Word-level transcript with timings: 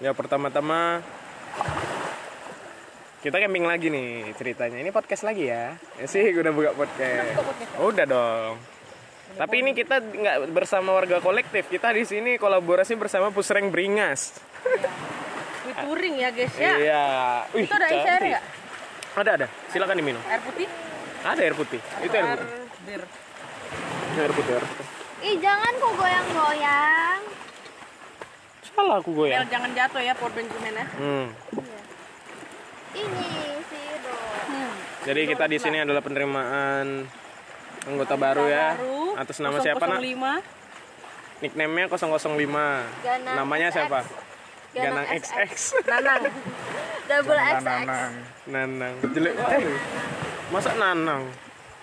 Ya 0.00 0.16
pertama-tama 0.16 1.04
kita 3.20 3.36
camping 3.36 3.68
lagi 3.68 3.92
nih 3.92 4.32
ceritanya. 4.32 4.80
Ini 4.80 4.88
podcast 4.96 5.28
lagi 5.28 5.52
ya? 5.52 5.76
Ya 6.00 6.06
sih, 6.08 6.24
gue 6.32 6.40
udah 6.40 6.56
buka 6.56 6.72
podcast. 6.72 7.36
Oh, 7.76 7.92
udah 7.92 8.08
dong. 8.08 8.56
Tapi 9.36 9.60
ini 9.60 9.76
kita 9.76 10.00
nggak 10.00 10.56
bersama 10.56 10.96
warga 10.96 11.20
kolektif. 11.20 11.68
Kita 11.68 11.92
di 11.92 12.08
sini 12.08 12.40
kolaborasi 12.40 12.96
bersama 12.96 13.28
Pusreng 13.28 13.68
Beringas. 13.68 14.40
Wih, 15.68 15.74
touring 15.84 16.16
ya 16.16 16.32
guys 16.32 16.54
ya. 16.56 16.74
Iya. 16.80 17.04
Wih, 17.52 17.68
Itu 17.68 17.76
ada 17.76 17.86
air 17.92 18.22
nggak? 18.24 18.44
Ada 19.20 19.30
ada. 19.36 19.46
Silakan 19.68 20.00
diminum. 20.00 20.22
Air 20.24 20.40
putih? 20.40 20.66
Ada 21.20 21.40
air 21.44 21.54
putih. 21.60 21.80
Itu 22.00 22.14
air 22.16 22.40
putih. 22.40 22.48
bir. 22.88 23.02
Air 24.16 24.32
putih. 24.32 24.52
Air 24.56 24.64
putih. 24.64 24.86
Ih 25.20 25.36
jangan 25.44 25.72
kok 25.76 25.92
goyang-goyang. 25.92 27.20
Salah 28.72 28.96
aku 28.98 29.10
Mel 29.10 29.18
goyang. 29.18 29.46
jangan 29.46 29.70
jatuh 29.72 30.00
ya 30.00 30.12
Port 30.14 30.32
Benjamin 30.32 30.72
ya. 30.72 30.86
Hmm. 30.96 31.26
Ini 32.90 33.26
si 33.66 33.80
Do. 34.02 34.12
Hmm. 34.46 34.72
Jadi 35.06 35.20
kita 35.26 35.44
di 35.46 35.58
sini 35.58 35.78
adalah 35.78 36.02
penerimaan 36.02 37.06
anggota 37.86 38.14
baru 38.14 38.44
ya. 38.46 38.74
Baru, 38.74 39.14
Atas 39.16 39.36
nama 39.38 39.56
siapa 39.58 39.84
nak? 39.84 40.00
005. 40.00 40.42
Nickname-nya 41.40 41.86
005. 41.88 41.96
Ganang 43.00 43.34
Namanya 43.36 43.68
XX. 43.68 43.76
siapa? 43.76 44.00
Ganang 44.70 45.02
Ganang 45.02 45.06
XX. 45.18 45.52
Nanang. 45.90 46.22
Double 47.08 47.40
XX. 47.40 47.64
Nanang. 47.64 48.12
Nanang. 48.46 48.94
Jelek 49.10 49.34
banget. 49.34 49.62
Masa 50.50 50.70
Nanang? 50.76 51.22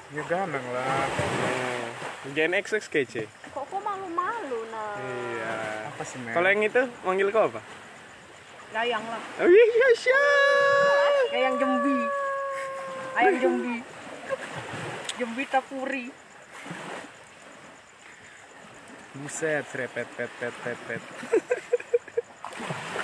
Ya 0.07 0.23
ganang 0.23 0.65
lah. 0.71 0.83
Oh. 0.87 1.87
Gen 2.31 2.51
XX 2.53 2.83
kece. 2.87 3.23
Men? 6.15 6.31
Kalau 6.31 6.47
yang 6.47 6.63
itu 6.63 6.81
manggil 7.03 7.27
kau 7.35 7.51
apa? 7.51 7.59
Gayang 8.71 9.03
lah. 9.03 9.21
Oh 9.43 9.47
iya 9.47 9.89
Syah. 9.95 11.17
Gayang 11.31 11.55
Jembi. 11.59 11.99
Ayam 13.17 13.35
Jembi. 13.41 13.75
Jembi 15.17 15.43
Tapuri. 15.49 16.05
Buset, 19.17 19.65
serepet, 19.73 20.05
pet, 20.13 20.29
pet, 20.37 20.53
pet, 20.61 20.77
pet. 20.85 21.01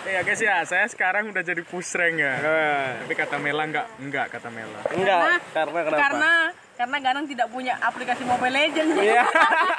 Eh, 0.05 0.13
ya 0.15 0.21
guys 0.21 0.37
ya, 0.37 0.61
saya 0.61 0.85
sekarang 0.85 1.33
udah 1.33 1.41
jadi 1.41 1.65
pusreng 1.65 2.21
ya. 2.21 2.37
Eh, 2.37 2.89
Tapi 3.01 3.13
kata 3.17 3.41
Mela 3.41 3.65
enggak, 3.65 3.87
enggak 3.97 4.29
kata 4.29 4.53
Mela. 4.53 4.77
Enggak, 4.93 5.41
karena 5.57 5.79
kenapa? 5.81 5.97
Karena 5.97 6.31
karena 6.73 6.97
Ganang 6.99 7.25
tidak 7.25 7.47
punya 7.47 7.77
aplikasi 7.77 8.23
Mobile 8.23 8.51
Legends. 8.51 8.95
Iya. 8.95 9.23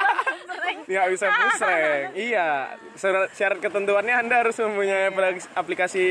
Nggak 0.85 1.07
bisa 1.09 1.25
pusreng. 1.27 2.05
Iya. 2.13 2.47
Syarat, 3.31 3.57
ketentuannya 3.57 4.15
Anda 4.15 4.35
harus 4.41 4.55
mempunyai 4.55 5.09
aplikasi- 5.09 5.49
aplikasi 5.53 6.03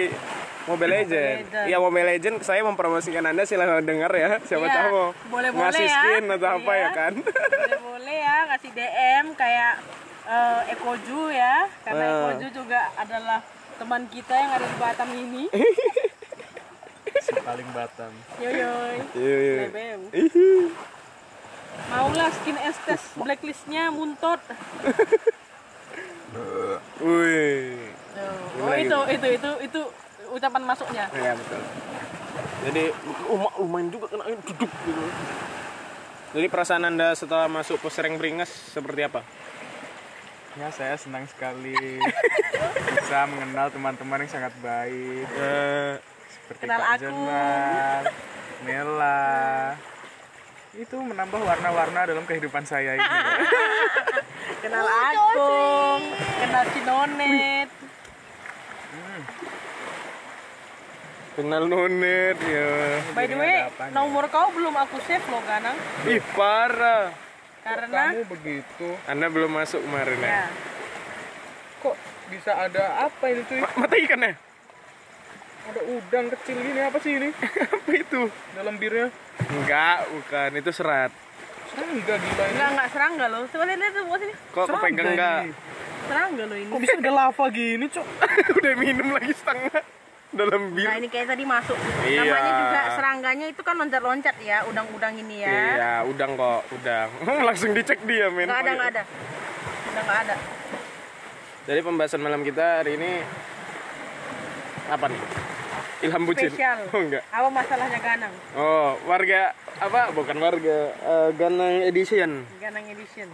Mobile 0.65 0.93
Legend. 0.95 1.39
Iya 1.65 1.77
Mobile 1.79 2.09
Legend. 2.09 2.37
Saya 2.41 2.61
mempromosikan 2.63 3.23
Anda 3.23 3.45
silahkan 3.45 3.81
dengar 3.81 4.11
ya. 4.11 4.41
Siapa 4.41 4.65
Iya, 4.65 4.75
tahu 4.75 4.89
mau 4.91 5.09
boleh-boleh 5.31 5.65
ngasih 5.69 5.85
ya. 5.85 5.95
skin 5.95 6.25
atau 6.31 6.49
apa 6.55 6.73
Iya. 6.73 6.81
ya 6.81 6.89
kan? 6.91 7.13
boleh 7.15 7.81
boleh 7.85 8.17
ya 8.19 8.37
kasih 8.51 8.71
DM 8.73 9.27
kayak 9.35 9.73
eh, 10.25 10.61
Ekoju 10.73 11.21
ya 11.31 11.55
karena 11.81 12.05
Ah. 12.05 12.17
Ekoju 12.27 12.47
juga 12.55 12.81
adalah 12.95 13.41
teman 13.75 14.07
kita 14.07 14.31
yang 14.33 14.51
ada 14.53 14.65
di 14.65 14.77
Batam 14.77 15.11
ini 15.11 15.45
Si 17.21 17.33
paling 17.39 17.69
Batam. 17.71 18.13
yoyoy 18.41 18.97
Iya, 19.15 19.37
iya. 19.39 19.55
Lebem 19.69 20.01
Ihi. 20.11 20.51
maulah 21.91 22.31
skin 22.31 22.59
estes 22.63 23.03
blacklistnya 23.15 23.91
muntot 23.91 24.41
Wih. 27.03 27.91
oh 28.63 28.75
itu 28.75 28.99
itu 29.11 29.27
itu 29.39 29.51
itu 29.63 29.81
ucapan 30.31 30.63
masuknya 30.65 31.05
Iya 31.15 31.35
betul. 31.35 31.63
Jadi 32.65 32.85
oh, 33.29 33.51
lumayan 33.61 33.93
juga 33.93 34.07
kena 34.09 34.25
duduk 34.41 34.71
gitu. 34.71 35.05
Jadi 36.35 36.47
perasaan 36.51 36.83
Anda 36.89 37.15
setelah 37.15 37.47
masuk 37.47 37.79
pusreng 37.79 38.19
beringas 38.19 38.51
seperti 38.51 39.07
apa? 39.07 39.21
Ya, 40.55 40.71
saya 40.71 40.95
senang 40.95 41.27
sekali 41.27 41.75
bisa 42.95 43.27
mengenal 43.27 43.71
teman-teman 43.71 44.23
yang 44.23 44.31
sangat 44.31 44.55
baik. 44.59 45.27
Eh, 45.31 45.95
Seperti 46.45 46.63
Kenal 46.63 46.81
Kak 46.81 47.01
aku. 47.01 47.17
Mela. 48.63 49.25
Itu 50.75 50.97
menambah 50.99 51.41
warna-warna 51.41 52.01
dalam 52.05 52.25
kehidupan 52.25 52.65
saya 52.65 52.95
ini. 52.95 53.05
kenal 54.61 54.85
Agung 54.85 56.03
kenal 56.39 56.65
Cinonet 56.73 57.69
kenal 61.35 61.65
nonet 61.67 62.39
ya. 62.39 62.71
by 63.13 63.27
the 63.27 63.35
way 63.35 63.67
nomor 63.91 64.25
kau 64.27 64.49
belum 64.55 64.73
aku 64.79 64.97
save 65.03 65.25
loh 65.27 65.43
Ganang 65.43 65.77
Ih 66.07 66.23
parah. 66.33 67.13
karena 67.61 68.13
Kamu 68.15 68.25
begitu. 68.31 68.89
Anda 69.05 69.27
belum 69.27 69.51
masuk 69.51 69.81
kemarin 69.81 70.17
ya? 70.19 70.29
ya 70.29 70.47
Kok 71.81 71.97
bisa 72.29 72.53
ada 72.55 72.85
apa 73.05 73.25
ini 73.27 73.43
cuy? 73.43 73.61
Ma- 73.61 73.77
Mata 73.79 73.97
ikan 73.99 74.21
ya? 74.23 74.33
Ada 75.65 75.81
udang 75.89 76.27
kecil 76.29 76.57
gini 76.61 76.81
apa 76.85 76.99
sih 77.01 77.13
ini? 77.17 77.29
Apa 77.75 77.91
itu? 77.97 78.29
Dalam 78.53 78.75
birnya? 78.77 79.09
Enggak, 79.49 79.99
bukan. 80.13 80.51
Itu 80.61 80.71
serat. 80.77 81.11
Enggak 81.75 82.19
gila 82.21 82.45
ini. 82.45 82.53
Enggak, 82.53 82.69
enggak 82.77 82.89
serangga 82.93 83.27
loh. 83.33 83.43
Coba 83.49 83.65
lihat 83.67 83.79
lihat 83.81 83.93
tuh 83.97 84.03
bawah 84.05 84.19
sini. 84.21 84.35
Kok 84.53 84.67
kepegang 84.69 85.09
enggak? 85.17 85.41
Serangga 86.05 86.43
loh 86.45 86.59
ini. 86.61 86.71
Kok 86.71 86.81
bisa 86.85 86.97
ada 87.01 87.13
lava 87.17 87.45
gini, 87.49 87.87
Cok? 87.89 88.07
Udah 88.61 88.73
minum 88.77 89.09
lagi 89.17 89.33
setengah 89.33 89.83
dalam 90.35 90.63
bir. 90.75 90.87
Nah, 90.91 90.97
ini 90.99 91.09
kayak 91.09 91.27
tadi 91.33 91.45
masuk. 91.47 91.79
Iya. 92.05 92.23
Namanya 92.27 92.53
juga 92.61 92.81
serangganya 92.99 93.47
itu 93.49 93.63
kan 93.63 93.75
loncat-loncat 93.79 94.37
ya, 94.43 94.59
udang-udang 94.69 95.15
ini 95.17 95.47
ya. 95.47 95.51
Iya, 95.51 95.93
udang 96.05 96.35
kok, 96.37 96.61
udang. 96.75 97.09
Langsung 97.49 97.71
dicek 97.73 98.03
dia, 98.05 98.29
men. 98.29 98.51
Enggak 98.51 98.61
ada, 98.67 98.71
enggak 98.75 98.91
ada. 98.93 99.03
Udah 99.89 100.03
enggak 100.03 100.21
ada. 100.29 100.37
Jadi 101.65 101.81
pembahasan 101.81 102.21
malam 102.21 102.45
kita 102.45 102.85
hari 102.85 103.01
ini 103.01 103.25
apa 104.85 105.09
nih? 105.09 105.23
Ilham 106.05 106.23
bucin. 106.29 106.53
Spesial. 106.53 106.79
Oh 106.93 107.01
enggak. 107.01 107.25
Apa 107.33 107.49
masalahnya 107.49 107.99
Ganang? 108.05 108.35
Oh, 108.53 109.01
warga 109.09 109.57
apa? 109.81 110.13
Bukan 110.13 110.37
warga, 110.37 110.79
eh, 110.93 111.29
Ganang 111.41 111.81
Edition. 111.89 112.45
Ganang 112.61 112.85
edition. 112.85 113.29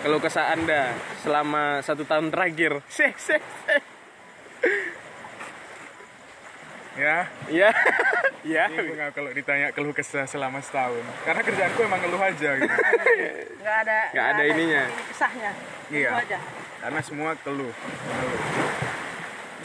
Kalau 0.00 0.16
kesah 0.22 0.54
Anda 0.54 0.96
selama 1.20 1.84
satu 1.84 2.08
tahun 2.08 2.32
terakhir. 2.32 2.80
Seh, 2.88 3.12
seh, 3.20 3.42
seh. 3.68 3.82
Ya, 6.96 7.28
ini 8.68 8.76
gue 8.88 8.96
nggak 8.96 9.12
kalau 9.12 9.30
ditanya 9.32 9.68
keluh 9.72 9.92
kesah 9.92 10.24
selama 10.24 10.64
setahun. 10.64 11.04
Karena 11.24 11.42
kerjaanku 11.44 11.80
emang 11.84 12.00
ngeluh 12.00 12.20
aja 12.20 12.50
gitu. 12.56 12.76
Enggak 13.60 13.76
ada 13.84 13.98
Nggak 14.12 14.26
ada 14.32 14.42
ininya. 14.48 14.82
Ini 14.88 15.04
kesahnya. 15.12 15.50
Iya. 15.92 16.10
Aja. 16.16 16.38
Karena 16.80 17.00
semua 17.04 17.30
keluh. 17.40 17.72
Keluh. 17.72 18.89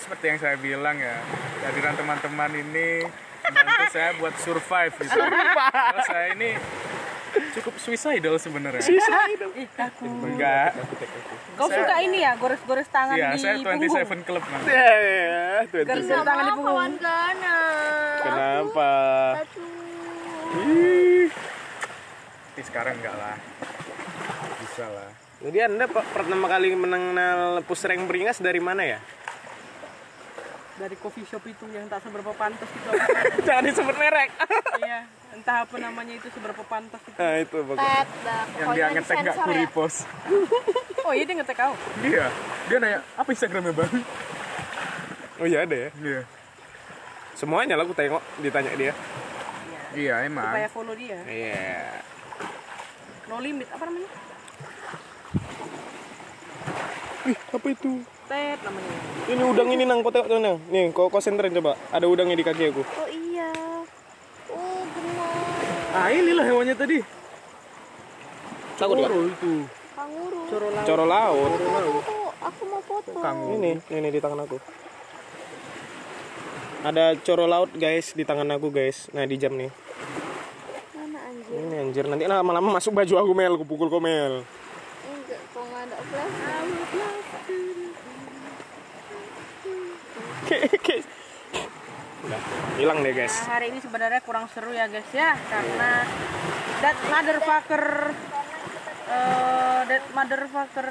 Seperti 0.05 0.25
yang 0.27 0.37
saya 0.37 0.55
bilang 0.55 0.95
ya, 0.95 1.17
kehadiran 1.59 1.93
teman-teman 1.95 2.51
ini 2.53 3.09
membantu 3.43 3.85
saya 3.89 4.09
buat 4.15 4.33
survive 4.37 4.93
gitu. 4.95 5.17
Karena 5.17 6.01
saya 6.05 6.27
ini 6.31 6.49
cukup 7.51 7.73
suicidal 7.75 8.37
sebenarnya. 8.37 8.85
Ih, 8.85 9.67
kaku. 9.73 10.05
Enggak. 10.05 10.77
Kau 11.55 11.65
Saya- 11.65 11.81
suka 11.81 11.95
ini 11.99 12.21
ya, 12.21 12.37
gores-gores 12.37 12.85
tangan 12.87 13.15
Iya, 13.15 13.33
di 13.33 13.39
saya 13.39 13.55
punggung. 13.57 13.81
27 13.81 14.21
Club 14.21 14.43
man. 14.45 14.59
Ya, 14.61 14.87
ya, 14.93 15.49
Nggak 15.65 15.97
tangan 16.21 16.43
di 16.43 16.51
punggung. 16.53 16.65
kawan 16.69 16.91
Ganang. 16.95 18.17
Kenapa? 18.21 18.91
Satu. 19.35 19.63
Ih. 20.61 21.27
Tapi 22.45 22.61
sekarang 22.61 22.93
enggak 22.95 23.15
lah. 23.15 23.35
Bisa 24.61 24.85
lah. 24.85 25.09
Jadi 25.41 25.57
Anda 25.61 25.85
pe- 25.85 26.07
pertama 26.11 26.45
kali 26.47 26.71
mengenal 26.73 27.39
pusreng 27.63 28.05
beringas 28.05 28.39
dari 28.39 28.59
mana 28.59 28.85
ya? 28.85 28.99
Dari 30.75 30.95
coffee 30.99 31.23
shop 31.23 31.43
itu 31.47 31.65
yang 31.71 31.87
tak 31.87 32.03
seberapa 32.03 32.35
pantas 32.35 32.67
itu. 32.67 32.89
Jangan 33.47 33.63
disebut 33.63 33.95
merek. 33.95 34.29
iya, 34.83 35.07
entah 35.31 35.63
apa 35.63 35.75
namanya 35.79 36.13
itu 36.19 36.27
seberapa 36.35 36.63
pantas 36.67 36.99
itu. 36.99 37.15
Nah, 37.15 37.35
itu 37.39 37.57
dah. 37.63 38.03
Yang 38.59 38.67
dia 38.75 38.85
ngetek 38.91 39.15
enggak 39.15 39.35
disensor 39.35 39.47
ku 39.47 39.51
ya. 39.51 39.59
repost. 39.63 39.97
Oh 41.05 41.13
iya 41.13 41.21
dia 41.21 41.37
ngetek 41.37 41.53
kau. 41.61 41.77
Dia, 42.01 42.33
dia 42.65 42.77
nanya, 42.81 42.99
apa 43.13 43.29
Instagramnya 43.29 43.77
bang? 43.77 43.93
Oh 45.37 45.45
iya 45.45 45.61
ada 45.61 45.75
ya. 45.77 45.89
Iya. 46.01 46.21
Semuanya 47.37 47.77
lah 47.77 47.85
aku 47.85 47.93
tengok 47.93 48.25
ditanya 48.41 48.73
dia. 48.73 48.93
Iya 49.93 50.25
emang. 50.25 50.49
Supaya 50.49 50.69
follow 50.73 50.95
dia. 50.97 51.19
Iya. 51.29 52.01
No 53.29 53.37
limit 53.37 53.69
apa 53.69 53.85
namanya? 53.85 54.09
Ih, 57.25 57.39
apa 57.53 57.67
itu? 57.69 57.91
Tet 58.25 58.59
namanya. 58.65 58.97
Ini 59.29 59.43
udang 59.45 59.69
ini 59.69 59.83
nang 59.85 60.01
kau 60.01 60.09
tengok 60.09 60.25
tuh 60.25 60.41
nang. 60.41 60.57
Nih, 60.73 60.89
kau 60.89 61.13
konsentrin 61.13 61.53
coba. 61.53 61.77
Ada 61.93 62.09
udangnya 62.09 62.33
di 62.33 62.45
kaki 62.45 62.73
aku. 62.73 62.81
Oh 62.81 63.07
iya. 63.09 63.49
Oh 64.49 64.81
gemoy. 64.81 65.93
Ah 65.93 66.09
inilah 66.09 66.45
hewannya 66.45 66.73
tadi. 66.73 67.05
Takut 68.81 68.97
gak? 68.97 69.09
Coro 69.13 69.19
itu. 69.29 69.53
Kanguru. 69.93 70.39
Coro 70.49 70.67
laut. 70.73 70.85
Coro 70.89 71.05
laut. 71.05 71.51
Tuh, 71.53 71.69
tuh, 71.69 72.01
tuh. 72.01 72.29
Aku 72.45 72.61
mau 72.65 72.81
foto. 72.81 73.09
Ini, 73.61 73.71
ini 73.93 74.07
di 74.09 74.19
tangan 74.21 74.41
aku. 74.41 74.57
Ada 76.85 77.17
coro 77.21 77.45
laut 77.49 77.73
guys 77.77 78.13
di 78.13 78.25
tangan 78.25 78.45
aku 78.57 78.73
guys. 78.73 79.09
Nah 79.13 79.25
di 79.25 79.37
jam 79.37 79.53
nih. 79.53 79.69
Mana 80.97 81.19
anjir? 81.29 81.57
Ini 81.57 81.75
anjir 81.81 82.05
nanti 82.09 82.25
lama-lama 82.25 82.77
masuk 82.77 82.93
baju 82.93 83.13
aku 83.21 83.31
mel, 83.33 83.53
aku 83.57 83.65
pukul 83.65 83.89
komel. 83.89 84.45
Enggak, 85.09 85.41
kok 85.49 85.61
nggak 85.65 85.81
ada 85.89 85.97
flash. 86.09 86.65
Udah, 92.25 92.41
hilang 92.81 93.05
deh 93.05 93.13
guys. 93.13 93.33
Nah, 93.45 93.57
hari 93.57 93.69
ini 93.73 93.79
sebenarnya 93.81 94.21
kurang 94.25 94.49
seru 94.49 94.73
ya 94.73 94.89
guys 94.89 95.09
ya 95.13 95.37
karena 95.49 95.91
that 96.81 96.97
motherfucker 97.09 97.85
eh 99.05 99.81
that 99.85 100.05
motherfucker 100.13 100.89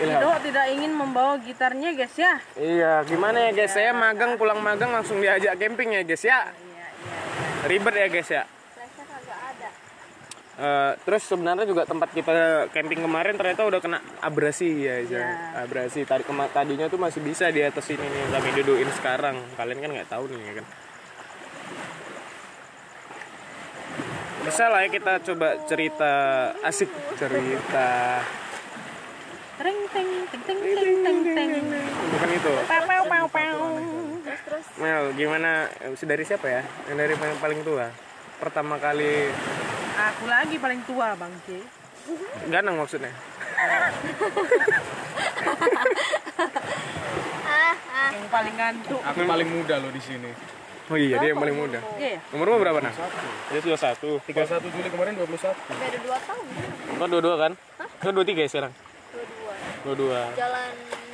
Ilham. 0.00 0.16
Ido 0.16 0.30
tidak 0.48 0.66
ingin 0.72 0.92
membawa 0.96 1.36
gitarnya 1.42 1.92
guys 1.92 2.14
ya. 2.16 2.40
Iya, 2.56 3.04
gimana 3.04 3.50
ya 3.50 3.52
guys? 3.52 3.76
Saya 3.76 3.92
magang 3.92 4.40
pulang 4.40 4.62
magang 4.64 4.96
langsung 4.96 5.20
diajak 5.20 5.60
camping 5.60 5.92
ya 5.92 6.02
guys 6.06 6.24
ya. 6.24 6.48
Ribet 7.68 7.94
ya 7.98 8.08
guys 8.08 8.30
ya. 8.32 8.42
Eh, 10.60 10.92
terus 11.08 11.24
sebenarnya 11.24 11.64
juga 11.64 11.88
tempat 11.88 12.12
kita 12.12 12.68
camping 12.68 13.00
kemarin 13.00 13.32
ternyata 13.32 13.64
udah 13.64 13.80
kena 13.80 13.96
abrasi 14.20 14.84
ya, 14.84 15.00
ya. 15.08 15.56
abrasi. 15.56 16.04
Tadi 16.04 16.20
tadinya 16.52 16.84
tuh 16.84 17.00
masih 17.00 17.24
bisa 17.24 17.48
di 17.48 17.64
atas 17.64 17.88
ini 17.88 18.04
nih 18.04 18.28
kami 18.28 18.48
dudukin 18.60 18.92
sekarang. 18.92 19.40
Kalian 19.56 19.80
kan 19.80 19.90
nggak 19.96 20.10
tahu 20.12 20.28
nih 20.28 20.40
ya 20.44 20.52
kan? 20.60 20.66
Bisa 24.44 24.64
lah 24.68 24.84
ya 24.84 24.88
kita 24.92 25.12
coba 25.32 25.48
cerita 25.64 26.12
asik 26.60 26.92
cerita. 27.16 28.20
Bukan 32.12 32.30
itu. 32.36 32.52
Pau 32.68 32.84
pau 32.84 33.04
pau 33.08 33.26
pau. 33.32 33.64
Terus 34.28 34.40
terus. 34.44 34.66
Mel 34.76 35.16
gimana? 35.16 35.72
Dari 35.88 36.24
siapa 36.28 36.52
ya? 36.52 36.62
Yang 36.92 36.96
dari 37.00 37.12
yang 37.16 37.40
paling 37.40 37.60
tua? 37.64 37.88
Pertama 38.40 38.76
kali 38.76 39.32
Aku 40.00 40.24
lagi 40.24 40.56
paling 40.56 40.80
tua 40.82 41.12
bangke. 41.14 41.60
ganang 42.48 42.74
maksudnya 42.74 43.12
Yang 48.10 48.28
paling 48.28 48.54
ngantuk. 48.56 49.00
Aku 49.02 49.18
paling 49.22 49.48
muda 49.48 49.74
loh 49.78 49.90
di 49.90 50.00
sini. 50.00 50.30
oh 50.90 50.98
iya 50.98 51.22
dia 51.22 51.30
yang 51.30 51.38
paling 51.38 51.54
muda 51.54 51.78
Iya 51.94 52.18
ya. 52.18 52.20
umurmu 52.34 52.58
berapa 52.58 52.82
nah 52.82 52.90
dia 53.46 53.60
sudah 53.62 53.78
satu 53.78 54.18
tiga 54.26 54.42
31 54.42 54.74
Juli 54.74 54.88
kemarin 54.90 55.14
21. 55.14 55.54
beda 55.70 55.98
dua 56.02 56.18
tahun. 56.18 56.44
Oh 56.98 57.06
dua-dua 57.06 57.36
kan? 57.38 57.52
Kan 58.00 58.10
dua 58.10 58.26
tiga 58.26 58.42
ya 58.42 58.50
sekarang? 58.50 58.72
Dua 58.74 59.22
dua. 59.22 59.54
Dua-dua. 59.86 60.20
Jalan 60.34 60.70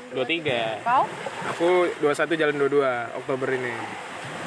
Dua 0.06 0.24
tiga. 0.24 0.80
Kau? 0.80 1.04
Aku 1.52 1.68
dua 2.00 2.12
satu 2.14 2.32
jalan 2.32 2.56
dua 2.56 2.70
dua 2.70 2.90
Oktober 3.12 3.52
ini. 3.52 3.74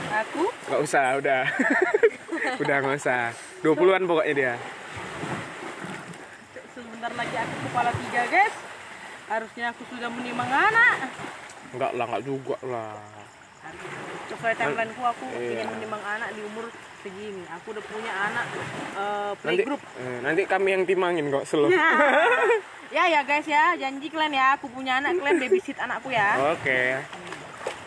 Aku? 0.09 0.49
Gak 0.65 0.81
usah, 0.81 1.19
udah. 1.19 1.45
udah 2.57 2.75
nggak 2.79 2.97
usah. 2.97 3.31
Dua 3.59 3.73
puluhan 3.73 4.03
pokoknya 4.03 4.33
dia. 4.33 4.53
Sebentar 6.71 7.11
lagi 7.13 7.35
aku 7.35 7.55
kepala 7.69 7.91
tiga 7.95 8.21
guys. 8.27 8.55
Harusnya 9.29 9.65
aku 9.69 9.81
sudah 9.87 10.09
menimang 10.09 10.49
anak. 10.49 10.95
Enggak 11.69 11.91
lah, 11.93 12.05
enggak 12.07 12.23
juga 12.25 12.57
lah. 12.65 12.97
Sesuai 14.25 14.53
timeline 14.55 14.91
ku 14.93 15.03
aku 15.03 15.25
Iya. 15.31 15.61
ingin 15.61 15.67
menimang 15.69 16.01
anak 16.01 16.29
di 16.33 16.41
umur 16.41 16.65
segini. 16.99 17.43
Aku 17.53 17.71
udah 17.71 17.83
punya 17.85 18.09
anak 18.11 18.45
eh, 18.49 19.31
Nanti, 19.37 19.37
playgroup. 19.61 19.81
eh, 19.95 20.17
nanti 20.25 20.41
kami 20.43 20.69
yang 20.73 20.83
timangin 20.83 21.29
kok 21.29 21.45
slow. 21.45 21.69
ya 22.95 23.03
ya 23.05 23.21
guys 23.21 23.45
ya, 23.45 23.77
janji 23.77 24.09
kalian 24.09 24.33
ya, 24.33 24.57
aku 24.57 24.65
punya 24.67 24.97
anak 24.97 25.13
kalian 25.15 25.37
babysit 25.37 25.77
anakku 25.77 26.09
ya. 26.09 26.41
Oke. 26.49 26.97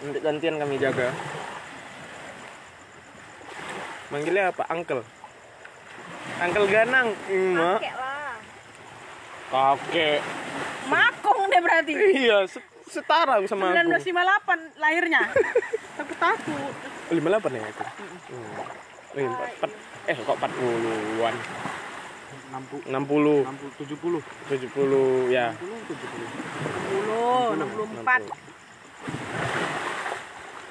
Nanti 0.03 0.19
gantian 0.23 0.57
kami 0.57 0.79
jaga. 0.79 1.11
Manggilnya 4.13 4.53
apa? 4.53 4.69
Uncle. 4.69 5.01
Uncle 6.39 6.67
Ganang. 6.69 7.09
Ima. 7.27 7.75
Kakek 7.75 7.95
lah. 7.97 8.37
Kakek. 9.49 10.21
Makong 10.87 11.41
deh 11.49 11.59
berarti. 11.59 11.93
Iya, 11.97 12.45
se- 12.45 12.63
setara 12.87 13.41
sama 13.49 13.73
aku. 13.73 13.89
1958 13.89 14.77
lahirnya. 14.77 15.33
Takut 15.97 16.17
takut. 16.17 16.73
58 17.09 17.53
ya 17.53 17.65
itu. 17.65 17.85
Hmm. 18.33 18.53
Eh, 19.13 19.29
empat- 19.29 19.77
eh 20.09 20.17
kok 20.17 20.37
40-an? 20.37 21.35
60 22.53 22.85
60, 22.85 23.49
60 23.49 23.81
70. 23.81 24.21
70 24.49 25.33
ya. 25.33 25.57
60, 25.57 27.57
64. 27.57 28.29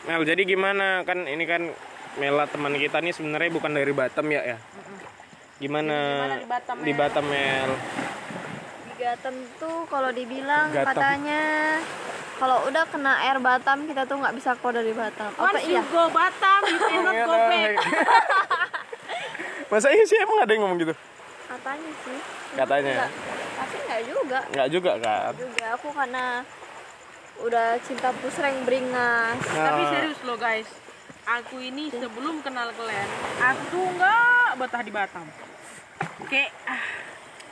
Mel, 0.02 0.26
jadi 0.26 0.42
gimana 0.44 1.06
kan 1.06 1.26
ini 1.26 1.46
kan 1.46 1.70
Mela 2.14 2.44
teman 2.46 2.74
kita 2.74 3.00
nih 3.00 3.12
sebenarnya 3.12 3.50
bukan 3.50 3.72
dari 3.72 3.92
Batam 3.92 4.28
ya 4.28 4.42
ya. 4.46 4.58
Gimana 5.58 5.98
Gimana 6.18 6.36
di 6.36 6.48
Batam, 6.48 6.76
di 6.78 6.92
Mel? 6.92 6.98
Batam 6.98 7.26
Mel? 7.26 7.72
Di 8.84 8.94
Gatem 8.98 9.36
tuh 9.56 9.78
kalau 9.88 10.10
dibilang 10.10 10.68
Gatem. 10.70 10.88
katanya 10.88 11.44
kalau 12.36 12.58
udah 12.66 12.84
kena 12.90 13.14
air 13.22 13.38
Batam 13.38 13.86
kita 13.86 14.04
tuh 14.04 14.18
nggak 14.18 14.34
bisa 14.36 14.58
keluar 14.58 14.76
dari 14.76 14.92
Batam. 14.92 15.30
Apa 15.32 15.46
Once 15.48 15.64
iya? 15.64 15.82
go 15.86 16.04
Batam, 16.10 16.62
you 16.68 16.80
cannot 16.82 17.16
go 17.22 17.36
back. 17.48 17.76
Masa 19.70 19.88
iya 19.88 20.04
sih 20.04 20.18
emang 20.18 20.38
ada 20.38 20.52
yang 20.52 20.62
ngomong 20.66 20.80
gitu? 20.80 20.94
Katanya 21.48 21.92
sih. 22.04 22.18
Katanya. 22.54 22.94
Nggak- 22.98 23.14
tapi 23.54 23.76
nggak 23.80 24.02
juga. 24.04 24.40
Enggak 24.50 24.68
juga 24.68 24.92
kan? 25.00 25.32
Juga 25.38 25.66
aku 25.78 25.88
karena 25.94 26.26
udah 27.40 27.68
cinta 27.80 28.10
pusreng 28.20 28.58
beringas. 28.66 29.38
Tapi 29.40 29.82
Nah, 29.82 29.92
serius 29.92 30.20
loh 30.22 30.36
guys, 30.36 30.68
aku 31.26 31.56
ini 31.62 31.90
sebelum 31.90 32.42
kenal 32.42 32.70
kalian, 32.74 33.10
aku 33.40 33.62
tuh 33.70 33.86
nggak 33.98 34.50
betah 34.58 34.82
di 34.82 34.92
Batam. 34.92 35.28
Kayak, 36.26 36.50
ah, 36.66 36.84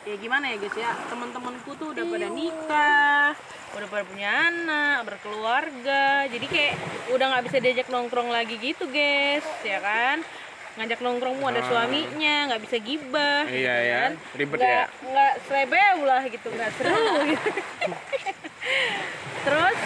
ya 0.06 0.16
gimana 0.18 0.45
ya 0.50 0.57
guys 0.57 0.75
ya, 0.75 0.92
teman-temanku 1.07 1.71
tuh 1.77 1.94
udah 1.94 2.04
pada 2.06 2.27
nikah, 2.30 3.27
udah 3.77 3.88
pada 3.88 4.04
punya 4.07 4.30
anak, 4.50 4.98
berkeluarga, 5.06 6.25
jadi 6.27 6.45
kayak 6.50 6.74
udah 7.13 7.25
nggak 7.36 7.45
bisa 7.45 7.57
diajak 7.62 7.88
nongkrong 7.89 8.30
lagi 8.30 8.56
gitu 8.57 8.89
guys, 8.89 9.45
ya 9.62 9.80
kan? 9.80 10.22
ngajak 10.69 11.04
nongkrong 11.04 11.44
mau 11.44 11.51
ada 11.51 11.60
suaminya 11.68 12.48
nggak 12.48 12.62
bisa 12.63 12.80
gibah 12.80 13.44
Iya, 13.51 13.51
gitu 13.51 13.68
ya. 13.92 13.98
kan. 14.00 14.12
Ribet 14.31 14.57
nggak, 14.63 14.88
ya. 14.88 15.07
nggak 15.12 15.33
selebeu 15.44 15.98
lah 16.07 16.24
gitu 16.24 16.48
nggak 16.56 16.72
seru 16.80 17.07
gitu. 17.36 17.50
terus 19.44 19.80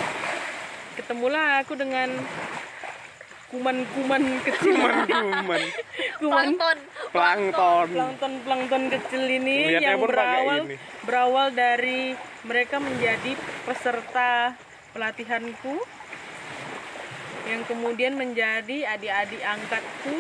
ketemulah 0.94 1.66
aku 1.66 1.74
dengan 1.74 2.14
kuman-kuman 3.54 4.24
kecil 4.42 4.74
kuman 4.74 5.06
kuman 5.06 5.62
kuman 6.20 6.48
Plankton. 6.58 6.78
plankton. 7.14 7.88
plankton 7.94 8.34
plankton 8.42 8.84
kecil 8.90 9.24
ini 9.30 9.58
Lihatnya 9.70 9.94
yang 9.94 10.02
berawal 10.02 10.60
ini. 10.66 10.76
berawal 11.06 11.48
dari 11.54 12.18
mereka 12.42 12.82
menjadi 12.82 13.38
peserta 13.64 14.58
pelatihanku 14.92 15.78
yang 17.44 17.62
kemudian 17.68 18.18
menjadi 18.18 18.90
adik-adik 18.90 19.44
angkatku 19.44 20.16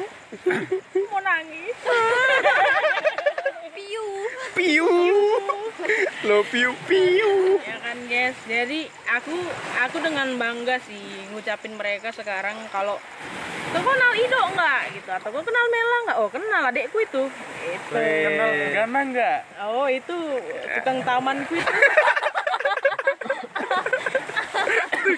mau 1.10 1.20
nangis 1.20 1.78
Piu. 3.74 4.06
Piu. 4.54 4.90
Lo 6.30 6.46
piu 6.48 6.72
piu. 6.86 7.58
ya 7.60 7.78
kan 7.82 7.98
guys 8.08 8.38
jadi 8.46 8.88
aku 9.10 9.36
aku 9.82 9.98
dengan 10.00 10.38
bangga 10.38 10.78
sih 10.86 11.28
ngucapin 11.34 11.76
mereka 11.76 12.14
sekarang 12.14 12.56
kalau 12.70 12.96
kau 13.74 13.82
kenal 13.82 14.12
Ido 14.14 14.42
nggak 14.54 14.82
gitu 14.94 15.10
atau 15.10 15.30
kau 15.34 15.42
kenal 15.42 15.66
Mela 15.74 15.98
nggak 16.06 16.18
oh 16.22 16.30
kenal 16.30 16.62
adekku 16.70 16.98
itu 17.02 17.24
itu 17.66 17.94
Kenal 17.98 18.50
Gana 18.70 19.00
nggak? 19.10 19.40
oh 19.66 19.88
itu 19.90 20.18
tukang 20.78 21.02
tamanku 21.02 21.58
itu 21.58 21.74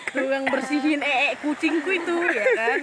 tukang 0.07 0.45
bersihin 0.45 0.99
ee 0.99 1.35
kucingku 1.37 1.89
itu 1.89 2.15
ya 2.25 2.45
kan? 2.55 2.79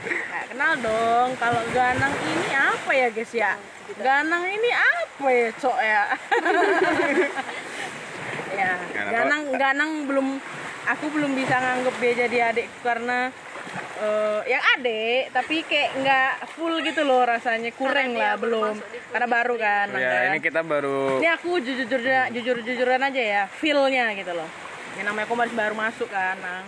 Nggak 0.00 0.44
kenal 0.48 0.72
dong 0.78 1.28
kalau 1.36 1.62
ganang 1.70 2.14
ini 2.16 2.48
apa 2.50 2.90
ya 2.90 3.08
guys 3.08 3.32
ya? 3.32 3.52
Ganang 3.96 4.42
ini 4.42 4.70
apa 4.70 5.26
ya 5.28 5.48
cok 5.52 5.78
ya? 5.78 6.02
Ya 8.50 8.76
Ganang 8.92 9.42
ganang 9.52 9.90
belum 10.04 10.36
aku 10.84 11.06
belum 11.08 11.32
bisa 11.32 11.56
nganggep 11.56 11.94
dia 11.96 12.12
jadi 12.18 12.38
adikku 12.50 12.82
karena 12.82 13.30
eh, 13.96 14.40
yang 14.44 14.62
adik 14.74 15.30
tapi 15.30 15.62
kayak 15.62 15.90
nggak 15.96 16.32
full 16.50 16.82
gitu 16.82 17.02
loh 17.02 17.22
rasanya 17.22 17.70
kurang 17.72 18.12
lah 18.12 18.34
belum. 18.34 18.74
karena 19.10 19.26
baru 19.26 19.54
kan 19.54 19.86
Ya, 19.92 20.02
kan. 20.02 20.22
ini 20.28 20.38
kita 20.40 20.60
baru 20.62 21.18
Ini 21.18 21.28
aku 21.32 21.50
jujur 21.58 22.00
jujur 22.30 22.56
jujuran 22.60 23.00
aja 23.00 23.22
ya, 23.22 23.42
feel-nya 23.48 24.14
gitu 24.14 24.32
loh. 24.32 24.46
Yang 24.98 25.04
namanya 25.06 25.26
aku 25.26 25.34
masih 25.34 25.54
baru 25.54 25.74
masuk 25.74 26.08
kan, 26.08 26.36
Nang. 26.38 26.66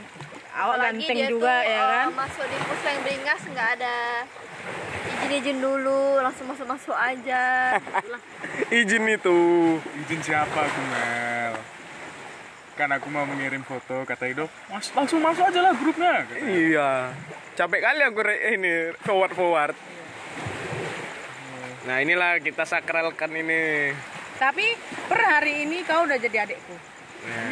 Awak 0.53 0.75
Apalagi 0.77 0.93
ganteng 1.01 1.17
dia 1.17 1.29
juga 1.33 1.49
tuh, 1.49 1.61
ya 1.65 1.73
eh, 1.73 1.81
kan. 1.81 2.07
masuk 2.13 2.45
di 2.45 2.57
pusreng 2.61 2.99
beringas 3.01 3.43
nggak 3.47 3.69
ada 3.81 3.97
izin-izin 5.23 5.59
dulu, 5.59 6.03
langsung 6.21 6.47
masuk-masuk 6.47 6.93
aja. 6.93 7.43
izin 8.85 9.05
itu. 9.09 9.39
Izin 10.05 10.21
siapa 10.21 10.59
aku 10.61 10.81
Mel? 10.87 11.55
kan 12.73 12.89
aku 12.89 13.13
mau 13.13 13.29
mengirim 13.29 13.61
foto 13.61 14.01
kata 14.03 14.33
Ido 14.33 14.49
mas 14.67 14.89
langsung 14.97 15.21
masuk 15.21 15.45
aja 15.45 15.61
lah 15.61 15.77
grupnya 15.77 16.25
kata. 16.25 16.41
Iya. 16.41 16.91
Capek 17.53 17.81
kali 17.85 18.01
aku 18.03 18.21
re- 18.25 18.43
ini 18.51 18.73
forward 18.99 19.33
forward. 19.33 19.77
Nah 21.85 22.01
inilah 22.01 22.41
kita 22.41 22.65
sakralkan 22.65 23.29
ini. 23.31 23.93
Tapi 24.35 24.67
per 25.05 25.21
hari 25.21 25.69
ini 25.69 25.85
kau 25.85 26.09
udah 26.09 26.17
jadi 26.17 26.49
adekku. 26.49 26.75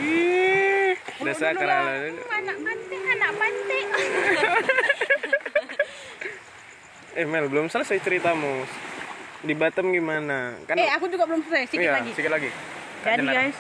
Ih, 0.00 0.59
udah 1.20 1.34
sakral. 1.36 1.84
Anak 2.30 2.58
panting, 2.62 3.02
anak 3.04 3.32
panting. 3.36 3.86
Eh 7.10 7.26
Mel 7.26 7.50
belum 7.50 7.66
selesai 7.66 7.98
ceritamu. 8.06 8.62
Di 9.42 9.50
Batam 9.56 9.90
gimana? 9.90 10.54
Kan 10.62 10.78
Eh, 10.78 10.86
aku 10.94 11.10
juga 11.10 11.26
belum 11.26 11.42
selesai. 11.42 11.66
Sedikit 11.66 11.90
iya, 11.90 11.98
lagi. 11.98 12.10
Sedikit 12.14 12.32
lagi. 12.32 12.50
Jadi 13.02 13.26
Dengar. 13.26 13.34
guys, 13.34 13.58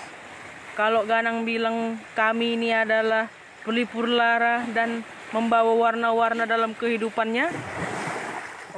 kalau 0.78 1.02
Ganang 1.02 1.42
bilang 1.42 1.98
kami 2.14 2.54
ini 2.54 2.70
adalah 2.70 3.26
pelipur 3.66 4.06
lara 4.06 4.62
dan 4.70 5.02
membawa 5.34 5.74
warna-warna 5.74 6.46
dalam 6.46 6.78
kehidupannya, 6.78 7.50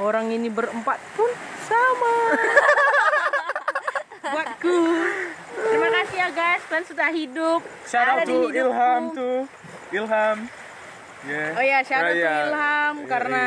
orang 0.00 0.32
ini 0.32 0.49
berempat 0.49 0.99
pun 1.18 1.30
sama. 1.68 2.14
Buatku. 4.32 4.76
Terima 5.64 5.88
kasih 5.92 6.16
ya 6.16 6.28
guys, 6.31 6.62
kalian 6.64 6.87
sudah 6.87 7.09
hidup. 7.11 7.61
shout 7.85 8.09
out 8.09 8.25
to. 8.25 8.38
Ilham 8.50 9.02
tuh 9.12 9.38
Ilham 9.90 10.38
Yeah. 11.23 11.54
Oh 11.54 11.62
ya, 11.62 11.78
shout 11.81 12.02
out 12.02 12.19
iya. 12.19 12.50
Ilham 12.50 12.95
Iya, 12.99 13.07
karena 13.07 13.45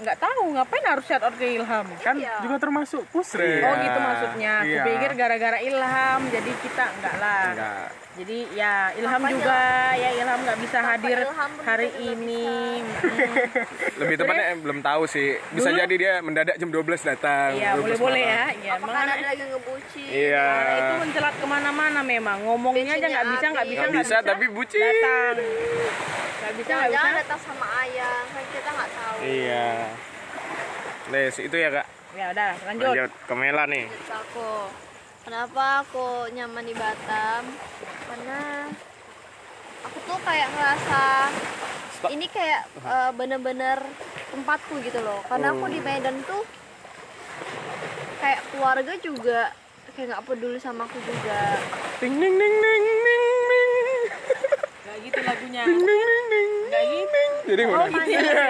nggak 0.00 0.16
tahu 0.18 0.42
ngapain 0.50 0.82
harus 0.82 1.04
shout 1.04 1.22
out 1.22 1.36
ke 1.36 1.46
Ilham. 1.54 1.86
kan 2.02 2.14
juga 2.18 2.56
termasuk 2.58 3.06
pusre 3.08 3.62
Oh 3.62 3.74
gitu 3.76 3.98
maksudnya. 4.00 4.54
Aku 4.58 4.74
Iya. 4.74 4.82
pikir 4.84 5.10
gara-gara 5.14 5.58
Ilham, 5.60 6.20
jadi 6.28 6.50
kita 6.58 6.84
enggak 6.90 7.14
lah. 7.16 7.44
Enggak. 7.52 7.88
Jadi 8.10 8.42
ya 8.52 8.90
Ilham 8.92 9.22
juga 9.22 9.60
ya 9.94 10.10
Ilham 10.12 10.38
nggak 10.42 10.58
bisa 10.58 10.78
hadir 10.82 11.18
Ilham 11.22 11.52
hari 11.62 11.88
ini. 11.96 12.42
Mm. 12.42 12.82
Lebih 14.02 14.14
tepatnya 14.16 14.44
eh, 14.50 14.56
belum 14.58 14.78
tahu 14.80 15.02
sih. 15.06 15.38
Bisa 15.50 15.70
jadi 15.70 15.94
dia 15.94 16.12
mendadak 16.18 16.58
jam 16.58 16.68
12 16.68 16.84
datang. 17.06 17.54
Iya 17.54 17.78
12 17.78 17.80
boleh 17.80 17.96
boleh 17.96 18.22
malam. 18.22 18.34
ya. 18.34 18.44
Ya 18.60 18.72
Apa 18.74 18.84
karena 18.84 19.00
anak- 19.06 19.18
lagi 19.24 19.44
ngebuci? 19.46 20.02
Iya. 20.04 20.42
anak 20.42 20.74
itu 20.74 20.94
mencelat 21.00 21.34
ke 21.38 21.46
mana-mana 21.46 22.00
memang. 22.02 22.38
Ngomongnya 22.42 22.92
aja 22.92 23.06
nggak 23.08 23.26
bisa 23.30 23.46
nggak 23.48 23.66
bisa 23.66 23.78
Nggak 23.78 23.90
nggak 23.90 24.04
bisa, 24.04 24.16
tapi 24.20 24.44
bucin. 24.48 24.82
Datang. 24.82 25.34
Nggak 26.40 26.52
bisa 26.58 26.70
nggak 26.72 26.90
Jangan 26.90 27.06
bisa. 27.06 27.20
datang 27.22 27.40
sama 27.40 27.66
ayah, 27.80 28.18
kan 28.26 28.44
kita 28.50 28.70
nggak 28.70 28.90
tahu. 28.92 29.16
Iya. 29.22 29.68
Des, 31.08 31.34
itu 31.38 31.56
ya 31.56 31.68
kak. 31.70 31.86
Ya 32.10 32.26
udah 32.28 32.50
lanjut. 32.60 32.86
Lanjut 32.90 33.10
ke 33.22 33.34
Mela 33.34 33.64
nih. 33.64 33.86
Aku 34.10 34.46
kenapa 35.30 35.86
aku 35.86 36.26
nyaman 36.34 36.66
di 36.66 36.74
Batam 36.74 37.46
karena 38.10 38.66
aku 39.86 40.02
tuh 40.02 40.18
kayak 40.26 40.50
ngerasa 40.50 41.30
Stop. 41.94 42.10
ini 42.10 42.26
kayak 42.26 42.66
eh, 42.82 43.10
bener-bener 43.14 43.78
tempatku 44.34 44.82
gitu 44.82 44.98
loh 44.98 45.22
karena 45.30 45.54
aku 45.54 45.62
Oh. 45.62 45.70
di 45.70 45.78
Medan 45.78 46.18
tuh 46.26 46.42
kayak 48.18 48.42
keluarga 48.50 48.90
juga 48.98 49.54
kayak 49.94 50.18
nggak 50.18 50.24
peduli 50.26 50.58
sama 50.58 50.90
aku 50.90 50.98
juga 50.98 51.62
Ding 52.02 52.18
ding 52.18 52.34
ding 52.34 52.54
ding 52.58 52.82
ding 52.82 53.00
ding. 53.06 54.02
Nggak 54.90 55.06
gitu 55.06 55.20
lagunya. 55.22 55.62
Ding 55.62 55.80
ding 55.86 56.02
ding 56.02 56.26
ding. 56.26 56.50
Nggak 56.66 56.84
gitu. 56.90 57.22
Jadi 57.46 57.62
Oh 57.62 57.86
gitu 57.86 58.10
ya. 58.10 58.46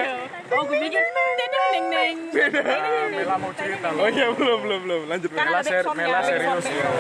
Oh 0.50 0.62
gue 0.64 0.76
pikir 0.80 1.02
ding 1.04 1.36
ding 1.36 1.52
ding 1.52 1.86
ding. 1.92 2.16
Ah, 2.64 3.06
Mela 3.12 3.36
mau 3.36 3.52
cerita 3.52 3.86
Oh 3.92 3.96
loh 4.00 4.08
iya 4.08 4.26
belum 4.32 4.58
belum 4.64 4.80
belum. 4.88 5.00
Lanjut 5.04 5.30
Mela. 5.36 5.60
Ser 5.60 5.84
Mela 5.92 6.18
serius 6.24 6.64
yo 6.64 6.90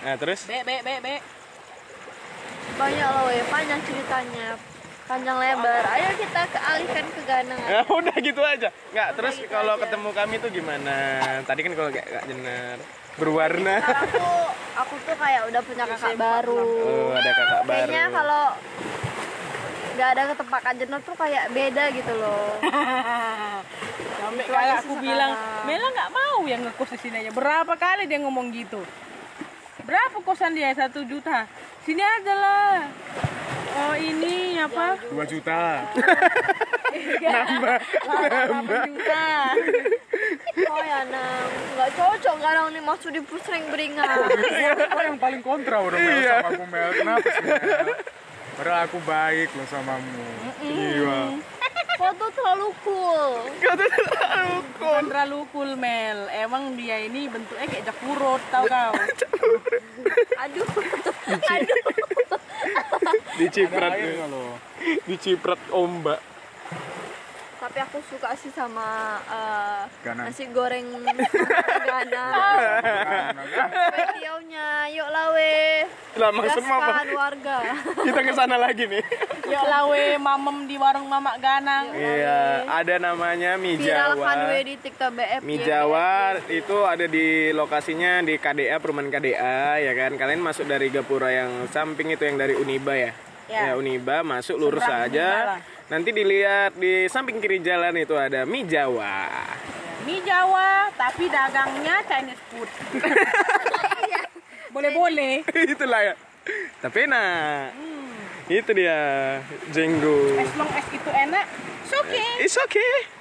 Nah 0.00 0.14
terus? 0.16 0.40
Be 0.48 0.64
be 0.64 0.80
be 0.80 0.94
be. 1.04 1.14
banyak 2.76 3.08
loh 3.08 3.32
ya 3.32 3.44
panjang 3.48 3.80
ceritanya 3.88 4.48
panjang 5.08 5.36
lebar 5.40 5.80
ayo 5.96 6.12
kita 6.20 6.42
kealihkan 6.44 7.04
ke 7.08 7.20
ganangan 7.24 7.68
Ya 7.72 7.80
udah 7.88 8.16
gitu 8.20 8.42
aja. 8.44 8.68
Nggak, 8.92 9.08
terus 9.16 9.34
gitu 9.40 9.48
kalau 9.48 9.80
aja. 9.80 9.82
ketemu 9.88 10.10
kami 10.12 10.34
tuh 10.36 10.50
gimana? 10.52 10.96
Tadi 11.48 11.60
kan 11.64 11.72
kalau 11.72 11.88
kayak 11.88 12.04
Kak 12.04 12.24
Jenar 12.28 12.76
berwarna. 13.16 13.76
Aku 13.80 14.24
aku 14.76 14.94
tuh 15.02 15.16
kayak 15.16 15.42
udah 15.48 15.62
punya 15.64 15.84
kakak 15.86 16.14
baru 16.14 16.60
Oh, 16.60 17.08
ada 17.12 17.30
kakak 17.32 17.62
baru. 17.64 17.88
kayaknya 17.88 18.04
kalau 18.12 18.44
nggak 19.96 20.08
ada 20.12 20.22
ketepakan 20.28 20.74
jenuh 20.76 21.00
tuh 21.00 21.16
kayak 21.16 21.44
beda 21.50 21.84
gitu 21.90 22.12
loh 22.12 22.60
Sampai 24.20 24.44
kayak 24.44 24.76
aku 24.82 24.92
sih 24.92 25.00
bilang, 25.00 25.32
sekarang. 25.32 25.64
Mela 25.64 25.88
nggak 25.88 26.10
mau 26.10 26.38
yang 26.44 26.60
ngekos 26.60 26.90
di 26.92 26.98
sini 26.98 27.16
aja. 27.18 27.30
Berapa 27.30 27.72
kali 27.74 28.04
dia 28.04 28.18
ngomong 28.18 28.50
gitu? 28.50 28.80
Berapa 29.82 30.18
kosan 30.20 30.52
dia? 30.52 30.74
Satu 30.74 31.06
juta. 31.06 31.46
Sini 31.80 32.02
aja 32.02 32.34
lah. 32.34 32.76
Oh 33.76 33.94
ini 33.94 34.56
apa? 34.58 34.98
2 34.98 35.14
juta 35.28 35.84
Nambah. 37.22 37.78
Nambah 38.50 38.80
juta. 38.88 39.26
Oh 40.64 40.80
ya 40.80 41.00
nang. 41.04 41.48
Nggak 41.76 41.90
cocok 41.92 42.36
kadang 42.40 42.66
nih 42.70 42.82
masuk 42.82 43.10
di 43.12 43.20
pusreng 43.20 43.64
beringat. 43.68 44.08
Kau 44.90 45.02
yang 45.02 45.18
paling 45.20 45.40
kontra 45.40 45.76
udah 45.80 45.98
Mel 45.98 46.16
Iya. 46.16 46.34
sama 46.40 46.48
aku 46.50 46.64
Mel. 46.66 46.90
Kenapa 46.94 47.26
sih 47.26 47.44
Mel? 47.44 47.88
Padahal 48.56 48.80
aku 48.88 48.98
baik 49.04 49.48
loh 49.52 49.66
samamu. 49.68 50.26
Iya. 50.64 51.18
Kau 51.96 52.12
tuh 52.12 52.30
terlalu 52.32 52.68
cool. 52.80 53.24
Bukan 54.80 55.04
terlalu 55.06 55.40
cool. 55.52 55.70
Mel. 55.76 56.18
Emang 56.30 56.72
dia 56.74 57.00
ini 57.00 57.28
bentuknya 57.28 57.66
kayak 57.66 57.84
jakurot 57.86 58.40
tau 58.48 58.64
kau? 58.64 58.92
aduh 60.36 60.68
aduh. 61.44 61.78
Diciprat. 63.36 63.92
Diciprat 65.04 65.60
ombak. 65.68 66.20
Tapi 67.66 67.82
aku 67.82 67.98
suka 68.06 68.30
sih 68.38 68.54
sama 68.54 69.18
Ganang. 70.06 70.30
nasi 70.30 70.46
goreng 70.54 70.86
ganang 71.90 73.34
Petiaunya 73.90 74.86
yuk 74.94 75.08
lawe 75.10 75.54
mama 76.16 76.40
gaskan 76.46 77.08
warga 77.12 77.58
kita 78.06 78.20
ke 78.22 78.32
sana 78.32 78.56
lagi 78.56 78.84
nih. 78.88 79.04
Yuk 79.52 79.64
lawe 79.68 80.04
mamem 80.18 80.66
di 80.66 80.76
warung 80.80 81.06
mamak 81.06 81.38
ganang. 81.38 81.92
Iya, 81.92 82.66
ada 82.66 82.94
namanya 82.98 83.54
mie 83.60 83.78
viralkan 83.78 84.48
Jawa. 84.48 84.64
di 84.64 84.74
tiktok 84.80 85.10
BF 85.14 85.40
Mie 85.44 85.60
ya, 85.62 85.86
Jawa 85.86 86.40
itu 86.50 86.76
ada 86.82 87.06
di 87.06 87.52
lokasinya 87.54 88.24
di 88.26 88.40
KDA 88.40 88.80
perumahan 88.82 89.12
KDA 89.12 89.86
ya 89.86 89.92
kan. 89.94 90.18
Kalian 90.18 90.42
masuk 90.42 90.66
dari 90.66 90.90
Gapura 90.90 91.30
yang 91.30 91.68
samping 91.70 92.10
itu 92.10 92.26
yang 92.26 92.40
dari 92.40 92.58
Uniba 92.58 92.96
ya. 92.96 93.12
Ya. 93.46 93.70
Ya, 93.70 93.72
Uniba 93.78 94.26
masuk 94.26 94.58
lurus 94.58 94.82
Seberang 94.82 95.14
lah. 95.54 95.60
Nanti 95.86 96.10
dilihat 96.10 96.74
di 96.74 97.06
samping 97.06 97.38
kiri 97.38 97.62
jalan 97.62 97.94
itu 97.94 98.18
ada 98.18 98.42
mie 98.42 98.66
Jawa. 98.66 99.30
Mie 100.02 100.18
Jawa, 100.26 100.90
tapi 100.98 101.30
dagangnya 101.30 102.02
Chinese 102.10 102.42
food. 102.50 102.66
Boleh-boleh. 104.74 105.46
Itulah 105.78 106.00
ya. 106.10 106.14
Tapi 106.82 107.06
enak. 107.06 107.70
Itu 108.50 108.70
dia 108.74 108.98
jenggo. 109.70 110.34
As 110.42 110.50
long 110.58 110.70
as 110.74 110.86
itu 110.90 111.10
enak, 111.10 111.46
it's 111.54 111.94
okay. 111.94 112.30
It's 112.42 112.58
okay. 112.58 113.15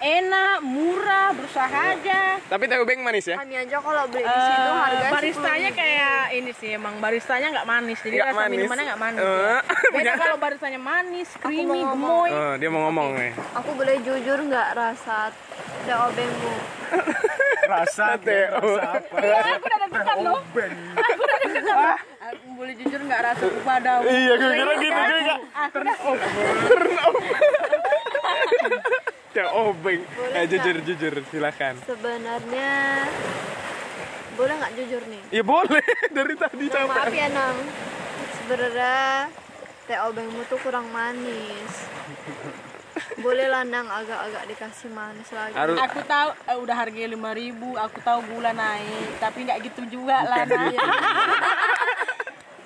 Enak, 0.00 0.58
murah, 0.62 1.28
berusaha 1.30 1.68
aja. 1.92 2.40
Tapi 2.42 2.64
tahu 2.64 2.82
beng 2.82 3.00
manis 3.00 3.26
ya? 3.26 3.36
kami 3.36 3.52
aja 3.54 3.76
kalau 3.76 4.08
beli 4.08 4.22
di 4.22 4.32
situ 4.32 4.60
Eh, 4.64 4.80
harganya 4.80 5.12
baristanya 5.12 5.68
10.000. 5.68 5.76
kayak 5.76 6.08
ini 6.32 6.52
sih 6.52 6.70
emang 6.72 6.94
baristanya 6.98 7.46
nggak 7.52 7.66
manis 7.68 7.98
jadi 8.00 8.16
Nggak 8.16 8.26
rasa 8.26 8.40
manis. 8.40 8.56
minumannya 8.56 8.84
nggak 8.86 9.00
manis 9.00 9.20
Eh, 9.20 9.28
ya. 9.28 9.58
beda 9.94 10.12
kalau 10.16 10.36
baristanya 10.36 10.80
manis 10.80 11.28
creamy 11.36 11.80
gemoy. 11.84 12.30
Oh, 12.30 12.54
dia 12.56 12.68
mau 12.68 12.82
ngomong 12.82 13.08
nih. 13.14 13.32
aku 13.52 13.70
boleh 13.72 13.96
jujur 14.00 14.38
nggak 14.42 14.68
rasa 14.72 15.16
TO 15.82 16.06
bengmu 16.10 16.54
Rasa 17.62 18.06
Teo. 18.18 18.56
Apa 18.74 19.16
Iya, 19.16 19.36
aku 19.54 19.64
udah 19.64 19.78
deg-degan 19.80 20.18
loh 20.22 20.40
Beng 20.50 20.72
aku 20.96 21.20
udah 21.20 21.36
deg-degan 21.38 21.76
loh. 21.76 21.98
Aku 22.30 22.46
boleh 22.54 22.74
jujur 22.78 23.00
nggak 23.02 23.22
rasa 23.26 23.44
padamu? 23.66 24.02
Iya, 24.06 24.32
gue 24.38 24.52
kira 24.54 24.72
gitu 24.78 25.00
juga. 25.10 25.34
aku 25.54 25.78
udah 25.80 25.96
Ya 29.30 29.46
obeng. 29.54 30.02
Eh, 30.34 30.44
jujur 30.50 30.76
jujur. 30.82 31.14
Silakan. 31.30 31.74
sebenarnya 31.86 33.06
boleh 34.34 34.54
nggak 34.58 34.72
jujur 34.74 35.02
nih? 35.06 35.22
Ya 35.30 35.42
boleh. 35.46 35.84
Dari 36.16 36.34
tadi 36.34 36.66
Mohon 36.66 36.88
maaf 36.90 37.14
ya 37.14 37.28
nang. 37.30 37.56
Sebenarnya 38.42 39.30
TO 39.90 40.08
bengmu 40.14 40.42
tuh 40.46 40.58
kurang 40.62 40.86
manis 40.94 41.74
boleh 43.22 43.46
lah 43.46 43.62
nang 43.62 43.86
agak-agak 43.86 44.44
dikasih 44.50 44.90
manis 44.90 45.28
lagi 45.30 45.54
Harus 45.54 45.76
aku 45.78 46.00
tahu 46.04 46.30
eh, 46.48 46.58
udah 46.58 46.76
harganya 46.76 47.08
lima 47.14 47.30
ribu 47.32 47.78
aku 47.78 47.98
tahu 48.02 48.20
gula 48.30 48.50
naik 48.50 49.18
tapi 49.22 49.46
nggak 49.46 49.58
gitu 49.70 49.82
juga 50.00 50.24
lah 50.26 50.44
nah 50.46 50.68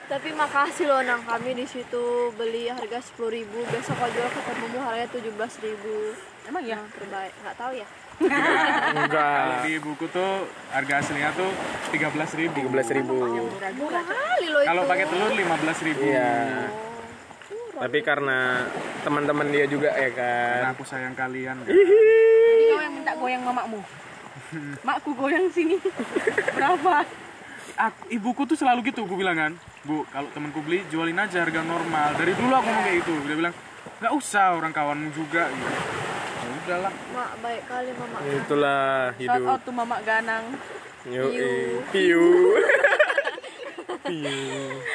Tapi 0.05 0.37
makasih 0.37 0.85
loh 0.85 1.01
nang 1.01 1.25
kami 1.25 1.57
di 1.57 1.65
situ 1.65 2.29
beli 2.37 2.69
harga 2.69 3.01
10.000 3.01 3.49
besok 3.73 3.97
kau 3.97 4.09
jual 4.13 4.29
ketemumu 4.31 4.79
harganya 4.85 5.09
17.000 5.11 6.45
Emang 6.45 6.61
ya? 6.61 6.77
Terbaik, 6.77 7.33
nggak 7.41 7.57
tahu 7.57 7.73
ya. 7.73 7.87
Kalau 8.15 9.01
Enggak. 9.09 9.65
di 9.65 9.73
buku 9.81 10.05
tuh 10.13 10.45
harga 10.71 10.95
aslinya 11.01 11.33
tuh 11.33 11.49
13.000 11.89 12.37
ribu. 12.37 12.59
13 12.69 12.99
ribu. 13.01 13.17
Murah 13.81 14.05
kali 14.05 14.47
loh 14.53 14.61
itu. 14.61 14.69
Kalau 14.69 14.83
pakai 14.85 15.07
telur 15.09 15.33
15.000 15.33 15.89
ribu. 15.89 16.05
Iya. 16.05 16.33
Tapi 17.75 17.99
karena 18.01 18.65
teman-teman 19.03 19.47
dia 19.51 19.67
juga 19.67 19.91
ya 19.93 20.11
kan. 20.11 20.55
Karena 20.63 20.73
aku 20.73 20.85
sayang 20.87 21.15
kalian. 21.15 21.57
kan. 21.61 21.71
Jadi 21.71 22.65
kau 22.71 22.81
yang 22.81 22.95
minta 22.95 23.13
goyang 23.19 23.43
mamakmu. 23.43 23.81
Makku 24.87 25.11
goyang 25.15 25.51
sini. 25.51 25.77
Berapa? 26.55 27.03
Aku, 27.75 28.01
ibuku 28.07 28.47
tuh 28.47 28.55
selalu 28.55 28.95
gitu, 28.95 29.03
gue 29.03 29.19
bilang 29.19 29.35
kan. 29.35 29.53
Bu, 29.83 30.07
kalau 30.09 30.31
temanku 30.31 30.63
beli 30.63 30.87
jualin 30.89 31.19
aja 31.19 31.43
harga 31.43 31.61
normal. 31.61 32.15
Dari 32.15 32.33
dulu 32.33 32.55
aku 32.55 32.69
ngomong 32.71 32.85
kayak 32.87 32.97
gitu. 33.03 33.15
Dia 33.27 33.37
bilang 33.37 33.55
nggak 33.99 34.13
usah 34.15 34.55
orang 34.55 34.71
kawanmu 34.71 35.11
juga. 35.11 35.51
Gitu. 35.51 35.75
Ya 36.39 36.49
udahlah. 36.55 36.93
Mak 37.11 37.31
baik 37.43 37.63
kali 37.67 37.91
mama. 37.99 38.17
Itulah 38.23 38.85
Shout 39.13 39.21
hidup. 39.21 39.51
out 39.51 39.61
to 39.67 39.71
Mamak 39.75 40.01
Ganang. 40.07 40.45
Yo, 41.05 41.29
Piu. 41.29 41.83
piu. 41.93 42.25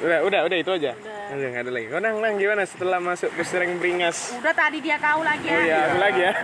Udah, 0.00 0.18
udah, 0.24 0.40
udah 0.48 0.56
itu 0.56 0.70
aja. 0.72 0.92
Udah, 1.36 1.48
nggak 1.52 1.62
ada 1.68 1.72
lagi. 1.72 1.86
Kau 1.92 2.00
nang, 2.00 2.16
nang 2.24 2.34
gimana 2.40 2.64
setelah 2.64 2.98
masuk 3.04 3.28
ke 3.36 3.42
Sereng 3.44 3.76
Beringas? 3.76 4.32
Udah 4.40 4.54
tadi 4.56 4.80
dia 4.80 4.96
kau 4.96 5.20
lagi 5.20 5.44
ya. 5.44 5.56
Oh 5.56 5.62
iya, 5.62 5.78
aku 5.92 5.98
lagi 6.00 6.20
ya. 6.24 6.32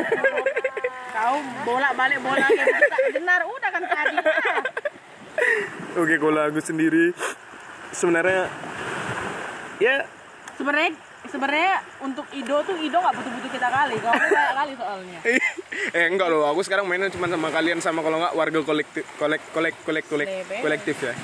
Kau 1.17 1.41
bolak 1.65 1.97
balik 1.97 2.21
bola 2.21 2.45
yang 2.45 2.69
benar 3.17 3.41
udah 3.49 3.71
kan 3.73 3.83
tadi. 3.89 4.17
Oke, 6.05 6.21
kalau 6.21 6.43
aku 6.45 6.61
sendiri 6.61 7.17
sebenarnya 7.97 8.53
ya 9.81 10.05
Sebenarnya 10.57 10.93
sebenarnya 11.29 11.75
untuk 12.05 12.29
Ido 12.37 12.61
tuh 12.65 12.77
Ido 12.81 13.01
nggak 13.01 13.17
butuh-butuh 13.17 13.51
kita 13.53 13.69
kali. 13.69 13.97
Kau 14.01 14.13
kayak 14.13 14.57
kali 14.61 14.73
soalnya. 14.77 15.19
eh 15.97 16.05
enggak 16.05 16.29
loh, 16.29 16.45
aku 16.53 16.61
sekarang 16.65 16.85
mainnya 16.85 17.09
cuma 17.09 17.33
sama 17.33 17.49
kalian 17.49 17.81
sama 17.81 18.05
kalau 18.05 18.21
nggak 18.21 18.37
warga 18.37 18.61
kolektif 18.61 19.05
kolek 19.17 19.41
kolek 19.57 19.75
kolek 19.89 20.05
kolek 20.05 20.29
kolektif 20.61 20.97
ya. 21.01 21.17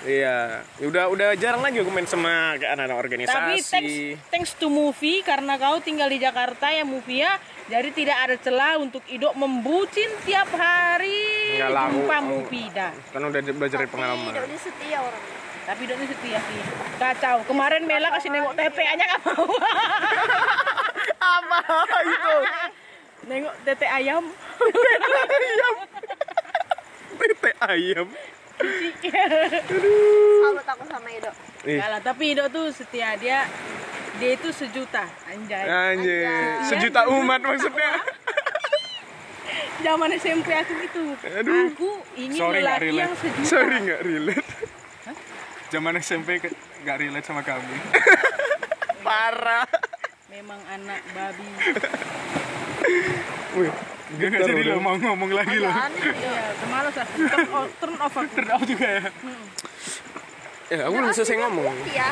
Iya, 0.00 0.64
udah 0.80 1.04
udah 1.06 1.28
jarang 1.36 1.60
lagi 1.60 1.76
aku 1.76 1.92
main 1.92 2.08
sama 2.08 2.56
kayak 2.56 2.72
anak-anak 2.72 2.98
organisasi. 2.98 3.36
Tapi 3.36 3.54
thanks, 3.60 3.94
thanks 4.28 4.50
to 4.54 4.66
movie 4.66 5.20
karena 5.20 5.54
kau 5.54 5.76
tinggal 5.78 6.08
di 6.08 6.16
Jakarta 6.16 6.72
ya 6.72 6.82
movie 6.82 7.20
ya. 7.20 7.36
Jadi 7.68 7.92
tidak 7.94 8.16
ada 8.18 8.36
celah 8.36 8.74
untuk 8.76 9.04
Ido 9.06 9.28
membucin 9.32 10.08
tiap 10.24 10.48
hari 10.50 11.54
Enggak 11.54 11.70
lah, 11.70 11.86
jumpa 11.86 12.16
aku- 12.16 12.26
movie 12.26 12.66
dah. 12.70 12.90
kan 13.12 13.20
udah 13.22 13.40
belajar 13.44 13.76
dari 13.78 13.90
pengalaman. 13.90 14.32
Tapi 14.32 14.48
dia 14.48 14.58
setia 14.58 14.98
orang. 14.98 15.22
Tapi 15.60 15.80
Ido 15.84 15.94
ini 15.94 16.06
setia 16.08 16.38
sih. 16.40 16.60
Kacau. 16.96 17.36
Kemarin 17.44 17.82
Mela 17.84 18.08
kasih 18.10 18.30
nengok 18.30 18.56
TP 18.56 18.78
aja 18.80 19.04
gak 19.06 19.20
mau. 19.22 19.44
Apa 21.30 21.60
itu? 22.02 22.34
nengok 23.22 23.54
tete 23.62 23.84
ayam. 23.86 24.24
Tete 27.12 27.50
ayam. 27.60 28.08
Salut 30.40 30.66
aku 30.66 30.84
sama 30.88 31.08
Ido. 31.10 31.30
Enggak 31.64 31.88
lah, 31.88 32.00
tapi 32.00 32.22
Ido 32.36 32.44
tuh 32.52 32.68
setia 32.72 33.16
dia 33.16 33.48
dia 34.20 34.30
itu 34.36 34.48
sejuta 34.52 35.08
anjay. 35.32 35.64
anjir. 35.64 36.28
Anjay. 36.28 36.68
Sejuta 36.68 37.08
umat 37.08 37.40
maksudnya. 37.40 37.92
Zaman 39.84 40.12
SMP 40.20 40.52
aku 40.52 40.72
gitu. 40.84 41.02
Aduh. 41.24 41.72
Aku 41.72 41.90
ingin 42.20 42.36
Sorry, 42.36 42.60
lelaki 42.60 42.92
yang 43.00 43.14
sejuta. 43.16 43.48
Sorry 43.48 43.76
nggak 43.80 44.00
relate. 44.04 44.48
Zaman 45.72 45.92
SMP 46.04 46.28
nggak 46.84 46.96
relate 47.00 47.24
sama 47.24 47.40
kami. 47.40 47.76
Parah. 49.00 49.64
Memang 50.28 50.60
anak 50.68 51.00
babi. 51.16 51.48
Wih, 53.56 53.72
Dia 54.18 54.26
nggak 54.26 54.42
jadi 54.42 54.62
lo 54.74 54.82
mau 54.82 54.96
ngomong 54.98 55.30
lagi 55.30 55.54
Ido. 55.54 55.70
Iya, 55.70 56.42
kemalas 56.58 56.94
lah. 56.98 57.06
Turn 57.06 57.48
off, 57.54 57.70
turn 57.80 57.96
off 58.02 58.14
aku. 58.18 58.34
Turn 58.34 58.62
juga 58.66 58.86
ya. 58.90 59.02
Ya, 60.70 60.80
aku 60.86 60.94
belum 60.98 61.12
selesai 61.14 61.36
ngomong. 61.46 61.74
Ya. 61.94 62.10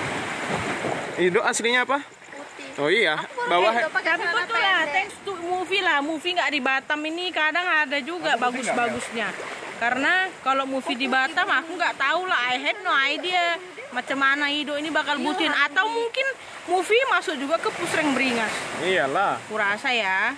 Ido 1.18 1.40
aslinya 1.42 1.82
apa? 1.82 1.98
Putih. 2.02 2.70
Oh 2.78 2.90
iya, 2.90 3.18
bawah 3.50 3.74
Tapi 3.74 3.90
betul 4.14 4.58
lah, 4.62 4.86
thanks 4.86 5.18
to 5.26 5.34
movie 5.42 5.82
lah. 5.82 5.98
Movie 5.98 6.38
nggak 6.38 6.50
di 6.54 6.60
Batam 6.62 7.00
ini 7.02 7.34
kadang 7.34 7.66
ada 7.66 7.98
juga 7.98 8.38
bagus-bagusnya. 8.38 9.34
Karena 9.78 10.30
kalau 10.42 10.66
movie 10.66 10.94
di 10.94 11.10
Batam 11.10 11.46
aku 11.50 11.74
nggak 11.74 11.98
tahu 11.98 12.26
lah, 12.26 12.54
I 12.54 12.62
had 12.62 12.78
no 12.86 12.94
idea 12.94 13.58
macam 13.90 14.18
mana 14.20 14.50
Ido 14.50 14.78
ini 14.78 14.94
bakal 14.94 15.18
bucin 15.18 15.50
atau 15.50 15.90
mungkin 15.90 16.26
movie 16.70 17.02
masuk 17.10 17.34
juga 17.34 17.58
ke 17.58 17.70
Pusreng 17.74 18.14
Beringas. 18.14 18.52
iyalah. 18.86 19.42
Kurasa 19.50 19.90
ya. 19.90 20.34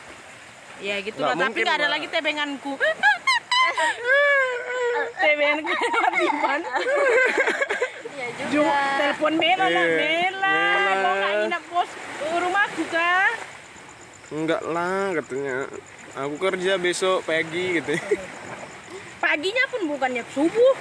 Ya 0.80 0.96
gitu 1.04 1.20
lah, 1.20 1.36
tapi 1.36 1.60
nggak 1.60 1.76
ada 1.76 1.88
lagi 1.92 2.06
tebenganku. 2.08 2.72
tebenganku. 5.20 5.72
Iya 8.10 8.26
Ju, 8.36 8.44
juga. 8.60 8.80
telepon 8.96 9.34
Mela 9.36 9.66
lah, 9.68 9.70
Iya, 9.70 9.84
Mela. 9.96 10.60
Kau 11.00 11.12
nggak 11.14 11.32
nginap 11.40 11.62
kos 11.68 11.90
rumahku 12.40 12.82
kah? 12.88 13.32
Enggak 14.32 14.62
lah 14.64 15.12
katanya. 15.20 15.56
Aku 16.16 16.34
kerja 16.40 16.72
besok 16.80 17.22
pagi 17.28 17.80
gitu. 17.80 17.94
Paginya 19.20 19.64
pun 19.68 19.84
bukannya 19.84 20.24
subuh, 20.32 20.74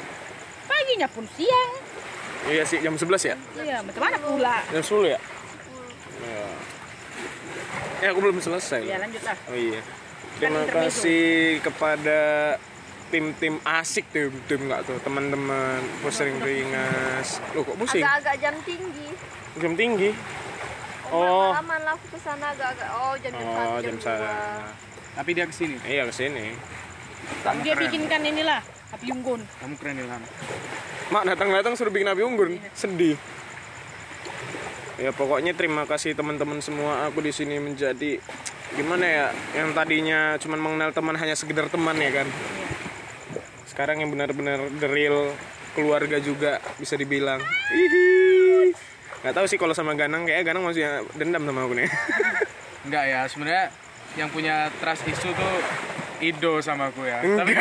paginya 0.65 1.07
pun 1.11 1.27
siang. 1.35 1.71
Iya 2.47 2.63
sih 2.63 2.79
jam 2.79 2.95
11 2.95 3.19
ya? 3.27 3.35
Iya, 3.59 3.83
macam 3.83 3.99
mana 3.99 4.17
pula? 4.17 4.63
Jam 4.71 4.79
10 4.79 5.11
ya? 5.11 5.19
Ya. 6.23 6.47
Ya 7.99 8.07
aku 8.15 8.19
belum 8.23 8.39
selesai. 8.39 8.81
Ya 8.87 8.95
loh. 8.95 9.07
lanjut 9.07 9.23
lah. 9.27 9.37
Oh 9.51 9.57
iya. 9.57 9.81
Terima 10.39 10.63
intermezzo. 10.63 11.03
kasih 11.03 11.27
kepada 11.59 12.19
tim-tim 13.09 13.55
asik 13.65 14.05
tim 14.13 14.31
tim 14.45 14.69
nggak 14.69 14.87
tuh 14.87 14.97
teman-teman 15.03 15.83
pusing 15.99 16.39
beringas. 16.39 17.43
Loh 17.51 17.67
kok 17.67 17.75
pusing? 17.75 18.03
Agak-agak 18.05 18.35
jam 18.39 18.55
tinggi. 18.63 19.07
Jam 19.59 19.73
tinggi. 19.75 20.09
Oh. 21.09 21.25
Oh. 21.25 21.51
Malaman 21.51 21.79
lah 21.83 21.93
aku 21.97 22.05
ke 22.15 22.19
sana 22.21 22.53
agak-agak. 22.55 22.89
Oh 22.93 23.13
jam-jam 23.19 23.47
Oh 23.49 23.55
satu, 23.57 23.83
jam 23.83 23.95
jam. 23.99 24.19
Tapi 25.19 25.29
dia 25.35 25.45
ke 25.49 25.55
sini. 25.55 25.77
Iya 25.83 26.03
ke 26.07 26.13
sini. 26.15 26.45
Kamu 27.43 27.59
Dia 27.61 27.73
keren. 27.75 27.83
bikinkan 27.89 28.21
inilah 28.23 28.59
api 28.95 29.05
unggun. 29.11 29.41
Kamu 29.59 29.73
keren 29.75 29.95
Ilham. 29.99 30.23
Mak 31.09 31.23
datang-datang 31.25 31.73
suruh 31.75 31.91
bikin 31.91 32.07
api 32.07 32.21
unggun. 32.23 32.61
Sedih. 32.71 33.17
Ya 34.99 35.15
pokoknya 35.15 35.55
terima 35.55 35.87
kasih 35.87 36.11
teman-teman 36.11 36.59
semua. 36.59 37.07
Aku 37.07 37.23
di 37.23 37.31
sini 37.31 37.55
menjadi 37.55 38.19
gimana 38.75 39.05
ya? 39.07 39.27
Yang 39.55 39.69
tadinya 39.71 40.35
cuma 40.35 40.59
mengenal 40.59 40.91
teman 40.91 41.15
hanya 41.15 41.39
sekedar 41.39 41.71
teman 41.71 41.95
ya 41.95 42.11
kan. 42.11 42.27
Sekarang 43.63 44.03
yang 44.03 44.11
benar-benar 44.11 44.59
the 44.75 44.91
real 44.91 45.31
keluarga 45.71 46.19
juga 46.19 46.59
bisa 46.75 46.99
dibilang. 46.99 47.39
Hihi. 47.71 48.75
Gak 49.23 49.35
tahu 49.35 49.47
sih 49.47 49.55
kalau 49.55 49.71
sama 49.71 49.95
Ganang 49.95 50.27
kayak 50.27 50.43
Ganang 50.43 50.67
masih 50.67 50.83
dendam 51.15 51.47
sama 51.47 51.63
aku 51.63 51.79
nih. 51.79 51.87
Enggak 52.87 53.05
ya, 53.07 53.21
sebenarnya 53.31 53.65
yang 54.19 54.27
punya 54.35 54.67
trust 54.83 55.07
issue 55.07 55.31
tuh 55.31 55.55
Ido 56.19 56.59
sama 56.59 56.89
aku 56.89 57.03
ya. 57.03 57.19
Tapi 57.21 57.51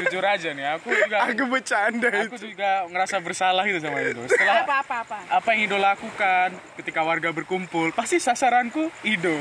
jujur 0.00 0.20
aja 0.20 0.50
nih, 0.50 0.66
aku 0.74 0.90
juga 0.90 1.16
aku 1.22 1.42
bercanda 1.46 2.08
aku 2.22 2.36
juga 2.36 2.70
ngerasa 2.86 3.16
bersalah 3.18 3.62
gitu 3.64 3.78
sama 3.78 3.98
Ido. 3.98 4.22
Setelah 4.26 4.62
Apa 4.62 4.74
apa 4.82 4.96
apa. 5.02 5.18
apa 5.30 5.48
yang 5.54 5.60
Ido 5.64 5.76
lakukan 5.76 6.48
ketika 6.76 7.00
warga 7.00 7.30
berkumpul, 7.30 7.90
pasti 7.90 8.18
sasaranku 8.18 8.90
Ido. 9.02 9.32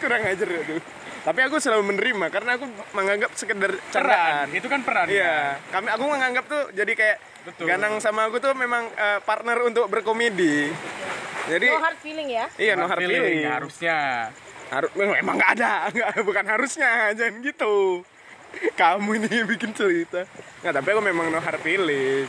kurang 0.00 0.24
ajar 0.24 0.48
ya 0.48 0.62
tuh. 0.66 0.80
Tapi 1.22 1.38
aku 1.38 1.56
selalu 1.56 1.86
menerima 1.88 2.26
karena 2.28 2.58
aku 2.58 2.66
menganggap 2.92 3.30
sekedar 3.32 3.78
Peran, 3.78 3.94
candaan. 3.94 4.46
itu 4.50 4.66
kan 4.66 4.80
peran. 4.82 5.06
Iya, 5.06 5.54
kami 5.70 5.86
aku 5.88 6.04
menganggap 6.04 6.44
tuh 6.46 6.62
jadi 6.72 6.92
kayak 6.92 7.18
Betul. 7.42 7.66
Ganang 7.66 7.98
sama 7.98 8.30
aku 8.30 8.38
tuh 8.38 8.54
memang 8.54 8.86
eh, 8.88 9.18
partner 9.20 9.58
untuk 9.62 9.90
berkomedi. 9.90 10.70
Jadi 11.50 11.66
No 11.68 11.82
hard 11.82 11.98
feeling 11.98 12.28
ya. 12.30 12.46
iya 12.54 12.78
no 12.78 12.86
hard 12.86 13.02
feeling. 13.02 13.42
harusnya. 13.42 14.30
Harus 14.72 14.90
memang 14.96 15.36
nggak 15.36 15.52
ada, 15.60 15.92
nggak 15.92 16.24
bukan 16.24 16.46
harusnya, 16.48 17.12
jangan 17.12 17.44
gitu. 17.44 18.00
Kamu 18.72 19.20
ini 19.20 19.44
bikin 19.44 19.76
cerita. 19.76 20.24
Nggak, 20.64 20.72
tapi 20.80 20.88
aku 20.96 21.02
memang 21.04 21.28
no 21.28 21.44
hard 21.44 21.60
feeling. 21.60 22.24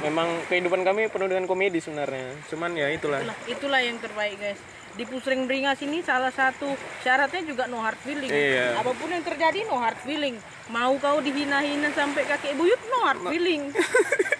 Memang 0.00 0.40
kehidupan 0.48 0.80
kami 0.80 1.12
penuh 1.12 1.28
dengan 1.28 1.44
komedi 1.44 1.84
sebenarnya. 1.84 2.32
Cuman 2.48 2.72
ya 2.72 2.88
itulah. 2.88 3.20
Itulah, 3.20 3.36
itulah 3.44 3.80
yang 3.84 4.00
terbaik 4.00 4.40
guys. 4.40 4.60
Di 4.96 5.04
Pusreng 5.04 5.44
Beringas 5.44 5.78
ini 5.84 6.00
salah 6.00 6.32
satu 6.32 6.72
syaratnya 7.04 7.44
juga 7.44 7.68
no 7.68 7.84
hard 7.84 8.00
feeling. 8.00 8.32
Iya. 8.32 8.80
Apa 8.80 8.96
pun 8.96 9.12
yang 9.12 9.20
terjadi 9.20 9.68
no 9.68 9.76
hard 9.76 10.00
feeling. 10.00 10.40
Mau 10.72 10.96
kau 10.96 11.20
dihina-hina 11.20 11.92
sampai 11.92 12.24
kakek 12.24 12.56
buyut 12.56 12.80
no 12.88 13.04
hard 13.04 13.22
feeling. 13.28 13.68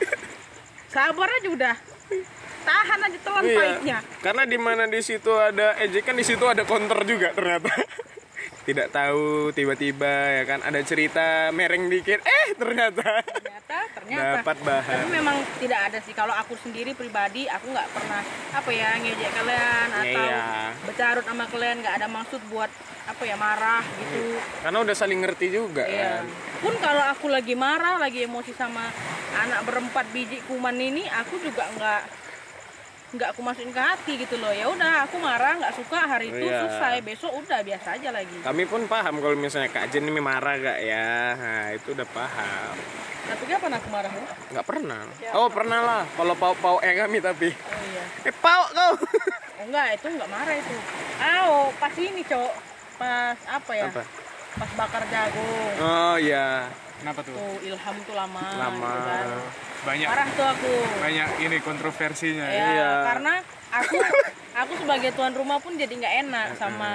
Sabar 0.96 1.29
aja 1.29 1.48
udah. 1.53 1.76
Tahan 2.61 2.99
aja 3.01 3.18
telan 3.20 3.42
Iya. 3.42 3.57
pahitnya. 3.57 3.99
Karena 4.20 4.42
di 4.44 4.59
mana 4.59 4.85
di 4.87 5.01
situ 5.01 5.33
ada 5.33 5.75
ejekan, 5.79 6.14
di 6.14 6.23
situ 6.23 6.44
ada 6.44 6.62
counter 6.62 7.01
juga 7.03 7.33
ternyata. 7.33 7.70
tidak 8.61 8.92
tahu 8.92 9.51
tiba-tiba 9.51 10.07
ya 10.31 10.44
kan 10.44 10.61
ada 10.61 10.79
cerita 10.81 11.49
mereng 11.51 11.88
dikit 11.88 12.20
eh 12.20 12.53
ternyata 12.53 13.25
ternyata 13.25 13.77
ternyata 13.90 14.37
dapat 14.37 14.57
bahan 14.61 14.96
tapi 15.01 15.11
memang 15.11 15.37
tidak 15.57 15.81
ada 15.90 15.99
sih 15.99 16.12
kalau 16.12 16.31
aku 16.31 16.55
sendiri 16.61 16.92
pribadi 16.92 17.49
aku 17.49 17.66
nggak 17.66 17.88
pernah 17.90 18.20
apa 18.53 18.70
ya 18.70 18.94
ngejek 18.94 19.31
kalian 19.33 19.88
atau 19.90 20.23
Iya. 20.23 20.44
bercarut 20.87 21.25
sama 21.25 21.44
kalian 21.49 21.77
nggak 21.81 21.94
ada 21.99 22.07
maksud 22.07 22.40
buat 22.46 22.70
apa 23.09 23.23
ya 23.25 23.35
marah 23.35 23.83
gitu 23.96 24.38
karena 24.62 24.79
udah 24.79 24.94
saling 24.94 25.18
ngerti 25.18 25.46
juga 25.51 25.83
Iya. 25.83 26.20
kan 26.20 26.25
Pun 26.61 26.75
kalau 26.77 27.01
aku 27.01 27.33
lagi 27.33 27.57
marah, 27.57 27.96
lagi 27.96 28.20
emosi 28.23 28.53
sama 28.53 28.85
anak 29.33 29.64
berempat 29.64 30.05
biji 30.12 30.44
kuman 30.44 30.77
ini, 30.77 31.09
aku 31.09 31.40
juga 31.40 31.64
nggak 31.73 32.19
nggak 33.11 33.29
aku 33.29 33.40
masukin 33.40 33.70
ke 33.70 33.81
hati 33.81 34.12
gitu 34.16 34.38
loh. 34.38 34.51
Ya 34.51 34.66
udah, 34.66 35.03
aku 35.03 35.18
marah, 35.18 35.59
nggak 35.59 35.75
suka 35.75 35.99
hari 36.01 36.31
itu 36.31 36.40
Iya. 36.40 36.62
selesai. 36.64 36.94
Besok 37.03 37.33
udah 37.37 37.59
biasa 37.61 37.88
aja 37.92 38.09
lagi. 38.11 38.38
kami 38.40 38.64
pun 38.64 38.87
paham 38.87 39.18
kalau 39.18 39.35
misalnya 39.35 39.66
Kak 39.68 39.90
Jen 39.90 40.05
ini 40.05 40.20
marah 40.20 40.55
gak 40.57 40.79
ya 40.81 41.11
nah 41.35 41.64
itu 41.70 41.90
udah 41.90 42.07
paham 42.09 42.75
Tapi 43.23 43.44
kapan 43.46 43.73
aku 43.73 43.88
marah? 43.88 44.11
Bu? 44.11 44.23
nggak 44.51 44.64
pernah 44.64 45.01
oh 45.33 45.49
pernah 45.49 45.81
lah 45.81 46.03
kalau 46.11 46.35
pau 46.35 46.55
pau 46.57 46.77
eh 46.81 46.94
kami 46.96 47.18
tapi 47.20 47.51
Oh 47.51 47.83
iya. 47.85 48.05
eh 48.25 48.35
pau 48.37 48.62
kau 48.68 48.94
Oh, 49.61 49.68
enggak, 49.68 49.87
itu 49.92 50.07
nggak 50.09 50.31
marah 50.31 50.55
itu. 50.57 50.73
Oh, 51.20 51.68
pas 51.77 51.92
ini, 51.92 52.25
Cok. 52.25 52.53
Pas 52.96 53.37
apa 53.44 53.73
ya? 53.75 53.85
apa 53.87 54.03
Pas 54.53 54.70
bakar 54.73 55.03
jagung. 55.07 55.73
oh 55.79 56.16
iya 56.16 56.64
Kenapa 57.01 57.21
tuh? 57.21 57.33
Tuh, 57.33 57.57
ilham 57.65 57.97
tuh 58.03 58.15
lama. 58.15 58.45
lama 58.55 58.87
gitu 58.87 59.01
kan. 59.03 59.27
Banyak 59.81 60.07
Marah 60.07 60.29
tuh 60.31 60.45
aku. 60.47 60.73
banyak 61.01 61.29
ini 61.41 61.57
kontroversinya 61.59 62.45
ya. 62.45 62.53
Ya, 62.53 62.69
Iya. 62.71 62.91
karena 63.07 63.35
aku 63.71 63.97
aku 64.53 64.73
sebagai 64.77 65.11
tuan 65.13 65.33
rumah 65.33 65.57
pun 65.57 65.73
jadi 65.75 65.89
nggak 65.89 66.15
enak 66.23 66.49
sama 66.55 66.91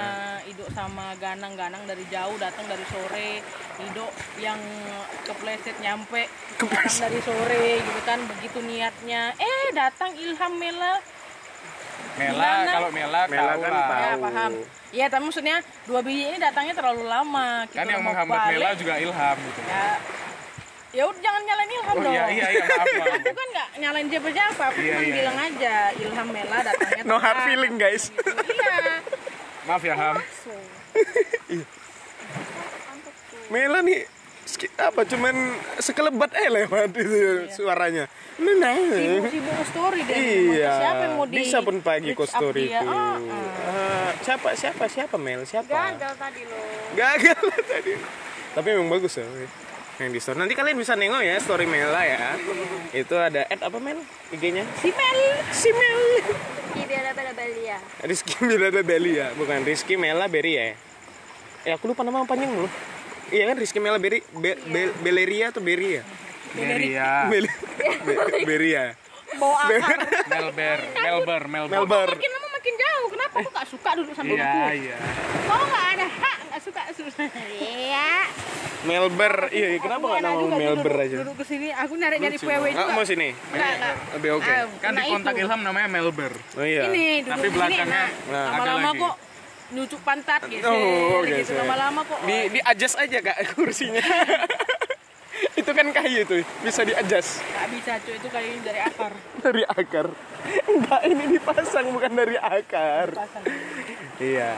Ido 0.46 0.62
sama 0.70 1.10
Ganang-Ganang 1.16 1.82
dari 1.82 2.06
jauh 2.06 2.36
datang 2.36 2.62
dari 2.64 2.86
sore 2.86 3.42
Ido 3.82 4.06
yang 4.38 4.60
kepleset 5.24 5.74
nyampe 5.76 6.30
datang 6.54 6.96
dari 7.00 7.18
sore 7.20 7.66
gitu 7.80 8.00
kan 8.04 8.22
begitu 8.28 8.62
niatnya 8.62 9.34
eh 9.34 9.66
datang 9.72 10.14
Ilham 10.14 10.52
Mela 10.54 11.00
Mela 12.14 12.38
Gimana? 12.38 12.70
kalau 12.70 12.90
Mela, 12.90 13.20
Mela 13.26 13.50
tahu 13.50 13.60
kan 13.60 13.72
tahu. 13.72 13.98
ya 13.98 14.12
paham 14.16 14.52
ya 14.90 15.06
tapi 15.06 15.22
maksudnya 15.24 15.56
dua 15.84 16.00
biji 16.00 16.22
ini 16.26 16.38
datangnya 16.38 16.72
terlalu 16.72 17.04
lama 17.04 17.66
Kita 17.66 17.78
Kan 17.78 17.86
yang 17.88 18.02
menghambat 18.02 18.38
balik, 18.38 18.50
Mela 18.54 18.70
juga 18.74 18.94
Ilham 18.96 19.36
gitu. 19.36 19.60
ya 19.64 19.88
ya 20.94 21.02
udah 21.04 21.20
jangan 21.20 21.42
nyalain 21.44 21.70
Ilham 21.70 21.92
Oh 21.92 22.02
dong 22.02 22.14
iya 22.14 22.24
iya 22.30 22.46
iya 22.48 22.64
maaf 22.64 22.86
maaf. 22.88 23.14
aku 23.18 23.30
kan 23.30 23.48
nggak 23.52 23.68
nyalain 23.76 24.06
siapa 24.08 24.28
siapa 24.32 24.62
aku 24.66 24.78
Iya, 24.78 24.92
cuma 24.92 25.02
iya. 25.02 25.14
bilang 25.14 25.36
aja 25.38 25.74
Ilham 25.94 26.28
Mela 26.30 26.58
datangnya 26.62 27.02
no 27.10 27.16
hard 27.16 27.38
feeling 27.44 27.74
guys 27.76 28.04
iya 28.16 28.74
Maaf 29.66 29.82
ya 29.82 29.94
Ham. 29.94 30.16
Mela 33.50 33.78
nih 33.86 33.98
ski- 33.98 34.15
apa 34.78 35.02
cuman 35.02 35.34
sekelebat 35.76 36.30
eh 36.38 36.48
lewat 36.48 36.94
itu 36.94 37.50
suaranya 37.50 38.06
nah 38.38 38.78
sibuk-sibuk 38.78 39.58
story 39.66 40.00
deh 40.06 40.16
Iya, 40.16 40.70
siapa 40.70 41.02
yang 41.02 41.14
mau 41.18 41.26
di 41.26 41.42
bisa 41.42 41.58
pun 41.60 41.82
pagi 41.82 42.14
kok 42.14 42.30
story 42.30 42.70
itu. 42.70 42.86
Ah. 42.86 43.18
Ah, 43.66 44.10
siapa 44.22 44.54
siapa 44.54 44.86
siapa 44.86 45.16
Mel 45.18 45.42
siapa? 45.42 45.66
gagal 45.66 46.14
tadi 46.14 46.42
loh 46.46 46.62
Gagal 46.94 47.42
tadi. 47.74 47.92
Tapi 48.54 48.66
memang 48.72 48.88
bagus 48.88 49.18
ya 49.18 49.26
yang 49.96 50.12
di 50.12 50.20
story. 50.20 50.36
Nanti 50.38 50.52
kalian 50.52 50.76
bisa 50.76 50.92
nengok 50.94 51.24
ya 51.24 51.40
story 51.40 51.64
Mela 51.64 52.04
ya. 52.04 52.36
Itu 52.92 53.16
ada 53.16 53.48
ad 53.48 53.60
apa 53.60 53.78
Mel 53.80 53.98
IG-nya? 54.30 54.62
si 54.78 54.92
Mel 54.92 55.20
Si 55.50 55.68
Mel. 55.72 56.00
Ibera 56.76 57.16
pada 57.16 57.32
Balia 57.32 57.80
Rizky 58.04 58.36
Mela 58.44 58.68
Belia, 58.84 59.32
bukan 59.34 59.64
Rizky 59.64 59.96
Mela 59.96 60.28
Beria 60.28 60.70
ya. 60.70 60.74
Eh 61.64 61.72
aku 61.72 61.90
lupa 61.90 62.04
nama 62.04 62.22
panjang 62.22 62.52
lu. 62.52 62.68
Iya 63.28 63.44
kan 63.44 63.56
Rizky 63.56 63.78
Mela 63.78 63.98
Beri 63.98 64.22
Be- 64.32 64.60
Be- 64.62 64.94
Beleria 64.96 65.50
atau 65.50 65.58
Beria? 65.58 66.02
Beria. 66.52 67.26
Bel- 67.26 67.50
Be- 68.02 68.44
Beria. 68.44 68.84
bawa 69.36 69.68
akar 69.68 70.00
Melber, 70.24 70.80
Melber, 70.96 71.42
Melber. 71.68 72.08
Makin 72.08 72.30
lama 72.30 72.48
makin 72.48 72.74
jauh 72.74 73.06
kenapa 73.10 73.34
kok 73.36 73.52
gak 73.52 73.68
suka 73.68 73.90
duduk 73.92 74.14
sama 74.14 74.30
Iya 74.30 74.46
aku 74.46 74.58
iya. 74.72 74.96
kok 75.44 75.62
gak 75.66 75.86
ada 75.92 76.06
hak 76.08 76.38
gak 76.46 76.60
suka 76.62 76.80
iya 77.52 78.10
Melber. 78.86 79.34
Iya, 79.50 79.66
iya, 79.66 79.78
kenapa 79.82 80.06
Enak 80.14 80.22
nama 80.22 80.46
Melber 80.48 80.94
duduk, 80.94 81.04
aja? 81.04 81.16
duduk 81.20 81.34
ke 81.36 81.44
sini 81.44 81.68
aku 81.68 81.92
nyari 81.98 82.16
nyari 82.16 82.38
PW 82.38 82.64
juga 82.70 82.92
mau 82.94 83.02
sini. 83.02 83.28
Enggak, 83.34 83.70
enggak. 83.74 83.94
Lebih 84.14 84.30
oke. 84.30 84.46
Ah, 84.48 84.64
Kan 84.78 84.92
di 84.94 85.02
kontak 85.10 85.34
itu. 85.34 85.42
Ilham 85.42 85.60
namanya 85.60 85.88
Melber. 85.90 86.32
Oh 86.54 86.62
iya. 86.62 86.82
ini 86.86 87.04
duduk 87.20 87.34
Tapi 87.34 87.46
belakangnya 87.50 88.04
Nah, 88.30 88.44
lama-lama 88.54 88.90
kok 88.94 89.14
nyucuk 89.68 89.98
pantat 90.00 90.46
gitu 90.46 90.62
Oh, 90.64 91.20
gitu 91.22 91.52
lama-lama 91.52 92.00
kok 92.02 92.18
Di 92.22 92.48
di 92.48 92.60
adjust 92.60 92.94
aja 92.94 93.18
Kak 93.20 93.36
kursinya. 93.54 94.02
itu 95.56 95.68
kan 95.68 95.88
kayu 95.90 96.20
tuh, 96.22 96.40
bisa 96.60 96.80
di 96.80 96.92
adjust 96.92 97.40
gak 97.42 97.68
bisa 97.68 97.92
cuy 97.98 98.14
itu 98.14 98.28
ini 98.28 98.60
dari 98.62 98.80
akar 98.80 99.12
dari 99.42 99.62
akar. 99.64 100.06
Enggak, 100.66 101.00
ini 101.04 101.24
dipasang 101.30 101.86
bukan 101.90 102.12
dari 102.14 102.36
akar. 102.36 103.08
pasang 103.12 103.44
Iya. 104.16 104.56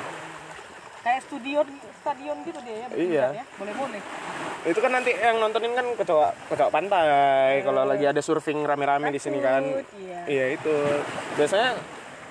kayak 0.98 1.24
studio 1.24 1.64
stadion 1.96 2.36
gitu 2.42 2.58
dia 2.60 2.76
ya 2.76 2.86
Iya. 2.92 3.26
ya 3.32 3.44
boleh 3.56 3.74
boleh 3.74 4.00
Itu 4.66 4.78
kan 4.78 4.92
nanti 4.92 5.14
yang 5.14 5.38
nontonin 5.38 5.72
kan 5.72 5.86
kecoa 5.94 6.34
kecoa 6.46 6.68
pantai 6.68 7.08
kalau 7.62 7.82
lagi 7.82 8.04
ada 8.04 8.18
surfing 8.18 8.60
rame-rame 8.60 9.08
di 9.08 9.18
sini 9.18 9.38
kan. 9.40 9.62
iya 9.96 10.18
Iya 10.26 10.44
itu. 10.52 10.74
Biasanya 11.34 11.78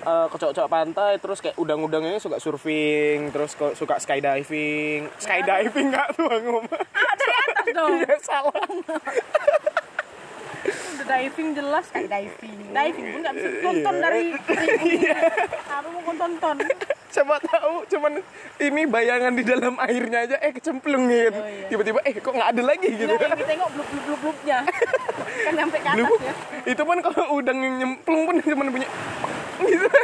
eh, 0.04 0.26
kecoa-kecoa 0.30 0.68
pantai 0.68 1.12
terus 1.18 1.38
kayak 1.42 1.56
udang-udangnya 1.58 2.20
suka 2.22 2.38
surfing, 2.38 3.32
terus 3.34 3.54
suka 3.54 3.98
skydiving. 3.98 5.10
Skydiving 5.18 5.86
enggak 5.90 6.14
tuh 6.14 6.28
ngomong. 6.28 6.66
ah 6.70 7.14
dari 7.16 7.32
atas 7.42 7.66
dong 7.74 7.92
Iya 8.04 8.16
salah. 8.22 8.52
udah 10.66 11.06
diving 11.06 11.48
jelas 11.54 11.84
kayak 11.94 12.08
diving. 12.10 12.58
Diving 12.74 13.06
pun 13.14 13.18
nggak 13.22 13.34
bisa 13.38 13.48
tonton 13.62 13.94
dari 14.02 14.24
apa 15.68 15.88
mau 15.88 16.12
tonton. 16.14 16.56
Coba 17.08 17.34
tahu 17.40 17.74
cuman 17.88 18.12
ini 18.60 18.82
bayangan 18.84 19.32
di 19.32 19.44
dalam 19.46 19.74
airnya 19.80 20.18
aja 20.28 20.36
eh 20.42 20.52
kecemplung 20.52 21.08
gitu. 21.08 21.40
Tiba-tiba 21.72 22.00
eh 22.04 22.14
kok 22.18 22.32
nggak 22.34 22.50
ada 22.52 22.62
lagi 22.62 22.88
gitu. 22.92 23.12
Yang 23.14 23.32
kita 23.32 23.46
tengok 23.48 23.68
blub 23.72 23.86
blub 23.88 24.04
blub 24.04 24.20
blubnya 24.20 24.58
kan 25.46 25.52
sampai 25.56 25.80
ke 25.80 25.88
atas 25.88 26.20
ya. 26.20 26.34
Itu 26.68 26.82
pun 26.84 26.98
kalau 27.00 27.24
udang 27.38 27.58
yang 27.62 27.74
nyemplung 27.80 28.22
pun 28.28 28.34
cuma 28.42 28.64
bunyi 28.68 28.88
gitu. 29.64 29.88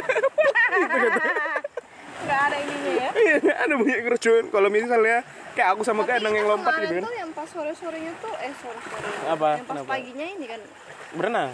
nggak 2.25 2.41
ada 2.49 2.57
ininya 2.57 2.91
ya. 2.97 3.09
Iya, 3.13 3.35
nggak 3.37 3.59
ada 3.69 3.73
bunyi 3.77 3.95
kerucuan. 4.01 4.45
Kalau 4.49 4.69
misalnya 4.73 5.17
kayak 5.55 5.69
aku 5.71 5.81
sama 5.81 6.03
Tapi 6.03 6.11
kadang 6.13 6.33
yang 6.33 6.47
lompat 6.47 6.73
gitu 6.77 6.93
kan. 6.93 7.03
tuh 7.03 7.15
yang 7.15 7.31
pas 7.31 7.47
sore-sorenya 7.47 8.11
tuh 8.19 8.33
eh 8.37 8.53
sore-sore 8.53 9.07
Apa? 9.25 9.49
yang 9.55 9.65
pas 9.65 9.75
Kenapa? 9.79 9.89
paginya 9.89 10.25
ini 10.27 10.45
kan 10.45 10.61
Berenang. 11.11 11.51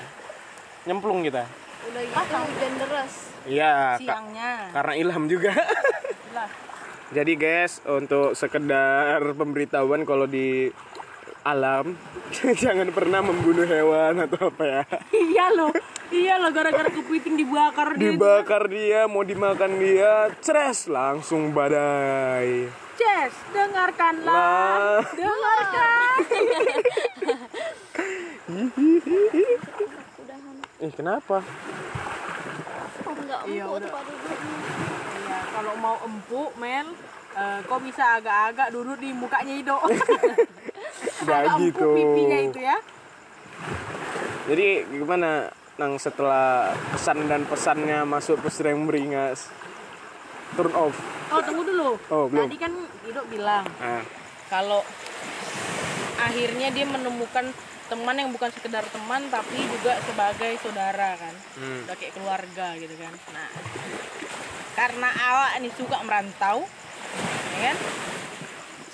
Nyemplung 0.84 1.22
kita. 1.22 1.44
udah 1.84 2.02
gitu 2.04 2.38
hujan 2.42 2.74
deras 2.78 3.14
Iya, 3.42 3.74
Kak. 3.96 4.02
siangnya 4.02 4.52
karena 4.72 4.94
ilham 4.96 5.24
juga. 5.26 5.50
lah 6.36 6.50
Jadi 7.12 7.34
guys, 7.36 7.82
untuk 7.84 8.34
sekedar 8.34 9.20
pemberitahuan 9.34 10.02
kalau 10.02 10.26
di 10.26 10.70
alam 11.42 11.98
jangan 12.62 12.88
pernah 12.90 13.20
membunuh 13.20 13.66
hewan 13.66 14.22
atau 14.22 14.48
apa 14.48 14.64
ya. 14.64 14.82
iya 15.28 15.46
loh 15.52 15.74
iya 16.08 16.38
loh 16.38 16.50
gara-gara 16.50 16.88
kepiting 16.88 17.34
dibakar 17.36 17.94
dia 17.94 18.14
Dibakar 18.14 18.64
dia, 18.66 19.06
mau 19.06 19.22
dimakan 19.22 19.72
dia, 19.76 20.30
ceres 20.38 20.86
langsung 20.86 21.50
badai. 21.52 22.70
Jess 22.94 23.34
dengarkanlah 23.52 24.34
Lah. 24.34 25.02
dengarkan 25.14 26.16
Ih, 30.82 30.92
kenapa? 30.98 31.46
oh 33.06 33.14
enggak 33.14 33.42
Iya, 33.46 33.64
empuk 33.70 34.02
Iya, 35.22 35.40
kalau 35.54 35.74
mau 35.78 35.96
empuk, 36.02 36.52
Mel, 36.58 36.88
eh, 37.38 37.60
kau 37.70 37.78
bisa 37.78 38.18
agak-agak 38.18 38.74
duduk 38.74 38.98
di 38.98 39.14
mukanya 39.14 39.54
Ido. 39.56 39.78
Gak 41.24 41.40
agak 41.46 41.58
gitu. 41.62 41.86
empuk 41.86 41.96
pipinya 41.96 42.38
itu 42.42 42.60
ya. 42.60 42.78
Jadi 44.50 44.68
gimana 44.90 45.32
Nang 45.78 45.96
setelah 45.98 46.76
pesan 46.92 47.26
dan 47.26 47.48
pesannya 47.48 48.04
masuk 48.04 48.44
pesreng 48.44 48.84
beringas 48.86 49.48
turn 50.56 50.74
off. 50.76 50.96
Oh, 51.32 51.42
tunggu 51.44 51.64
dulu. 51.64 51.90
Oh, 52.12 52.26
belum. 52.28 52.48
Tadi 52.48 52.58
kan 52.60 52.74
Ido 53.08 53.24
bilang 53.32 53.64
Nah, 53.80 54.04
kalau 54.52 54.84
akhirnya 56.20 56.70
dia 56.70 56.86
menemukan 56.86 57.50
teman 57.92 58.16
yang 58.16 58.32
bukan 58.32 58.48
sekedar 58.56 58.88
teman 58.88 59.28
tapi 59.28 59.68
juga 59.68 60.00
sebagai 60.08 60.56
saudara 60.64 61.16
kan. 61.20 61.36
Hmm. 61.60 61.88
Udah 61.88 61.96
kayak 62.00 62.14
keluarga 62.16 62.68
gitu 62.80 62.96
kan. 62.96 63.14
Nah, 63.36 63.48
karena 64.76 65.10
awak 65.12 65.52
ini 65.60 65.70
suka 65.76 66.00
merantau, 66.08 66.64
ya 67.56 67.60
kan? 67.72 67.78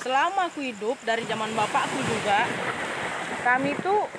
Selama 0.01 0.49
aku 0.49 0.65
hidup 0.65 0.97
dari 1.05 1.25
zaman 1.29 1.53
bapakku 1.53 1.99
juga, 2.05 2.49
kami 3.45 3.77
tuh 3.81 4.09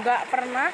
nggak 0.00 0.22
pernah 0.30 0.70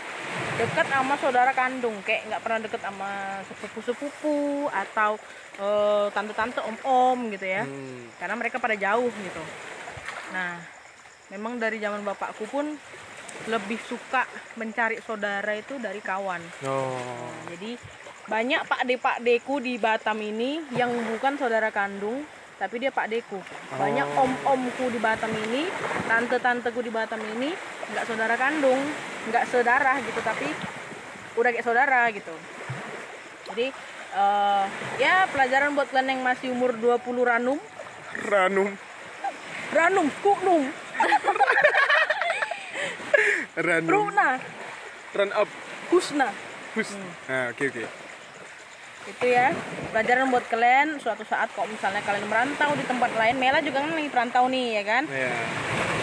dekat 0.57 0.87
sama 0.88 1.14
saudara 1.20 1.53
kandung 1.53 2.01
kayak 2.01 2.33
nggak 2.33 2.42
pernah 2.42 2.61
deket 2.64 2.81
sama 2.81 3.11
sepupu-sepupu 3.44 4.68
atau 4.72 5.20
eh, 5.61 6.07
tante-tante 6.12 6.61
om-om 6.64 7.29
gitu 7.33 7.46
ya. 7.46 7.64
Hmm. 7.64 8.09
karena 8.16 8.35
mereka 8.37 8.57
pada 8.57 8.77
jauh 8.77 9.12
gitu. 9.12 9.42
Nah 10.33 10.61
memang 11.29 11.59
dari 11.59 11.83
zaman 11.83 12.07
bapakku 12.07 12.46
pun 12.46 12.77
lebih 13.51 13.77
suka 13.85 14.25
mencari 14.57 14.96
saudara 15.05 15.53
itu 15.53 15.77
dari 15.77 16.01
kawan. 16.01 16.40
Oh. 16.64 16.96
Nah, 16.96 17.53
jadi 17.53 17.77
banyak 18.27 18.61
pak 18.66 18.81
de 18.88 18.96
pak 18.99 19.16
deku 19.22 19.62
di 19.62 19.79
Batam 19.79 20.18
ini 20.18 20.59
yang 20.75 20.90
bukan 20.90 21.38
saudara 21.38 21.70
kandung 21.70 22.27
tapi 22.59 22.83
dia 22.83 22.90
pak 22.90 23.07
deku 23.07 23.38
banyak 23.79 24.09
om 24.18 24.33
omku 24.42 24.90
di 24.90 24.99
Batam 24.99 25.31
ini 25.31 25.70
tante 26.11 26.42
tanteku 26.42 26.83
di 26.83 26.90
Batam 26.90 27.22
ini 27.22 27.55
nggak 27.94 28.05
saudara 28.09 28.35
kandung 28.35 28.83
nggak 29.26 29.44
saudara 29.46 29.98
gitu 30.00 30.20
tapi 30.20 30.46
udah 31.34 31.50
kayak 31.50 31.62
saudara 31.62 32.08
gitu 32.10 32.34
jadi 33.48 33.66
eh, 34.12 34.64
ya 34.96 35.26
pelajaran 35.28 35.72
buat 35.72 35.88
kalian 35.88 36.08
yang 36.12 36.22
masih 36.22 36.50
umur 36.50 36.72
20 36.72 36.96
ranum 37.22 37.58
Ranum. 38.24 38.72
ranum 39.68 40.06
kunung 40.20 40.70
Ranum. 43.56 43.88
runa 43.88 44.30
Run 45.12 45.32
up. 45.32 45.48
husna 45.88 46.28
Hus. 46.72 46.92
Ah, 47.24 47.48
oke 47.48 47.64
oke. 47.66 47.84
itu 49.06 49.26
ya 49.26 49.54
pelajaran 49.90 50.28
buat 50.28 50.44
kalian 50.44 50.98
suatu 50.98 51.22
saat 51.22 51.48
kalau 51.50 51.64
misalnya 51.66 52.02
kalian 52.02 52.26
merantau 52.26 52.74
di 52.74 52.82
tempat 52.82 53.14
lain 53.14 53.36
Mela 53.36 53.62
juga 53.62 53.80
kan 53.80 53.90
lagi 53.90 54.10
perantau 54.10 54.44
nih 54.46 54.76
ya 54.76 54.84
kan 54.84 55.02
Iya. 55.06 55.32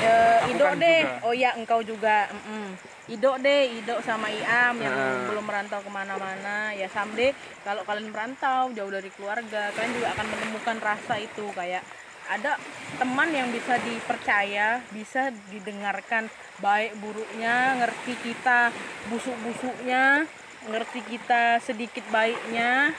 Eh, 0.04 0.50
Ido 0.50 0.64
kan 0.64 0.76
deh 0.78 1.00
juga. 1.00 1.20
oh 1.22 1.34
ya 1.34 1.50
engkau 1.54 1.80
juga 1.80 2.26
Mm-mm. 2.30 2.66
Ido 3.04 3.36
deh 3.36 3.84
Ido 3.84 4.00
sama 4.00 4.32
Iam 4.32 4.80
yang 4.80 4.96
Ah. 4.96 5.28
belum 5.28 5.44
merantau 5.44 5.84
ke 5.84 5.92
mana-mana 5.92 6.72
ya 6.72 6.88
someday 6.88 7.36
kalau 7.62 7.84
kalian 7.84 8.08
merantau 8.10 8.72
jauh 8.72 8.88
dari 8.88 9.12
keluarga 9.12 9.76
kalian 9.76 9.92
juga 9.92 10.08
akan 10.16 10.28
menemukan 10.32 10.78
rasa 10.80 11.20
itu 11.20 11.44
kayak 11.52 11.84
ada 12.24 12.56
teman 12.96 13.28
yang 13.36 13.52
bisa 13.52 13.76
dipercaya 13.84 14.80
bisa 14.96 15.36
didengarkan 15.52 16.32
baik 16.64 16.96
buruknya 17.04 17.76
ngerti 17.84 18.16
kita 18.24 18.72
busuk-busuknya 19.12 20.24
ngerti 20.72 21.04
kita 21.04 21.60
sedikit 21.60 22.08
baiknya 22.08 22.96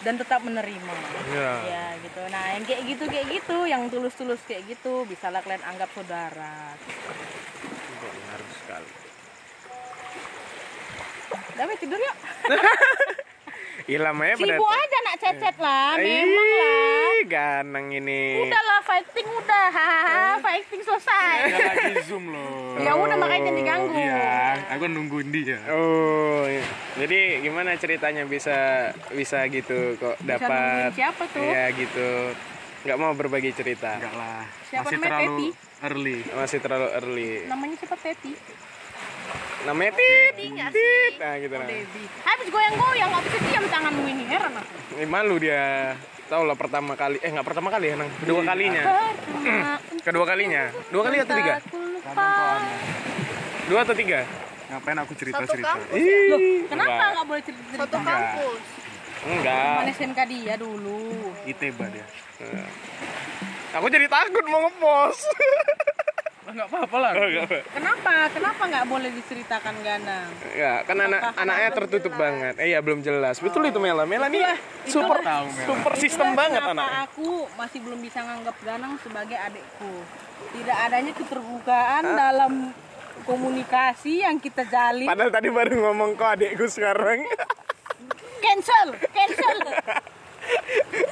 dan 0.00 0.16
tetap 0.16 0.40
menerima 0.40 0.96
Iya. 1.28 1.52
ya 1.68 1.86
gitu 2.00 2.24
nah 2.32 2.56
yang 2.56 2.64
kayak 2.64 2.82
gitu 2.88 3.04
kayak 3.04 3.28
gitu 3.28 3.68
yang 3.68 3.84
tulus-tulus 3.92 4.40
kayak 4.48 4.64
gitu 4.64 5.04
bisalah 5.04 5.44
kalian 5.44 5.60
anggap 5.60 5.92
saudara 5.92 6.72
Benar 8.04 8.40
sekali. 8.52 8.90
Udah 11.54 11.64
weh, 11.64 11.76
tidur 11.76 11.96
yuk 11.96 12.16
Ilham 13.86 14.16
aja 14.16 14.32
pada. 14.32 14.48
sibuk 14.48 14.70
aja 14.70 14.98
nak 15.02 15.16
cecet 15.18 15.56
lah 15.58 15.92
memang 15.94 16.48
lah 16.48 17.14
ganang 17.26 17.86
ini. 17.90 18.40
udahlah 18.40 18.80
fighting 18.80 19.28
udah 19.28 19.66
hahaha 19.68 20.40
fighting 20.40 20.80
selesai 20.80 21.36
Ya 21.44 21.58
lagi 21.68 21.92
zoom 22.02 22.24
loh. 22.28 22.80
ya 22.80 22.92
udah 22.92 23.12
makanya 23.14 23.44
jangan 23.46 23.58
diganggu 23.58 23.92
Iya, 23.94 24.40
aku 24.70 24.84
nungguin 24.86 25.28
dia. 25.30 25.60
Oh, 25.68 26.44
iya. 26.44 26.64
jadi 26.96 27.18
gimana 27.40 27.76
ceritanya 27.76 28.24
bisa 28.24 28.56
bisa 29.10 29.44
gitu 29.46 29.94
kok 29.94 30.16
dapat? 30.22 30.92
siapa 30.94 31.22
tuh? 31.26 31.40
Iya 31.40 31.64
gitu. 31.70 32.08
Nggak 32.84 32.98
mau 32.98 33.12
berbagi 33.12 33.52
cerita. 33.52 33.96
Enggak 33.96 34.14
lah. 34.14 34.44
Siapa 34.64 34.84
Masih 34.86 34.96
namanya, 34.98 35.12
terlalu 35.20 35.46
early. 35.82 36.18
Masih 36.30 36.58
terlalu 36.58 36.88
early. 36.94 37.30
namanya 37.46 37.74
siapa 37.76 37.96
Teti 37.96 38.32
Namanya 39.64 39.92
tit, 39.94 40.32
tit. 40.70 41.12
Nah 41.16 41.34
gitu 41.36 41.54
nah. 41.54 41.64
Devi 41.64 42.02
habis 42.20 42.46
goyang-goyang 42.48 43.08
nggak 43.08 43.24
bisa 43.24 43.38
diam 43.42 43.64
tanganmu 43.66 44.02
ini 44.06 44.24
heran 44.28 44.52
aku 44.54 44.72
Eh, 44.94 45.06
malu 45.06 45.36
dia. 45.36 45.96
Tahu 46.24 46.42
lah 46.42 46.54
pertama 46.54 46.92
kali. 46.94 47.16
Eh 47.18 47.28
nggak 47.28 47.44
pertama 47.44 47.68
kali 47.68 47.90
ya, 47.90 47.94
Nang. 47.94 48.08
Kedua 48.14 48.40
kalinya. 48.42 48.82
Pertama 48.82 49.72
Kedua 50.06 50.24
kalinya. 50.24 50.62
Dua 50.88 51.02
kali 51.02 51.16
atau 51.18 51.34
tiga? 51.34 51.54
aku 51.58 51.76
lupa 51.80 52.32
Dua 53.64 53.80
atau 53.80 53.94
tiga? 53.94 54.20
Ngapain 54.64 54.98
aku 54.98 55.12
Satu 55.12 55.20
cerita-cerita? 55.20 55.68
kampus 55.70 55.92
Loh, 55.92 56.38
Ih, 56.38 56.60
kenapa 56.66 56.88
enggak. 56.90 57.08
nggak 57.10 57.26
boleh 57.26 57.42
cerita-cerita 57.42 57.84
satu 57.84 57.98
kampus 58.00 58.60
Enggak. 59.24 59.76
Mana 59.80 59.90
SMK 59.90 60.20
dia 60.26 60.54
dulu 60.54 61.00
ITBA 61.44 61.86
dia. 61.90 62.06
Aku 63.74 63.86
jadi 63.88 64.06
takut 64.06 64.44
mau 64.44 64.60
ngepost. 64.62 65.24
Lah 66.44 66.52
enggak 66.52 66.68
apa-apa 66.68 66.96
lah. 67.00 67.12
Kenapa? 67.72 68.12
Kenapa 68.28 68.62
nggak 68.68 68.84
boleh 68.84 69.10
diceritakan 69.16 69.74
Ganang? 69.80 70.28
Ya, 70.52 70.84
kan 70.84 70.96
anak 71.00 71.20
anaknya 71.34 71.70
tertutup 71.72 72.12
banget. 72.14 72.54
Eh 72.60 72.68
ya 72.68 72.84
belum 72.84 73.00
jelas. 73.00 73.40
Betul 73.40 73.72
itu 73.72 73.80
Mela. 73.80 74.04
Mela 74.04 74.28
nih 74.28 74.44
super 74.84 75.24
tahu, 75.24 75.48
Mela. 75.48 75.68
super 75.72 75.92
sistem 75.96 76.36
Itulah 76.36 76.40
banget 76.44 76.60
kenapa 76.60 76.76
anaknya. 76.76 77.00
aku 77.08 77.28
masih 77.56 77.78
belum 77.80 78.00
bisa 78.04 78.18
nganggap 78.20 78.56
Ganang 78.60 78.92
sebagai 79.00 79.38
adikku. 79.40 79.94
Tidak 80.52 80.76
adanya 80.84 81.12
keterbukaan 81.16 82.04
dalam 82.12 82.52
komunikasi 83.24 84.28
yang 84.28 84.36
kita 84.36 84.68
jalin. 84.68 85.08
Padahal 85.08 85.32
tadi 85.32 85.48
baru 85.48 85.74
ngomong 85.80 86.12
kok 86.12 86.28
adikku 86.36 86.68
sekarang. 86.68 87.24
Cancel, 88.44 88.88
cancel. 89.08 89.58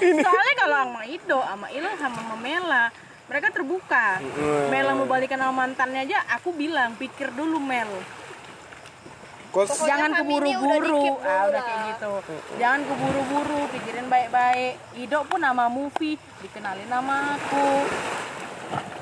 Soalnya 0.02 0.54
kalau 0.60 0.76
sama 0.84 1.02
Ido, 1.08 1.40
sama 1.40 1.66
Ilham, 1.72 1.96
sama 1.96 2.36
Mela, 2.36 2.84
mereka 3.32 3.48
terbuka. 3.48 4.20
Mela 4.68 4.92
mau 4.92 5.08
balikan 5.08 5.40
sama 5.40 5.64
mantannya 5.64 6.04
aja, 6.04 6.20
aku 6.36 6.52
bilang 6.52 6.92
pikir 7.00 7.32
dulu 7.32 7.56
Mel. 7.56 7.88
Kos 9.48 9.72
Jangan 9.84 10.20
keburu-buru. 10.20 11.16
Ah, 11.24 11.48
udah 11.48 11.62
kayak 11.64 11.80
gitu. 11.96 12.12
Jangan 12.60 12.80
keburu-buru, 12.84 13.60
pikirin 13.72 14.06
baik-baik. 14.12 14.76
Ido 15.00 15.24
pun 15.24 15.40
nama 15.40 15.72
movie, 15.72 16.20
dikenalin 16.44 16.88
nama 16.92 17.40
aku. 17.40 17.88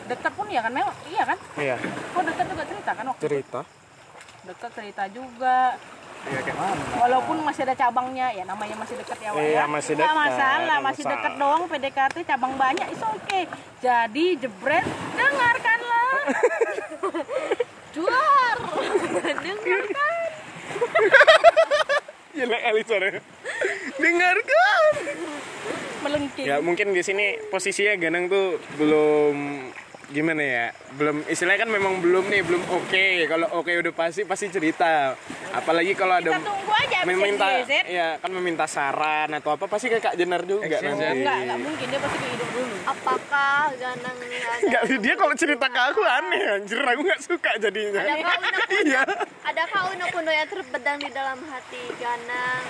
Dekat 0.07 0.33
pun 0.39 0.47
ya 0.47 0.63
kan 0.63 0.75
Mel? 0.75 0.91
Iya 1.11 1.23
kan? 1.27 1.39
Iya, 1.59 1.77
Kok 2.15 2.23
dekat 2.23 2.47
juga 2.51 2.65
cerita 2.67 2.91
kan 2.95 3.05
waktu 3.11 3.19
itu? 3.19 3.27
cerita. 3.27 3.61
Dekat 4.47 4.71
cerita 4.79 5.05
juga. 5.11 5.59
Iya 6.21 6.41
kayak 6.45 6.59
mana? 6.61 6.83
Walaupun 7.01 7.37
masih 7.41 7.63
ada 7.65 7.75
cabangnya, 7.75 8.29
ya 8.37 8.45
namanya 8.45 8.77
masih 8.77 8.95
dekat 9.01 9.19
ya, 9.25 9.31
Wak, 9.33 9.41
Iya, 9.41 9.53
ya. 9.57 9.65
masih 9.65 9.93
Nggak 9.97 10.13
dekat, 10.13 10.21
masalah, 10.21 10.79
masih 10.85 11.05
dekat 11.09 11.33
doang 11.41 11.63
PDKT 11.65 12.17
cabang 12.29 12.53
banyak, 12.61 12.87
itu 12.93 13.05
oke. 13.09 13.41
Jadi 13.81 14.27
jebret, 14.37 14.87
dengarkanlah. 15.17 16.13
Duar. 17.97 18.57
Dengarkan. 19.45 20.31
Gila 22.37 22.59
suaranya. 22.87 23.21
Dengarkan. 23.99 24.93
Melengking. 26.01 26.47
Ya 26.47 26.57
mungkin 26.63 26.95
di 26.95 27.03
sini 27.03 27.37
posisinya 27.51 27.99
Ganang 27.99 28.31
tuh 28.31 28.57
belum 28.79 29.37
gimana 30.11 30.43
ya 30.43 30.67
belum 30.99 31.23
istilahnya 31.31 31.63
kan 31.63 31.71
memang 31.71 32.03
belum 32.03 32.25
nih 32.27 32.43
belum 32.43 32.63
oke. 32.67 33.07
Kalau 33.31 33.47
oke 33.63 33.71
udah 33.71 33.93
pasti 33.95 34.27
pasti 34.27 34.51
cerita. 34.51 35.15
Apalagi 35.55 35.95
kalau 35.95 36.19
ada 36.19 36.31
Kita 36.35 36.43
tunggu 36.43 36.73
aja 36.75 36.99
meminta 37.07 37.47
ya 37.87 38.09
kan 38.19 38.31
meminta 38.35 38.65
saran 38.67 39.31
atau 39.39 39.55
apa 39.55 39.67
pasti 39.71 39.87
ke 39.91 40.03
Kak 40.03 40.15
Jenar 40.19 40.43
juga 40.43 40.67
Exchange 40.67 40.99
nanti. 40.99 41.23
Enggak, 41.23 41.37
enggak 41.47 41.59
mungkin. 41.63 41.87
Dia 41.91 42.01
pasti 42.03 42.27
Ido 42.27 42.47
dulu. 42.51 42.77
Apakah 42.87 43.63
Ganang 43.79 44.17
ini 44.27 44.37
ada? 44.43 44.67
Enggak, 44.67 44.83
dia 44.99 45.15
kalau 45.15 45.35
cerita 45.39 45.67
ke 45.71 45.81
aku 45.81 46.01
aneh 46.03 46.43
anjir. 46.59 46.81
Aku 46.83 47.01
nggak 47.07 47.23
suka 47.23 47.51
jadinya. 47.63 48.03
Adakah 48.03 48.37
unek 48.43 48.69
iya. 48.83 49.03
Adakah 49.47 49.81
unek-unek 49.95 50.35
yang 50.35 50.49
terpedang 50.51 50.99
di 50.99 51.11
dalam 51.15 51.39
hati 51.47 51.83
Ganang? 52.03 52.65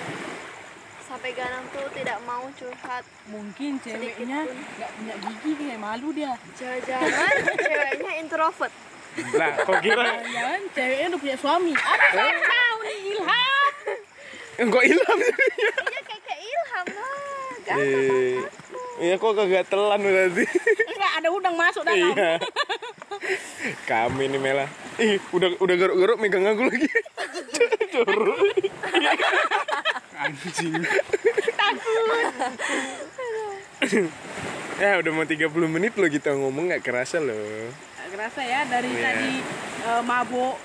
Sampai 1.11 1.35
Ganang 1.35 1.67
tuh 1.75 1.83
tidak 1.91 2.23
mau 2.23 2.47
curhat. 2.55 3.03
Mungkin 3.27 3.83
ceweknya 3.83 4.47
enggak 4.47 4.91
punya 4.95 5.15
gigi 5.19 5.51
kayak 5.59 5.79
malu 5.83 6.15
dia. 6.15 6.39
Jangan-jangan 6.55 7.33
ceweknya 7.51 8.11
introvert. 8.23 8.71
lah 9.35 9.59
kok 9.67 9.75
kira 9.83 10.23
Jangan 10.23 10.61
ceweknya 10.71 11.05
udah 11.11 11.19
punya 11.19 11.35
suami. 11.35 11.75
Apa 11.75 12.05
saya 12.15 12.31
tahu 12.31 12.77
nih 12.87 12.97
Ilham? 13.11 13.73
kok 14.71 14.83
ilham 14.87 15.19
Iya 15.19 15.71
kayak 15.83 16.21
kayak 16.23 16.41
Ilham 16.47 16.85
lah. 16.95 17.51
Ganang. 17.67 18.70
Iya 19.01 19.17
kok 19.17 19.33
kagak 19.33 19.65
telan 19.65 19.99
berarti? 19.99 20.45
Enggak 20.87 21.11
ada 21.17 21.29
udang 21.29 21.55
masuk 21.55 21.81
dalam. 21.81 22.13
iya. 22.13 22.37
Kami 23.83 24.29
nih 24.29 24.39
Mela. 24.39 24.65
Ih 24.95 25.17
udah 25.29 25.57
udah 25.57 25.75
garuk-garuk 25.75 26.17
megang 26.17 26.45
aku 26.45 26.69
lagi. 26.69 26.89
Jorok 27.91 28.39
Anjing. 30.15 30.85
ya 34.77 34.97
udah 34.97 35.11
mau 35.11 35.25
30 35.25 35.49
menit 35.67 35.93
loh 35.93 36.05
kita 36.07 36.33
ngomong 36.33 36.69
nggak 36.69 36.83
kerasa 36.83 37.17
loh. 37.17 37.69
Kerasa 38.11 38.41
ya 38.43 38.67
dari 38.67 38.91
Iya. 38.91 39.01
tadi 39.01 39.31
eh, 39.81 40.01
mabok 40.03 40.55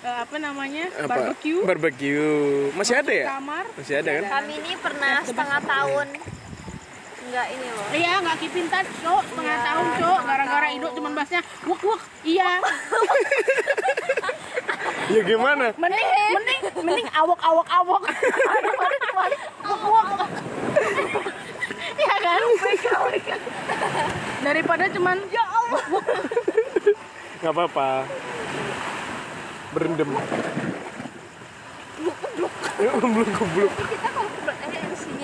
eh, 0.00 0.16
apa 0.22 0.36
namanya? 0.38 0.84
apa? 0.94 1.08
barbecue. 1.08 1.60
barbecue. 1.60 2.30
Masih 2.72 2.94
ada 2.96 3.12
ya? 3.12 3.26
Kamar. 3.36 3.64
masih 3.74 3.94
ada 4.00 4.10
kan? 4.10 4.22
Kami 4.40 4.54
ini 4.56 4.72
pernah 4.78 5.14
setengah 5.20 5.60
tahun 5.60 6.06
Enggak 7.26 7.46
ini 7.50 7.66
loh. 7.74 7.86
Iya, 7.90 8.12
nggak 8.22 8.36
touch, 8.70 8.90
Cok. 9.02 9.22
Setengah 9.26 9.56
Iya, 9.58 9.66
tahun, 9.66 9.86
Cok. 9.98 10.20
Gara-gara. 10.22 10.66
Ido 10.70 10.88
cuman 10.94 11.12
bahasnya 11.18 11.40
wuk 11.66 11.80
wuk. 11.82 12.00
Iya. 12.22 12.50
ya 15.06 15.22
gimana 15.22 15.70
mending 15.78 16.08
mending 16.34 16.60
mending 16.82 17.08
awok 17.14 17.38
awok 17.46 17.68
awok 17.70 18.02
daripada 18.10 18.96
cuman 19.06 19.30
wok 19.86 20.06
ya 21.94 22.14
kan 22.22 22.40
daripada 24.42 24.84
cuman 24.90 25.16
ya 25.30 25.44
Allah 25.46 25.82
nggak 27.38 27.52
apa-apa 27.54 27.88
berendam 29.74 30.10
Ya, 32.76 32.92
belum 32.92 33.24
goblok 33.32 33.72
kita 33.72 34.08
kalau 34.12 34.28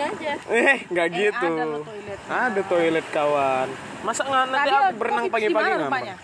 eh 0.02 0.08
aja 0.08 0.32
eh 0.50 0.76
nggak 0.84 1.06
Eh, 1.06 1.14
gitu 1.16 1.48
ada 1.48 1.78
toilet. 1.80 2.18
ada 2.28 2.60
toilet 2.64 3.06
kawan 3.08 3.68
masa 4.02 4.22
nggak 4.24 4.44
nanti 4.44 4.58
Tadi 4.58 4.72
aku 4.72 4.94
berenang 4.96 5.26
pagi-pagi 5.28 5.70
rupanya? 5.78 6.14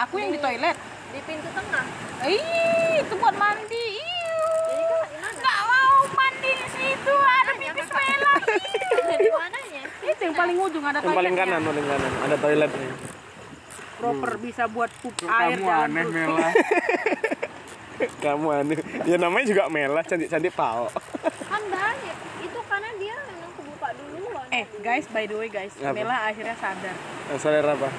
Aku 0.00 0.14
yang 0.16 0.30
di 0.30 0.40
toilet. 0.40 0.76
di 1.06 1.20
pintu 1.22 1.48
tengah 1.48 1.84
Ih, 2.24 2.40
itu 2.98 3.14
buat 3.14 3.36
mandi. 3.36 3.86
Iu. 3.94 4.42
jadi 4.66 4.82
kan 4.82 5.04
di 5.04 5.14
mana 5.14 5.28
Nggak 5.30 5.58
mau 5.62 5.86
mandi 6.10 6.50
di 6.50 6.66
situ, 6.72 7.14
ada 7.14 7.52
pipis 7.54 7.88
Mela. 7.96 8.32
di 9.14 9.30
mananya 9.30 9.82
Itu 10.02 10.20
yang 10.22 10.34
paling 10.34 10.56
ujung 10.58 10.84
ada 10.84 10.98
yang 10.98 11.14
paling 11.14 11.34
kanan 11.34 11.60
paling 11.62 11.86
kanan 11.86 12.12
ada 12.20 12.36
toiletnya 12.36 12.90
Proper 13.94 14.32
bisa 14.36 14.62
buat 14.66 14.90
pup 14.96 15.14
air 15.22 15.54
Kamu 15.54 15.70
aneh. 15.70 16.04
Mela. 16.06 16.48
kamu 18.20 18.46
aneh 18.52 18.76
ya 19.04 19.16
namanya 19.16 19.46
juga 19.46 19.62
Mela 19.68 20.02
cantik-cantik 20.02 20.50
pal 20.52 20.90
kan 21.22 21.62
banyak 21.64 22.16
itu 22.42 22.58
karena 22.64 22.90
dia 22.98 23.14
memang 23.22 23.50
kebuka 23.54 23.88
duluan 23.94 24.43
Eh, 24.54 24.70
guys, 24.78 25.10
by 25.10 25.26
the 25.26 25.34
way 25.34 25.50
guys, 25.50 25.74
Apa? 25.76 25.90
Mela 25.90 26.30
akhirnya 26.30 26.54
sadar. 26.54 26.94
sadar 27.34 27.64
apa 27.66 27.90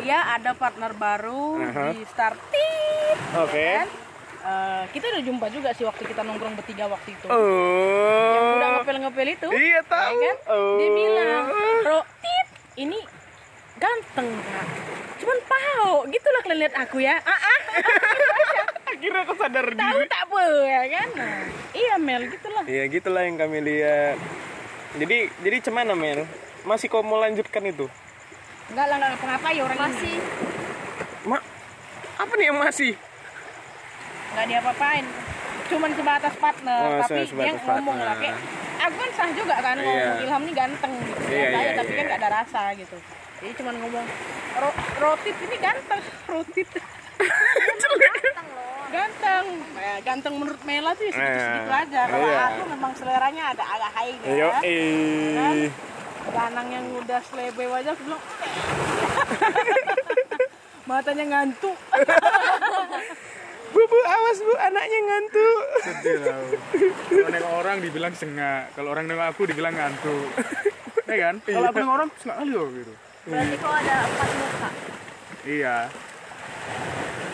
Dia 0.00 0.32
ada 0.32 0.56
partner 0.56 0.96
baru 0.96 1.60
Aha. 1.60 1.92
di 1.92 2.00
Startit. 2.08 3.16
oke 3.36 3.52
Kan? 3.52 3.88
Eh, 4.40 4.82
kita 4.96 5.12
udah 5.12 5.20
jumpa 5.20 5.46
juga 5.52 5.76
sih 5.76 5.84
waktu 5.84 6.00
kita 6.00 6.24
nongkrong 6.24 6.56
bertiga 6.56 6.88
waktu 6.88 7.12
itu. 7.12 7.28
oh 7.28 8.56
Udah 8.56 8.80
ngepel-ngepel 8.80 9.28
itu. 9.30 9.48
iya 9.52 9.84
tahu 9.84 10.16
Ya 10.16 10.24
kan? 10.24 10.36
oh. 10.48 10.76
Dia 10.80 10.88
bilang, 10.90 11.44
Rotit, 11.84 12.46
ini 12.78 12.98
ganteng 13.76 14.28
kak. 14.32 14.66
Cuman 15.20 15.38
pau, 15.44 16.08
gitulah 16.08 16.40
kalian 16.40 16.58
lihat 16.64 16.74
aku 16.80 17.04
ya. 17.04 17.20
Ah, 17.20 17.28
ah, 17.28 17.60
akhirnya 18.90 19.20
aku 19.20 19.34
sadar 19.36 19.68
tahu 19.68 19.98
tak 20.08 20.20
apa 20.24 20.40
ya 20.64 20.82
kan? 20.90 21.08
Nah, 21.12 21.44
iya 21.76 21.94
Mel, 22.00 22.24
gitulah. 22.24 22.64
Iya 22.64 22.88
gitulah 22.88 23.20
yang 23.20 23.36
kami 23.36 23.60
lihat. 23.60 24.16
Jadi 24.90 25.30
jadi 25.46 25.56
cemana 25.62 25.94
Mel? 25.94 26.26
Masih 26.66 26.90
kau 26.90 27.06
mau 27.06 27.22
lanjutkan 27.22 27.62
itu? 27.62 27.86
Enggak 28.70 28.86
lah, 28.90 28.96
enggak 28.98 29.10
ngapa-ngapain 29.14 29.60
orang 29.62 29.78
masih 29.80 30.12
ini. 30.12 30.26
Mak, 31.20 31.42
apa 32.18 32.32
nih 32.34 32.46
yang 32.50 32.58
masih? 32.58 32.92
Enggak 34.34 34.46
diapa-apain. 34.50 35.04
Cuman 35.70 35.90
sebatas 35.94 36.34
partner, 36.34 36.82
Oh, 36.82 36.98
tapi 37.06 37.22
sebatas 37.22 37.46
yang 37.46 37.56
ngomong 37.62 37.98
lah 37.98 38.16
kayak 38.18 38.34
aku 38.80 38.96
kan 38.98 39.10
sah 39.14 39.30
juga 39.30 39.56
kan 39.62 39.76
Iya. 39.78 39.84
ngomong 39.86 40.16
Ilham 40.26 40.42
nih 40.42 40.54
ganteng 40.56 40.92
gitu. 40.98 41.20
Iya, 41.30 41.46
Biasa 41.46 41.54
aja, 41.54 41.62
iya, 41.62 41.72
tapi 41.78 41.90
kan 41.90 41.96
iya. 41.96 42.06
enggak 42.10 42.20
ada 42.20 42.30
rasa 42.34 42.62
gitu. 42.74 42.96
Jadi 43.40 43.52
cuman 43.62 43.74
ngomong 43.78 44.06
Ro 44.58 44.70
Rotit 44.98 45.36
ini 45.38 45.56
ganteng, 45.56 46.00
Rotit. 46.32 46.68
loh 47.90 47.98
ganteng 48.90 49.44
ya, 49.74 49.94
ganteng 50.02 50.34
menurut 50.36 50.62
Mela 50.62 50.90
tuh 50.92 51.06
segitu-segitu 51.06 51.70
Eh, 51.70 51.80
aja 51.80 52.00
kalau 52.06 52.26
iya. 52.26 52.42
aku 52.50 52.62
memang 52.68 52.92
seleranya 52.94 53.42
ada 53.50 53.64
agak 53.64 53.90
high 53.94 54.14
gitu 54.16 54.34
ya 54.34 54.48
eh. 54.62 55.68
Ganang 56.30 56.68
yang 56.68 56.84
udah 56.94 57.20
selebay 57.24 57.66
aja 57.70 57.90
aku 57.90 58.02
bilang 58.04 58.22
matanya 60.88 61.24
ngantuk 61.26 61.76
Bu, 63.70 63.78
bu, 63.86 63.98
awas 64.02 64.42
bu, 64.42 64.50
anaknya 64.58 64.98
ngantuk. 64.98 65.62
Sedih. 65.86 66.18
Kalau 67.06 67.30
nengok 67.30 67.54
orang 67.54 67.78
dibilang 67.78 68.10
sengak, 68.10 68.66
kalau 68.74 68.90
orang 68.90 69.06
nengok 69.06 69.30
aku 69.30 69.46
dibilang 69.46 69.70
ngantuk. 69.70 70.26
Ya 71.06 71.16
kan? 71.30 71.34
Kalau 71.42 71.70
aku 71.70 71.78
nengok 71.78 71.96
orang 72.02 72.08
sengak 72.18 72.36
kali 72.38 72.50
loh 72.50 72.66
gitu. 72.70 72.92
berarti 73.26 73.56
kalau 73.58 73.76
ada 73.78 73.96
empat 74.02 74.30
muka 74.34 74.68
Iya. 75.46 75.76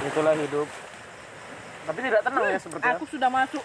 Itulah 0.05 0.35
hidup. 0.37 0.69
Tapi 1.87 1.99
tidak 2.03 2.21
tenang 2.21 2.45
ya 2.45 2.59
seperti 2.59 2.85
aku 2.85 3.05
sudah 3.07 3.31
masuk 3.31 3.65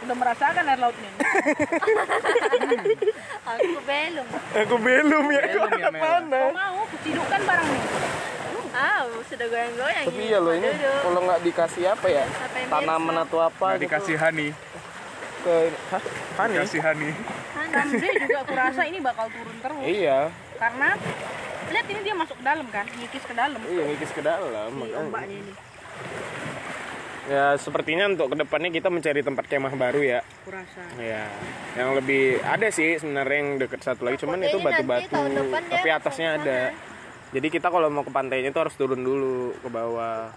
udah 0.00 0.16
merasakan 0.16 0.64
air 0.64 0.80
lautnya 0.80 1.10
aku 3.46 3.78
belum 3.80 4.26
Aku 4.56 4.74
belum 4.76 5.24
ya. 5.28 5.42
Belum 5.46 5.70
ya, 5.72 5.88
Mel. 5.90 6.00
Mana? 6.00 6.38
kau 6.38 6.50
mau 6.52 6.82
kucidukkan 6.88 7.40
barangnya 7.44 7.82
ah 8.70 9.02
sudah 9.26 9.46
goyang-goyang 9.50 10.04
Tapi 10.06 10.22
ya 10.26 10.38
loh 10.38 10.54
ini 10.54 10.70
kalau 11.02 11.20
nggak 11.20 11.40
dikasih 11.42 11.84
apa 11.90 12.06
ya 12.06 12.24
tanaman 12.66 13.16
atau 13.20 13.38
apa 13.42 13.66
Nggak 13.66 13.74
gitu 13.74 13.84
dikasih 13.84 14.16
honey. 14.16 14.48
ke 15.40 15.54
hah? 15.90 16.02
Hani? 16.38 16.54
Dikasih 16.54 16.80
honey. 16.80 17.10
Ramzi 17.70 18.06
juga 18.14 18.38
aku 18.42 18.52
rasa 18.52 18.82
ini 18.84 18.98
bakal 19.00 19.26
turun 19.26 19.56
terus 19.58 19.82
Iya, 19.82 20.18
karena 20.56 20.88
lihat 21.70 21.86
ini 21.86 22.00
dia 22.02 22.14
masuk 22.14 22.34
ke 22.34 22.44
dalam 22.44 22.66
kan 22.68 22.86
ngikis 22.88 23.24
ke 23.24 23.34
dalam 23.34 23.60
iya 23.64 23.82
ngikis 23.86 24.10
ke 24.10 24.22
dalam. 24.22 24.68
si 24.68 24.78
makanya. 24.80 24.98
ombaknya 24.98 25.36
ini 25.40 25.52
Ya 27.28 27.52
sepertinya 27.60 28.08
untuk 28.08 28.32
ke 28.32 28.36
depannya 28.40 28.70
kita 28.72 28.88
mencari 28.88 29.20
tempat 29.20 29.44
kemah 29.44 29.74
baru 29.76 30.00
ya. 30.00 30.20
aku 30.24 30.56
rasa 30.56 30.80
Ya, 30.96 31.28
yang 31.76 31.92
lebih 31.92 32.40
ada 32.40 32.66
sih 32.72 32.96
sebenarnya 32.96 33.36
yang 33.36 33.50
deket 33.60 33.80
satu 33.84 34.08
lagi, 34.08 34.16
cuman 34.24 34.40
itu 34.40 34.56
batu-batu. 34.56 35.20
Tapi 35.68 35.88
atasnya 35.92 36.40
ada. 36.40 36.72
Jadi 37.30 37.46
kita 37.52 37.68
kalau 37.70 37.92
mau 37.92 38.02
ke 38.02 38.10
pantainya 38.10 38.50
itu 38.50 38.58
harus 38.58 38.74
turun 38.74 39.04
dulu 39.04 39.52
ke 39.60 39.68
bawah. 39.68 40.32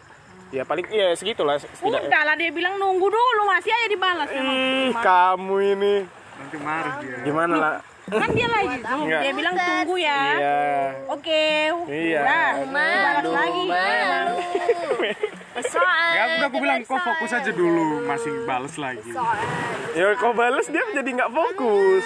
Ya 0.54 0.62
paling 0.67 0.86
iya 0.93 1.17
segitulah 1.17 1.58
setidaknya. 1.58 2.13
udah 2.13 2.22
lah 2.30 2.36
dia 2.38 2.54
bilang 2.54 2.78
nunggu 2.78 3.10
dulu 3.10 3.41
masih 3.50 3.74
aja 3.74 3.88
dibalas. 3.89 4.30
Ih, 4.30 4.93
kamu 4.93 5.56
ini 5.74 5.93
Nanti 6.38 6.58
marah 6.62 6.93
dia. 7.02 7.17
gimana 7.26 7.54
lah? 7.58 7.74
Kan 8.03 8.29
dia 8.31 8.47
lagi. 8.47 8.77
Enggak. 8.79 9.21
dia 9.21 9.31
bilang 9.31 9.55
tunggu 9.55 9.95
ya 9.95 10.21
Iya. 10.35 10.59
oke 11.07 11.45
Iya. 11.87 12.19
Nah, 12.21 12.51
balas 12.67 13.25
lagi 13.25 13.61
malu. 13.65 14.35
Soal 15.63 16.11
Ya 16.11 16.23
udah 16.35 16.47
aku 16.47 16.57
bilang 16.59 16.81
kok 16.81 16.99
fokus 16.99 17.31
aja 17.31 17.51
dulu, 17.51 18.03
masih 18.03 18.31
bales 18.43 18.75
lagi. 18.75 19.11
Ya 19.93 20.07
kau 20.15 20.33
balas 20.33 20.65
dia 20.67 20.83
jadi 20.91 21.09
nggak 21.13 21.31
fokus. 21.31 22.05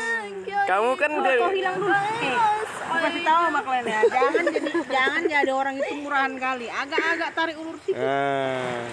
Kamu 0.68 0.96
kan 0.96 1.10
Kok 1.10 1.24
dia 1.24 1.36
kau 1.38 1.52
hilang 1.52 1.76
dulu 1.78 1.96
eh 1.96 2.36
aku 2.88 2.96
kasih 3.04 3.22
tahu 3.22 3.40
sama 3.46 3.60
kalian 3.62 3.86
ya 3.86 4.00
jangan 4.16 4.44
jadi 4.48 4.72
jangan 4.88 5.22
jadi 5.28 5.52
orang 5.52 5.76
itu 5.76 5.94
murahan 5.98 6.34
kali 6.36 6.68
agak-agak 6.68 7.30
tarik 7.36 7.56
ulur 7.56 7.78
sih 7.84 7.94
Ah, 7.94 8.84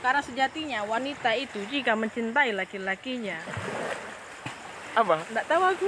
karena 0.00 0.20
sejatinya 0.20 0.80
wanita 0.84 1.30
itu 1.36 1.60
jika 1.68 1.92
mencintai 1.94 2.50
laki-lakinya 2.50 3.38
apa? 4.96 5.16
nggak 5.26 5.44
tahu 5.44 5.62
aku 5.66 5.86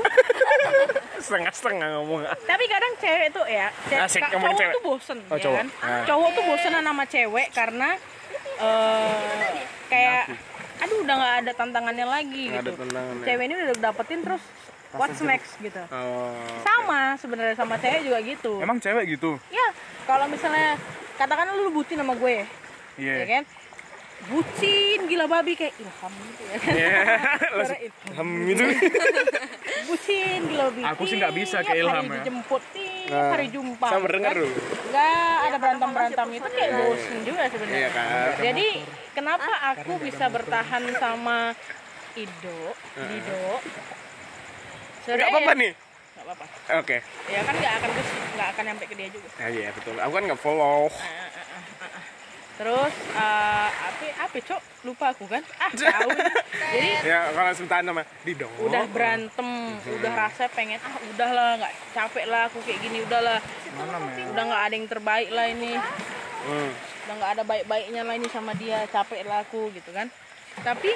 Setengah-setengah 1.18 1.88
ngomong. 1.96 2.20
tapi 2.44 2.64
kadang 2.66 2.92
cewek 2.94 3.28
tuh 3.30 3.44
ya 3.44 3.66
ce- 3.88 3.98
Asik 3.98 4.20
ka- 4.20 4.30
cowok 4.30 4.52
cewek. 4.54 4.72
tuh 4.72 4.82
bosen 4.82 5.18
Oh, 5.22 5.34
ya 5.34 5.42
cowok. 5.42 5.56
kan 5.56 5.66
Ah. 5.80 6.04
cowok 6.04 6.30
tuh 6.30 6.44
bosen 6.44 6.72
sama 6.74 7.04
cewek 7.04 7.48
karena 7.50 7.88
eh 8.58 9.48
kayak 9.88 10.24
aduh 10.78 10.98
udah 11.00 11.14
nggak 11.16 11.34
ada 11.40 11.52
tantangannya 11.54 12.06
lagi 12.06 12.44
ada 12.48 12.60
gitu 12.62 12.70
tantangannya. 12.76 13.24
cewek 13.24 13.44
ini 13.44 13.54
udah 13.56 13.76
dapetin 13.80 14.20
terus 14.20 14.42
what's 14.92 15.20
next 15.20 15.52
gitu 15.58 15.82
Oh. 15.88 16.32
sama 16.60 17.00
sebenarnya 17.16 17.54
sama 17.54 17.74
cewek 17.76 18.00
juga 18.04 18.18
gitu 18.20 18.52
Emang 18.58 18.78
cewek 18.78 19.04
gitu? 19.10 19.40
ya 19.48 19.66
kalau 20.04 20.24
misalnya 20.26 20.78
katakan 21.14 21.50
lu 21.52 21.70
bucin 21.70 21.96
sama 21.96 22.14
gue 22.14 22.46
Iya. 22.94 23.14
ya 23.16 23.26
kan 23.28 23.42
bucin 24.20 24.98
gila 25.06 25.26
babi 25.26 25.52
kayak 25.54 25.74
ilham 25.76 26.12
gitu 26.12 26.42
ya 26.44 26.56
kan 26.58 26.74
Ya, 26.74 26.90
langsung 27.56 27.80
itu. 27.80 28.02
hem 28.12 28.28
gitu. 28.44 28.64
bucin 29.88 30.40
gila 30.44 30.64
babi 30.66 30.80
Aku 30.84 31.02
sih 31.04 31.16
nggak 31.16 31.34
bisa 31.34 31.56
kayak 31.60 31.78
Ilham 31.80 31.94
hari 32.02 32.10
ya. 32.10 32.16
dijemput 32.20 32.62
tiap 32.70 33.08
Nah, 33.08 33.30
hari 33.30 33.46
jumpa 33.48 33.86
sama 33.88 34.06
denger 34.06 34.28
kan. 34.28 34.38
dulu. 34.38 34.56
nggak 34.84 35.08
ada 35.40 35.56
berantem 35.56 35.88
berantem 35.90 36.28
itu 36.34 36.48
kayak 36.50 36.70
bosen 36.74 37.18
juga 37.22 37.42
sebenarnya 37.46 37.78
Iya 37.78 37.90
kan? 37.90 38.06
jadi 38.42 38.66
kenapa 39.10 39.48
aku 39.70 39.92
bisa 39.98 40.24
bertahan 40.28 40.82
sama 40.94 41.38
Ido 42.14 42.60
Dido 42.98 43.44
Enggak 45.06 45.24
apa-apa 45.26 45.52
nih. 45.54 45.72
nggak 45.72 46.24
apa-apa 46.26 46.44
Oke. 46.76 46.96
ya 47.24 47.40
kan 47.40 47.54
nggak 47.54 47.74
akan 47.78 47.90
nggak 48.34 48.48
akan 48.52 48.62
nyampe 48.66 48.84
ke 48.84 48.94
dia 48.94 49.08
juga 49.08 49.28
Ya, 49.38 49.46
iya 49.48 49.68
betul. 49.70 49.96
Aku 49.96 50.12
kan 50.12 50.22
nggak 50.26 50.36
follow. 50.36 50.90
Terus 52.58 52.90
eh, 53.14 53.68
apa 53.70 54.04
apa 54.18 54.36
cok 54.36 54.60
lupa 54.82 55.14
aku 55.14 55.24
kan? 55.24 55.42
Ah 55.56 55.70
tahu. 55.78 56.10
Jadi 56.68 56.90
Ya 57.06 57.30
kalau 57.30 57.50
sebentar 57.54 57.80
nama 57.80 58.02
Dido. 58.20 58.50
udah 58.60 58.84
berantem 58.88 59.48
udah 59.78 60.12
rasa 60.12 60.50
pengen 60.50 60.76
ah 60.80 60.94
udahlah 61.06 61.54
nggak 61.56 61.74
capek 61.94 62.26
lah 62.26 62.46
aku 62.46 62.58
kayak 62.60 62.82
gini 62.82 62.98
udahlah 63.00 63.38
udah 64.28 64.42
nggak 64.44 64.62
ada 64.64 64.74
yang 64.74 64.86
terbaik 64.86 65.30
lah 65.30 65.46
ini. 65.46 65.78
Hmm. 66.38 66.70
udah 67.04 67.14
nggak 67.16 67.32
ada 67.34 67.42
baik-baiknya 67.42 68.02
lah 68.02 68.14
ini 68.14 68.28
sama 68.28 68.52
dia 68.52 68.82
capek 68.86 69.22
lah 69.22 69.40
aku 69.40 69.70
gitu 69.70 69.90
kan? 69.90 70.10
Tapi 70.58 70.90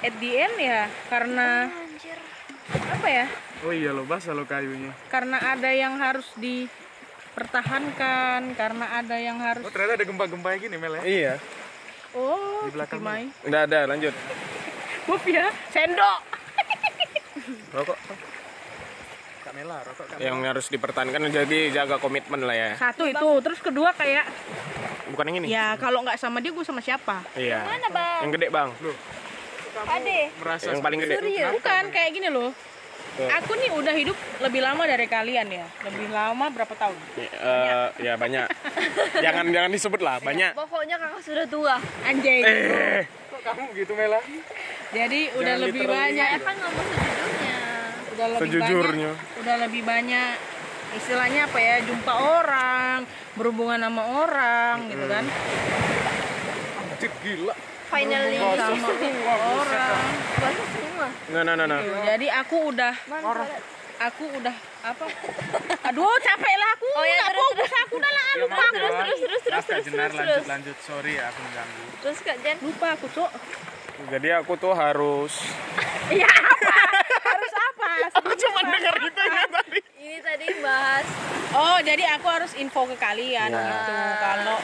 at 0.00 0.14
the 0.16 0.30
end 0.34 0.56
ya 0.58 0.88
karena 1.06 1.68
apa 2.72 3.08
ya? 3.08 3.26
Oh 3.62 3.70
iya 3.70 3.92
lo 3.92 4.02
basah 4.02 4.32
lo 4.32 4.42
kayunya. 4.42 4.90
karena 5.06 5.36
ada 5.38 5.70
yang 5.70 5.94
harus 5.94 6.26
dipertahankan 7.32 8.52
karena 8.52 8.86
ada 9.00 9.16
yang 9.16 9.40
harus 9.40 9.64
Oh 9.64 9.72
ternyata 9.72 9.96
ada 9.96 10.04
gempa-gempa 10.04 10.52
gini 10.60 10.76
Mel 10.76 11.00
ya? 11.00 11.02
Iya. 11.02 11.34
Oh, 12.12 12.68
Di 12.68 12.76
belakang 12.76 13.00
Mai. 13.00 13.32
Udah 13.48 13.64
ada, 13.64 13.88
lanjut. 13.88 14.12
Maaf 15.08 15.24
ya, 15.24 15.48
sendok. 15.72 16.20
Rokok. 17.72 17.98
Kak 19.42 19.52
Mela, 19.56 19.80
rokok 19.80 20.04
Kak 20.12 20.16
Yang 20.20 20.36
harus 20.44 20.66
dipertahankan 20.68 21.32
jadi 21.32 21.58
jaga 21.72 21.96
komitmen 21.96 22.44
lah 22.44 22.52
ya. 22.52 22.70
Satu 22.76 23.08
itu, 23.08 23.28
terus 23.40 23.64
kedua 23.64 23.96
kayak 23.96 24.28
Bukan 25.08 25.24
yang 25.32 25.36
ini? 25.40 25.48
ya 25.48 25.76
kalau 25.80 26.04
nggak 26.04 26.20
sama 26.20 26.44
dia 26.44 26.52
gue 26.52 26.64
sama 26.68 26.84
siapa? 26.84 27.24
Iya. 27.32 27.64
Mana 27.64 27.88
bang? 27.88 28.20
Yang 28.28 28.32
gede, 28.36 28.46
Bang. 28.52 28.70
Ade. 29.88 30.20
merasa 30.36 30.68
Yang 30.68 30.84
paling 30.84 30.98
gede. 31.00 31.16
Bukan 31.56 31.84
kayak 31.88 32.10
gini 32.12 32.28
loh. 32.28 32.52
Aku 33.12 33.52
nih 33.54 33.70
udah 33.70 33.92
hidup 33.92 34.16
lebih 34.40 34.60
lama 34.60 34.82
dari 34.82 35.04
kalian 35.04 35.46
ya. 35.46 35.66
Lebih 35.84 36.08
lama 36.08 36.48
berapa 36.48 36.72
tahun? 36.72 36.96
Eh, 37.16 37.88
ya 38.00 38.16
banyak. 38.16 38.48
jangan 39.20 39.44
jangan 39.48 39.70
disebut 39.70 40.00
lah, 40.00 40.16
banyak. 40.18 40.56
Pokoknya 40.56 40.96
kakak 40.96 41.20
sudah 41.20 41.44
tua. 41.44 41.76
Anjing. 42.02 42.40
Eh, 42.40 43.04
Kok 43.28 43.40
kamu 43.44 43.64
gitu 43.76 43.92
Mela? 43.92 44.20
Jadi 44.92 45.20
udah 45.30 45.44
Jangan 45.54 45.60
lebih 45.60 45.82
literally. 45.82 46.00
banyak. 46.00 46.28
Kan 46.40 46.56
ngomong 46.58 46.86
sejujurnya. 46.88 47.56
Udah 48.08 48.26
lebih 48.28 48.40
Sejujurnya. 48.42 49.10
banyak. 49.12 49.38
Udah 49.38 49.56
lebih 49.60 49.82
banyak 49.82 50.32
istilahnya 50.92 51.48
apa 51.48 51.56
ya 51.56 51.76
jumpa 51.80 52.12
orang 52.12 53.08
berhubungan 53.32 53.80
sama 53.80 54.02
orang 54.12 54.92
gitu 54.92 55.08
kan 55.08 55.24
Anjir 56.92 57.12
gila. 57.24 57.56
Finally. 57.92 58.36
sama 58.40 58.88
orang 59.36 60.08
Bahasa 60.32 60.64
semua. 60.66 61.06
nah 61.28 61.42
nah 61.44 61.54
nah. 61.54 61.66
nah. 61.66 61.78
Gitu. 61.78 61.92
jadi 62.02 62.26
aku 62.40 62.56
udah 62.72 62.94
Mana? 63.04 63.44
aku 64.00 64.24
udah 64.32 64.56
apa 64.82 65.04
aduh 65.84 66.16
capek 66.18 66.54
lah 66.56 66.68
aku 66.72 66.86
Oh, 66.90 67.04
ya, 67.04 67.14
nggak 67.14 67.28
terus, 67.28 67.44
fokus 67.46 67.72
aku 67.78 67.96
dah 67.96 68.10
lah 68.10 68.24
Ya, 68.24 68.40
lupa 68.40 68.56
ya, 68.56 68.66
terus, 68.66 68.90
terus, 68.90 69.20
terus, 69.20 69.42
terus, 69.42 69.64
terus, 69.68 69.84
Jenar, 69.84 70.08
terus, 70.08 70.16
lanjut, 70.16 70.32
terus. 70.32 70.46
lanjut. 70.48 70.76
Sorry 70.82 71.12
ya, 71.14 71.24
aku 71.26 71.38
mengganggu. 71.42 71.82
Terus 72.00 72.18
kak 72.18 72.36
Jen. 72.40 72.56
lupa 72.60 72.86
aku 72.90 73.06
cok 73.08 73.30
Jadi 74.04 74.28
aku 74.32 74.52
tuh 74.56 74.72
harus 74.74 75.32
iya 76.10 76.26
apa 76.26 76.74
harus 77.22 77.52
apa 77.54 77.88
Aku 78.18 78.30
cuma 78.34 78.60
dengar 78.66 78.94
itu 78.98 79.22
ya 79.22 79.44
tadi. 79.46 79.78
Ini 79.96 80.18
tadi 80.18 80.46
bahas 80.58 81.06
oh 81.52 81.78
jadi 81.78 82.04
aku 82.10 82.26
harus 82.26 82.52
info 82.56 82.88
ke 82.88 82.96
kalian 82.96 83.48
Ya. 83.48 83.60
gitu 83.62 83.94
kalau 84.18 84.58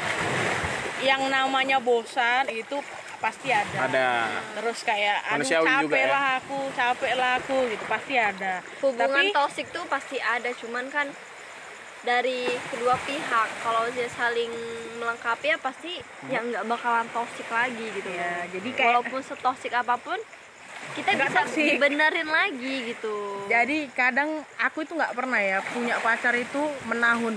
yang 0.99 1.23
namanya 1.29 1.79
bosan 1.79 2.51
itu 2.51 2.81
pasti 3.19 3.49
ada 3.51 3.79
Ada. 3.85 4.09
terus 4.59 4.79
kayak 4.83 5.17
aduh 5.27 5.33
Manusiawi 5.43 5.67
capek 5.67 5.83
juga 5.85 5.99
ya. 5.99 6.09
lah 6.11 6.27
aku 6.39 6.59
capek 6.73 7.13
lah 7.15 7.31
aku 7.39 7.57
gitu 7.67 7.85
pasti 7.87 8.15
ada 8.15 8.53
hubungan 8.79 9.11
tapi 9.11 9.35
toksik 9.35 9.67
tuh 9.75 9.85
pasti 9.87 10.17
ada, 10.19 10.51
cuman 10.55 10.87
kan 10.89 11.07
dari 11.99 12.47
kedua 12.71 12.95
pihak 13.03 13.49
kalau 13.61 13.91
dia 13.91 14.07
saling 14.09 14.49
melengkapi 14.97 15.51
ya 15.51 15.59
pasti 15.59 15.99
ya 16.27 16.39
nggak 16.41 16.65
bakalan 16.65 17.07
toksik 17.11 17.49
lagi 17.51 17.87
gitu. 17.91 18.09
ya 18.09 18.47
jadi 18.49 18.69
kayak 18.71 18.89
Walaupun 18.95 19.21
setoksik 19.21 19.75
apa 19.75 19.99
pun 19.99 20.19
kita 20.95 21.11
Nggak 21.11 21.29
bisa 21.29 21.41
toksik. 21.43 21.67
dibenerin 21.75 22.31
lagi 22.31 22.75
gitu. 22.95 23.45
jadi 23.51 23.91
kadang 23.93 24.31
aku 24.57 24.87
itu 24.87 24.95
nggak 24.95 25.11
pernah 25.13 25.43
ya 25.43 25.59
punya 25.75 25.99
pacar 25.99 26.39
itu 26.39 26.63
menahun 26.87 27.35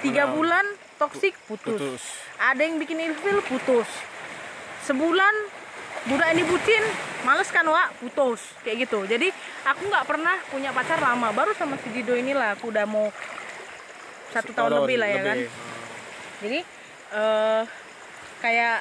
tiga 0.00 0.24
Menahun. 0.24 0.34
bulan 0.34 0.66
toksik 0.96 1.36
putus. 1.44 1.76
Putus. 1.76 2.02
ada 2.40 2.64
yang 2.64 2.80
bikin 2.80 2.98
ilfil 2.98 3.44
putus 3.44 3.88
sebulan 4.88 5.34
budak 6.08 6.28
ini 6.32 6.42
bucin 6.48 6.84
males 7.28 7.52
kan 7.52 7.68
wak? 7.68 7.92
Putus 8.00 8.40
kayak 8.64 8.88
gitu. 8.88 9.04
Jadi 9.04 9.28
aku 9.68 9.82
nggak 9.84 10.06
pernah 10.08 10.36
punya 10.48 10.72
pacar 10.72 10.96
lama. 10.96 11.28
Baru 11.36 11.52
sama 11.52 11.76
si 11.84 11.92
Dido 11.92 12.16
inilah 12.16 12.56
aku 12.56 12.72
udah 12.72 12.88
mau 12.88 13.12
satu 14.32 14.56
tahun 14.56 14.84
lebih 14.84 14.96
lah 14.96 15.08
ya 15.12 15.20
kan. 15.20 15.36
Jadi 16.40 16.58
eh 17.08 17.62
kayak 18.40 18.76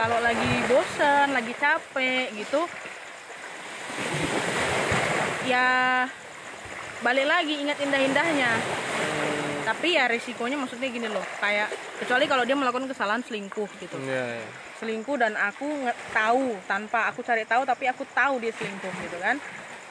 kalau 0.00 0.18
lagi 0.24 0.52
bosen 0.70 1.34
lagi 1.34 1.52
capek 1.58 2.30
gitu 2.38 2.62
ya 5.44 6.06
balik 7.04 7.26
lagi 7.28 7.54
ingat 7.60 7.76
indah-indahnya. 7.84 8.52
Tapi 9.60 9.92
ya 9.92 10.08
risikonya 10.08 10.56
maksudnya 10.56 10.88
gini 10.88 11.08
loh 11.12 11.22
kayak 11.36 11.68
kecuali 12.00 12.24
kalau 12.24 12.48
dia 12.48 12.56
melakukan 12.56 12.88
kesalahan 12.88 13.20
selingkuh 13.20 13.68
gitu. 13.76 13.96
Iya. 14.00 14.40
iya. 14.40 14.69
Selingkuh 14.80 15.20
dan 15.20 15.36
aku 15.36 15.68
tahu 16.10 16.56
tanpa 16.64 17.12
aku 17.12 17.20
cari 17.20 17.44
tahu 17.44 17.68
tapi 17.68 17.84
aku 17.86 18.02
tahu 18.10 18.40
dia 18.40 18.50
selingkuh 18.56 18.94
gitu 19.04 19.20
kan. 19.20 19.36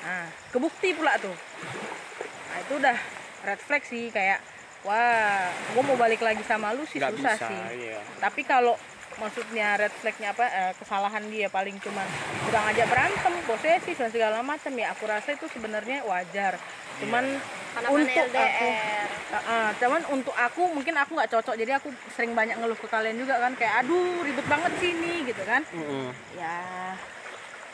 Nah 0.01 0.25
kebukti 0.49 0.97
pula 0.97 1.13
tuh. 1.21 1.37
Nah 2.49 2.57
itu 2.59 2.73
udah 2.75 2.97
red 3.45 3.59
flag 3.61 3.83
sih 3.85 4.09
kayak 4.09 4.41
wah 4.81 5.47
gue 5.75 5.83
mau 5.83 5.95
balik 5.95 6.23
lagi 6.23 6.41
sama 6.43 6.71
lu 6.71 6.83
sih 6.87 6.97
Nggak 7.03 7.13
susah 7.19 7.35
bisa, 7.35 7.47
sih. 7.51 7.61
iya. 7.83 7.99
tapi 8.23 8.47
kalau 8.47 8.79
maksudnya 9.19 9.75
red 9.75 9.93
flagnya 9.99 10.31
apa 10.31 10.45
eh, 10.47 10.73
kesalahan 10.79 11.23
dia 11.27 11.51
paling 11.51 11.75
cuma 11.83 12.01
udah 12.49 12.59
ngajak 12.65 12.87
berantem 12.87 13.33
posesif 13.45 13.95
dan 13.99 14.09
segala 14.09 14.39
macam 14.41 14.73
ya 14.73 14.95
aku 14.95 15.03
rasa 15.05 15.35
itu 15.35 15.45
sebenarnya 15.51 16.01
wajar. 16.07 16.55
Cuman 16.99 17.25
Karena 17.69 17.87
kan 17.87 17.93
untuk 17.93 18.09
aku 18.09 18.25
LDR. 18.33 19.07
Uh, 19.29 19.71
cuman 19.77 20.01
untuk 20.09 20.35
aku 20.35 20.61
mungkin 20.73 20.95
aku 20.97 21.11
nggak 21.13 21.31
cocok 21.31 21.53
jadi 21.53 21.77
aku 21.77 21.93
sering 22.17 22.33
banyak 22.33 22.57
ngeluh 22.57 22.73
ke 22.73 22.89
kalian 22.89 23.21
juga 23.21 23.37
kan 23.37 23.53
kayak 23.53 23.85
aduh 23.85 24.25
ribet 24.25 24.47
banget 24.49 24.73
sini 24.81 25.27
gitu 25.27 25.43
kan. 25.45 25.61
Mm-mm. 25.69 26.09
ya. 26.33 26.57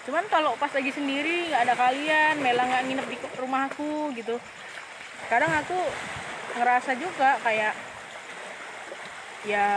Cuman 0.05 0.27
kalau 0.29 0.53
pas 0.59 0.69
lagi 0.69 0.91
sendiri 0.91 1.49
nggak 1.49 1.63
ada 1.65 1.75
kalian 1.79 2.35
Mela 2.43 2.67
nggak 2.67 2.83
nginep 2.91 3.07
di 3.07 3.17
rumah 3.39 3.71
aku 3.71 4.11
gitu. 4.13 4.35
Kadang 5.31 5.49
aku 5.49 5.79
ngerasa 6.59 6.91
juga 6.99 7.39
kayak 7.41 7.73
ya 9.45 9.69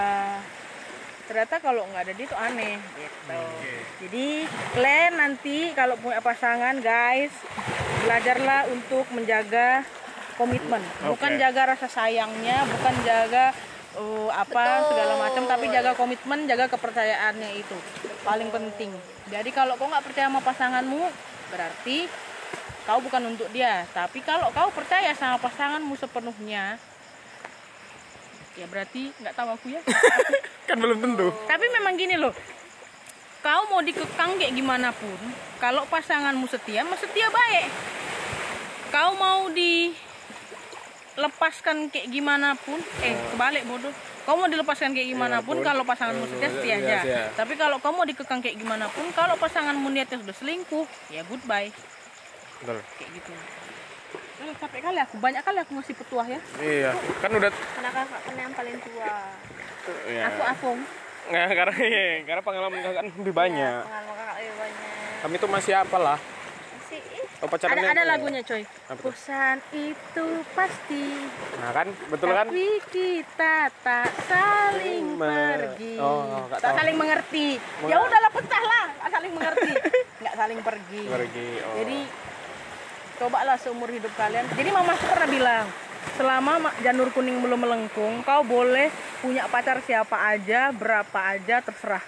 ternyata 1.29 1.61
kalau 1.61 1.85
nggak 1.93 2.09
ada 2.09 2.15
dia 2.17 2.27
tuh 2.27 2.41
aneh 2.41 2.81
gitu. 2.97 3.41
Jadi 4.09 4.27
kalian 4.73 5.13
nanti 5.21 5.57
kalau 5.77 6.01
punya 6.01 6.25
pasangan 6.25 6.81
guys 6.81 7.31
belajarlah 8.09 8.73
untuk 8.73 9.05
menjaga 9.13 9.85
komitmen. 10.41 10.81
Bukan 11.05 11.33
Oke. 11.37 11.41
jaga 11.43 11.77
rasa 11.77 11.87
sayangnya 11.93 12.65
bukan 12.65 12.95
jaga 13.05 13.53
uh, 14.01 14.31
apa 14.33 14.65
Betul. 14.65 14.89
segala 14.97 15.15
macam 15.21 15.43
tapi 15.45 15.67
jaga 15.69 15.93
komitmen 15.93 16.49
jaga 16.49 16.73
kepercayaannya 16.73 17.51
itu. 17.61 17.77
Paling 18.25 18.49
penting. 18.49 18.97
Jadi 19.29 19.51
kalau 19.53 19.77
kau 19.77 19.93
nggak 19.93 20.07
percaya 20.09 20.33
sama 20.33 20.41
pasanganmu 20.41 21.03
berarti 21.53 22.09
kau 22.89 23.05
bukan 23.05 23.37
untuk 23.37 23.53
dia. 23.53 23.85
Tapi 23.93 24.25
kalau 24.25 24.49
kau 24.57 24.73
percaya 24.73 25.13
sama 25.13 25.37
pasanganmu 25.37 25.93
sepenuhnya 26.01 26.81
ya 28.59 28.67
berarti 28.67 29.15
nggak 29.23 29.35
tahu 29.39 29.55
aku 29.55 29.71
ya. 29.71 29.79
Kan 30.69 30.83
belum 30.83 30.99
tentu. 31.01 31.31
tapi 31.47 31.71
memang 31.71 31.95
gini 31.95 32.19
loh. 32.19 32.35
Kau 33.39 33.71
mau 33.71 33.79
dikekang 33.79 34.35
kayak 34.35 34.51
gimana 34.51 34.91
pun 34.91 35.15
kalau 35.63 35.87
pasanganmu 35.87 36.51
setia 36.51 36.83
mah 36.83 36.99
setia 36.99 37.31
baik. 37.31 37.71
Kau 38.91 39.15
mau 39.15 39.47
dilepaskan 39.55 40.35
kayak 41.95 42.11
gimana 42.11 42.59
pun 42.59 42.83
eh 43.07 43.15
kebalik 43.33 43.63
bodoh. 43.71 43.95
Kau 44.27 44.37
mau 44.37 44.51
dilepaskan 44.51 44.93
kayak 44.93 45.09
gimana 45.09 45.41
pun 45.41 45.63
pun, 45.63 45.65
kalau 45.65 45.87
pasanganmu 45.87 46.27
eh, 46.29 46.31
setia 46.35 46.51
setia 46.53 46.77
aja. 46.83 47.01
Setia. 47.01 47.33
tapi 47.39 47.57
kalau 47.57 47.79
kau 47.81 47.95
mau 47.95 48.05
dikekang 48.05 48.43
kayak 48.45 48.59
gimana 48.61 48.91
pun 48.93 49.07
kalau 49.15 49.39
pasanganmu 49.41 49.89
niatnya 49.89 50.19
sudah 50.21 50.35
selingkuh 50.35 50.85
ya 51.15 51.23
goodbye. 51.31 51.71
Betul. 52.59 52.83
kayak 52.99 53.11
gitu 53.15 53.31
Capek 54.51 54.81
kali 54.81 54.99
aku 54.99 55.17
banyak 55.17 55.43
kali 55.43 55.59
aku 55.59 55.73
ngasih 55.75 55.95
petuah 55.95 56.27
ya 56.27 56.41
Iya. 56.59 56.91
Kan 57.19 57.31
udah 57.31 57.51
Karena 57.53 57.91
kakak 57.91 58.21
kan 58.23 58.35
yang 58.35 58.53
paling 58.53 58.77
tua. 58.79 59.13
ya. 60.07 60.23
aku 60.27 60.41
afung 60.43 60.81
Nggak, 61.29 61.49
karena 61.55 61.75
iya, 61.91 62.07
karena 62.25 62.41
pengalaman 62.41 62.79
kakak 62.79 62.95
kan 62.95 63.07
lebih 63.13 63.35
banyak. 63.35 63.81
Pengalaman 63.85 64.15
kakak 64.17 64.37
lebih 64.39 64.55
banyak. 64.57 64.89
Kami 65.19 65.35
tuh 65.37 65.51
masih 65.51 65.73
apalah. 65.77 66.19
Masih 66.19 67.01
ih, 67.05 67.27
Oh, 67.39 67.47
pacarannya 67.47 67.79
ada 67.79 67.93
ada 67.93 67.95
apa 67.95 68.03
ya? 68.03 68.11
lagunya 68.11 68.43
coy 68.43 68.63
Apa 68.65 68.99
bosan 68.99 69.57
itu 69.71 70.27
pasti 70.53 71.05
Nah 71.55 71.71
kan, 71.71 71.87
betul 72.09 72.29
kan? 72.33 72.47
Tapi 72.49 72.67
kita 72.89 73.55
tak 73.79 74.11
saling 74.25 75.05
Me- 75.15 75.29
pergi. 75.55 75.95
Oh, 75.99 76.49
tak 76.49 76.59
tahu. 76.61 76.75
saling 76.75 76.97
mengerti. 76.97 77.49
Mengerti. 77.79 77.87
Ya 77.87 77.97
udahlah 78.01 78.31
pecah 78.33 78.63
lah, 78.65 78.87
saling 79.07 79.33
mengerti. 79.33 79.73
Nggak 80.21 80.35
saling 80.35 80.59
pergi. 80.61 81.03
Pergi. 81.07 81.49
Oh. 81.63 81.75
Jadi 81.77 81.99
cobalah 83.19 83.59
seumur 83.59 83.91
hidup 83.91 84.15
kalian. 84.15 84.47
Jadi 84.55 84.71
mama 84.71 84.95
tuh 84.95 85.11
pernah 85.11 85.29
bilang, 85.29 85.67
selama 86.15 86.53
ma- 86.71 86.77
janur 86.81 87.11
kuning 87.11 87.43
belum 87.43 87.59
melengkung, 87.59 88.23
kau 88.23 88.47
boleh 88.47 88.89
punya 89.21 89.51
pacar 89.51 89.83
siapa 89.83 90.15
aja, 90.35 90.71
berapa 90.71 91.19
aja 91.19 91.61
terserah. 91.61 92.03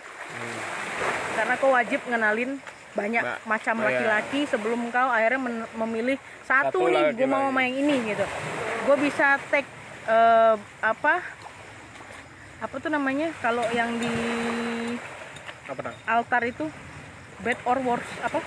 Karena 1.35 1.55
kau 1.59 1.75
wajib 1.75 2.01
ngenalin 2.07 2.63
banyak 2.95 3.23
Ba- 3.23 3.39
macam 3.47 3.75
oh, 3.79 3.87
iya. 3.87 3.87
laki-laki 3.91 4.41
sebelum 4.51 4.91
kau 4.91 5.11
akhirnya 5.11 5.41
memilih 5.79 6.17
satu, 6.43 6.87
Satu 6.87 6.91
nih, 6.91 7.15
gue 7.15 7.27
mau 7.27 7.51
sama 7.51 7.61
yang 7.67 7.77
ini 7.87 8.15
gitu. 8.15 8.27
Gue 8.87 8.97
bisa 8.99 9.39
take 9.51 9.69
eh, 10.07 10.55
apa 10.83 11.23
apa 12.61 12.75
tuh 12.77 12.93
namanya 12.93 13.33
kalau 13.41 13.65
yang 13.73 13.97
di 13.97 14.13
Apa 15.65 15.95
altar 16.05 16.43
itu 16.45 16.67
bad 17.41 17.57
or 17.65 17.79
worse 17.81 18.11
apa 18.21 18.43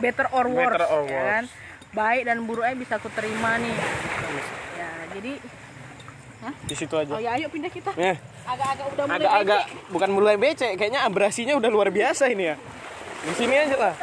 better 0.00 0.26
or 0.32 0.46
worse, 0.48 0.78
Better 0.78 0.88
or 0.88 1.02
ya 1.04 1.22
kan? 1.36 1.44
Baik 1.90 2.22
dan 2.22 2.36
buruknya 2.42 2.74
bisa 2.74 2.94
aku 2.96 3.08
terima 3.10 3.58
nih 3.58 3.74
ya 4.76 4.88
jadi 5.10 5.32
Di 6.64 6.72
situ 6.72 6.96
aja. 6.96 7.12
Oh 7.12 7.20
ya 7.20 7.36
ayo 7.36 7.52
pindah 7.52 7.68
kita. 7.68 7.92
Eh, 8.00 8.16
Agak-agak 8.48 8.86
udah 8.96 9.04
mulai 9.04 9.18
agak-agak 9.20 9.60
becek. 9.60 9.92
bukan 9.92 10.08
mulai 10.08 10.36
becek, 10.40 10.72
kayaknya 10.72 11.04
abrasinya 11.04 11.52
udah 11.52 11.68
luar 11.68 11.92
biasa 11.92 12.32
ini 12.32 12.48
ya. 12.48 12.56
Di 13.20 13.32
sini 13.36 13.54
aja 13.60 13.76
lah. 13.76 13.94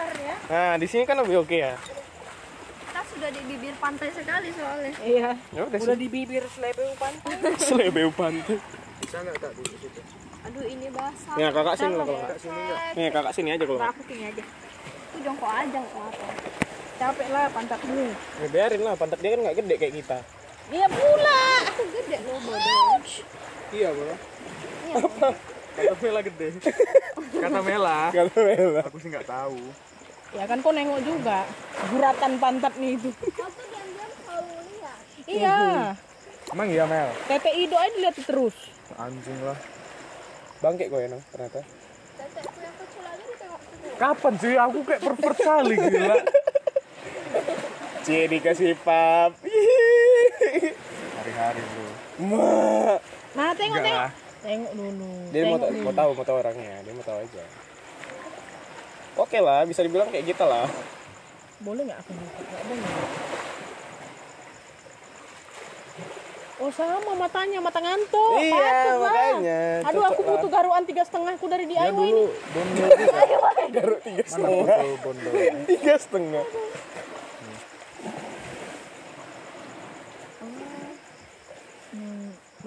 Nah, 0.45 0.77
di 0.77 0.85
sini 0.85 1.09
kan 1.09 1.17
lebih 1.17 1.41
oke 1.41 1.57
ya. 1.57 1.73
Kita 1.73 3.01
sudah 3.09 3.29
di 3.33 3.41
bibir 3.41 3.73
pantai 3.81 4.13
sekali 4.13 4.53
soalnya. 4.53 4.93
Iya. 5.01 5.29
Ya 5.49 5.61
udah 5.65 5.97
di 5.97 6.07
bibir 6.07 6.45
selebeu 6.45 6.93
pantai. 7.01 7.33
Selebeu 7.65 8.09
pantai. 8.13 8.61
Bisa 9.01 9.17
nggak 9.17 9.35
kak 9.41 9.51
di 9.57 9.63
situ? 9.73 9.99
Aduh 10.45 10.63
ini 10.63 10.87
basah. 10.93 11.35
Ya, 11.41 11.47
kakak 11.49 11.73
sini 11.73 11.93
lah 11.97 12.05
kalau 12.05 12.19
nggak. 12.21 12.37
Becek. 12.37 12.93
Nih, 12.93 13.07
kakak 13.09 13.33
sini 13.33 13.49
aja 13.49 13.63
kalau 13.65 13.79
Nah, 13.81 13.89
aku 13.89 14.01
sini 14.05 14.23
aja. 14.29 14.43
Itu 14.45 15.17
jongkok 15.25 15.49
aja 15.49 15.77
nggak 15.81 16.05
apa. 16.05 16.27
Capek 16.97 17.27
lah 17.29 17.45
pantatmu. 17.53 18.05
Ya, 18.41 18.47
biarin 18.49 18.81
lah, 18.81 18.93
pantat 18.97 19.19
dia 19.21 19.29
kan 19.37 19.39
nggak 19.45 19.57
gede 19.61 19.75
kayak 19.77 19.93
kita. 20.01 20.17
Iya 20.67 20.87
pula. 20.89 21.41
Aku 21.69 21.83
gede 21.93 22.17
loh 22.25 22.39
bodoh. 22.41 22.99
Iya 23.69 23.89
bro. 23.93 24.05
Iya. 24.09 24.95
Kata 25.77 25.93
Mela 26.01 26.21
gede. 26.25 26.47
Kata 27.37 27.59
Mela. 27.61 27.99
Kalau 28.09 28.33
Mela. 28.33 28.81
Aku 28.89 28.97
sih 28.97 29.09
nggak 29.13 29.29
tahu. 29.29 29.61
Ya 30.35 30.43
kan 30.49 30.57
kau 30.59 30.73
nengok 30.73 31.01
juga 31.05 31.45
guratan 31.93 32.31
pantat 32.41 32.73
nih 32.81 32.97
itu. 32.99 33.09
Kau 33.13 33.47
tuh 33.47 33.65
diam-diam 33.69 34.11
selalu 34.25 34.53
lihat. 34.73 34.99
Iya. 35.29 35.59
Emang 36.51 36.67
iya 36.67 36.83
Mel? 36.89 37.09
Tete 37.29 37.51
Ido 37.53 37.77
aja 37.77 37.91
dilihat 37.93 38.17
terus. 38.25 38.55
Anjing 38.97 39.39
lah. 39.45 39.57
Bangke 40.57 40.89
kok 40.89 40.97
ya, 40.97 41.07
Nang, 41.13 41.21
ternyata. 41.29 41.61
Tetekku 42.17 42.59
yang 42.59 42.75
kecil 42.81 43.03
aja 43.05 43.23
ditengok 43.23 43.61
semua. 43.61 43.95
Kapan 44.01 44.33
sih 44.41 44.53
aku 44.57 44.79
kayak 44.81 45.01
pervert 45.05 45.37
kali 45.37 45.75
gila. 45.77 46.17
Cie 48.01 48.23
dikasih 48.25 48.73
pap. 48.79 49.35
Hari-hari 51.13 51.61
bro. 51.61 51.87
Mak. 52.19 52.97
Nah 53.33 53.49
tengok 53.51 53.77
Enggak 53.77 53.83
tengok. 53.83 53.99
lah. 53.99 54.11
Tengok 54.39 54.71
dulu. 54.73 55.11
Dia 55.29 55.41
mau, 55.43 55.57
Tengok 55.57 55.81
mau 55.81 55.93
tahu, 55.93 56.09
mau 56.13 56.25
tahu 56.25 56.37
orangnya, 56.37 56.75
dia 56.81 56.93
mau 56.93 57.03
tahu 57.03 57.17
aja. 57.19 57.43
Oke 59.17 59.37
lah, 59.37 59.65
bisa 59.65 59.81
dibilang 59.81 60.07
kayak 60.07 60.25
kita 60.25 60.43
lah. 60.43 60.69
Boleh 61.57 61.83
nggak 61.83 61.99
aku 61.99 62.11
buka? 62.11 62.39
Nggak 62.39 62.63
boleh. 62.63 62.91
Oh 66.57 66.73
sama 66.73 67.13
matanya, 67.13 67.61
mata 67.61 67.77
ngantuk. 67.77 68.33
Iya, 68.39 68.49
Patut 68.49 68.65
lah. 68.65 68.97
makanya. 69.03 69.61
Aduh 69.85 70.03
aku 70.03 70.21
butuh 70.23 70.49
garuan 70.49 70.83
tiga 70.85 71.05
setengahku 71.05 71.45
dari 71.45 71.65
DIY 71.65 71.77
Ya 71.77 71.85
ini. 71.87 71.93
dulu 71.93 72.25
bondol 72.49 72.89
Garuk 73.77 73.99
tiga 74.01 74.23
Mana 74.23 74.31
setengah. 74.31 74.77
Tiga 75.69 75.93
setengah. 75.99 76.45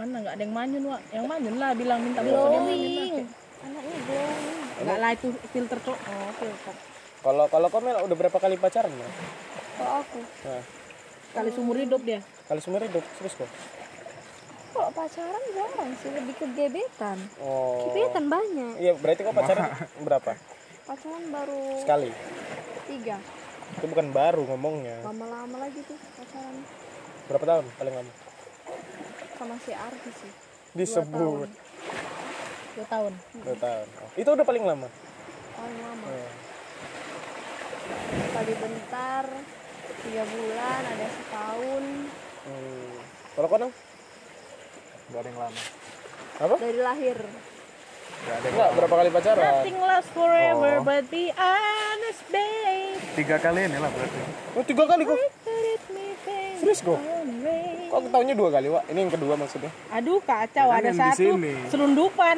Mana 0.00 0.14
nggak 0.18 0.34
ada 0.34 0.42
yang 0.42 0.54
manyun 0.56 0.84
Wak? 0.88 1.00
Yang 1.12 1.24
manyun 1.28 1.56
lah 1.60 1.70
bilang 1.76 1.98
minta 2.00 2.20
foto 2.24 2.32
dia 2.48 2.56
manyun 2.56 2.56
lah. 2.56 3.04
Glowing. 3.04 3.14
Anaknya 3.60 3.98
glowing. 4.00 4.58
Enggak 4.80 4.98
lah 4.98 5.10
itu 5.12 5.26
filter 5.52 5.78
cok. 5.78 5.98
Oh, 6.00 6.30
filter. 6.34 6.74
Kalau 7.20 7.44
kalau 7.46 7.68
Komel 7.68 7.96
udah 8.00 8.16
berapa 8.16 8.38
kali 8.40 8.56
pacaran 8.56 8.88
ya? 8.90 9.08
Kalau 9.76 9.92
aku. 10.00 10.20
Nah, 10.48 10.62
Kali 11.30 11.46
seumur 11.54 11.78
hidup 11.78 12.02
dia. 12.02 12.18
kali 12.48 12.58
seumur 12.58 12.82
hidup 12.82 13.04
terus 13.14 13.38
kok. 13.38 13.46
Kalau 14.70 14.90
pacaran 14.90 15.42
jarang 15.52 15.90
sih, 15.98 16.10
lebih 16.10 16.34
ke 16.34 16.46
gebetan. 16.50 17.18
Oh. 17.38 17.86
Gebetan 17.86 18.26
banyak. 18.26 18.80
Iya, 18.80 18.98
berarti 18.98 19.20
kok 19.22 19.36
pacaran 19.36 19.68
berapa? 20.02 20.32
Pacaran 20.88 21.22
baru 21.30 21.60
Sekali. 21.84 22.10
tiga. 22.88 23.16
Itu 23.78 23.86
bukan 23.86 24.10
baru 24.10 24.42
ngomongnya. 24.48 25.06
Lama-lama 25.06 25.56
lagi 25.60 25.78
tuh 25.86 25.94
pacaran 26.16 26.66
Berapa 27.30 27.44
tahun 27.46 27.64
paling 27.78 27.94
lama? 27.94 28.12
Sama 29.40 29.56
si 29.64 29.72
Arfi 29.72 30.10
sih. 30.12 30.32
Disebut. 30.76 31.48
Dua 32.76 32.86
tahun. 32.92 33.12
Dua 33.40 33.56
tahun. 33.56 33.86
Oh, 34.04 34.10
itu 34.20 34.28
udah 34.28 34.44
paling 34.44 34.64
lama. 34.68 34.88
Paling 35.56 35.80
lama. 35.80 36.06
Oh. 36.12 36.32
Tadi 38.36 38.52
bentar, 38.60 39.24
tiga 40.04 40.22
bulan, 40.28 40.80
ada 40.84 41.06
setahun. 41.08 41.84
Hmm. 42.44 42.94
Kalau 43.32 43.46
kau 43.48 43.56
Nang? 43.56 43.72
Gak 45.10 45.20
ada 45.24 45.28
yang 45.32 45.40
lama. 45.40 45.60
Apa? 46.40 46.54
Dari 46.60 46.80
lahir. 46.84 47.18
Gak 48.20 48.36
ada 48.36 48.46
Enggak, 48.52 48.70
berapa 48.76 48.94
kali 49.00 49.08
pacaran? 49.08 49.40
Nothing 49.40 49.78
lasts 49.80 50.12
forever 50.12 50.72
Oh. 50.76 50.84
but 50.84 51.04
be 51.08 51.32
honest 51.32 52.22
babe. 52.28 53.00
Tiga 53.16 53.40
kali 53.40 53.64
ini 53.64 53.80
lah 53.80 53.88
berarti. 53.88 54.20
Oh, 54.52 54.64
tiga 54.68 54.84
kali 54.84 55.08
kok. 55.08 55.16
Serius 56.60 56.84
kok? 56.84 57.00
Kok 57.90 57.96
aku 57.96 58.08
tahunya 58.08 58.34
dua 58.34 58.48
kali, 58.48 58.70
Wak? 58.70 58.86
Ini 58.86 58.98
yang 59.00 59.10
kedua 59.10 59.34
maksudnya. 59.34 59.70
Aduh 59.90 60.22
kacau 60.22 60.66
Ya 60.68 60.72
kan 60.72 60.80
ada 60.80 60.92
satu 60.94 61.18
sini. 61.34 61.52
selundupan. 61.66 62.36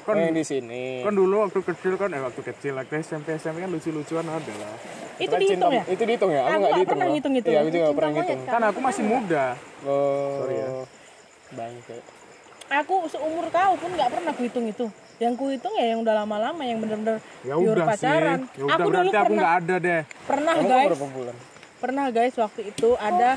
Oh, 0.00 0.04
Kan 0.06 0.22
yang 0.22 0.32
di 0.32 0.40
sini. 0.40 1.02
kan 1.02 1.12
dulu 1.12 1.42
waktu 1.42 1.60
kecil 1.60 1.98
kan 1.98 2.08
eh 2.08 2.22
waktu 2.22 2.38
kecil 2.40 2.72
waktu 2.72 2.94
SMP 3.02 3.34
SMP 3.34 3.58
kan 3.58 3.68
lucu-lucuan 3.68 4.24
ada 4.24 4.52
lah. 4.54 4.72
Itu 5.18 5.34
dihitung 5.34 5.68
cinta- 5.68 5.76
ya? 5.76 5.84
Itu 5.84 6.02
dihitung 6.06 6.30
ya? 6.30 6.40
Aku 6.40 6.46
Aku 6.46 6.48
nggak 6.48 6.60
nggak 6.62 6.70
dihitung. 6.72 6.92
pernah 6.94 7.06
ngitung 7.10 7.34
itu. 7.34 7.48
Iya, 7.48 7.60
aku 7.60 7.92
pernah 7.92 8.12
ngitung. 8.14 8.40
Kan 8.46 8.62
aku 8.64 8.78
masih 8.80 9.02
muda. 9.04 9.44
Oh. 9.82 10.30
Sorry 10.40 10.56
ya. 10.56 10.68
Bangke. 11.52 11.96
Aku 12.68 12.94
seumur 13.06 13.46
kau 13.48 13.72
pun 13.76 13.90
nggak 13.92 14.10
pernah 14.10 14.32
kuhitung 14.32 14.66
itu. 14.66 14.86
Yang 15.16 15.34
kuhitung 15.36 15.74
ya 15.74 15.86
yang 15.90 16.00
udah 16.00 16.14
lama-lama 16.16 16.62
yang 16.62 16.78
bener-bener 16.78 17.18
Ya 17.42 17.54
sih. 17.54 17.66
pacaran. 17.76 18.40
Ya 18.48 18.62
udah 18.62 18.74
aku 18.74 18.82
dulu 18.84 18.94
berarti 18.96 19.08
aku 19.08 19.24
pernah 19.24 19.36
nggak 19.36 19.54
ada 19.56 19.74
deh. 19.76 20.00
pernah 20.24 20.54
Kamu 20.54 20.68
guys, 20.68 20.88
berapa 20.88 21.08
bulan? 21.10 21.36
pernah 21.76 22.06
guys 22.08 22.34
waktu 22.36 22.60
itu 22.66 22.88
ada 22.96 23.28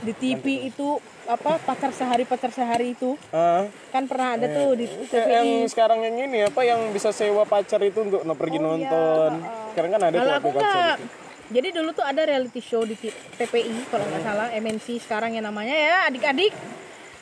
di 0.00 0.12
TV 0.12 0.44
itu 0.66 0.96
apa 1.24 1.60
pacar 1.60 1.92
sehari 1.92 2.24
pacar 2.24 2.48
sehari 2.48 2.96
itu 2.96 3.14
Ah, 3.30 3.68
kan 3.90 4.08
pernah 4.08 4.34
ada 4.34 4.48
tuh 4.48 4.72
di 4.74 4.88
kayak 5.06 5.28
yang 5.28 5.48
sekarang 5.68 6.00
yang 6.00 6.16
ini 6.18 6.38
apa 6.42 6.60
yang 6.64 6.88
bisa 6.90 7.12
sewa 7.12 7.44
pacar 7.44 7.78
itu 7.80 8.00
untuk 8.00 8.24
no, 8.24 8.32
pergi 8.32 8.58
nonton. 8.58 9.30
Sekarang 9.70 9.90
kan 9.92 10.00
ada 10.02 10.16
tuh 10.16 10.32
aku 10.34 10.48
nggak. 10.50 10.96
gitu. 10.96 11.04
Jadi 11.50 11.68
dulu 11.74 11.90
tuh 11.90 12.06
ada 12.06 12.22
reality 12.22 12.62
show 12.62 12.82
di 12.82 12.94
TPI 13.34 13.90
kalau 13.90 14.06
nggak 14.06 14.22
salah 14.22 14.48
MNC 14.54 15.02
sekarang 15.02 15.34
yang 15.34 15.44
namanya 15.44 15.74
ya 15.74 15.96
adik-adik. 16.06 16.54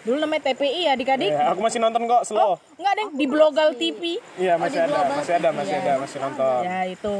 Dulu 0.05 0.17
namanya 0.21 0.53
TPI 0.53 0.87
ya 0.87 0.91
adik-adik. 0.95 1.33
Ya, 1.35 1.51
aku 1.51 1.61
masih 1.61 1.81
nonton 1.83 2.07
kok 2.07 2.23
slow. 2.25 2.57
Enggak 2.79 2.95
deh 2.95 3.09
di 3.13 3.25
Blogal 3.27 3.75
TV. 3.75 4.23
Iya, 4.39 4.55
masih 4.57 4.87
ada, 4.87 4.99
masih 5.11 5.35
ada, 5.35 5.49
masih 5.51 5.75
ada, 5.75 5.93
masih 5.99 6.19
nonton. 6.23 6.61
Ya 6.63 6.79
itu. 6.87 7.17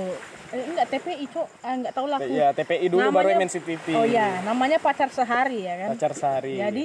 Eh, 0.49 0.65
enggak 0.65 0.87
TPI, 0.89 1.25
Cok. 1.29 1.49
Ah, 1.61 1.75
enggak 1.77 1.93
tahu 1.93 2.07
lah. 2.09 2.19
Iya, 2.25 2.57
TPI 2.57 2.87
dulu 2.89 3.05
baru 3.13 3.37
Namanya- 3.37 3.45
MNC 3.45 3.57
TV. 3.61 3.87
Oh 3.93 4.07
iya, 4.09 4.41
namanya 4.41 4.79
pacar 4.81 5.13
sehari 5.13 5.69
ya 5.69 5.75
kan. 5.77 5.89
Pacar 5.93 6.13
sehari. 6.17 6.57
Jadi 6.57 6.85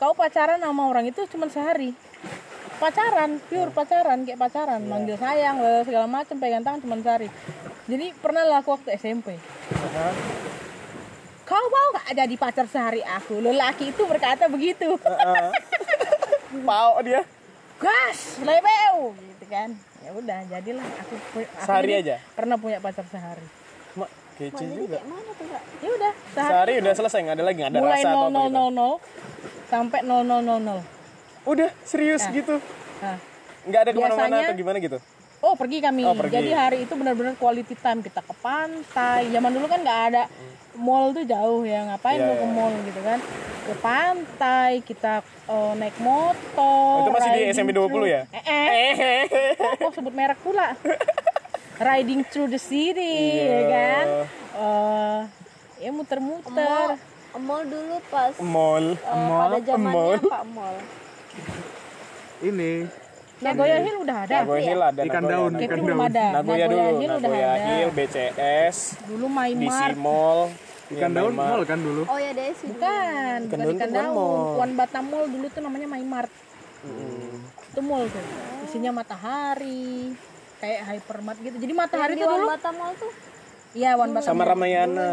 kau 0.00 0.16
pacaran 0.16 0.56
sama 0.56 0.88
orang 0.88 1.04
itu 1.04 1.20
cuma 1.28 1.52
sehari. 1.52 1.92
Pacaran, 2.80 3.36
pure 3.44 3.68
pacaran, 3.68 4.24
kayak 4.24 4.40
pacaran, 4.40 4.80
manggil 4.80 5.20
sayang, 5.20 5.60
lele, 5.60 5.84
segala 5.84 6.08
macam, 6.08 6.32
pegang 6.40 6.64
tangan 6.64 6.80
cuma 6.80 6.96
sehari. 6.96 7.28
Jadi 7.84 8.16
pernah 8.16 8.48
lah 8.48 8.64
aku 8.64 8.72
waktu 8.72 8.96
SMP. 8.96 9.36
Aha. 9.68 10.08
Kau 11.44 11.60
mau 11.68 11.86
nggak 11.92 12.16
jadi 12.16 12.34
pacar 12.40 12.64
sehari 12.64 13.04
aku? 13.04 13.36
Lelaki 13.36 13.92
itu 13.92 14.02
berkata 14.08 14.48
begitu. 14.48 14.96
Ah. 15.04 15.52
Pau 16.64 17.04
dia. 17.04 17.20
Gas, 17.76 18.40
lebeu, 18.40 19.12
gitu 19.12 19.44
kan. 19.52 19.76
Ya 20.00 20.10
udah, 20.16 20.38
jadilah 20.48 20.86
aku, 21.04 21.14
aku 21.14 21.38
Sehari 21.60 21.92
aja? 22.00 22.16
Pernah 22.32 22.56
punya 22.56 22.78
pacar 22.80 23.04
sehari. 23.12 23.44
Mak, 24.00 24.10
kece 24.40 24.64
juga. 24.64 24.98
Mana 25.04 25.30
tuh 25.36 25.46
kak? 25.46 25.62
Ya 25.84 25.90
udah, 25.92 26.12
sehari. 26.32 26.48
Sehari 26.48 26.72
udah 26.80 26.92
selesai, 26.96 27.18
nggak 27.20 27.36
ada 27.36 27.44
lagi, 27.44 27.58
nggak 27.60 27.70
ada 27.70 27.80
mulai 27.84 28.00
rasa 28.00 28.08
atau 28.08 28.24
apa 28.24 28.40
gitu. 28.40 28.56
0000 28.56 29.68
sampai 29.68 30.00
0000. 30.00 30.80
Udah, 31.44 31.70
serius 31.84 32.22
gitu. 32.32 32.54
Nah, 33.00 33.18
Nggak 33.60 33.80
ada 33.84 33.90
ke 33.92 33.98
mana-mana 34.00 34.36
atau 34.40 34.56
gimana 34.56 34.76
gitu? 34.80 34.98
Oh 35.40 35.56
pergi 35.56 35.80
kami. 35.80 36.04
Oh, 36.04 36.12
pergi. 36.12 36.36
Jadi 36.36 36.50
hari 36.52 36.78
itu 36.84 36.92
benar-benar 36.92 37.32
quality 37.34 37.72
time 37.74 38.00
kita 38.00 38.20
ke 38.20 38.34
pantai. 38.36 39.26
Zaman 39.26 39.50
dulu 39.50 39.66
kan 39.66 39.80
nggak 39.80 40.00
ada 40.06 40.22
mall 40.72 41.10
tuh 41.10 41.24
jauh 41.24 41.64
ya 41.64 41.82
ngapain 41.86 42.14
Iya, 42.14 42.26
mau 42.26 42.34
ke 42.34 42.42
iya. 42.42 42.52
mall 42.52 42.74
gitu 42.84 43.00
kan? 43.00 43.18
Ke 43.60 43.74
pantai 43.76 44.70
kita 44.82 45.12
eh, 45.24 45.72
naik 45.74 45.96
motor. 45.98 46.94
Oh, 46.94 47.02
itu 47.02 47.10
masih 47.10 47.30
di 47.32 47.42
SMP 47.50 47.70
20 47.70 47.88
through- 47.88 48.04
ya? 48.06 48.22
Eh, 48.30 48.44
eh. 48.44 49.24
Oh, 49.80 49.88
kok 49.88 49.96
sebut 49.96 50.12
merek 50.12 50.36
pula. 50.40 50.76
riding 51.80 52.20
through 52.22 52.44
the 52.46 52.60
city 52.60 53.40
Iya. 53.40 53.48
ya 53.48 53.62
kan? 53.66 54.06
Eh, 54.54 55.20
ya 55.80 55.90
muter-muter. 55.90 57.00
Mall 57.32 57.62
dulu 57.64 57.96
pas 58.06 58.36
Mall. 58.36 58.92
eh, 58.92 59.28
pada 59.32 59.58
zamannya 59.62 60.20
apa 60.20 60.38
mall? 60.44 60.76
Ini 62.42 62.72
Nagoya 63.40 63.76
Hill 63.80 63.96
udah 64.04 64.16
ada. 64.28 64.36
Nagoya 64.44 64.62
Hill 64.62 64.82
ada. 64.84 65.00
Ikan 65.00 65.24
daun, 65.24 65.52
ikan 65.56 65.78
belum 65.80 65.98
daun. 65.98 66.10
ada. 66.12 66.24
Nagoya 66.36 66.64
dulu, 66.68 66.80
Hill 67.00 67.12
udah 67.16 67.30
Nagoya. 67.32 67.52
Hill, 67.56 67.90
BCS, 67.96 68.76
Dulu 69.08 69.26
DC 69.26 69.34
Maimar. 69.36 69.90
Mall. 69.96 70.40
Ikan 70.90 71.10
daun 71.16 71.32
Maimar. 71.32 71.48
mall 71.56 71.62
kan 71.64 71.78
dulu. 71.80 72.02
Oh 72.04 72.18
ya 72.20 72.32
Desi. 72.36 72.64
dulu. 72.68 72.76
Bukan, 72.76 73.38
bukan 73.48 73.58
daun 73.58 73.74
ikan 73.74 73.88
bukan 73.88 73.88
daun. 73.96 74.12
mall. 74.12 74.52
Wan 74.60 74.70
Batam 74.76 75.04
Mall 75.08 75.26
dulu 75.32 75.46
tuh 75.48 75.60
namanya 75.64 75.86
Maimart. 75.88 76.32
Hmm. 76.84 77.36
Itu 77.72 77.80
mall 77.80 78.04
tuh. 78.12 78.24
Isinya 78.68 78.90
matahari, 78.92 80.12
kayak 80.60 80.80
hypermart 80.92 81.38
gitu. 81.40 81.56
Jadi 81.56 81.72
matahari 81.72 82.12
tuh 82.20 82.28
Wan 82.28 82.36
dulu. 82.36 82.46
Batam 82.52 82.74
Mall 82.76 82.92
tuh. 83.00 83.12
Iya, 83.72 83.90
Wan 83.96 84.10
Batam. 84.12 84.28
Sama. 84.36 84.44
Ramayana. 84.44 85.10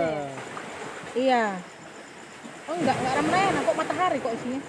Iya. 1.15 1.55
Oh 2.67 2.75
enggak, 2.75 2.99
enggak 2.99 3.13
Ramayana 3.23 3.59
kok 3.63 3.75
matahari 3.79 4.17
kok 4.19 4.33
isinya. 4.35 4.59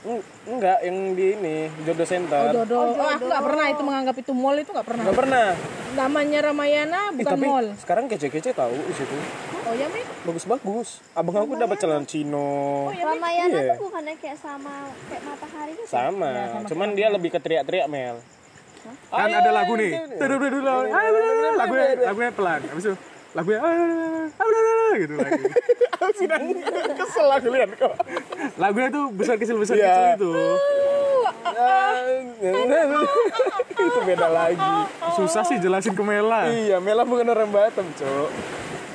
Eng- 0.00 0.24
Enggak, 0.48 0.78
yang 0.80 0.96
di 1.12 1.26
ini 1.34 1.56
Jodoh 1.84 2.08
Center. 2.08 2.48
Jodoh. 2.50 2.96
Oh, 2.96 3.04
aku 3.04 3.24
nggak 3.26 3.44
pernah 3.44 3.66
itu 3.68 3.82
menganggap 3.84 4.16
itu 4.16 4.32
mall 4.32 4.56
itu 4.56 4.70
nggak 4.70 4.86
pernah. 4.86 5.02
Nggak 5.04 5.18
pernah. 5.18 5.46
Namanya 5.90 6.38
Ramayana 6.42 7.00
bukan 7.12 7.30
tapi 7.30 7.46
mall. 7.46 7.66
sekarang 7.76 8.04
kece-kece 8.06 8.50
tahu 8.50 8.72
di 8.80 8.94
situ. 8.96 9.16
Oh 9.60 9.74
ya, 9.76 9.86
Mi? 9.86 10.00
Bagus-bagus. 10.24 11.04
Abang 11.12 11.36
aku 11.38 11.52
dapat 11.54 11.76
celana 11.76 12.02
chino. 12.02 12.88
Ramayana 12.88 13.52
Iya. 13.52 13.76
tuh 13.76 13.86
bukannya 13.86 14.14
kayak 14.16 14.38
sama 14.40 14.74
kayak 15.06 15.22
matahari 15.22 15.72
gitu 15.74 15.86
Sama, 15.86 16.30
cuman 16.64 16.88
dia 16.92 17.06
lebih 17.06 17.28
ke 17.28 17.38
teriak-teriak 17.38 17.86
Mel. 17.86 18.16
kan 18.80 19.28
Ayo, 19.28 19.36
ada 19.36 19.52
lagu 19.52 19.76
nih 19.76 19.92
lagunya 21.52 21.86
lagunya 22.00 22.30
pelan 22.32 22.60
habis 22.64 22.84
itu 22.86 22.96
lagunya 23.30 23.60
"Ah, 23.60 24.94
gitu 24.96 25.14
lagi 25.14 25.42
Sidang 26.10 26.42
kesel 26.92 27.28
aku 27.30 27.48
lihat 27.48 27.70
kok. 27.74 27.94
lagunya 28.56 28.88
tuh 28.90 29.04
besar 29.10 29.34
kecil 29.36 29.56
besar 29.56 29.74
Iya. 29.74 29.86
kecil 29.86 30.04
itu 30.12 30.30
itu 33.80 34.00
beda 34.02 34.28
lagi. 34.28 34.72
susah 35.14 35.42
sih 35.44 35.56
jelasin 35.56 35.92
ke 35.92 36.02
Mela 36.02 36.48
Iya, 36.48 36.76
Mela 36.78 37.02
bukan 37.02 37.26
orang 37.26 37.48
Batam, 37.48 37.86
Cok. 37.92 38.28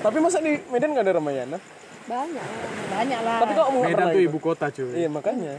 Tapi 0.02 0.18
masa 0.20 0.38
di 0.38 0.62
Medan 0.68 0.92
nggak 0.92 1.06
ada 1.06 1.14
Ramayana? 1.16 1.58
banyak. 2.06 2.48
Banyak 2.88 3.20
lah. 3.20 3.38
Tapi 3.42 3.52
kok 3.56 3.68
Medan 3.80 4.06
tuh 4.12 4.22
ibu 4.22 4.38
kota 4.38 4.70
cuy 4.70 4.94
Iya, 4.94 5.10
makanya. 5.10 5.58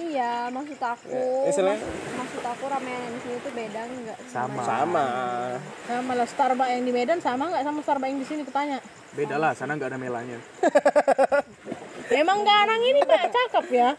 Iya 0.00 0.46
maksud 0.48 0.78
aku 0.78 1.10
Ya, 1.10 1.48
istilahnya- 1.48 1.82
maksud, 1.82 2.14
maksud 2.14 2.42
aku 2.44 2.64
Ramayana 2.66 3.08
di 3.08 3.20
sini 3.20 3.36
tuh 3.38 3.52
beda 3.52 3.80
nggak 3.82 4.18
sama 4.26 4.60
Sama. 4.62 5.06
Sama 5.84 6.12
lah 6.14 6.26
Starbucks 6.26 6.70
yang 6.70 6.82
di 6.82 6.92
Medan 6.92 7.18
sama 7.18 7.42
nggak 7.46 7.62
sama 7.62 7.80
Starbucks 7.80 8.08
yang 8.08 8.18
di 8.18 8.26
sini 8.26 8.42
kutanya. 8.42 8.78
beda 9.10 9.34
lah 9.36 9.50
sana 9.52 9.74
nggak 9.74 9.88
ada 9.88 9.98
Melanya 9.98 10.38
Memang 12.10 12.40
garang 12.40 12.80
ini 12.80 13.00
Pak 13.02 13.28
cakep 13.28 13.66
ya. 13.70 13.90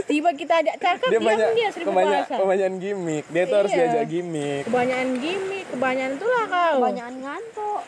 Tiba 0.00 0.30
kita 0.30 0.62
ajak 0.62 0.76
cakep 0.78 1.10
Dia 1.10 1.20
banyak 1.20 1.48
dia 1.52 1.68
seribu 1.68 1.90
kebanyak, 1.90 2.22
bahasa. 2.22 2.34
kebanyakan 2.38 2.74
gimmick. 2.78 3.24
Dia 3.28 3.44
tuh 3.44 3.56
harus 3.58 3.70
Iya. 3.70 3.78
diajak 3.82 4.04
gimmick. 4.06 4.62
Kebanyakan 4.64 5.10
gimmick, 5.18 5.66
kebanyakan 5.68 6.12
itulah 6.14 6.44
kau. 6.46 6.74
kebanyakan 6.78 7.14
ngantuk 7.18 7.82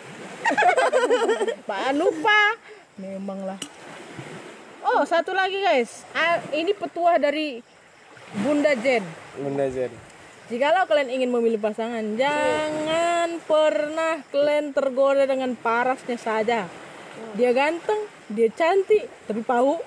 Pak 1.69 1.81
lupa. 1.95 2.41
Memang 2.97 3.39
lah. 3.43 3.59
Oh, 4.81 5.05
satu 5.05 5.37
lagi 5.37 5.61
guys. 5.61 6.09
Ah, 6.17 6.41
ini 6.57 6.73
petuah 6.73 7.21
dari 7.21 7.61
Bunda 8.41 8.73
Jen. 8.73 9.05
Bunda 9.37 9.69
Zen. 9.69 9.93
Jikalau 10.49 10.89
kalian 10.89 11.15
ingin 11.15 11.31
memilih 11.31 11.63
pasangan, 11.63 12.03
jangan 12.19 13.39
pernah 13.47 14.19
kalian 14.35 14.75
tergoda 14.75 15.23
dengan 15.23 15.55
parasnya 15.55 16.19
saja. 16.19 16.67
Dia 17.39 17.51
ganteng, 17.55 18.03
dia 18.27 18.51
cantik, 18.51 19.07
tapi 19.31 19.47
pau. 19.47 19.79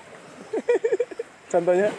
Contohnya? 1.52 1.92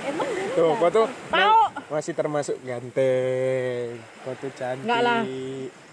emang 0.00 0.28
dulu 0.32 0.54
Tuh, 0.56 0.72
kau 0.80 0.90
tuh 0.90 1.06
Pau. 1.28 1.58
masih 1.92 2.12
termasuk 2.16 2.56
ganteng. 2.64 4.00
Kau 4.24 4.32
tuh 4.40 4.50
cantik. 4.56 4.88
Enggak 4.88 5.02
lah. 5.04 5.22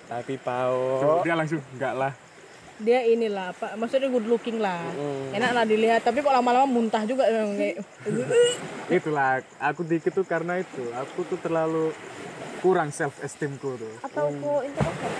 Tapi 0.08 0.34
pau. 0.40 1.20
dia 1.28 1.36
langsung 1.36 1.60
nggak 1.76 1.94
lah 2.00 2.27
Dia 2.78 3.02
inilah, 3.04 3.52
Pak. 3.52 3.74
Maksudnya 3.74 4.08
good 4.08 4.26
looking 4.26 4.58
lah. 4.58 4.86
Hmm. 4.88 5.34
Enak 5.34 5.52
lah 5.52 5.64
dilihat, 5.64 6.02
tapi 6.02 6.22
kok 6.22 6.30
lama-lama 6.30 6.66
muntah 6.66 7.02
juga 7.04 7.26
itulah 8.88 9.44
aku 9.60 9.84
dikit 9.84 10.14
tuh 10.14 10.24
karena 10.24 10.58
itu 10.58 10.84
aku 10.94 11.28
tuh 11.28 11.36
terlalu 11.36 11.92
kurang 12.58 12.90
self 12.90 13.20
esteemku 13.20 13.76
tuh 13.76 13.94
atau 14.02 14.32
ku 14.34 14.64
introvert 14.64 15.14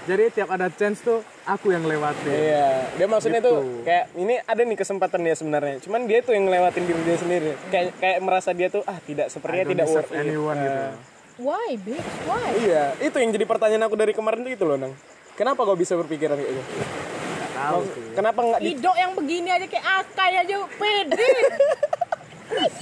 jadi 0.00 0.32
tiap 0.32 0.48
ada 0.48 0.72
chance 0.72 1.04
tuh 1.04 1.20
aku 1.44 1.70
yang 1.70 1.84
lewatin 1.84 2.24
Iya, 2.24 2.88
dia 2.96 3.06
maksudnya 3.06 3.38
Gitu. 3.38 3.52
tuh 3.52 3.60
kayak 3.84 4.04
ini 4.16 4.40
ada 4.40 4.62
nih 4.64 4.74
kesempatan 4.74 5.20
dia 5.20 5.36
sebenarnya. 5.36 5.76
Cuman 5.78 6.08
dia 6.08 6.24
tuh 6.24 6.32
yang 6.32 6.48
ngelewatin 6.48 6.82
diri 6.82 7.02
dia 7.04 7.16
sendiri. 7.20 7.52
Kayak 7.68 7.92
kayak 8.00 8.18
merasa 8.18 8.50
dia 8.50 8.72
tuh 8.72 8.80
ah 8.82 8.96
tidak 8.98 9.28
sepertinya 9.28 9.68
tidak 9.68 9.86
worth 9.86 10.08
it. 10.08 10.18
anyone 10.18 10.56
Ah. 10.56 10.64
gitu 10.64 10.80
Why, 11.40 11.68
bitch? 11.74 12.10
Why? 12.24 12.48
Iya, 12.58 12.84
itu 12.98 13.16
yang 13.16 13.30
jadi 13.30 13.44
pertanyaan 13.44 13.84
aku 13.84 13.94
dari 13.94 14.12
kemarin 14.12 14.40
tuh 14.40 14.50
itu 14.50 14.60
loh, 14.60 14.76
Nang. 14.76 14.92
Kenapa 15.38 15.60
kau 15.66 15.78
bisa 15.78 15.94
berpikiran 15.96 16.36
kayak 16.36 16.52
gitu? 16.54 16.84
tahu 17.60 17.80
sih 17.92 18.02
Kenapa 18.16 18.38
nggak 18.40 18.60
di 18.60 18.68
Hidok 18.74 18.96
yang 18.96 19.12
begini 19.14 19.48
aja 19.52 19.66
kayak 19.68 19.86
akai 20.04 20.32
aja 20.40 20.54
pede. 20.80 21.28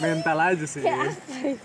mental 0.01 0.39
aja 0.41 0.65
sih 0.65 0.81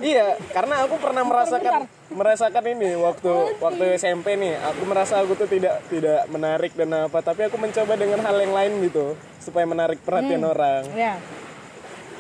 Iya, 0.03 0.35
karena 0.51 0.83
aku 0.83 0.99
pernah 0.99 1.23
merasakan 1.23 1.87
merasakan 2.11 2.63
ini 2.75 2.99
waktu 2.99 3.31
waktu 3.63 3.95
SMP 3.95 4.35
nih. 4.35 4.59
Aku 4.59 4.83
merasa 4.83 5.23
aku 5.23 5.39
tuh 5.39 5.47
tidak 5.47 5.79
tidak 5.87 6.27
menarik 6.27 6.75
dan 6.75 7.07
apa, 7.07 7.23
tapi 7.23 7.47
aku 7.47 7.55
mencoba 7.55 7.95
dengan 7.95 8.19
hal 8.19 8.37
yang 8.43 8.51
lain 8.51 8.91
gitu 8.91 9.15
supaya 9.39 9.63
menarik 9.63 10.03
perhatian 10.03 10.43
orang. 10.43 10.83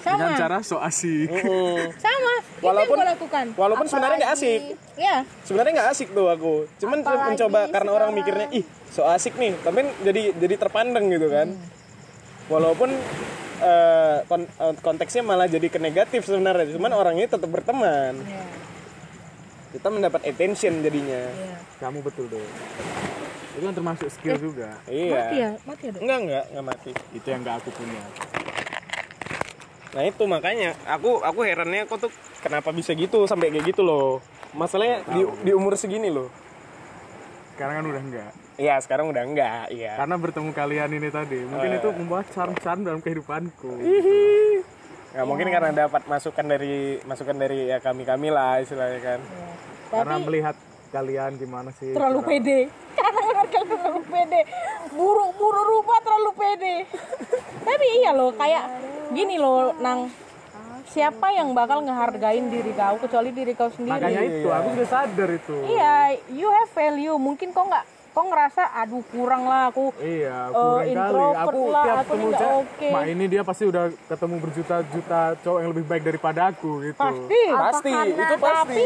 Ya. 0.03 0.11
dengan 0.13 0.29
Sama. 0.29 0.37
cara 0.37 0.57
so 0.59 0.77
asik 0.77 1.27
Mm. 1.27 1.83
Sama. 1.97 2.33
Itu 2.35 2.61
Walaupun- 2.61 2.95
yang 2.95 2.99
gua 2.99 3.07
lakukan. 3.09 3.45
Walaupun 3.53 3.85
sebenarnya 3.85 4.17
nggak 4.19 4.33
asik. 4.33 4.61
Ya. 4.95 5.15
Sebenarnya 5.41 5.71
nggak 5.73 5.89
asik 5.89 6.07
tuh 6.09 6.27
aku. 6.27 6.53
Cuman 6.77 6.99
Apalagi 7.01 7.23
mencoba 7.29 7.59
karena 7.67 7.91
orang 7.91 8.09
sekarang. 8.09 8.17
mikirnya 8.19 8.47
ih 8.53 8.63
so 8.87 9.03
asik 9.05 9.33
nih, 9.35 9.55
tapi 9.57 9.79
jadi 10.01 10.21
jadi 10.33 10.55
terpandang 10.57 11.05
gitu 11.07 11.27
kan. 11.27 11.47
Walaupun 12.45 12.89
eh, 13.59 14.17
kon- 14.25 14.47
eh, 14.49 14.75
konteksnya 14.77 15.21
malah 15.21 15.45
jadi 15.45 15.65
ke 15.65 15.77
negatif 15.77 16.23
sebenarnya. 16.23 16.67
Cuman 16.69 16.91
orangnya 16.91 17.27
tetap 17.29 17.47
berteman. 17.47 18.19
Ya. 18.19 18.43
Kita 19.71 19.87
mendapat 19.87 20.21
attention 20.23 20.79
jadinya. 20.79 21.23
ya. 21.27 21.55
kamu 21.79 21.99
betul 22.01 22.27
deh 22.27 22.39
itu 23.53 23.61
kan 23.61 23.75
termasuk 23.75 24.07
skill 24.09 24.33
juga 24.39 24.73
Iya. 24.87 25.13
Mati 25.13 25.35
ya, 25.35 25.51
mati 25.63 25.83
ya. 25.83 25.91
Dok? 25.91 26.01
Enggak, 26.01 26.19
enggak, 26.19 26.43
enggak 26.47 26.65
mati. 26.65 26.91
itu 27.11 27.27
yang 27.27 27.41
nggak 27.43 27.55
aku 27.55 27.69
punya 27.71 28.01
Nah, 29.93 30.03
itu 30.09 30.23
makanya 30.25 30.73
aku 30.89 31.21
aku 31.21 31.45
herannya 31.45 31.85
kok 31.85 32.09
tuh 32.09 32.11
kenapa 32.41 32.73
bisa 32.73 32.97
gitu 32.97 33.29
sampai 33.29 33.53
kayak 33.53 33.73
gitu 33.73 33.85
loh. 33.85 34.19
Masalahnya 34.57 35.05
di, 35.09 35.21
di 35.45 35.51
umur 35.53 35.77
segini 35.77 36.09
loh. 36.09 36.29
sekarang 37.53 37.77
kan 37.77 37.85
udah 37.85 38.01
enggak 38.01 38.31
Iya, 38.57 38.75
sekarang 38.81 39.05
udah 39.13 39.23
enggak, 39.29 39.69
iya. 39.69 39.93
karena 39.93 40.17
bertemu 40.17 40.49
kalian 40.57 40.89
ini 40.89 41.09
tadi 41.13 41.41
mungkin 41.45 41.77
itu 41.77 41.89
membawa 41.93 42.25
charm-charm 42.25 42.81
dalam 42.81 42.97
kehidupanku 42.97 43.77
Nggak 45.13 45.25
mungkin 45.29 45.47
karena 45.53 45.69
dapat 45.85 46.01
masukan 46.09 46.45
dari 46.49 46.97
masukan 47.05 47.37
dari 47.37 47.69
ya 47.69 47.77
kami-kami 47.77 48.33
lah 48.33 48.57
istilahnya 48.57 48.97
kan. 49.05 49.19
karena 49.93 50.15
melihat 50.17 50.57
kalian 50.93 51.31
gimana 51.35 51.73
sih 51.73 51.89
Terlalu 51.91 52.19
cara- 52.19 52.29
pede. 52.29 52.59
Karena 52.93 53.21
mereka 53.27 53.59
terlalu 53.65 54.01
pede. 54.05 54.41
Buruk-buruk 54.91 55.65
rupa 55.67 55.95
terlalu 55.99 56.31
pede. 56.33 56.75
Tapi 57.59 57.85
iya 57.97 58.11
loh, 58.11 58.29
kayak 58.31 58.63
gini 59.09 59.35
loh, 59.35 59.73
Nang. 59.75 60.13
Siapa 60.85 61.27
yang 61.31 61.51
bakal 61.51 61.81
ngehargain 61.81 62.47
diri 62.47 62.69
kau 62.71 62.95
kecuali 62.95 63.33
diri 63.33 63.51
kau 63.51 63.65
sendiri? 63.67 63.97
makanya 63.97 64.21
itu 64.21 64.45
aku 64.47 64.67
sudah 64.73 64.89
sadar 64.91 65.29
itu 65.31 65.55
Iya, 65.65 65.95
you 66.29 66.45
have 66.45 66.69
value. 66.69 67.17
Mungkin 67.17 67.49
kau 67.49 67.65
nggak 67.65 67.81
kau 68.13 68.29
ngerasa 68.29 68.61
aduh 68.75 69.01
kurang 69.03 69.43
lah 69.43 69.73
aku 69.73 69.89
Iya, 69.97 70.37
Eh, 70.43 70.53
kurang 70.53 70.77
kali. 70.77 70.91
introvert 70.93 71.49
Aku 71.49 71.61
lah, 71.67 71.81
tiap 71.83 71.97
aku 71.97 72.05
ketemu 72.05 72.29
cewek, 72.31 72.53
oke. 72.61 72.89
mak 72.91 73.03
ini 73.09 73.25
dia 73.25 73.41
pasti 73.41 73.63
udah 73.65 73.83
ketemu 74.05 74.35
berjuta-juta 74.37 75.21
cowok 75.35 75.57
yang 75.57 75.69
lebih 75.73 75.85
baik 75.87 76.03
daripada 76.05 76.41
aku 76.47 76.71
gitu. 76.83 76.99
pasti. 77.01 77.41
Pasti, 77.49 77.89
karena- 77.89 78.21
itu 78.21 78.35
pasti. 78.37 78.85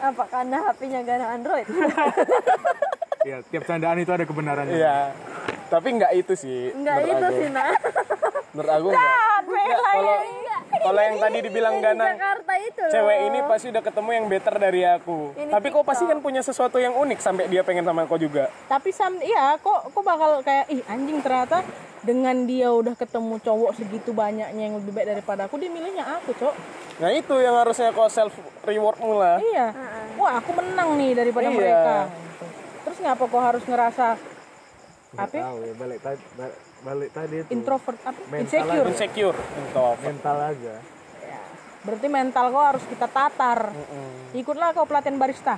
Apa 0.00 0.24
karena 0.26 0.56
HP-nya 0.64 0.98
gak 1.04 1.16
ada 1.20 1.26
Android 1.36 1.66
Iya, 3.20 3.44
tiap 3.52 3.68
candaan 3.68 4.00
itu 4.00 4.08
ada 4.16 4.24
kebenarannya. 4.24 4.80
Iya. 4.80 5.12
Tapi 5.68 5.88
enggak 5.92 6.12
itu 6.16 6.32
sih. 6.40 6.72
enggak 6.72 7.04
menurut 7.04 7.12
itu 7.20 7.26
aku. 7.28 7.36
sih 7.36 7.48
nah 7.52 7.70
Menurut 8.56 8.70
aku 8.72 8.86
enggak. 8.90 9.12
Enggak, 9.50 9.80
Kalau 9.92 10.16
kalau 10.80 11.00
yang 11.02 11.16
tadi 11.20 11.38
dibilang 11.44 11.74
Yang 11.76 11.82
di 11.82 11.86
Ganang 11.92 12.14
Jakarta 12.16 12.52
itu 12.56 12.80
loh 12.80 12.92
cewek 12.94 13.18
ini 13.28 13.38
pasti 13.44 13.66
udah 13.68 13.82
ketemu 13.84 14.10
yang 14.16 14.26
better 14.32 14.54
dari 14.56 14.82
aku. 14.88 15.18
Ini 15.36 15.50
Tapi 15.52 15.66
kok 15.68 15.84
pasti 15.84 16.04
kan 16.08 16.18
punya 16.24 16.40
sesuatu 16.40 16.80
yang 16.80 16.94
unik 16.96 17.18
sampai 17.20 17.44
dia 17.52 17.60
pengen 17.60 17.84
sama 17.84 18.08
kau 18.08 18.16
juga. 18.16 18.48
Tapi 18.66 18.88
sam 18.88 19.20
iya 19.20 19.60
kok 19.60 19.92
kok 19.92 20.02
bakal 20.02 20.40
kayak 20.40 20.72
ih 20.72 20.80
anjing 20.88 21.20
ternyata 21.20 21.60
dengan 22.00 22.48
dia 22.48 22.72
udah 22.72 22.96
ketemu 22.96 23.36
cowok 23.44 23.76
segitu 23.76 24.16
banyaknya 24.16 24.62
yang 24.72 24.80
lebih 24.80 24.92
baik 24.96 25.06
daripada 25.16 25.44
aku 25.44 25.60
dia 25.60 25.68
milihnya 25.68 26.04
aku, 26.16 26.32
Cok. 26.32 26.54
Nah, 27.00 27.12
itu 27.12 27.34
yang 27.40 27.56
harusnya 27.60 27.92
kau 27.92 28.08
self 28.08 28.32
rewardmu 28.64 29.20
lah. 29.20 29.36
Iya. 29.36 29.68
Wah, 30.20 30.32
aku 30.36 30.50
menang 30.52 30.88
nih 31.00 31.12
daripada 31.16 31.48
Iya. 31.48 31.56
mereka. 31.56 31.96
Gitu. 32.04 32.44
Terus 32.84 32.98
ngapa 33.00 33.24
kok 33.24 33.42
harus 33.42 33.64
ngerasa 33.64 34.06
apa? 35.10 35.34
ya, 35.34 35.74
balik 35.74 35.98
tadi 36.06 36.22
balik, 36.86 37.08
tadi 37.10 37.34
itu 37.42 37.48
Introvert 37.50 37.98
apa? 38.04 38.20
Insecure. 38.36 38.86
Insecure. 38.86 39.38
Introvert. 39.58 40.06
mental 40.06 40.36
aja. 40.38 40.74
Berarti 41.80 42.06
mental 42.12 42.44
kau 42.52 42.60
harus 42.60 42.84
kita 42.84 43.08
tatar. 43.08 43.72
Ikutlah 44.36 44.76
kau 44.76 44.84
pelatihan 44.84 45.16
barista. 45.16 45.56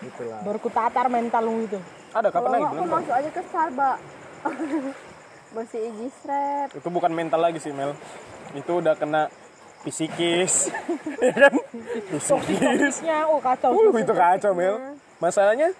Itulah. 0.00 0.40
Baru 0.40 0.58
ku 0.58 0.72
tatar 0.72 1.12
mental 1.12 1.44
lu 1.44 1.68
itu. 1.68 1.76
Ada 2.10 2.32
kapan 2.32 2.50
lagi 2.56 2.64
aku 2.66 2.84
masuk 2.88 3.14
aja 3.14 3.30
ke 3.30 3.42
Starbucks 3.46 4.02
bersih 5.54 5.82
igi 5.90 6.08
strap 6.14 6.70
Itu 6.74 6.88
bukan 6.90 7.10
mental 7.10 7.42
lagi 7.42 7.58
sih, 7.60 7.70
Mel. 7.74 7.94
Itu 8.56 8.82
udah 8.82 8.96
kena 8.96 9.30
psikis. 9.82 10.68
ya 11.24 11.32
kan? 11.32 11.54
Psikis. 12.16 12.96
Ya, 13.00 13.24
oh 13.26 13.40
kacau. 13.40 13.72
Uh, 13.72 13.96
itu 13.96 14.12
kacau, 14.12 14.52
Mel. 14.52 14.76
Masalahnya 15.18 15.72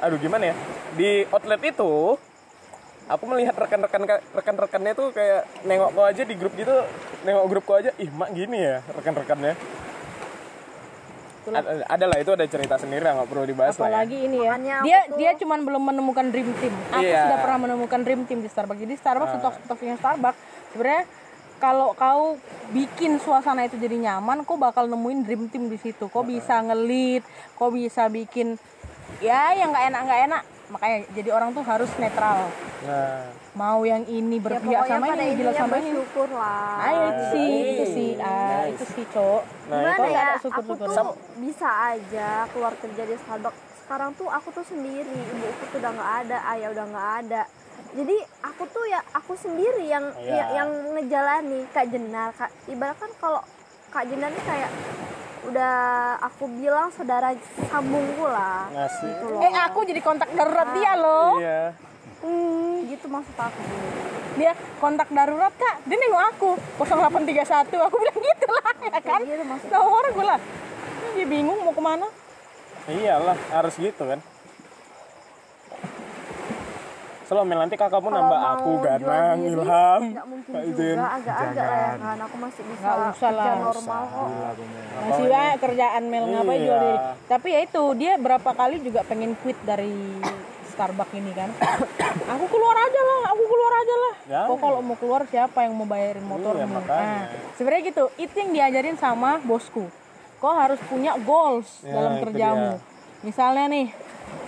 aduh 0.00 0.16
gimana 0.16 0.50
ya? 0.50 0.54
Di 0.96 1.28
outlet 1.28 1.60
itu 1.70 2.16
aku 3.10 3.24
melihat 3.26 3.58
rekan-rekan 3.58 4.06
rekan-rekannya 4.32 4.92
tuh 4.94 5.10
kayak 5.10 5.42
nengok 5.66 5.90
kau 5.92 6.06
aja 6.06 6.22
di 6.22 6.34
grup 6.38 6.54
gitu 6.54 6.70
nengok 7.26 7.46
grup 7.50 7.64
kau 7.66 7.74
aja 7.74 7.90
ih 7.98 8.06
mak 8.06 8.30
gini 8.30 8.62
ya 8.62 8.86
rekan-rekannya 8.86 9.58
ada, 11.50 11.82
ada 11.90 12.04
lah 12.06 12.18
itu 12.22 12.30
ada 12.30 12.46
cerita 12.46 12.78
sendiri 12.78 13.02
nggak 13.02 13.26
perlu 13.26 13.42
dibahas 13.42 13.74
lah 13.74 13.90
ya. 13.90 13.98
apalagi 13.98 14.18
ini 14.22 14.38
ya 14.38 14.52
Makanya 14.54 14.76
dia 14.86 14.98
tuh- 15.02 15.18
dia 15.18 15.30
cuman 15.42 15.58
belum 15.66 15.82
menemukan 15.82 16.26
dream 16.30 16.50
team 16.62 16.74
aku 16.94 17.02
Iya. 17.02 17.22
sudah 17.26 17.38
pernah 17.42 17.58
menemukan 17.58 18.00
dream 18.06 18.22
team 18.30 18.38
di 18.38 18.48
Starbucks 18.48 18.78
jadi 18.78 18.94
Starbucks 18.94 19.34
untuk 19.42 19.52
stoknya 19.66 19.94
Starbucks 19.98 20.38
sebenarnya 20.70 21.02
kalau 21.60 21.92
kau 21.92 22.40
bikin 22.72 23.20
suasana 23.20 23.68
itu 23.68 23.76
jadi 23.76 24.00
nyaman 24.00 24.48
kau 24.48 24.56
bakal 24.56 24.88
nemuin 24.88 25.22
dream 25.22 25.46
team 25.52 25.68
di 25.68 25.76
situ. 25.76 26.08
Kau 26.08 26.24
bisa 26.24 26.58
ngelit 26.64 27.22
kau 27.54 27.68
bisa 27.68 28.08
bikin 28.08 28.56
ya 29.20 29.52
yang 29.52 29.70
nggak 29.70 29.92
enak 29.92 30.00
nggak 30.08 30.20
enak. 30.32 30.42
Makanya 30.70 30.98
jadi 31.12 31.28
orang 31.36 31.50
tuh 31.52 31.62
harus 31.66 31.90
netral. 32.00 32.48
Nah 32.88 33.28
mau 33.50 33.82
yang 33.82 34.06
ini 34.06 34.38
ya 34.38 34.44
berpihak 34.46 34.86
pokoknya 34.86 34.94
sama 34.94 35.06
ini 35.10 35.34
gila 35.34 35.52
sama 35.58 35.74
ini. 35.82 35.90
bersyukur 35.90 36.28
lah 36.38 36.78
ah 36.78 36.92
itu 36.94 37.22
sih 37.34 37.50
itu 37.50 37.84
sih. 37.90 38.10
Ah 38.22 38.62
itu 38.70 38.84
sih 38.94 39.04
cok. 39.10 39.42
Nah 39.68 39.78
gimana 39.82 40.06
itu. 40.06 40.14
ya? 40.14 40.26
Syukur- 40.38 40.62
aku 40.62 40.72
syukur. 40.78 40.88
tuh 40.94 41.10
bisa 41.42 41.68
aja 41.90 42.28
keluar 42.54 42.72
kerja 42.78 43.02
di 43.04 43.14
Starbucks. 43.18 43.60
Sekarang 43.84 44.10
tuh 44.14 44.30
aku 44.30 44.48
tuh 44.54 44.62
sendiri 44.62 45.10
ibuku 45.10 45.64
tuh 45.74 45.78
udah 45.82 45.90
nggak 45.90 46.10
ada 46.24 46.38
ayah 46.54 46.68
udah 46.70 46.84
nggak 46.94 47.10
ada 47.26 47.42
jadi 47.92 48.16
aku 48.40 48.62
tuh 48.66 48.84
ya 48.84 49.00
aku 49.10 49.34
sendiri 49.34 49.84
yang 49.84 50.04
Iya. 50.16 50.30
ya- 50.32 50.50
yang 50.56 50.68
ngejalani 50.92 51.66
kak 51.68 51.86
Jenar 51.86 52.30
kak 52.32 52.50
ibarat 52.66 52.96
kan 52.96 53.10
kalau 53.16 53.40
kak 53.88 54.06
Jenar 54.06 54.30
nih 54.30 54.44
kayak 54.44 54.70
udah 55.42 55.74
aku 56.20 56.44
bilang 56.52 56.88
saudara 56.90 57.32
sambungku 57.64 58.22
lah 58.22 58.68
ngasih. 58.70 59.08
gitu 59.08 59.24
loh. 59.26 59.40
Eh 59.40 59.54
aku 59.56 59.78
jadi 59.82 60.00
kontak 60.00 60.28
darurat 60.30 60.68
dia 60.70 60.92
loh. 60.94 61.40
Iya. 61.40 61.72
Hmm, 62.20 62.84
gitu 62.84 63.08
maksud 63.08 63.32
aku. 63.34 63.60
Dia 64.36 64.52
kontak 64.76 65.08
darurat 65.08 65.50
kak. 65.50 65.80
Dia 65.82 65.96
nengok 65.96 66.24
aku. 66.30 66.50
0831 66.78 67.80
aku 67.80 67.96
bilang 67.98 68.18
gitu 68.20 68.46
lah 68.52 68.72
ya 68.86 69.00
kan? 69.00 69.20
Gitu 69.24 69.42
maksud 69.42 69.68
tahu 69.68 69.86
orang 69.88 70.12
gue 70.12 70.26
lah. 70.26 70.38
Dia 71.16 71.26
bingung 71.26 71.58
mau 71.58 71.72
ke 71.72 71.82
mana. 71.82 72.06
Iyalah 72.86 73.38
harus 73.50 73.74
gitu 73.76 74.02
kan 74.04 74.20
Selalu 77.30 77.46
Mel 77.46 77.62
nanti 77.62 77.78
kakakmu 77.78 78.02
Kalau 78.02 78.18
nambah 78.18 78.34
mau 78.36 78.50
aku 78.52 78.70
jual 78.72 78.82
Ganang 78.82 79.38
diri, 79.38 79.54
Ilham. 79.54 80.00
Nggak 80.10 80.26
mungkin 80.26 80.50
juga 80.50 80.66
Izin 80.66 80.96
agak-agak 80.98 81.62
lah 81.62 81.78
ya 81.78 81.94
kan 81.94 82.18
aku 82.20 82.36
masih 82.36 82.62
bisa 82.66 82.82
Nggak 82.82 82.98
usah 83.08 83.30
lah. 83.30 83.44
kerja 83.46 83.62
normal 83.62 84.02
kok. 84.04 84.28
Masih 85.00 85.24
banyak 85.24 85.56
kerjaan 85.62 86.02
Mel. 86.04 86.24
Ngapain 86.26 86.50
Iya. 86.52 86.64
jual 86.66 86.78
diri? 86.80 86.98
Tapi 87.24 87.48
ya 87.48 87.60
itu 87.62 87.82
dia 87.94 88.12
berapa 88.16 88.50
kali 88.50 88.76
juga 88.82 89.00
pengen 89.06 89.30
quit 89.38 89.58
dari 89.62 89.94
Starbucks 90.68 91.14
ini 91.14 91.30
kan? 91.30 91.50
Aku 92.34 92.44
keluar 92.46 92.74
aja 92.74 93.00
lah 93.00 93.20
aku 93.30 93.42
keluar 93.44 93.72
aja 93.76 93.94
lah. 93.96 94.14
Ya. 94.26 94.40
kok 94.46 94.58
kalau 94.58 94.78
mau 94.80 94.96
keluar 94.96 95.22
siapa 95.24 95.58
yang 95.60 95.74
mau 95.74 95.84
bayarin 95.84 96.22
motormu 96.22 96.58
Iya, 96.58 96.82
nah 96.82 97.22
sebenarnya 97.54 97.82
gitu 97.84 98.04
itu 98.16 98.34
yang 98.36 98.50
diajarin 98.50 98.96
sama 98.96 99.38
bosku. 99.40 99.86
Kau 100.36 100.50
harus 100.50 100.82
punya 100.82 101.14
goals 101.20 101.78
Ya, 101.80 101.92
dalam 101.92 102.18
kerjamu. 102.18 102.74
dia. 102.74 102.82
misalnya 103.20 103.68
nih 103.68 103.86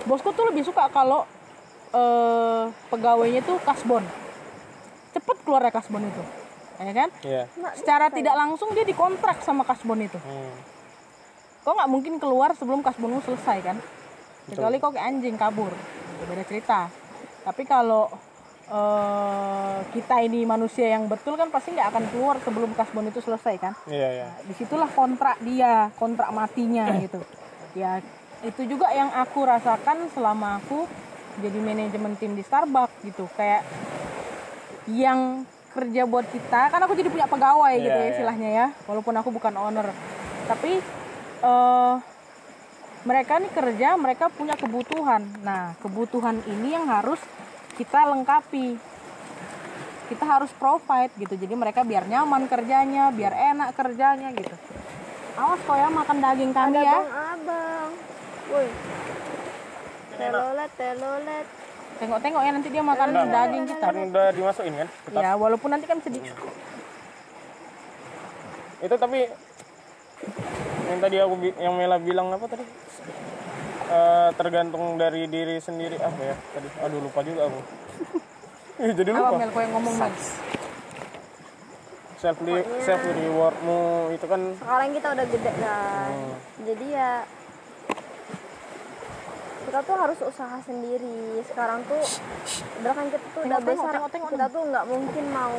bosku 0.02 0.32
tuh 0.32 0.48
lebih 0.48 0.64
suka 0.64 0.88
kalau 0.88 1.22
eh, 1.92 2.64
pegawainya 2.88 3.40
tuh 3.44 3.60
kasbon. 3.62 4.04
Cepet 5.12 5.36
keluar 5.44 5.62
ya 5.64 5.72
kasbon 5.72 6.04
itu 6.08 6.24
ya 6.86 6.94
kan? 6.94 7.08
Iya. 7.22 7.42
Secara 7.78 8.06
tidak 8.10 8.34
langsung 8.34 8.74
dia 8.74 8.86
dikontrak 8.86 9.40
sama 9.44 9.62
kasbon 9.62 10.02
itu. 10.02 10.18
Hmm. 10.18 10.54
kok 11.62 11.78
nggak 11.78 11.92
mungkin 11.94 12.18
keluar 12.18 12.50
sebelum 12.58 12.82
kasbonmu 12.82 13.22
selesai 13.22 13.58
kan? 13.62 13.78
Kecuali 14.50 14.82
kok 14.82 14.98
kayak 14.98 15.06
anjing 15.14 15.38
kabur. 15.38 15.70
Itu 15.70 16.24
beda 16.26 16.42
cerita. 16.42 16.90
Tapi 17.46 17.62
kalau 17.62 18.10
eh, 18.66 19.78
kita 19.94 20.26
ini 20.26 20.42
manusia 20.42 20.90
yang 20.90 21.06
betul 21.06 21.38
kan 21.38 21.54
pasti 21.54 21.70
nggak 21.78 21.94
akan 21.94 22.04
keluar 22.10 22.36
sebelum 22.42 22.74
kasbon 22.74 23.14
itu 23.14 23.22
selesai 23.22 23.54
kan? 23.62 23.72
Iya 23.86 24.08
iya. 24.10 24.28
Di 24.42 24.54
situlah 24.58 24.90
kontrak 24.90 25.38
dia 25.38 25.94
kontrak 26.02 26.34
matinya 26.34 26.90
gitu. 26.98 27.22
Ya 27.78 28.02
itu 28.42 28.66
juga 28.66 28.90
yang 28.90 29.14
aku 29.14 29.46
rasakan 29.46 30.10
selama 30.10 30.58
aku 30.58 30.90
jadi 31.40 31.58
manajemen 31.58 32.12
tim 32.20 32.36
di 32.36 32.44
Starbucks 32.44 33.00
gitu. 33.06 33.24
Kayak 33.32 33.64
yang 34.90 35.46
kerja 35.72 36.04
buat 36.04 36.28
kita 36.28 36.68
kan 36.68 36.84
aku 36.84 36.92
jadi 36.92 37.08
punya 37.08 37.24
pegawai 37.24 37.72
gitu 37.80 37.88
Iya, 37.88 37.96
ya 37.96 38.04
iya. 38.04 38.12
istilahnya 38.12 38.50
ya 38.52 38.66
walaupun 38.84 39.14
aku 39.16 39.32
bukan 39.32 39.54
owner. 39.56 39.88
Tapi 40.44 40.82
eh 41.42 41.94
mereka 43.02 43.40
nih 43.40 43.50
kerja 43.50 43.88
mereka 43.96 44.28
punya 44.28 44.54
kebutuhan. 44.54 45.24
Nah 45.40 45.72
kebutuhan 45.80 46.44
ini 46.44 46.76
yang 46.76 46.84
harus 46.90 47.18
kita 47.80 48.04
lengkapi. 48.04 48.76
Kita 50.12 50.24
harus 50.28 50.52
provide 50.52 51.14
gitu. 51.16 51.40
Jadi 51.40 51.54
mereka 51.56 51.88
biar 51.88 52.04
nyaman 52.04 52.44
kerjanya 52.44 53.08
biar 53.08 53.32
enak 53.32 53.72
kerjanya 53.72 54.28
gitu. 54.36 54.52
Awas 55.40 55.64
kok 55.64 55.72
ya 55.72 55.88
makan 55.88 56.18
daging 56.20 56.52
kami 56.52 56.76
ada 56.76 56.84
ya. 56.84 56.98
bang 57.00 57.08
abang 57.08 57.90
woi 58.52 58.68
telolet 60.24 60.70
telolet 60.72 61.46
tengok-tengok 61.94 62.40
ya 62.40 62.50
nanti 62.50 62.68
dia 62.68 62.82
makan 62.82 63.08
daging 63.12 63.64
kita 63.64 63.84
Kan 63.84 63.96
udah 64.08 64.26
dimasukin 64.30 64.74
kan 64.76 64.88
ke 64.88 65.08
tas. 65.08 65.22
ya 65.22 65.30
walaupun 65.34 65.68
nanti 65.68 65.86
kan 65.86 65.98
sedih 65.98 66.22
Itu 68.80 68.94
tapi 68.96 69.30
yang 70.84 70.98
tadi 71.00 71.16
aku 71.16 71.34
yang 71.56 71.74
Mela 71.74 71.96
bilang 71.96 72.28
apa 72.28 72.44
tadi? 72.44 72.66
Eh, 73.88 74.30
tergantung 74.34 74.96
dari 74.96 75.24
diri 75.24 75.56
sendiri 75.56 75.94
apa 75.96 76.20
ya 76.20 76.34
tadi? 76.50 76.68
Aduh 76.80 76.98
lupa 77.00 77.20
juga 77.22 77.46
aku. 77.46 77.60
Ih, 78.82 78.92
Jadi 78.92 79.08
apa 79.08 79.20
lupa. 79.22 79.38
Mel 79.38 79.50
kau 79.50 79.60
yang 79.60 79.72
ngomong 79.72 79.94
Mel 79.94 80.12
Self 82.18 82.38
self 82.80 83.02
rewardmu 83.04 83.82
itu 84.12 84.26
kan 84.26 84.40
sekarang 84.54 84.94
kita 84.94 85.08
udah 85.10 85.26
gede 85.26 85.52
kan 85.56 86.06
Hmm. 86.08 86.34
jadi 86.62 86.86
ya 86.88 87.10
kita 89.72 89.88
tuh 89.88 89.96
harus 89.96 90.20
usaha 90.20 90.60
sendiri. 90.68 91.40
Sekarang 91.48 91.80
tuh 91.88 92.04
udah 92.84 92.92
kan 92.92 93.08
kita 93.08 93.26
tuh 93.32 93.40
udah 93.48 93.60
besar 93.64 93.94
kita 94.04 94.46
tuh 94.52 94.62
nggak 94.68 94.84
mungkin 94.84 95.24
mau 95.32 95.56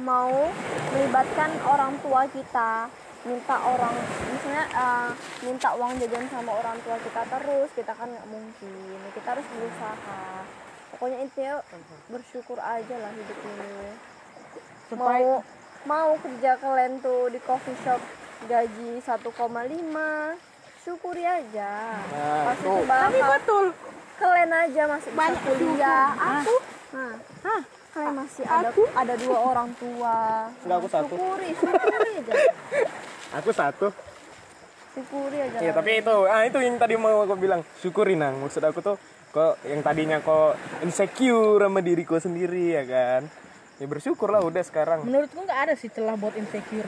mau 0.00 0.48
melibatkan 0.96 1.52
orang 1.68 1.92
tua 2.00 2.24
kita 2.32 2.88
minta 3.28 3.56
orang 3.60 3.92
misalnya 4.32 4.64
eh, 4.64 5.10
minta 5.44 5.76
uang 5.76 5.92
jajan 6.00 6.24
sama 6.32 6.56
orang 6.56 6.80
tua 6.80 6.96
kita 7.04 7.20
terus 7.20 7.68
kita 7.76 7.92
kan 7.92 8.08
nggak 8.08 8.28
mungkin. 8.32 8.96
Kita 9.12 9.28
harus 9.36 9.44
berusaha. 9.52 10.24
Pokoknya 10.96 11.18
intinya 11.28 11.60
bersyukur 12.08 12.56
aja 12.56 12.96
lah 12.96 13.12
hidup 13.12 13.38
ini. 13.44 13.92
Mau 14.96 15.44
mau 15.84 16.10
kerja 16.16 16.56
kalian 16.56 16.96
tuh 17.04 17.28
di 17.28 17.36
coffee 17.44 17.76
shop 17.84 18.00
gaji 18.48 19.04
1,5 19.04 19.20
syukuri 20.82 21.22
aja. 21.22 21.72
Nah, 22.10 22.52
itu 22.52 22.72
tapi 22.84 23.20
betul. 23.22 23.64
Kalian 24.18 24.50
aja 24.52 24.82
masih 24.86 25.10
bisa 25.10 25.18
Banyak 25.18 25.42
kuliah. 25.42 26.06
syukur. 26.10 26.30
aku? 26.30 26.54
Nah 26.92 27.12
Hah? 27.42 27.62
kalian 27.92 28.14
masih 28.16 28.44
ada 28.46 28.68
ada 28.72 29.14
dua 29.16 29.38
orang 29.38 29.68
tua. 29.76 30.16
Enggak, 30.64 30.76
aku 30.78 30.88
satu. 30.88 31.14
syukuri 31.14 31.48
syukuri 31.54 32.10
aja. 32.18 32.32
Aku 33.40 33.48
satu. 33.48 33.86
syukuri 34.92 35.38
aja 35.40 35.56
Iya 35.56 35.72
tapi 35.72 36.04
itu 36.04 36.16
ah 36.28 36.44
itu 36.44 36.58
yang 36.60 36.76
tadi 36.76 37.00
mau 37.00 37.24
aku 37.24 37.34
bilang. 37.36 37.64
Syukuri 37.80 38.12
nang. 38.12 38.36
Maksud 38.38 38.60
aku 38.60 38.84
tuh 38.84 38.96
kok 39.32 39.56
yang 39.64 39.80
tadinya 39.80 40.20
kok 40.20 40.54
insecure 40.84 41.56
sama 41.58 41.80
diriku 41.80 42.20
sendiri 42.20 42.76
ya 42.76 42.84
kan? 42.84 43.22
Ya 43.80 43.86
bersyukur 43.88 44.28
lah 44.28 44.44
udah 44.44 44.60
sekarang. 44.60 45.02
Menurutku 45.02 45.40
nggak 45.40 45.60
ada 45.64 45.74
sih 45.74 45.88
celah 45.88 46.14
buat 46.14 46.36
insecure 46.36 46.86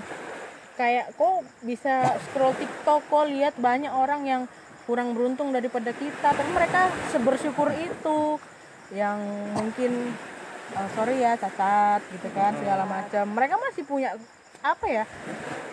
kayak 0.75 1.15
kok 1.15 1.47
bisa 1.63 2.19
scroll 2.29 2.55
TikTok 2.59 3.07
kok 3.07 3.27
lihat 3.31 3.55
banyak 3.59 3.91
orang 3.91 4.23
yang 4.27 4.43
kurang 4.85 5.15
beruntung 5.15 5.55
daripada 5.55 5.95
kita. 5.95 6.35
Tapi 6.35 6.51
mereka 6.51 6.91
sebersyukur 7.15 7.73
itu 7.75 8.39
yang 8.93 9.19
mungkin 9.55 10.13
eh, 10.75 10.89
sorry 10.93 11.23
ya 11.23 11.39
cacat 11.39 12.03
gitu 12.11 12.29
kan 12.35 12.53
segala 12.59 12.85
macam. 12.85 13.25
Mereka 13.33 13.55
masih 13.59 13.83
punya 13.87 14.15
apa 14.65 14.87
ya 14.89 15.05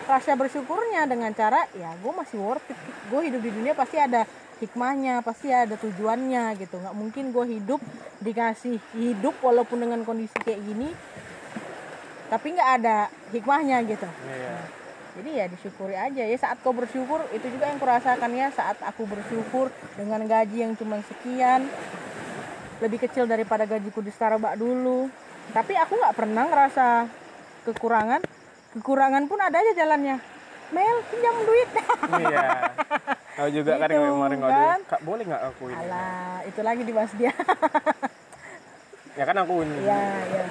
rasa 0.04 0.36
bersyukurnya 0.36 1.08
dengan 1.08 1.32
cara 1.32 1.64
ya 1.74 1.92
gue 1.98 2.12
masih 2.12 2.38
worth 2.38 2.66
it. 2.70 2.78
Gue 3.10 3.28
hidup 3.28 3.42
di 3.42 3.50
dunia 3.50 3.74
pasti 3.74 3.98
ada 3.98 4.24
hikmahnya 4.62 5.20
pasti 5.26 5.50
ada 5.50 5.74
tujuannya 5.76 6.54
gitu. 6.62 6.78
Nggak 6.78 6.96
mungkin 6.96 7.24
gue 7.34 7.44
hidup 7.58 7.80
dikasih 8.22 8.78
hidup 8.94 9.34
walaupun 9.42 9.82
dengan 9.82 10.06
kondisi 10.06 10.38
kayak 10.46 10.62
gini 10.62 10.94
tapi 12.30 12.56
nggak 12.56 12.70
ada 12.80 13.12
hikmahnya 13.34 13.84
gitu. 13.84 14.08
Iya 14.08 14.81
jadi 15.12 15.30
ya 15.34 15.44
disyukuri 15.44 15.92
aja 15.92 16.24
ya 16.24 16.36
saat 16.40 16.56
kau 16.64 16.72
bersyukur 16.72 17.20
itu 17.36 17.44
juga 17.52 17.68
yang 17.68 17.76
kurasakan 17.76 18.32
ya 18.32 18.48
saat 18.48 18.80
aku 18.80 19.04
bersyukur 19.04 19.68
dengan 19.92 20.24
gaji 20.24 20.64
yang 20.64 20.72
cuma 20.72 21.04
sekian 21.04 21.68
lebih 22.80 22.98
kecil 22.98 23.28
daripada 23.28 23.62
gajiku 23.62 24.02
di 24.02 24.10
Starbucks 24.10 24.58
dulu. 24.58 25.06
Tapi 25.54 25.78
aku 25.78 25.94
nggak 26.02 26.16
pernah 26.18 26.44
ngerasa 26.50 27.06
kekurangan. 27.62 28.26
Kekurangan 28.74 29.30
pun 29.30 29.38
ada 29.38 29.54
aja 29.54 29.72
jalannya. 29.76 30.18
Mel 30.74 30.98
pinjam 31.06 31.36
duit. 31.46 31.68
Iya. 32.10 32.46
Aku 33.38 33.48
juga 33.54 33.72
kan 33.78 33.88
Gitu, 33.88 34.02
kemarin 34.02 34.36
nggak 34.42 34.50
kan? 34.50 34.80
kak 34.90 35.00
boleh 35.06 35.24
nggak 35.24 35.42
aku 35.46 35.64
ini? 35.70 35.78
Alah, 35.78 36.36
itu 36.42 36.60
lagi 36.60 36.82
dibahas 36.82 37.12
dia. 37.14 37.32
Ya 39.12 39.28
kan 39.28 39.36
aku 39.44 39.60
ini. 39.60 39.84
ya 39.84 40.00
ya 40.24 40.44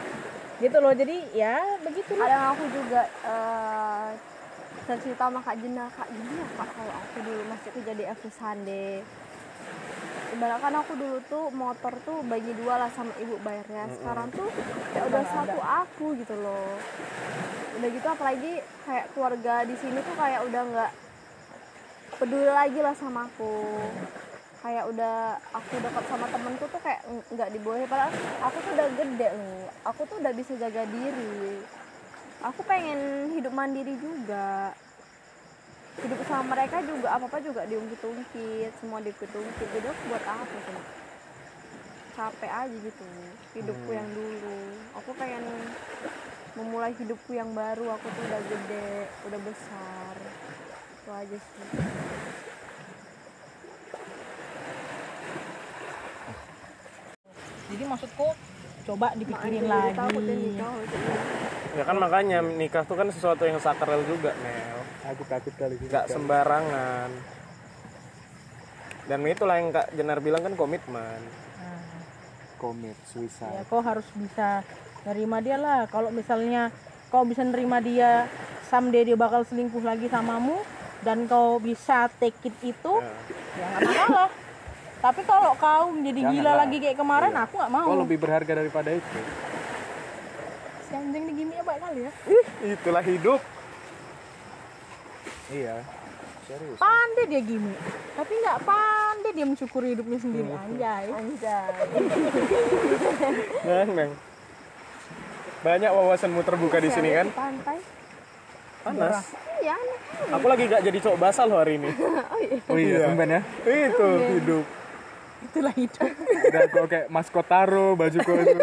gitu 0.61 0.77
loh 0.77 0.93
jadi 0.93 1.17
ya 1.33 1.57
begitu 1.81 2.13
loh 2.13 2.21
kadang 2.21 2.53
aku 2.53 2.63
juga 2.69 3.01
eh 3.25 4.07
cerita 4.85 5.29
sama 5.29 5.39
kak 5.41 5.55
Jena. 5.61 5.85
Kak 5.93 6.07
gini 6.09 6.33
ya 6.37 6.47
kak. 6.57 6.67
Kalau 6.73 6.93
aku 6.93 7.17
dulu 7.21 7.41
masih 7.49 7.69
kerja 7.73 7.93
di 7.93 8.03
Every 8.05 8.31
Sunday 8.31 8.93
ibaratkan 10.31 10.73
aku 10.79 10.95
dulu 10.95 11.17
tuh 11.27 11.51
motor 11.51 11.93
tuh 12.07 12.23
bagi 12.23 12.55
dua 12.55 12.79
lah 12.79 12.89
sama 12.95 13.11
ibu 13.19 13.35
bayarnya. 13.43 13.91
Sekarang 13.91 14.31
tuh 14.31 14.47
ya 14.95 15.01
udah 15.03 15.23
satu 15.27 15.59
aku 15.59 16.05
gitu 16.23 16.35
loh. 16.39 16.79
Udah 17.79 17.89
gitu 17.91 18.07
apalagi 18.07 18.63
kayak 18.87 19.11
keluarga 19.11 19.67
di 19.67 19.75
sini 19.75 19.99
tuh 19.99 20.15
kayak 20.15 20.41
udah 20.47 20.61
nggak 20.71 20.91
peduli 22.15 22.47
lagi 22.47 22.79
lah 22.79 22.95
sama 22.95 23.27
aku. 23.27 23.55
Kayak 24.61 24.93
udah 24.93 25.41
aku 25.57 25.73
dekat 25.81 26.05
sama 26.05 26.25
temenku 26.29 26.65
tuh 26.69 26.81
kayak 26.85 27.01
ng- 27.11 27.27
nggak 27.35 27.49
dibolehin. 27.51 27.87
Padahal 27.91 28.11
aku 28.39 28.57
tuh 28.63 28.71
udah 28.71 28.87
gede 28.87 29.27
loh. 29.35 29.67
Aku 29.89 30.01
tuh 30.07 30.15
udah 30.21 30.31
bisa 30.31 30.53
jaga 30.55 30.83
diri 30.87 31.59
aku 32.41 32.61
pengen 32.65 33.31
hidup 33.37 33.53
mandiri 33.53 33.93
juga. 34.01 34.73
Hidup 36.01 36.17
sama 36.25 36.57
mereka 36.57 36.81
juga 36.81 37.13
apa 37.13 37.29
apa 37.29 37.37
juga 37.43 37.61
diungkit-ungkit 37.69 38.71
semua 38.81 39.03
diungkit-ungkit. 39.05 39.67
Jadi 39.69 39.85
aku 39.85 40.01
buat 40.09 40.23
apa 40.25 40.55
sih 40.65 40.81
capek 42.11 42.51
aja 42.51 42.75
gitu 42.75 43.05
hidupku 43.55 43.89
yang 43.93 44.09
dulu. 44.11 44.61
Aku 44.99 45.11
pengen 45.15 45.43
memulai 46.57 46.91
hidupku 46.97 47.31
yang 47.37 47.53
baru. 47.53 47.93
Aku 47.95 48.05
tuh 48.09 48.23
udah 48.25 48.41
gede 48.49 49.07
udah 49.29 49.39
besar. 49.45 50.15
Itu 51.01 51.09
aja 51.13 51.37
sih. 51.37 51.67
Jadi 57.71 57.83
maksudku 57.87 58.27
coba 58.81 59.15
dipikirin 59.15 59.63
Makanya 59.63 59.95
lagi 59.95 61.60
ya. 61.71 61.79
Ya 61.79 61.83
kan 61.83 61.97
makanya 61.97 62.39
nikah 62.43 62.83
tuh 62.83 62.95
kan 62.95 63.07
sesuatu 63.07 63.43
yang 63.43 63.57
sakral 63.57 64.03
juga, 64.03 64.35
Mel. 64.39 64.79
Aku 65.11 65.23
takut 65.25 65.53
kali 65.55 65.75
ini. 65.75 65.87
Gak 65.87 66.07
sembarangan. 66.07 67.09
Dan 69.07 69.19
itulah 69.25 69.57
yang 69.57 69.71
Kak 69.71 69.91
Jenar 69.91 70.19
bilang 70.19 70.39
kan 70.41 70.53
komitmen. 70.53 71.19
Nah, 71.57 71.81
Komit, 72.55 72.93
ya 72.93 73.09
suicide. 73.09 73.65
kau 73.67 73.81
harus 73.81 74.05
bisa 74.13 74.61
nerima 75.01 75.41
dia 75.41 75.57
lah 75.57 75.89
kalau 75.89 76.13
misalnya 76.13 76.69
kau 77.09 77.25
bisa 77.25 77.41
nerima 77.41 77.81
dia 77.81 78.29
someday 78.69 79.01
dia 79.01 79.17
bakal 79.17 79.41
selingkuh 79.41 79.81
lagi 79.81 80.05
samamu 80.05 80.61
dan 81.01 81.25
kau 81.25 81.57
bisa 81.57 82.05
take 82.21 82.37
it 82.45 82.53
itu 82.61 82.93
ya 83.57 83.65
nggak 83.67 83.81
masalah 83.81 84.29
tapi 85.01 85.21
kalau 85.25 85.57
kau 85.57 85.89
menjadi 85.89 86.21
gila 86.21 86.29
Janganlah. 86.29 86.55
lagi 86.61 86.77
kayak 86.77 86.97
kemarin 87.01 87.33
aku 87.33 87.53
nggak 87.57 87.73
mau 87.73 87.85
Kau 87.89 87.99
lebih 88.05 88.17
berharga 88.21 88.53
daripada 88.53 88.89
itu. 88.93 89.19
Si 90.91 90.97
anjing 90.97 91.23
ini 91.23 91.33
gini 91.37 91.53
ya 91.55 91.63
baik 91.63 91.79
kali 91.79 92.01
ya 92.03 92.11
Ih, 92.27 92.45
itulah 92.69 92.99
hidup. 93.01 93.39
Iya. 95.49 95.75
Serius. 96.41 96.75
pandai 96.75 97.25
dia 97.25 97.39
gini 97.39 97.71
tapi 98.11 98.33
nggak 98.35 98.57
pandai 98.61 99.31
dia 99.31 99.45
mensyukuri 99.45 99.93
hidupnya 99.93 100.19
sendiri 100.19 100.51
anjay 100.51 101.05
anjay 101.07 101.71
Neng, 103.67 103.89
neng. 103.93 104.11
Banyak 105.61 105.91
wawasanmu 105.93 106.41
terbuka 106.41 106.77
di 106.77 106.89
sini 106.89 107.13
kan? 107.13 107.25
di 107.25 107.35
pantai 107.37 107.77
Panas. 108.81 109.31
iya 109.61 109.77
aneh 109.77 109.97
Aku 110.33 110.45
lagi 110.45 110.65
gak 110.65 110.81
jadi 110.81 110.97
cowok 110.99 111.17
basah 111.19 111.45
loh 111.45 111.57
hari 111.57 111.77
ini. 111.77 111.87
Oh 112.67 112.75
iya, 112.75 113.05
tumben 113.05 113.29
ya. 113.29 113.41
Itu 113.63 114.07
hidup. 114.31 114.65
itulah 115.41 115.73
hidup 115.73 116.09
Udah 116.43 116.61
kok 116.67 116.85
kayak 116.87 117.07
maskot 117.07 117.45
taro, 117.45 117.93
baju 117.93 118.17
kau 118.19 118.35
itu. 118.43 118.57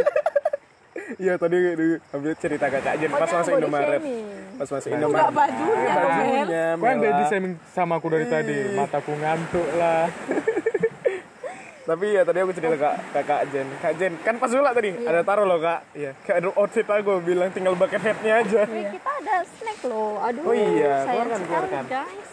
Iya 1.17 1.35
tadi 1.35 1.57
di- 1.73 2.01
ambil 2.11 2.33
cerita 2.35 2.67
kakak 2.67 2.95
Jen 2.97 3.11
pas 3.11 3.27
masuk 3.27 3.41
body 3.49 3.61
Indomaret. 3.61 4.01
Pas 4.55 4.69
masuk 4.69 4.89
enggak 4.89 4.99
Indomaret. 5.01 5.33
bajunya 5.33 5.77
Mel. 5.89 5.97
Bajunya, 5.99 6.67
Kau 6.73 6.85
yang 6.85 6.99
Mela. 6.99 7.11
body 7.11 7.25
shaming 7.27 7.55
sama 7.69 7.95
aku 7.97 8.07
dari 8.09 8.27
tadi. 8.27 8.59
Mataku 8.73 9.13
ngantuk 9.15 9.69
lah. 9.75 10.05
Tapi 11.89 12.07
ya 12.11 12.21
tadi 12.21 12.39
aku 12.39 12.53
cerita 12.53 12.77
kak 12.77 12.95
kakak 13.13 13.41
Jen. 13.49 13.67
Kak 13.79 13.93
Jen 13.97 14.13
kan 14.21 14.37
pas 14.37 14.47
dulu 14.47 14.61
tadi 14.63 14.91
ada 15.01 15.21
taruh 15.23 15.43
loh 15.43 15.57
kak. 15.59 15.81
Iya. 15.93 16.13
Kayak 16.21 16.37
ada 16.39 16.49
outfit 16.55 16.85
aku 16.85 17.13
bilang 17.19 17.49
tinggal 17.49 17.73
bucket 17.73 17.99
hatnya 17.99 18.33
aja. 18.39 18.61
Tapi 18.63 18.83
kita 18.91 19.11
ada 19.17 19.37
snack 19.49 19.79
loh 19.83 20.21
aduh 20.21 20.43
Oh 20.43 20.53
iya, 20.53 20.95
keluarkan, 21.03 21.41
keluarkan. 21.43 21.85
guys 21.89 22.29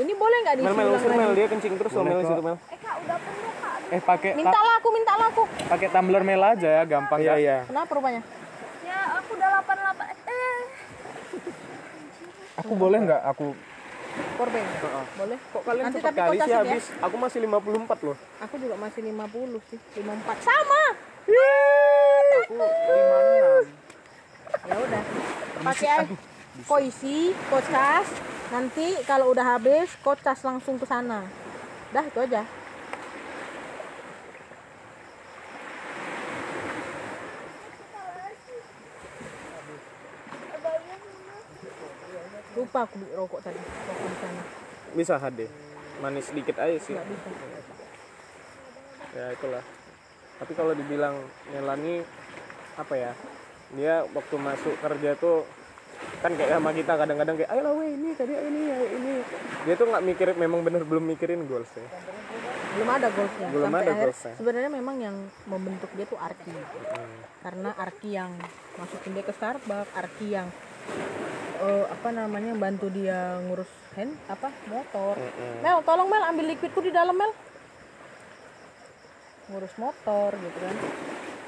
ini 0.00 0.12
boleh 0.14 0.38
nggak 0.40 0.54
Mel 0.56 0.64
Mel 0.66 0.74
diulang 0.80 0.96
usir 0.96 1.10
Mel. 1.12 1.32
dia 1.32 1.46
kencing 1.46 1.74
terus 1.76 1.92
loh 1.92 2.04
Mel 2.04 2.20
situ 2.22 2.40
Mel. 2.40 2.56
eh 2.58 2.78
kak 2.78 2.94
udah 2.98 3.16
penuh 3.18 3.52
kak. 3.54 3.76
Eh 3.90 4.00
pakai 4.00 4.30
minta 4.34 4.58
lah 4.58 4.74
aku 4.76 4.88
minta 4.90 5.12
lah 5.14 5.26
aku. 5.28 5.42
pakai 5.66 5.88
tumbler 5.88 6.22
mel 6.22 6.42
aja 6.42 6.68
ya, 6.70 6.82
gampang 6.84 7.18
Iya 7.18 7.30
Kak. 7.30 7.38
iya. 7.38 7.56
kenapa 7.64 7.90
rupanya? 7.92 8.22
Ya 8.82 8.98
aku 9.14 9.30
udah 9.32 9.48
88 9.60 10.00
eh. 10.26 10.60
Aku 12.56 12.72
boleh 12.74 12.98
nggak? 13.00 13.22
Aku 13.26 13.46
powerbank 14.36 14.66
boleh? 15.16 15.38
Kok 15.46 15.62
kalian 15.62 15.84
Nanti 15.86 15.96
cepet 15.96 16.10
tapi 16.10 16.20
kali 16.20 16.36
sih 16.38 16.50
ya. 16.50 16.58
habis? 16.58 16.84
Aku 16.98 17.16
masih 17.16 17.38
54 17.40 18.02
loh. 18.02 18.16
aku 18.38 18.54
juga 18.56 18.74
masih 18.76 19.00
50 19.06 19.70
sih 19.70 19.78
54 19.96 20.02
sama! 20.42 20.82
Aku 22.40 22.52
56. 22.52 23.70
ya 24.60 24.76
udah 24.76 25.02
pakai 25.62 25.88
aja 25.94 26.29
kau 26.66 26.80
isi 26.82 27.32
kau 27.48 27.62
cas 27.70 28.08
nanti 28.50 28.98
kalau 29.06 29.32
udah 29.32 29.56
habis 29.56 29.94
kau 30.02 30.16
cas 30.18 30.42
langsung 30.42 30.76
ke 30.76 30.84
sana 30.84 31.24
dah 31.94 32.04
itu 32.04 32.18
aja 32.20 32.42
lupa 42.60 42.84
aku 42.84 42.94
beli 43.00 43.12
rokok 43.16 43.40
tadi 43.40 43.56
rokok 43.56 44.06
di 44.10 44.18
sana 44.20 44.42
Bisa 44.90 45.14
HD. 45.22 45.46
Manis 46.02 46.34
sedikit 46.34 46.58
aja 46.58 46.74
sih. 46.82 46.98
nggak 46.98 47.06
bisa 47.06 47.30
Ya 49.14 49.30
itulah. 49.30 49.62
Tapi 50.42 50.52
kalau 50.58 50.74
dibilang 50.74 51.14
Melani 51.54 52.02
apa 52.74 52.94
ya? 52.98 53.12
Dia 53.78 54.02
waktu 54.10 54.34
masuk 54.34 54.74
kerja 54.82 55.14
tuh 55.14 55.46
kan 56.20 56.32
kayak 56.32 56.50
sama 56.52 56.70
kita 56.70 56.92
kadang-kadang 56.94 57.34
kayak 57.34 57.50
ayo 57.50 57.60
lah 57.60 57.72
weh 57.74 57.90
ini 57.90 58.08
tadi 58.12 58.32
ini 58.32 58.60
ayo 58.68 58.86
ini. 58.92 59.12
Dia 59.64 59.74
tuh 59.74 59.86
nggak 59.86 60.04
mikirin 60.04 60.36
memang 60.36 60.60
bener 60.60 60.82
belum 60.82 61.04
mikirin 61.06 61.44
goals 61.44 61.68
ya 61.72 61.84
belum 62.70 62.86
ada 62.88 63.10
goalsnya. 63.10 63.48
Belum 63.50 63.66
Sampai 63.66 63.82
ada 63.82 63.90
akhir- 63.90 64.04
goalsnya. 64.06 64.34
sebenarnya 64.38 64.70
memang 64.70 64.96
yang 64.96 65.16
membentuk 65.44 65.90
dia 65.90 66.06
tuh 66.06 66.14
Arki. 66.16 66.54
Karena 67.42 67.70
Arki 67.74 68.10
yang 68.10 68.30
masukin 68.76 69.10
dia 69.10 69.24
ke 69.26 69.34
Starbucks 69.34 69.90
Arki 69.90 70.26
yang 70.30 70.48
eh, 71.60 71.84
apa 71.90 72.08
namanya 72.10 72.54
bantu 72.54 72.86
dia 72.88 73.42
ngurus 73.42 73.66
hand 73.92 74.14
apa 74.26 74.54
motor. 74.66 75.18
Mel 75.60 75.82
tolong 75.82 76.06
Mel 76.06 76.22
ambil 76.22 76.46
liquidku 76.46 76.78
di 76.78 76.94
dalam 76.94 77.12
Mel. 77.12 77.34
Ngurus 79.50 79.74
motor 79.74 80.30
gitu 80.30 80.58
kan 80.62 80.76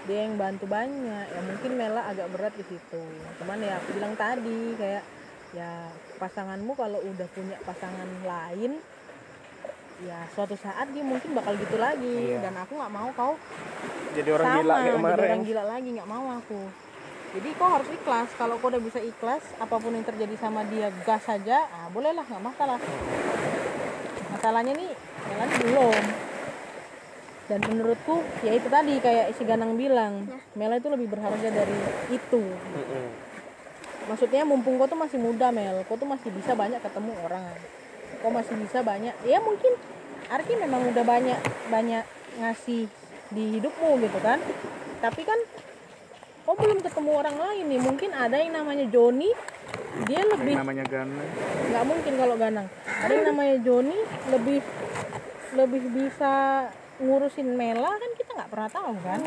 dia 0.07 0.26
yang 0.26 0.34
bantu 0.34 0.66
banyak. 0.66 1.26
Ya 1.30 1.40
mungkin 1.46 1.70
Mela 1.78 2.03
agak 2.11 2.28
berat 2.34 2.55
di 2.59 2.64
situ. 2.66 3.03
Cuman 3.38 3.59
ya 3.62 3.78
aku 3.78 3.88
bilang 3.94 4.14
tadi 4.18 4.74
kayak 4.74 5.05
ya 5.53 5.92
pasanganmu 6.16 6.72
kalau 6.72 6.98
udah 7.03 7.28
punya 7.36 7.61
pasangan 7.62 8.09
lain 8.24 8.80
ya 10.03 10.24
suatu 10.32 10.57
saat 10.59 10.88
dia 10.90 11.05
mungkin 11.07 11.36
bakal 11.36 11.55
gitu 11.55 11.76
lagi. 11.78 12.40
Dan 12.42 12.55
aku 12.59 12.72
nggak 12.78 12.92
mau 12.92 13.09
kau 13.14 13.34
jadi 14.12 14.28
orang 14.34 14.44
sama 14.44 14.59
gila 14.61 14.74
kayak 14.74 14.84
jadi 14.84 14.98
kemarin. 14.98 15.24
orang 15.24 15.42
gila 15.46 15.64
lagi 15.64 15.88
nggak 15.94 16.11
mau 16.11 16.26
aku. 16.36 16.61
Jadi 17.32 17.48
kau 17.57 17.70
harus 17.70 17.88
ikhlas. 17.88 18.28
Kalau 18.36 18.55
kau 18.59 18.68
udah 18.68 18.82
bisa 18.82 19.00
ikhlas 19.00 19.42
apa 19.57 19.74
pun 19.78 19.92
yang 19.94 20.05
terjadi 20.05 20.34
sama 20.36 20.66
dia 20.66 20.90
gas 21.07 21.22
saja 21.24 21.64
ah 21.70 21.86
bolehlah 21.94 22.26
nggak 22.26 22.42
masalah. 22.42 22.80
Masalahnya 24.34 24.74
nih 24.74 24.90
Melani 25.22 25.55
belum 25.62 26.32
dan 27.53 27.61
menurutku 27.68 28.24
ya 28.40 28.57
itu 28.57 28.64
tadi 28.72 28.96
kayak 28.96 29.36
si 29.36 29.44
Ganang 29.44 29.76
bilang 29.76 30.24
Mela 30.57 30.80
itu 30.80 30.88
lebih 30.88 31.12
berharga 31.12 31.53
dari 31.53 31.76
itu. 32.09 32.40
Mm-mm. 32.40 33.09
maksudnya 34.03 34.42
mumpung 34.42 34.80
kau 34.80 34.88
tuh 34.88 34.96
masih 34.96 35.20
muda 35.20 35.53
Mel 35.53 35.84
kau 35.84 36.00
tuh 36.00 36.09
masih 36.09 36.32
bisa 36.32 36.57
banyak 36.57 36.80
ketemu 36.80 37.12
orang. 37.28 37.53
Kau 38.24 38.32
masih 38.32 38.57
bisa 38.57 38.80
banyak 38.80 39.12
ya 39.28 39.38
mungkin 39.44 39.76
Arki 40.32 40.57
memang 40.57 40.88
udah 40.96 41.05
banyak 41.05 41.38
banyak 41.68 42.05
ngasih 42.40 42.88
di 43.28 43.44
hidupmu 43.61 44.00
gitu 44.00 44.18
kan. 44.24 44.40
Tapi 45.05 45.22
kan 45.28 45.36
kau 46.48 46.57
belum 46.57 46.80
ketemu 46.80 47.11
orang 47.12 47.36
lain 47.36 47.64
nih. 47.68 47.80
Mungkin 47.84 48.11
ada 48.16 48.40
yang 48.40 48.57
namanya 48.57 48.88
Joni 48.88 49.28
dia 50.09 50.24
lebih 50.24 50.57
namanya 50.57 50.88
Gana. 50.88 51.22
nggak 51.68 51.84
mungkin 51.84 52.12
kalau 52.16 52.34
Ganang. 52.40 52.66
Ada 52.88 53.12
yang 53.12 53.26
namanya 53.28 53.57
Joni 53.61 53.98
lebih 54.32 54.59
lebih 55.53 55.82
bisa 55.92 56.64
ngurusin 57.03 57.48
Mela 57.59 57.90
kan 57.98 58.11
kita 58.14 58.30
nggak 58.38 58.50
pernah 58.55 58.70
tahu 58.70 58.94
kan? 59.03 59.20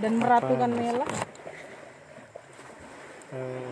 Dan 0.00 0.12
meratukan 0.16 0.70
Mela. 0.72 1.06
Hmm. 3.30 3.68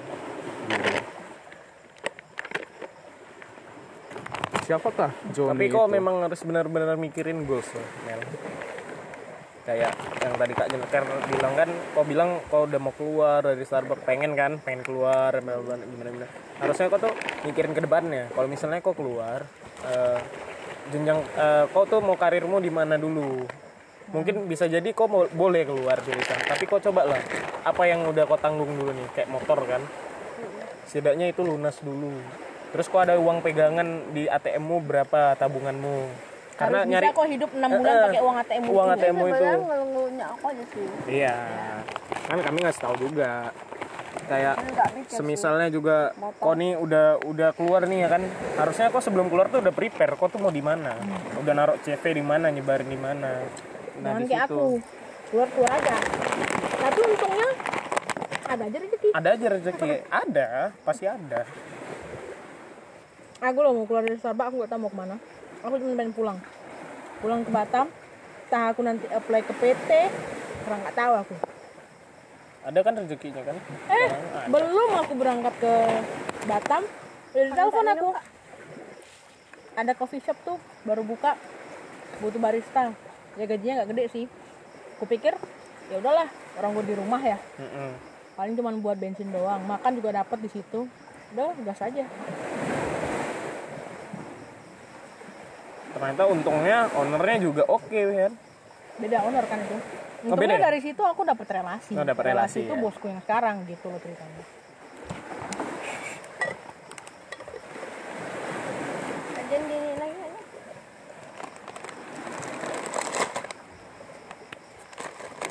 Siapakah 4.68 5.10
Johnny 5.32 5.64
tapi 5.64 5.72
kok 5.72 5.88
itu? 5.88 5.94
memang 5.96 6.14
harus 6.28 6.40
benar-benar 6.44 7.00
mikirin 7.00 7.48
goals 7.48 7.66
loh 7.72 7.88
Mel? 8.04 8.20
Kayak 9.64 9.96
yang 10.20 10.34
tadi 10.36 10.52
kak 10.52 10.68
Jennifer 10.68 11.02
bilang 11.28 11.54
kan 11.56 11.70
kau 11.96 12.04
bilang 12.04 12.30
kau 12.52 12.68
udah 12.68 12.80
mau 12.80 12.92
keluar 12.92 13.40
dari 13.40 13.64
Starbucks 13.64 14.04
pengen 14.04 14.36
kan? 14.36 14.60
Pengen 14.60 14.84
keluar 14.84 15.32
gimana 15.40 15.82
gimana 15.88 16.28
harusnya 16.60 16.90
kau 16.92 17.00
tuh 17.00 17.14
mikirin 17.48 17.72
ke 17.72 17.80
depannya. 17.80 18.28
Kalau 18.28 18.44
misalnya 18.44 18.84
kau 18.84 18.92
keluar 18.92 19.48
eh, 19.88 20.20
jenjang 20.90 21.20
eh, 21.36 21.64
kau 21.70 21.84
tuh 21.84 22.00
mau 22.00 22.16
karirmu 22.16 22.58
di 22.60 22.70
mana 22.72 22.96
dulu? 22.96 23.44
Mungkin 24.08 24.48
bisa 24.48 24.64
jadi 24.64 24.88
kau 24.96 25.04
mau, 25.04 25.28
boleh 25.28 25.68
keluar 25.68 26.00
dari 26.00 26.22
sana 26.24 26.42
tapi 26.48 26.64
kau 26.64 26.80
coba 26.80 27.04
lah. 27.04 27.20
Apa 27.64 27.84
yang 27.84 28.08
udah 28.08 28.24
kau 28.24 28.40
tanggung 28.40 28.72
dulu 28.72 28.92
nih? 28.92 29.08
Kayak 29.12 29.28
motor 29.28 29.58
kan? 29.68 29.82
Setidaknya 30.88 31.32
itu 31.32 31.44
lunas 31.44 31.76
dulu. 31.84 32.12
Terus 32.72 32.86
kau 32.88 33.00
ada 33.00 33.16
uang 33.16 33.44
pegangan 33.44 34.12
di 34.12 34.28
ATM-mu 34.28 34.80
berapa 34.84 35.36
tabunganmu? 35.36 36.28
Karena 36.58 36.82
Harus 36.82 36.90
nyari 36.90 37.06
bisa 37.06 37.14
kok 37.14 37.28
hidup 37.30 37.50
6 37.54 37.78
bulan 37.78 37.94
eh, 37.94 38.02
pakai 38.02 38.20
uang 38.20 38.36
ATM 38.42 38.62
uang 38.66 38.88
itu. 38.88 38.96
ATM-mu 38.98 39.26
itu 39.28 39.44
aku 40.24 40.44
aja 40.50 40.64
sih. 40.72 40.84
Iya. 41.06 41.36
Kan 42.28 42.38
kami 42.42 42.58
nggak 42.64 42.76
tahu 42.80 42.94
juga 42.98 43.52
kayak 44.28 44.54
nggak 44.60 44.88
semisalnya 45.08 45.72
juga 45.72 46.12
kau 46.36 46.52
nih 46.52 46.76
udah 46.76 47.24
udah 47.24 47.50
keluar 47.56 47.88
nih 47.88 48.04
ya 48.04 48.08
kan 48.12 48.22
harusnya 48.60 48.92
kau 48.92 49.00
sebelum 49.00 49.32
keluar 49.32 49.48
tuh 49.48 49.64
udah 49.64 49.72
prepare 49.72 50.14
kau 50.20 50.28
tuh 50.28 50.38
mau 50.38 50.52
di 50.52 50.60
mana 50.60 50.94
udah 51.40 51.52
naruh 51.56 51.76
CV 51.80 52.20
di 52.20 52.24
mana 52.24 52.52
nyebarin 52.52 52.86
di 52.86 53.00
mana 53.00 53.40
nah 53.98 54.14
Jangan 54.14 54.22
di 54.22 54.28
kayak 54.30 54.46
situ 54.46 54.54
aku. 54.54 54.66
Keluar-keluar 55.28 55.70
aja. 55.76 55.96
Tapi 56.78 56.98
untungnya 57.04 57.48
ada 58.48 58.62
aja 58.64 58.78
rezeki. 58.80 59.08
ada 59.12 59.28
aja 59.36 59.46
rezeki 59.52 59.90
ada 60.08 60.48
pasti 60.80 61.04
ada 61.04 61.44
Aku 63.38 63.58
loh 63.62 63.70
mau 63.70 63.86
keluar 63.86 64.02
dari 64.02 64.18
Starbucks, 64.18 64.50
aku 64.50 64.56
gak 64.66 64.70
tahu 64.74 64.80
mau 64.82 64.90
ke 64.90 64.98
mana. 64.98 65.16
Aku 65.62 65.78
cuma 65.78 65.94
pengen 65.94 66.10
pulang. 66.10 66.38
Pulang 67.22 67.46
ke 67.46 67.50
Batam. 67.54 67.86
Entah 68.50 68.64
aku 68.74 68.80
nanti 68.82 69.06
apply 69.06 69.46
ke 69.46 69.54
PT. 69.54 69.90
Kurang 70.66 70.82
nggak 70.82 70.96
tahu 70.98 71.12
aku. 71.22 71.34
Ada 72.68 72.84
kan 72.84 72.92
rezekinya 73.00 73.40
kan 73.40 73.56
Eh, 73.88 74.08
belum 74.52 74.90
aku 75.00 75.12
berangkat 75.16 75.54
ke 75.56 75.74
Batam. 76.44 76.84
Udah 77.32 77.44
ditelepon 77.48 77.86
aku. 77.96 78.08
Ada 79.78 79.92
coffee 79.96 80.20
shop 80.20 80.36
tuh, 80.44 80.58
baru 80.84 81.00
buka. 81.00 81.36
Butuh 82.20 82.36
barista. 82.36 82.92
Ya 83.40 83.44
gajinya 83.48 83.80
nggak 83.80 83.90
gede 83.96 84.04
sih. 84.12 84.24
Kupikir 85.00 85.32
ya 85.88 85.96
udahlah, 85.96 86.28
orang 86.60 86.70
gue 86.76 86.84
di 86.92 86.94
rumah 86.98 87.20
ya. 87.24 87.38
Mm-mm. 87.56 87.90
Paling 88.36 88.54
cuma 88.58 88.70
buat 88.76 89.00
bensin 89.00 89.32
doang. 89.32 89.64
Makan 89.64 89.96
juga 89.96 90.20
dapat 90.20 90.38
di 90.44 90.50
situ. 90.52 90.84
Udah, 91.32 91.52
gas 91.64 91.80
aja. 91.80 92.04
ternyata 95.88 96.30
untungnya 96.30 96.86
ownernya 96.94 97.42
juga 97.42 97.62
oke 97.66 97.90
kan 97.90 98.32
beda 99.02 99.18
owner 99.26 99.44
kan 99.50 99.58
itu 99.58 99.76
Untungnya 100.26 100.58
ya? 100.58 100.66
dari 100.70 100.80
situ 100.82 101.02
aku 101.04 101.22
dapat 101.22 101.46
relasi. 101.46 101.94
Oh, 101.94 102.02
dapat 102.02 102.24
relasi, 102.34 102.66
itu 102.66 102.74
ya. 102.74 102.82
bosku 102.82 103.06
yang 103.06 103.22
sekarang 103.22 103.62
gitu 103.70 103.86
loh 103.86 104.00
ceritanya. 104.02 104.42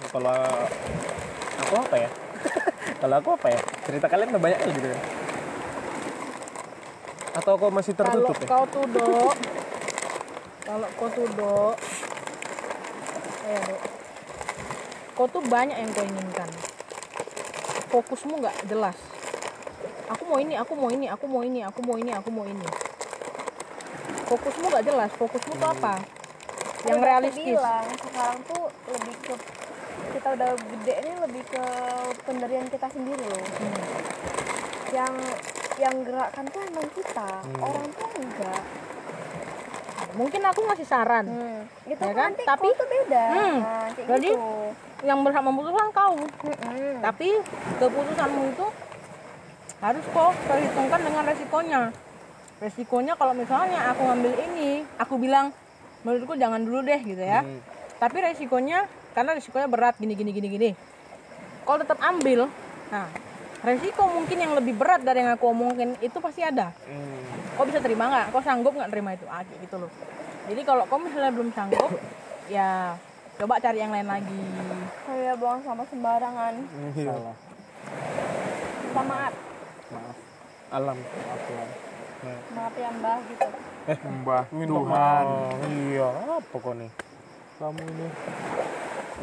Kalau 0.07 0.39
aku 1.67 1.75
apa 1.83 1.95
ya 1.99 2.09
kalau 3.03 3.15
aku 3.19 3.29
apa 3.35 3.47
ya 3.53 3.61
cerita 3.85 4.07
kalian 4.07 4.31
udah 4.33 4.41
banyak 4.41 4.59
gitu 4.71 4.87
kan 4.87 5.01
atau 7.37 7.53
kok 7.53 7.69
masih 7.69 7.93
Kalau 7.93 8.07
tertutup 8.09 8.37
ya 8.41 8.47
kau 8.49 8.65
tuh 8.65 8.85
dok, 8.97 9.35
kalau 10.65 10.87
kau 10.97 11.09
tuh 11.13 11.27
dok, 11.37 11.75
ayo 13.45 13.59
dok, 13.61 13.81
kau 15.17 15.25
tuh 15.25 15.41
banyak 15.41 15.73
yang 15.73 15.89
kau 15.89 16.05
inginkan. 16.05 16.45
Fokusmu 17.89 18.37
nggak 18.37 18.69
jelas. 18.69 18.93
Aku 20.07 20.23
mau 20.23 20.37
ini, 20.37 20.53
aku 20.53 20.77
mau 20.77 20.87
ini, 20.87 21.09
aku 21.09 21.25
mau 21.25 21.41
ini, 21.41 21.65
aku 21.65 21.79
mau 21.81 21.97
ini, 21.97 22.11
aku 22.13 22.29
mau 22.29 22.45
ini. 22.45 22.67
Fokusmu 24.29 24.69
nggak 24.69 24.85
jelas. 24.85 25.09
Fokusmu 25.17 25.57
tuh 25.57 25.69
apa? 25.73 25.97
Yang 26.85 26.97
Udah 27.01 27.07
realistis. 27.09 27.45
bilang 27.49 27.85
sekarang 27.97 28.39
tuh 28.45 28.63
lebih 28.87 29.15
ke 29.19 29.33
kita 30.07 30.27
udah 30.31 30.49
gede 30.55 30.93
ini 31.01 31.11
lebih 31.19 31.43
ke 31.43 31.63
pendirian 32.23 32.67
kita 32.69 32.87
sendiri 32.87 33.25
loh. 33.25 33.41
Hmm. 33.43 33.83
Yang 34.93 35.13
yang 35.77 35.95
gerakkan 36.01 36.45
tuh 36.47 36.61
emang 36.63 36.87
kita, 36.93 37.29
Hmm. 37.41 37.59
orang 37.59 37.87
tuh 37.91 38.09
enggak. 38.15 38.61
Mungkin 40.13 40.41
aku 40.41 40.59
ngasih 40.63 40.87
saran. 40.87 41.25
Hmm. 41.25 41.61
Itu 41.85 42.01
Ya 42.01 42.13
kan 42.13 42.31
kan? 42.33 42.45
Tapi- 42.47 42.73
tuh 42.73 42.87
beda. 42.87 43.25
Hmm. 43.27 43.57
Nah, 43.59 43.87
Jadi- 43.91 44.31
gitu. 44.31 44.86
Yang 45.05 45.19
berhak 45.25 45.43
memutuskan 45.45 45.87
kau. 45.93 46.15
Tapi 47.03 47.27
keputusanmu 47.77 48.41
itu 48.49 48.65
harus 49.77 50.05
kok 50.09 50.33
perhitungkan 50.49 50.99
dengan 51.05 51.23
resikonya. 51.25 51.81
Resikonya 52.57 53.13
kalau 53.13 53.37
misalnya 53.37 53.93
aku 53.93 54.01
ngambil 54.09 54.33
ini, 54.49 54.81
aku 54.97 55.21
bilang 55.21 55.53
menurutku 56.01 56.33
jangan 56.33 56.65
dulu 56.65 56.81
deh 56.81 56.97
gitu 57.05 57.21
ya. 57.21 57.45
Tapi 58.01 58.17
resikonya 58.25 58.89
karena 59.13 59.37
resikonya 59.37 59.69
berat 59.69 59.97
gini 60.01 60.17
gini 60.17 60.33
gini 60.33 60.47
gini. 60.49 60.69
Kalau 61.61 61.77
tetap 61.77 62.01
ambil, 62.01 62.49
nah 62.89 63.05
resiko 63.61 64.09
mungkin 64.09 64.37
yang 64.37 64.53
lebih 64.57 64.73
berat 64.77 65.05
dari 65.05 65.21
yang 65.21 65.37
aku 65.37 65.53
omongin 65.53 65.93
itu 66.01 66.17
pasti 66.17 66.41
ada. 66.41 66.73
Hmm. 66.89 67.21
Kau 67.57 67.65
bisa 67.65 67.77
terima 67.81 68.09
nggak? 68.09 68.25
Kau 68.33 68.41
sanggup 68.41 68.73
nggak 68.73 68.89
terima 68.89 69.13
itu? 69.13 69.25
Ah, 69.29 69.45
gitu 69.45 69.77
loh. 69.77 69.91
Jadi 70.47 70.61
kalau 70.65 70.89
kau 70.89 70.97
misalnya 70.97 71.33
belum 71.33 71.49
sanggup, 71.53 71.91
ya 72.47 72.95
coba 73.37 73.55
cari 73.61 73.79
yang 73.79 73.93
lain 73.93 74.07
lagi. 74.07 74.41
Kayak 75.05 75.35
buang 75.37 75.59
sampah 75.61 75.87
sembarangan. 75.87 76.53
Iya. 76.93 77.15
Minta 78.87 79.03
maaf. 79.03 79.33
maaf 79.87 80.17
alam 80.67 80.97
maaf. 80.99 81.41
Nah. 82.17 82.39
Maaf 82.57 82.73
ya 82.75 82.89
mbah 82.91 83.17
gitu. 83.29 83.47
eh 83.87 83.97
Mbah 84.03 84.43
Tuhan 84.51 85.25
iya 85.69 86.07
apa 86.27 86.55
kok 86.59 86.73
nih 86.75 86.91
kamu 87.55 87.81
ini 87.87 88.07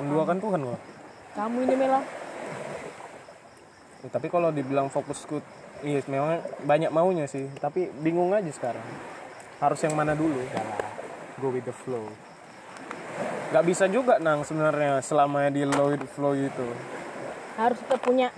menduakan 0.01 0.39
Tuhan 0.41 0.61
kok 0.65 0.81
Kamu 1.35 1.57
ini 1.67 1.75
Mela, 1.75 2.01
Ya, 4.01 4.09
tapi 4.09 4.29
kalau 4.31 4.49
dibilang 4.55 4.89
fokusku 4.89 5.43
iya 5.83 6.01
memang 6.09 6.41
banyak 6.65 6.89
maunya 6.89 7.27
sih 7.29 7.45
tapi 7.61 7.93
bingung 8.01 8.33
aja 8.33 8.49
sekarang 8.49 8.85
harus 9.61 9.81
yang 9.85 9.93
mana 9.93 10.17
dulu 10.17 10.41
go 11.43 11.53
with 11.53 11.67
the 11.67 11.75
flow 11.75 12.09
nggak 13.55 13.71
bisa 13.71 13.87
juga 13.87 14.19
nang 14.19 14.43
sebenarnya 14.43 14.99
selama 14.99 15.47
di 15.47 15.63
low 15.63 15.95
flow 16.11 16.35
itu. 16.35 16.67
Harus 17.55 17.79
tetap 17.87 18.03
punya 18.03 18.35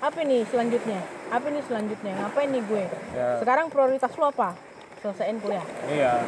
apa 0.00 0.24
nih 0.24 0.40
selanjutnya? 0.48 1.04
Apa 1.28 1.52
nih 1.52 1.60
selanjutnya? 1.68 2.16
Ngapain 2.16 2.48
nih 2.48 2.64
gue? 2.64 2.84
Ya. 3.12 3.44
sekarang 3.44 3.68
prioritas 3.68 4.08
lo 4.16 4.32
apa? 4.32 4.56
Selesaiin 5.04 5.36
kuliah. 5.44 5.60
Iya 5.92 6.24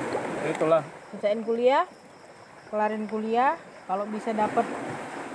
itulah. 0.53 0.85
Selesaiin 1.17 1.49
kuliah 1.49 1.89
kelarin 2.69 3.09
kuliah. 3.09 3.57
Kalau 3.89 4.05
bisa 4.05 4.37
dapat 4.37 4.69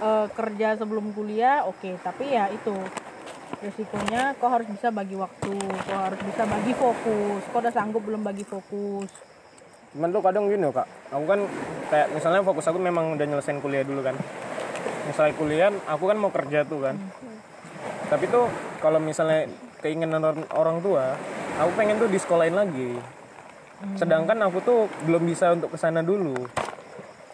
eh, 0.06 0.28
kerja 0.38 0.78
sebelum 0.78 1.10
kuliah 1.18 1.66
oke. 1.66 1.98
Tapi 2.06 2.38
ya 2.38 2.54
itu 2.54 2.78
resikonya 3.66 4.38
kau 4.38 4.54
harus 4.54 4.70
bisa 4.70 4.94
bagi 4.94 5.18
waktu 5.18 5.58
kau 5.90 5.98
harus 6.06 6.22
bisa 6.22 6.46
bagi 6.46 6.78
fokus. 6.78 7.42
Kau 7.50 7.66
udah 7.66 7.74
sanggup 7.74 8.06
belum 8.06 8.22
bagi 8.22 8.46
fokus 8.46 9.31
cuman 9.92 10.10
tuh 10.16 10.24
kadang 10.24 10.48
gini 10.48 10.64
loh 10.64 10.72
kak. 10.72 10.88
Aku 11.12 11.26
kan 11.28 11.40
kayak 11.92 12.08
misalnya 12.16 12.42
fokus 12.48 12.66
aku 12.72 12.80
memang 12.80 13.20
udah 13.20 13.26
nyelesain 13.28 13.60
kuliah 13.60 13.84
dulu 13.84 14.00
kan. 14.04 14.16
Misalnya 15.08 15.34
kuliah 15.36 15.70
aku 15.88 16.04
kan 16.08 16.18
mau 16.18 16.32
kerja 16.32 16.64
tuh 16.64 16.80
kan. 16.88 16.96
Tapi 18.08 18.26
tuh 18.32 18.48
kalau 18.80 19.00
misalnya 19.00 19.48
keinginan 19.84 20.24
orang, 20.52 20.78
tua 20.84 21.16
aku 21.60 21.72
pengen 21.76 22.00
tuh 22.00 22.08
di 22.08 22.20
sekolahin 22.20 22.56
lagi. 22.56 22.96
Sedangkan 24.00 24.40
aku 24.48 24.64
tuh 24.64 24.80
belum 25.04 25.28
bisa 25.28 25.52
untuk 25.52 25.76
ke 25.76 25.78
sana 25.80 26.00
dulu. 26.00 26.36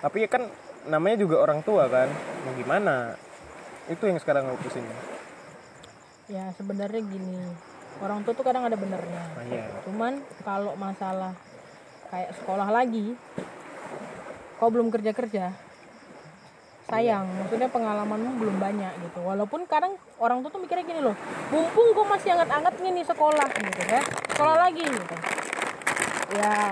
Tapi 0.02 0.26
kan 0.26 0.50
namanya 0.88 1.22
juga 1.22 1.44
orang 1.44 1.62
tua 1.62 1.86
kan 1.90 2.10
mau 2.46 2.54
gimana? 2.58 3.14
Itu 3.90 4.10
yang 4.10 4.18
sekarang 4.18 4.50
aku 4.50 4.66
pusing. 4.66 4.86
Ya 6.28 6.50
sebenarnya 6.58 7.02
gini 7.06 7.38
orang 8.02 8.22
tua 8.26 8.34
tuh 8.34 8.46
kadang 8.46 8.66
ada 8.66 8.78
benernya. 8.78 9.24
Nah, 9.34 9.46
iya. 9.50 9.66
Cuman 9.86 10.22
kalau 10.46 10.74
masalah 10.78 11.34
kayak 12.10 12.32
sekolah 12.42 12.70
lagi. 12.72 13.16
Kau 14.58 14.74
belum 14.74 14.90
kerja 14.90 15.14
kerja 15.14 15.54
sayang 16.88 17.28
maksudnya 17.44 17.68
pengalamanmu 17.68 18.40
belum 18.40 18.58
banyak 18.64 18.94
gitu. 19.04 19.20
Walaupun 19.20 19.68
kadang 19.68 20.00
orang 20.24 20.40
tua 20.40 20.56
tuh 20.56 20.62
mikirnya 20.64 20.88
gini 20.88 21.04
loh 21.04 21.16
mumpung 21.52 21.92
kau 21.92 22.08
masih 22.08 22.32
anget-anget 22.32 22.74
nih 22.80 23.04
sekolah 23.04 23.48
gitu 23.60 23.82
ya 23.92 24.02
sekolah 24.32 24.56
lagi 24.56 24.88
gitu. 24.88 25.16
Ya 26.40 26.72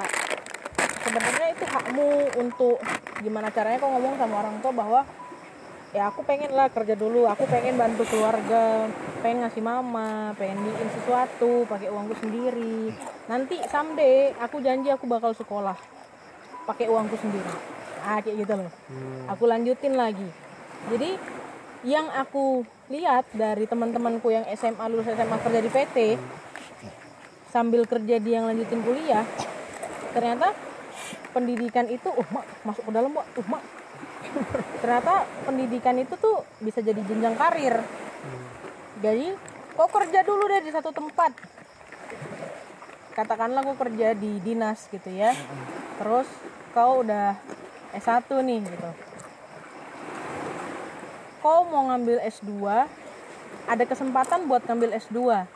sebenarnya 1.03 1.47
itu 1.51 1.65
hakmu 1.67 2.09
untuk 2.39 2.79
gimana 3.19 3.51
caranya 3.51 3.77
kau 3.77 3.91
ngomong 3.91 4.15
sama 4.15 4.35
orang 4.39 4.55
tua 4.63 4.73
bahwa 4.73 5.01
ya 5.91 6.11
aku 6.11 6.27
pengen 6.27 6.51
lah 6.51 6.67
kerja 6.67 6.95
dulu 6.95 7.23
aku 7.27 7.47
pengen 7.47 7.79
bantu 7.79 8.03
keluarga 8.07 8.87
pengen 9.23 9.47
ngasih 9.47 9.63
mama 9.63 10.35
pengen 10.35 10.59
bikin 10.59 10.91
sesuatu 10.91 11.63
pakai 11.71 11.87
uangku 11.87 12.15
sendiri 12.19 12.91
nanti 13.25 13.57
someday 13.69 14.33
aku 14.37 14.61
janji 14.61 14.89
aku 14.93 15.05
bakal 15.09 15.33
sekolah. 15.33 15.77
Pakai 16.65 16.89
uangku 16.89 17.17
sendiri. 17.17 17.53
Ah 18.05 18.21
kayak 18.21 18.45
gitu 18.45 18.53
loh. 18.57 18.71
Aku 19.29 19.49
lanjutin 19.49 19.97
lagi. 19.97 20.29
Jadi 20.89 21.17
yang 21.85 22.09
aku 22.13 22.65
lihat 22.89 23.25
dari 23.33 23.65
teman-temanku 23.65 24.29
yang 24.29 24.45
SMA 24.53 24.85
lulus 24.89 25.09
SMA 25.09 25.37
kerja 25.41 25.59
di 25.61 25.69
PT 25.69 25.97
sambil 27.49 27.85
kerja 27.85 28.21
dia 28.21 28.41
yang 28.41 28.51
lanjutin 28.51 28.83
kuliah 28.83 29.23
ternyata 30.11 30.51
pendidikan 31.31 31.87
itu 31.87 32.11
uh 32.11 32.27
mak 32.33 32.45
masuk 32.67 32.83
ke 32.87 32.91
dalam 32.93 33.11
mak 33.13 33.25
uh 33.25 33.47
mak. 33.47 33.63
Ternyata 34.81 35.23
pendidikan 35.45 35.95
itu 36.01 36.13
tuh 36.17 36.43
bisa 36.59 36.81
jadi 36.81 36.99
jenjang 37.05 37.37
karir. 37.37 37.79
Jadi 39.01 39.27
kau 39.75 39.89
kerja 39.91 40.19
dulu 40.23 40.43
deh 40.49 40.61
di 40.65 40.71
satu 40.71 40.89
tempat 40.89 41.31
katakanlah 43.15 43.63
kau 43.63 43.79
kerja 43.79 44.11
di 44.11 44.43
dinas 44.43 44.91
gitu 44.91 45.07
ya. 45.07 45.31
Terus 45.97 46.27
kau 46.75 47.01
udah 47.01 47.39
S1 47.95 48.27
nih 48.27 48.59
gitu. 48.67 48.89
Kau 51.39 51.63
mau 51.63 51.87
ngambil 51.87 52.19
S2 52.27 52.51
ada 53.65 53.83
kesempatan 53.87 54.45
buat 54.45 54.61
ngambil 54.67 54.99
S2 54.99 55.47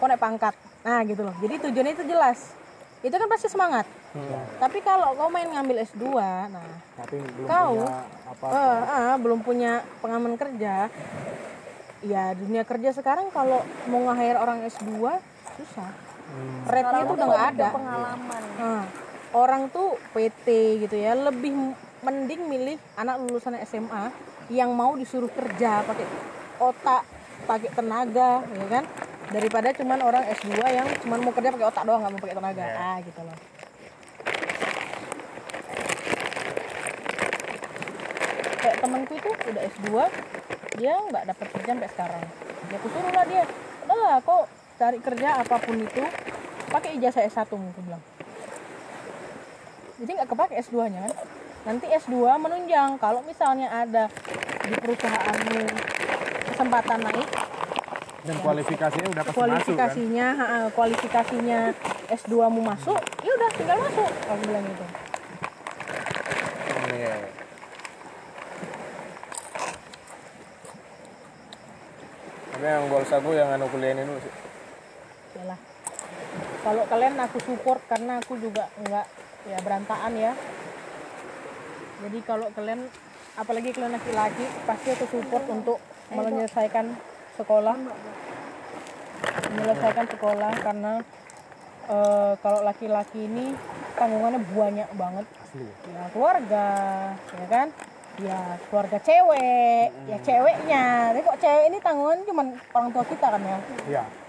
kau 0.00 0.06
naik 0.08 0.18
pangkat. 0.18 0.56
Nah 0.82 1.04
gitu 1.04 1.22
loh. 1.22 1.36
Jadi 1.44 1.68
tujuannya 1.68 1.92
itu 1.94 2.04
jelas. 2.08 2.56
Itu 3.04 3.12
kan 3.12 3.28
pasti 3.28 3.52
semangat. 3.52 3.84
Tapi 4.56 4.78
kalau 4.80 5.12
kau 5.12 5.28
main 5.28 5.48
ngambil 5.48 5.84
S2 5.88 6.04
nah 6.52 6.64
Tapi 7.00 7.16
belum 7.16 7.48
Kau? 7.48 7.72
punya 7.80 7.96
apa 8.28 8.44
Eh, 8.52 8.80
eh, 8.84 9.14
belum 9.20 9.40
punya 9.44 9.72
pengalaman 10.00 10.36
kerja. 10.40 10.88
Ya 12.02 12.24
dunia 12.34 12.64
kerja 12.64 12.90
sekarang 12.96 13.28
kalau 13.30 13.62
mau 13.88 14.00
nge-hire 14.10 14.40
orang 14.40 14.64
S2 14.66 15.16
susah 15.60 16.11
rate-nya 16.68 17.02
tuh 17.04 17.14
udah 17.16 17.26
nggak 17.28 17.46
ada. 17.56 17.68
pengalaman. 17.74 18.42
Nah, 18.58 18.82
orang 19.32 19.62
tuh 19.72 19.96
PT 20.12 20.46
gitu 20.86 20.96
ya 20.96 21.16
lebih 21.16 21.52
mending 22.02 22.42
milih 22.50 22.76
anak 22.98 23.22
lulusan 23.22 23.56
SMA 23.62 24.10
yang 24.50 24.74
mau 24.74 24.98
disuruh 24.98 25.30
kerja 25.30 25.86
pakai 25.86 26.06
otak 26.58 27.02
pakai 27.46 27.70
tenaga 27.72 28.42
ya 28.42 28.66
kan? 28.68 28.84
Daripada 29.32 29.72
cuman 29.72 29.98
orang 30.04 30.28
S2 30.28 30.52
yang 30.60 30.84
cuman 31.06 31.18
mau 31.24 31.32
kerja 31.32 31.50
pakai 31.56 31.66
otak 31.72 31.82
doang 31.88 32.04
nggak 32.04 32.12
mau 32.12 32.20
pakai 32.20 32.36
tenaga. 32.36 32.64
Ah 32.76 32.96
gitu 33.00 33.20
loh. 33.24 33.36
Kayak 38.62 38.76
temanku 38.78 39.12
itu 39.18 39.30
udah 39.30 39.62
S2 39.72 39.88
dia 40.78 40.94
nggak 40.96 41.24
dapat 41.32 41.46
kerja 41.56 41.70
sampai 41.72 41.90
sekarang. 41.90 42.24
Ya 42.70 42.76
aku 42.78 42.88
suruh 42.92 43.12
lah 43.12 43.24
dia 43.26 43.42
udahlah 43.84 44.16
kok 44.22 44.44
cari 44.82 44.98
kerja 44.98 45.38
apa 45.38 45.62
pun 45.62 45.78
itu 45.78 46.02
pakai 46.66 46.98
ijazah 46.98 47.22
S1 47.22 47.46
mungkin 47.54 47.82
bilang 47.86 48.02
jadi 50.02 50.10
nggak 50.18 50.28
kepake 50.34 50.58
S2 50.58 50.90
nya 50.90 51.06
kan 51.06 51.14
nanti 51.62 51.86
S2 51.86 52.18
menunjang 52.42 52.98
kalau 52.98 53.22
misalnya 53.22 53.70
ada 53.70 54.10
di 54.66 54.74
perusahaanmu 54.74 55.62
kesempatan 56.50 56.98
naik 56.98 57.30
dan 58.26 58.36
kualifikasinya 58.42 59.08
udah 59.14 59.22
pasti 59.22 59.38
masuk 59.38 59.38
kan 59.38 59.54
kualifikasinya 59.54 60.26
ha, 60.34 60.46
ha, 60.50 60.58
kualifikasinya 60.74 61.58
S2 62.10 62.34
mu 62.50 62.60
masuk 62.66 62.98
ya 63.22 63.30
udah 63.38 63.50
tinggal 63.54 63.78
masuk 63.78 64.10
aku 64.10 64.42
bilang 64.50 64.66
gitu. 64.66 64.86
Tapi 72.52 72.66
yang 72.68 72.86
goals 72.86 73.10
aku 73.10 73.30
yang 73.34 73.48
anu 73.50 73.66
kuliah 73.74 73.90
ini 73.90 74.06
dulu 74.06 74.22
sih. 74.22 74.51
Yalah. 75.42 75.58
Kalau 76.62 76.86
kalian 76.86 77.18
aku 77.18 77.42
support 77.42 77.82
karena 77.90 78.22
aku 78.22 78.38
juga 78.38 78.70
nggak 78.78 79.06
ya 79.50 79.58
berantakan 79.66 80.14
ya. 80.14 80.32
Jadi 82.06 82.18
kalau 82.22 82.46
kalian 82.54 82.86
apalagi 83.34 83.74
kalian 83.74 83.98
laki-laki 83.98 84.46
pasti 84.62 84.88
aku 84.94 85.06
support 85.10 85.42
untuk 85.50 85.82
menyelesaikan 86.14 86.94
sekolah. 87.34 87.74
Menyelesaikan 89.50 90.06
sekolah 90.14 90.52
karena 90.62 90.92
eh, 91.90 92.32
kalau 92.38 92.62
laki-laki 92.62 93.26
ini 93.26 93.58
tanggungannya 93.98 94.46
banyak 94.46 94.90
banget. 94.94 95.26
Ya 95.90 96.02
keluarga, 96.14 96.68
ya 97.18 97.46
kan? 97.50 97.68
Ya 98.22 98.38
keluarga 98.70 98.98
cewek, 99.02 99.90
ya 100.06 100.18
ceweknya. 100.22 101.10
Tapi 101.10 101.20
kok 101.26 101.38
cewek 101.42 101.64
ini 101.66 101.78
tanggungan 101.82 102.22
cuma 102.22 102.42
orang 102.78 102.88
tua 102.94 103.04
kita 103.10 103.26
kan 103.26 103.42
ya. 103.42 103.58
iya 103.90 104.21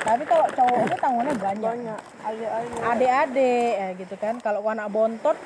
Tapi 0.00 0.22
kalau 0.26 0.46
cowok 0.50 0.78
itu 0.88 0.96
tanggungannya 0.96 1.36
banyak. 1.38 1.70
banyak 1.70 2.00
ayo-ayo 2.26 2.74
Adik-adik 2.82 3.72
ya 3.76 3.88
gitu 3.94 4.14
kan. 4.18 4.34
Kalau 4.42 4.64
anak 4.66 4.88
bontot 4.90 5.36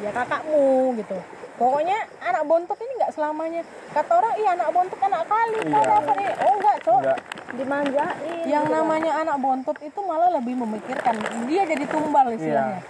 ya 0.00 0.10
kakakmu 0.14 0.96
gitu. 0.96 1.18
Pokoknya 1.58 1.98
anak 2.22 2.46
bontot 2.46 2.78
ini 2.78 2.92
nggak 3.02 3.12
selamanya. 3.18 3.66
Kata 3.90 4.12
orang 4.14 4.34
iya 4.38 4.50
anak 4.54 4.70
bontot 4.70 5.00
anak 5.02 5.26
kali. 5.26 5.58
Kau 5.66 5.82
dapat 5.82 6.14
ini. 6.22 6.32
Oh 6.46 6.52
enggak, 6.54 6.76
Cok. 6.86 7.00
Enggak. 7.02 7.18
dimanjain 7.48 8.44
Yang 8.44 8.64
gitu. 8.68 8.76
namanya 8.76 9.12
anak 9.24 9.36
bontot 9.40 9.78
itu 9.80 10.00
malah 10.04 10.30
lebih 10.36 10.54
memikirkan. 10.54 11.16
Dia 11.48 11.64
jadi 11.66 11.84
tumbal 11.88 12.30
istilahnya. 12.36 12.84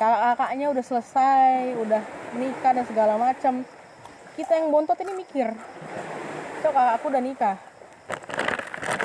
Kakak-kakaknya 0.00 0.66
udah 0.72 0.84
selesai, 0.84 1.76
udah 1.76 2.02
nikah 2.40 2.72
dan 2.72 2.84
segala 2.88 3.14
macam. 3.20 3.62
Kita 4.34 4.52
yang 4.56 4.72
bontot 4.72 4.96
ini 5.04 5.12
mikir. 5.12 5.52
Cok, 6.64 6.72
kakakku 6.72 7.06
udah 7.12 7.22
nikah. 7.22 7.56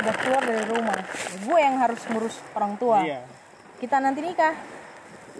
Udah 0.06 0.16
keluar 0.22 0.42
dari 0.46 0.64
rumah. 0.70 1.00
Gue 1.42 1.60
yang 1.60 1.82
harus 1.82 2.02
ngurus 2.14 2.38
orang 2.54 2.78
tua. 2.78 3.02
iya 3.02 3.26
kita 3.76 4.00
nanti 4.00 4.24
nikah 4.24 4.56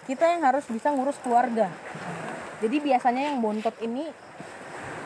kita 0.06 0.28
yang 0.28 0.44
harus 0.44 0.68
bisa 0.68 0.92
ngurus 0.92 1.16
keluarga 1.24 1.72
jadi 2.60 2.78
biasanya 2.84 3.32
yang 3.32 3.40
bontot 3.40 3.74
ini 3.80 4.12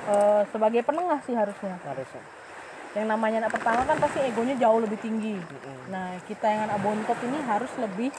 eh, 0.10 0.42
sebagai 0.50 0.82
penengah 0.82 1.22
sih 1.24 1.38
harusnya 1.38 1.78
Harusnya. 1.86 2.24
yang 2.98 3.06
namanya 3.06 3.46
anak 3.46 3.54
pertama 3.54 3.86
kan 3.86 4.02
pasti 4.02 4.26
egonya 4.26 4.58
jauh 4.58 4.82
lebih 4.82 4.98
tinggi 4.98 5.38
nah 5.94 6.18
kita 6.26 6.42
yang 6.50 6.62
anak 6.74 6.82
bontot 6.82 7.20
ini 7.22 7.38
harus 7.46 7.70
lebih 7.78 8.10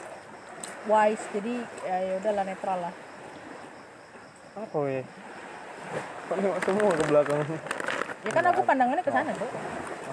wise 0.87 1.25
jadi 1.35 1.53
ya 1.83 1.95
ya 2.07 2.13
udahlah 2.23 2.45
netral 2.47 2.79
lah 2.87 2.93
Apa 4.51 4.79
ya? 4.83 5.03
Kok 6.27 6.35
nengok 6.35 6.59
semua 6.67 6.91
ke 6.91 7.03
belakang? 7.07 7.39
ya 8.21 8.31
kan 8.31 8.43
aku 8.47 8.61
pandangannya 8.63 9.03
ke 9.03 9.11
sana 9.11 9.31
tuh 9.35 9.47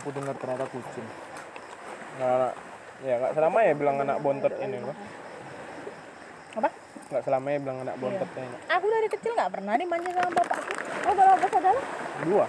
Aku 0.09 0.17
dengar 0.25 0.41
ternyata 0.41 0.65
kucing. 0.73 1.05
Nggak, 2.17 2.53
ya 3.05 3.15
nggak 3.21 3.33
selamanya 3.37 3.73
bilang 3.77 3.97
anak 4.01 4.17
bontot 4.25 4.55
ini 4.57 4.81
loh. 4.81 4.97
apa 6.57 6.73
Nggak 7.13 7.23
selamanya 7.29 7.59
bilang 7.61 7.79
anak 7.85 7.97
bontot 8.01 8.31
ini. 8.41 8.57
aku 8.73 8.87
dari 8.89 9.09
kecil 9.13 9.37
nggak 9.37 9.53
pernah 9.53 9.77
dimanja 9.77 10.09
sama 10.17 10.33
bapakku 10.33 10.73
oh 10.81 11.13
kalau 11.13 11.35
bos 11.37 11.53
adalah 11.61 11.85
Dua. 12.25 12.47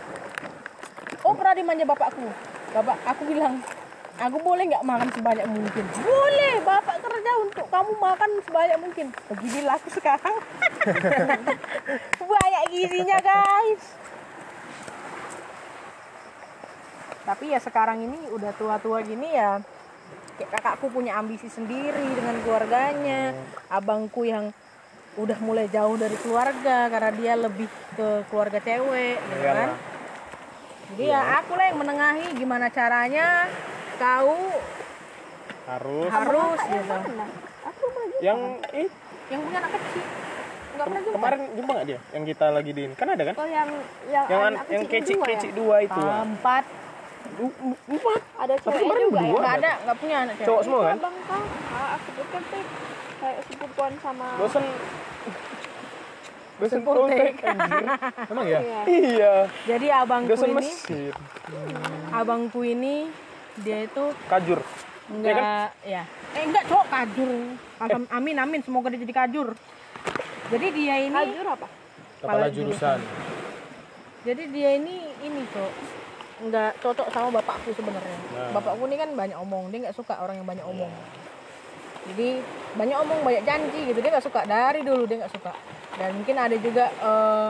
Oh 1.27 1.33
pernah 1.35 1.51
dimanja 1.59 1.83
bapakku. 1.83 2.27
Bapak 2.71 2.95
aku 3.03 3.21
bilang, 3.27 3.59
aku 4.15 4.37
boleh 4.39 4.63
nggak 4.63 4.85
makan 4.87 5.09
sebanyak 5.19 5.45
mungkin? 5.51 5.83
Boleh, 5.99 6.53
bapak 6.63 6.95
kerja 7.03 7.31
untuk 7.43 7.65
kamu 7.67 7.91
makan 7.99 8.29
sebanyak 8.47 8.77
mungkin. 8.79 9.07
Beginilah 9.35 9.75
aku 9.75 9.89
sekarang. 9.99 10.35
Banyak 12.23 12.63
gizinya 12.71 13.19
guys. 13.19 13.83
Tapi 17.29 17.53
ya 17.53 17.61
sekarang 17.61 18.01
ini 18.01 18.17
udah 18.33 18.49
tua-tua 18.57 19.05
gini 19.05 19.29
ya. 19.29 19.61
Kayak 20.41 20.49
kakakku 20.57 20.89
punya 20.89 21.13
ambisi 21.13 21.45
sendiri 21.45 22.09
dengan 22.17 22.41
keluarganya. 22.41 23.37
Abangku 23.69 24.25
yang 24.25 24.49
udah 25.13 25.37
mulai 25.45 25.69
jauh 25.69 25.93
dari 25.93 26.17
keluarga 26.17 26.89
karena 26.89 27.11
dia 27.13 27.33
lebih 27.37 27.69
ke 27.93 28.25
keluarga 28.33 28.57
cewek, 28.57 29.19
gitu 29.19 29.35
Iyalah. 29.45 29.57
kan? 29.61 29.69
Jadi 30.89 31.03
ya 31.05 31.21
aku 31.37 31.51
lah 31.53 31.65
yang 31.69 31.77
menengahi 31.77 32.25
gimana 32.33 32.65
caranya 32.73 33.45
kau 34.01 34.33
Harus. 35.69 36.09
harus 36.09 36.59
gitu. 36.65 36.95
Yang 38.25 38.39
ih, 38.73 38.89
Yang 39.29 39.41
punya 39.45 39.57
anak 39.61 39.71
kecil. 39.77 40.03
pernah 40.79 41.01
juga 41.03 41.15
kemarin 41.19 41.39
jumpa 41.53 41.71
nggak 41.75 41.87
dia? 41.91 41.99
Yang 42.15 42.23
kita 42.33 42.45
lagi 42.49 42.71
diin. 42.73 42.91
Kan 42.97 43.07
ada 43.11 43.23
kan? 43.27 43.35
oh 43.37 43.45
yang 43.45 43.69
yang 44.07 44.25
Yang 44.25 44.41
yang 44.41 44.83
kecil 44.87 45.17
dua 45.19 45.25
kecik-kecik 45.27 45.51
ya? 45.51 45.57
dua 45.59 45.75
itu. 45.85 46.01
Empat. 46.01 46.63
Empat. 47.89 48.21
ada 48.35 48.53
kemarin 48.59 49.03
juga 49.05 49.19
ya. 49.21 49.33
Nggak 49.33 49.55
ada, 49.57 49.71
nggak 49.79 49.97
punya 49.97 50.15
anak 50.19 50.33
cewek. 50.35 50.47
Cowok 50.47 50.61
semua 50.61 50.81
kan? 50.81 50.97
bang 50.99 51.15
kau 51.23 51.43
ah, 51.69 51.87
aku 51.93 52.07
sebutkan 52.09 52.41
tuh 52.45 52.63
kayak 53.19 53.39
sepupuan 53.45 53.93
sama 53.99 54.27
Dosen 54.35 54.65
Dosen 56.59 56.79
Poltek. 56.83 57.33
Emang 58.27 58.45
ya 58.45 58.59
Iya. 58.59 58.79
Iya. 58.85 59.33
Jadi 59.63 59.87
abangku 59.89 60.29
Dosen 60.29 60.49
ini, 60.49 60.57
mesin. 60.59 61.13
abangku 62.11 62.59
ini 62.61 62.95
dia 63.57 63.77
itu 63.83 64.05
Kajur. 64.27 64.59
enggak 65.09 65.71
ya. 65.81 66.03
Eh 66.35 66.43
enggak 66.43 66.63
cowok 66.67 66.85
kajur. 66.87 67.31
Alham- 67.79 68.11
Amin 68.11 68.35
amin 68.35 68.59
semoga 68.59 68.91
dia 68.91 68.99
jadi 68.99 69.15
kajur. 69.17 69.55
Jadi 70.49 70.67
dia 70.73 70.95
ini 70.99 71.13
Kajur 71.15 71.47
apa 71.47 71.67
kepala 72.19 72.47
jurusan 72.49 72.99
Jadi 74.19 74.43
dia 74.49 74.69
ini 74.75 74.95
ini 75.21 75.41
cok 75.47 75.71
nggak 76.39 76.71
cocok 76.79 77.07
sama 77.11 77.29
bapakku 77.39 77.75
sebenarnya. 77.75 78.19
Nah. 78.31 78.51
Bapakku 78.55 78.83
ini 78.87 78.95
kan 78.95 79.09
banyak 79.11 79.37
omong, 79.39 79.67
dia 79.71 79.87
nggak 79.87 79.97
suka 79.97 80.19
orang 80.23 80.39
yang 80.39 80.47
banyak 80.47 80.63
omong. 80.63 80.91
Jadi 82.09 82.39
banyak 82.77 82.97
omong 83.01 83.19
banyak 83.25 83.43
janji 83.45 83.79
gitu 83.89 83.99
dia 83.99 84.11
nggak 84.13 84.25
suka 84.25 84.41
dari 84.45 84.81
dulu 84.85 85.03
dia 85.09 85.25
nggak 85.25 85.33
suka. 85.33 85.53
dan 85.99 86.15
mungkin 86.15 86.37
ada 86.39 86.55
juga 86.55 86.85
eh, 86.95 87.49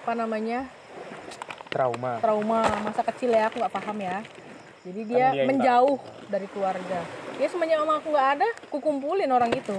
apa 0.00 0.12
namanya 0.14 0.70
trauma 1.70 2.18
trauma 2.18 2.62
masa 2.82 3.02
kecil 3.10 3.30
ya 3.34 3.50
aku 3.50 3.58
nggak 3.62 3.74
paham 3.74 3.98
ya 3.98 4.18
jadi 4.86 5.00
dia, 5.02 5.26
dia 5.34 5.38
yang 5.42 5.48
menjauh 5.50 5.98
dari 6.30 6.46
keluarga 6.50 7.00
ya 7.38 7.46
semenjak 7.50 7.78
mama 7.82 7.98
aku 7.98 8.08
nggak 8.12 8.28
ada 8.38 8.48
aku 8.68 8.78
kumpulin 8.78 9.30
orang 9.30 9.50
itu 9.54 9.76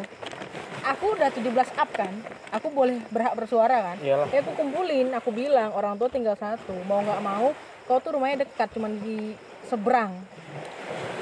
aku 0.81 1.05
udah 1.15 1.29
17 1.29 1.51
up 1.79 1.89
kan 1.93 2.13
aku 2.51 2.67
boleh 2.73 2.99
berhak 3.11 3.35
bersuara 3.37 3.93
kan 3.93 3.97
Iyalah. 4.03 4.27
ya 4.31 4.39
aku 4.41 4.51
kumpulin 4.55 5.11
aku 5.13 5.29
bilang 5.31 5.71
orang 5.71 5.95
tua 5.95 6.09
tinggal 6.09 6.35
satu 6.35 6.73
mau 6.87 6.99
nggak 7.03 7.21
mau 7.21 7.55
kau 7.91 7.99
tuh 7.99 8.15
rumahnya 8.15 8.47
dekat 8.47 8.71
cuman 8.71 8.95
di 9.03 9.35
seberang. 9.67 10.15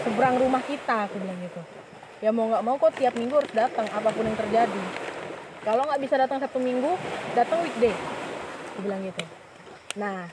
Seberang 0.06 0.38
rumah 0.38 0.62
kita 0.62 1.10
aku 1.10 1.18
bilang 1.18 1.42
gitu. 1.42 1.62
Ya 2.22 2.30
mau 2.30 2.46
nggak 2.46 2.62
mau 2.62 2.78
kok 2.78 2.94
tiap 2.94 3.18
minggu 3.18 3.42
harus 3.42 3.50
datang 3.58 3.90
apa 3.90 4.14
pun 4.14 4.22
yang 4.22 4.38
terjadi. 4.38 4.84
Kalau 5.66 5.90
nggak 5.90 5.98
bisa 6.06 6.16
datang 6.22 6.38
satu 6.38 6.62
minggu 6.62 6.94
datang 7.34 7.66
weekday. 7.66 7.90
Aku 8.70 8.86
bilang 8.86 9.02
gitu. 9.02 9.26
Nah 9.98 10.30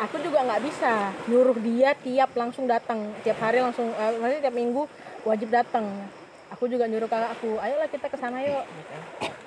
aku 0.00 0.24
juga 0.24 0.40
nggak 0.48 0.62
bisa 0.64 1.12
nyuruh 1.28 1.58
dia 1.60 1.92
tiap 2.00 2.32
langsung 2.32 2.64
datang. 2.64 3.12
Tiap 3.20 3.36
hari 3.44 3.60
langsung 3.60 3.92
eh, 3.92 4.16
maksudnya 4.16 4.48
tiap 4.48 4.56
minggu 4.56 4.88
wajib 5.28 5.52
datang. 5.52 5.84
Aku 6.48 6.64
juga 6.64 6.88
nyuruh 6.88 7.12
kakak 7.12 7.36
aku 7.36 7.60
ayolah 7.60 7.92
kita 7.92 8.08
ke 8.08 8.16
sana 8.16 8.40
yuk. 8.40 8.64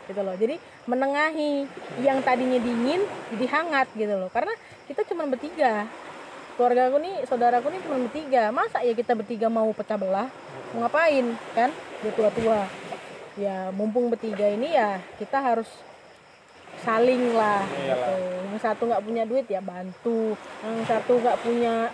Gitu 0.05 0.21
loh. 0.21 0.37
Jadi 0.37 0.61
menengahi 0.85 1.65
yang 2.05 2.21
tadinya 2.21 2.61
dingin 2.61 3.01
jadi 3.33 3.45
hangat 3.57 3.89
gitu 3.97 4.13
loh. 4.13 4.29
Karena 4.29 4.53
kita 4.85 5.01
cuma 5.09 5.25
bertiga 5.25 5.89
keluarga 6.57 6.89
aku 6.89 6.97
nih 6.97 7.15
saudaraku 7.29 7.67
nih 7.69 7.81
cuma 7.85 7.97
bertiga. 8.09 8.43
Masa 8.49 8.81
ya 8.81 8.97
kita 8.97 9.13
bertiga 9.13 9.47
mau 9.47 9.69
pecah 9.71 9.95
belah? 9.95 10.27
Mau 10.73 10.81
ngapain 10.83 11.37
kan? 11.53 11.69
Dia 12.01 12.11
tua 12.17 12.33
tua 12.33 12.65
ya 13.37 13.69
mumpung 13.69 14.09
bertiga 14.09 14.49
ini 14.49 14.73
ya 14.73 14.97
kita 15.21 15.37
harus 15.37 15.69
saling 16.81 17.37
lah 17.37 17.61
gitu. 17.69 18.13
yang 18.49 18.57
satu 18.57 18.89
nggak 18.89 19.05
punya 19.05 19.23
duit 19.29 19.45
ya 19.45 19.61
bantu. 19.61 20.33
Yang 20.65 20.85
satu 20.89 21.21
nggak 21.21 21.37
punya 21.45 21.93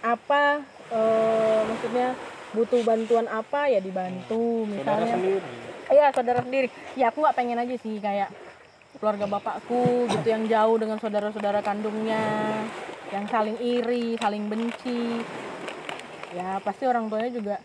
apa 0.00 0.62
eh, 0.94 1.60
maksudnya 1.66 2.14
butuh 2.54 2.80
bantuan 2.86 3.26
apa 3.26 3.66
ya 3.66 3.82
dibantu 3.82 4.64
saudara 4.70 5.02
misalnya. 5.02 5.12
sendiri. 5.18 5.40
Iya 5.86 6.06
saudara 6.14 6.40
sendiri. 6.46 6.68
Ya 6.94 7.10
aku 7.10 7.18
nggak 7.26 7.36
pengen 7.36 7.58
aja 7.58 7.74
sih 7.82 7.98
kayak 7.98 8.30
keluarga 8.98 9.26
bapakku 9.28 10.08
gitu 10.08 10.26
yang 10.26 10.48
jauh 10.48 10.76
dengan 10.80 10.96
saudara-saudara 10.96 11.60
kandungnya, 11.60 12.22
yang 13.12 13.24
saling 13.28 13.56
iri, 13.60 14.16
saling 14.18 14.48
benci. 14.48 15.20
Ya 16.34 16.60
pasti 16.60 16.84
orang 16.84 17.08
tuanya 17.08 17.30
juga 17.32 17.56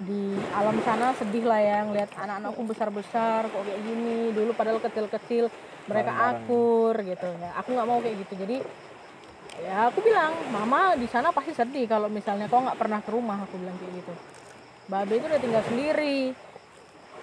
di 0.00 0.32
alam 0.56 0.80
sana 0.80 1.12
sedih 1.12 1.44
lah 1.44 1.60
ya 1.60 1.84
ngeliat 1.84 2.10
anak-anakku 2.16 2.62
besar-besar 2.64 3.48
kok 3.48 3.62
kayak 3.64 3.80
gini. 3.84 4.32
Dulu 4.32 4.50
padahal 4.54 4.78
kecil-kecil 4.80 5.50
mereka 5.88 6.12
akur 6.34 6.94
gitu. 7.02 7.28
Ya 7.38 7.50
aku 7.58 7.68
nggak 7.74 7.88
mau 7.88 7.98
kayak 7.98 8.16
gitu. 8.26 8.34
Jadi 8.38 8.56
ya 9.60 9.92
aku 9.92 10.00
bilang 10.00 10.32
mama 10.48 10.96
di 10.96 11.04
sana 11.04 11.34
pasti 11.34 11.52
sedih 11.52 11.84
kalau 11.84 12.08
misalnya 12.08 12.48
kau 12.48 12.64
nggak 12.64 12.78
pernah 12.80 13.00
ke 13.04 13.10
rumah 13.12 13.44
aku 13.44 13.60
bilang 13.60 13.76
kayak 13.76 14.04
gitu. 14.04 14.12
Babe 14.90 15.12
itu 15.20 15.26
udah 15.26 15.40
tinggal 15.42 15.62
sendiri. 15.68 16.34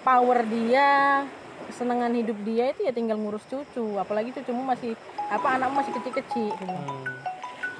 Power 0.05 0.39
dia 0.47 1.23
kesenangan 1.67 2.11
hidup 2.15 2.37
dia 2.47 2.71
itu 2.71 2.87
ya 2.87 2.91
tinggal 2.95 3.19
ngurus 3.19 3.43
cucu 3.45 3.99
apalagi 3.99 4.31
cucumu 4.31 4.63
masih 4.63 4.95
apa 5.27 5.47
anakmu 5.59 5.83
masih 5.83 5.93
kecil-kecil 5.99 6.55
gitu. 6.55 6.63
Hmm. 6.63 7.05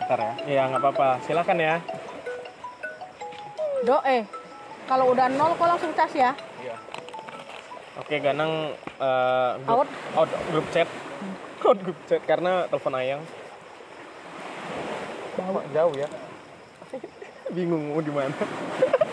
Bentar 0.03 0.19
ya. 0.19 0.34
Iya 0.45 0.61
nggak 0.69 0.81
apa-apa. 0.84 1.07
Silakan 1.23 1.57
ya. 1.59 1.76
do 3.85 3.93
eh 4.09 4.26
kalau 4.89 5.14
udah 5.14 5.30
nol 5.30 5.53
kok 5.53 5.69
langsung 5.69 5.93
cas 5.93 6.09
ya 6.09 6.34
Oke, 7.97 8.22
Ganang 8.22 8.77
eh, 9.01 9.51
grup, 9.65 9.89
out 9.89 9.89
out 10.14 10.30
grup 10.53 10.68
chat. 10.69 10.85
Out 11.65 11.80
grup 11.81 11.97
chat 12.05 12.22
karena 12.30 12.69
telepon 12.69 12.93
Ayang. 12.93 13.22
bau 15.38 15.61
Jauh 15.73 15.93
ya. 15.97 16.09
Bingung 17.57 17.93
mau 17.93 18.01
di 18.01 18.14
mana. 18.14 18.38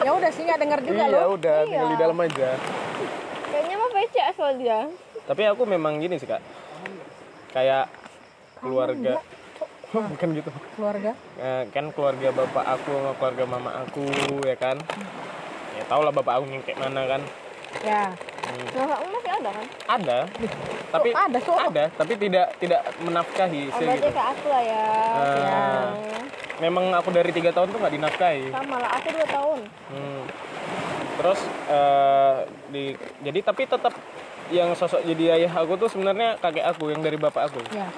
ya 0.04 0.10
udah 0.12 0.30
sih 0.36 0.44
nggak 0.44 0.60
denger 0.60 0.80
juga 0.84 1.04
iya, 1.08 1.16
loh 1.16 1.32
udah 1.32 1.56
tinggal 1.64 1.88
di 1.88 1.96
dalam 1.96 2.18
aja. 2.20 2.48
PC 3.94 4.14
asal 4.20 4.58
dia 4.58 4.90
Tapi 5.24 5.42
aku 5.46 5.62
memang 5.64 6.02
gini 6.02 6.18
sih, 6.18 6.26
Kak. 6.26 6.42
Kayak 7.54 7.86
keluarga 8.58 9.22
bukan 10.12 10.28
gitu. 10.34 10.50
keluarga 10.74 11.14
Eh, 11.38 11.62
kan 11.70 11.94
keluarga 11.94 12.28
bapak 12.34 12.64
aku 12.66 12.90
sama 12.90 13.12
keluarga 13.14 13.44
mama 13.46 13.70
aku 13.86 14.04
ya 14.42 14.56
kan. 14.58 14.76
Ya 15.78 15.82
tau 15.86 16.02
lah 16.02 16.10
bapak 16.10 16.42
aku 16.42 16.44
kayak 16.66 16.78
mana 16.82 17.06
kan. 17.06 17.22
ya 17.82 18.14
bapakmu 18.74 19.06
masih 19.18 19.32
ada 19.34 19.50
kan 19.50 19.66
Ada. 19.98 20.18
Tapi 20.94 21.08
ada, 21.10 21.38
so. 21.42 21.52
ada, 21.58 21.84
tapi 21.90 22.12
tidak 22.14 22.46
tidak 22.62 22.80
menafkahi 23.02 23.62
oh, 23.66 23.76
sih 23.82 23.86
gitu. 23.98 24.08
aku 24.14 24.46
lah 24.46 24.62
ya 24.62 24.86
yang 25.42 25.90
Memang 26.62 26.94
aku 26.94 27.10
dari 27.10 27.34
tiga 27.34 27.50
tahun 27.50 27.74
tuh 27.74 27.82
nggak 27.82 27.94
dinafkahi. 27.98 28.54
sama 28.54 28.78
lah 28.78 28.90
aku 28.94 29.08
dua 29.10 29.26
tahun 29.26 29.58
Hmm. 29.90 30.22
Terus 31.14 31.40
eh, 31.70 32.36
di 32.74 32.84
jadi 33.22 33.38
tapi 33.44 33.62
tetap 33.68 33.94
yang 34.52 34.76
sosok 34.76 35.00
jadi 35.06 35.40
ayah 35.40 35.52
aku 35.64 35.78
tuh 35.80 35.88
sebenarnya 35.88 36.36
kakek 36.42 36.66
aku 36.68 36.92
yang 36.92 37.00
dari 37.00 37.16
bapak 37.16 37.48
aku. 37.52 37.60
ya 37.72 37.88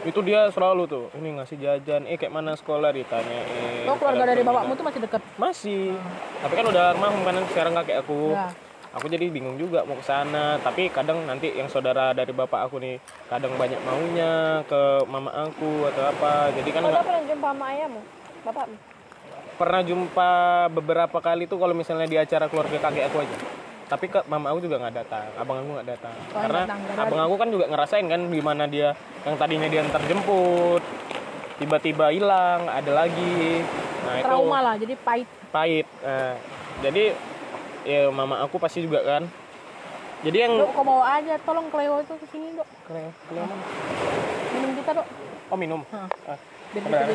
Itu 0.00 0.24
dia 0.24 0.48
selalu 0.48 0.88
tuh, 0.88 1.04
ini 1.20 1.36
ngasih 1.36 1.60
jajan, 1.60 2.08
eh 2.08 2.16
kayak 2.16 2.32
mana 2.32 2.56
sekolah 2.56 2.88
ditanyain. 2.88 3.84
lo 3.84 4.00
keluarga 4.00 4.32
dari 4.32 4.40
bapakmu 4.40 4.72
tuh 4.72 4.84
masih 4.88 5.00
deket 5.04 5.22
Masih. 5.36 5.92
Tapi 6.40 6.52
kan 6.56 6.64
udah 6.72 6.82
almarhum 6.96 7.20
kan 7.20 7.36
sekarang 7.52 7.76
kakek 7.84 8.00
aku. 8.00 8.32
ya 8.32 8.48
Aku 8.90 9.06
jadi 9.06 9.30
bingung 9.30 9.54
juga 9.54 9.86
mau 9.86 9.94
ke 9.94 10.02
sana, 10.02 10.58
tapi 10.58 10.90
kadang 10.90 11.22
nanti 11.22 11.54
yang 11.54 11.70
saudara 11.70 12.10
dari 12.10 12.34
bapak 12.34 12.66
aku 12.66 12.82
nih 12.82 12.98
kadang 13.30 13.54
banyak 13.54 13.78
maunya 13.86 14.66
ke 14.66 15.06
mama 15.06 15.30
aku 15.30 15.86
atau 15.94 16.10
apa. 16.10 16.50
Jadi 16.58 16.68
kan 16.74 16.82
kau 16.82 16.90
nggak 16.90 17.06
pernah 17.06 17.22
jumpa 17.28 17.48
sama 17.54 17.64
ayahmu 17.70 18.00
bapakmu 18.40 18.89
pernah 19.60 19.84
jumpa 19.84 20.30
beberapa 20.72 21.20
kali 21.20 21.44
tuh 21.44 21.60
kalau 21.60 21.76
misalnya 21.76 22.08
di 22.08 22.16
acara 22.16 22.48
keluarga 22.48 22.80
kakek 22.80 23.12
aku 23.12 23.20
aja. 23.20 23.36
Tapi 23.92 24.06
ke 24.08 24.24
mama 24.24 24.56
aku 24.56 24.64
juga 24.64 24.80
nggak 24.80 24.94
datang 25.04 25.28
abang 25.36 25.60
aku 25.60 25.70
nggak 25.76 25.88
datang. 25.92 26.14
Soalnya 26.16 26.40
karena 26.40 26.62
datang, 26.64 26.80
abang 27.04 27.20
aku 27.28 27.34
kan 27.36 27.48
juga 27.52 27.64
ngerasain 27.68 28.06
kan 28.08 28.20
gimana 28.32 28.64
dia 28.64 28.96
yang 29.28 29.36
tadinya 29.36 29.68
dia 29.68 29.84
antar 29.84 30.00
jemput 30.08 30.80
tiba-tiba 31.60 32.08
hilang 32.08 32.64
ada 32.72 33.04
lagi. 33.04 33.60
Nah 34.08 34.14
itu 34.16 34.24
trauma 34.24 34.58
lah 34.64 34.74
jadi 34.80 34.94
pahit. 34.96 35.28
Pahit 35.52 35.86
Nah, 36.00 36.34
jadi 36.80 37.12
ya 37.84 38.08
mama 38.08 38.40
aku 38.40 38.56
pasti 38.56 38.80
juga 38.80 39.04
kan. 39.04 39.28
Jadi 40.24 40.36
yang 40.40 40.56
dok 40.56 40.72
kau 40.72 40.84
bawa 40.84 41.20
aja 41.20 41.36
tolong 41.44 41.68
Cleo 41.68 42.00
itu 42.00 42.16
ke 42.16 42.26
sini 42.32 42.56
dok. 42.56 42.68
Cleo, 42.88 43.12
Cleo 43.28 43.44
mana? 43.44 43.64
minum 44.56 44.70
kita 44.80 44.90
dok. 44.96 45.06
Oh 45.52 45.58
minum. 45.60 45.80
Hah. 45.92 46.08
ah, 46.32 46.38
biar 46.72 47.12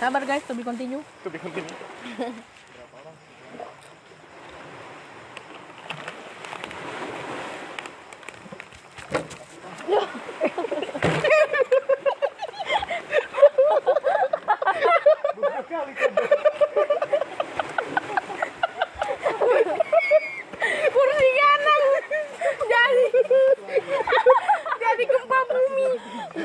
Sabar. 0.00 0.24
bisa 0.24 0.24
bilang 0.24 0.24
sabar 0.24 0.24
guys 0.24 0.42
to 0.48 0.54
be 0.56 0.64
continue 0.64 1.04
bingung 1.28 1.76
ini 19.50 20.88
kursi 20.92 21.28
kanan 21.36 21.82
jadi 22.70 23.04
jadi 24.80 25.02
gempa 25.04 25.38
bumi 25.50 25.88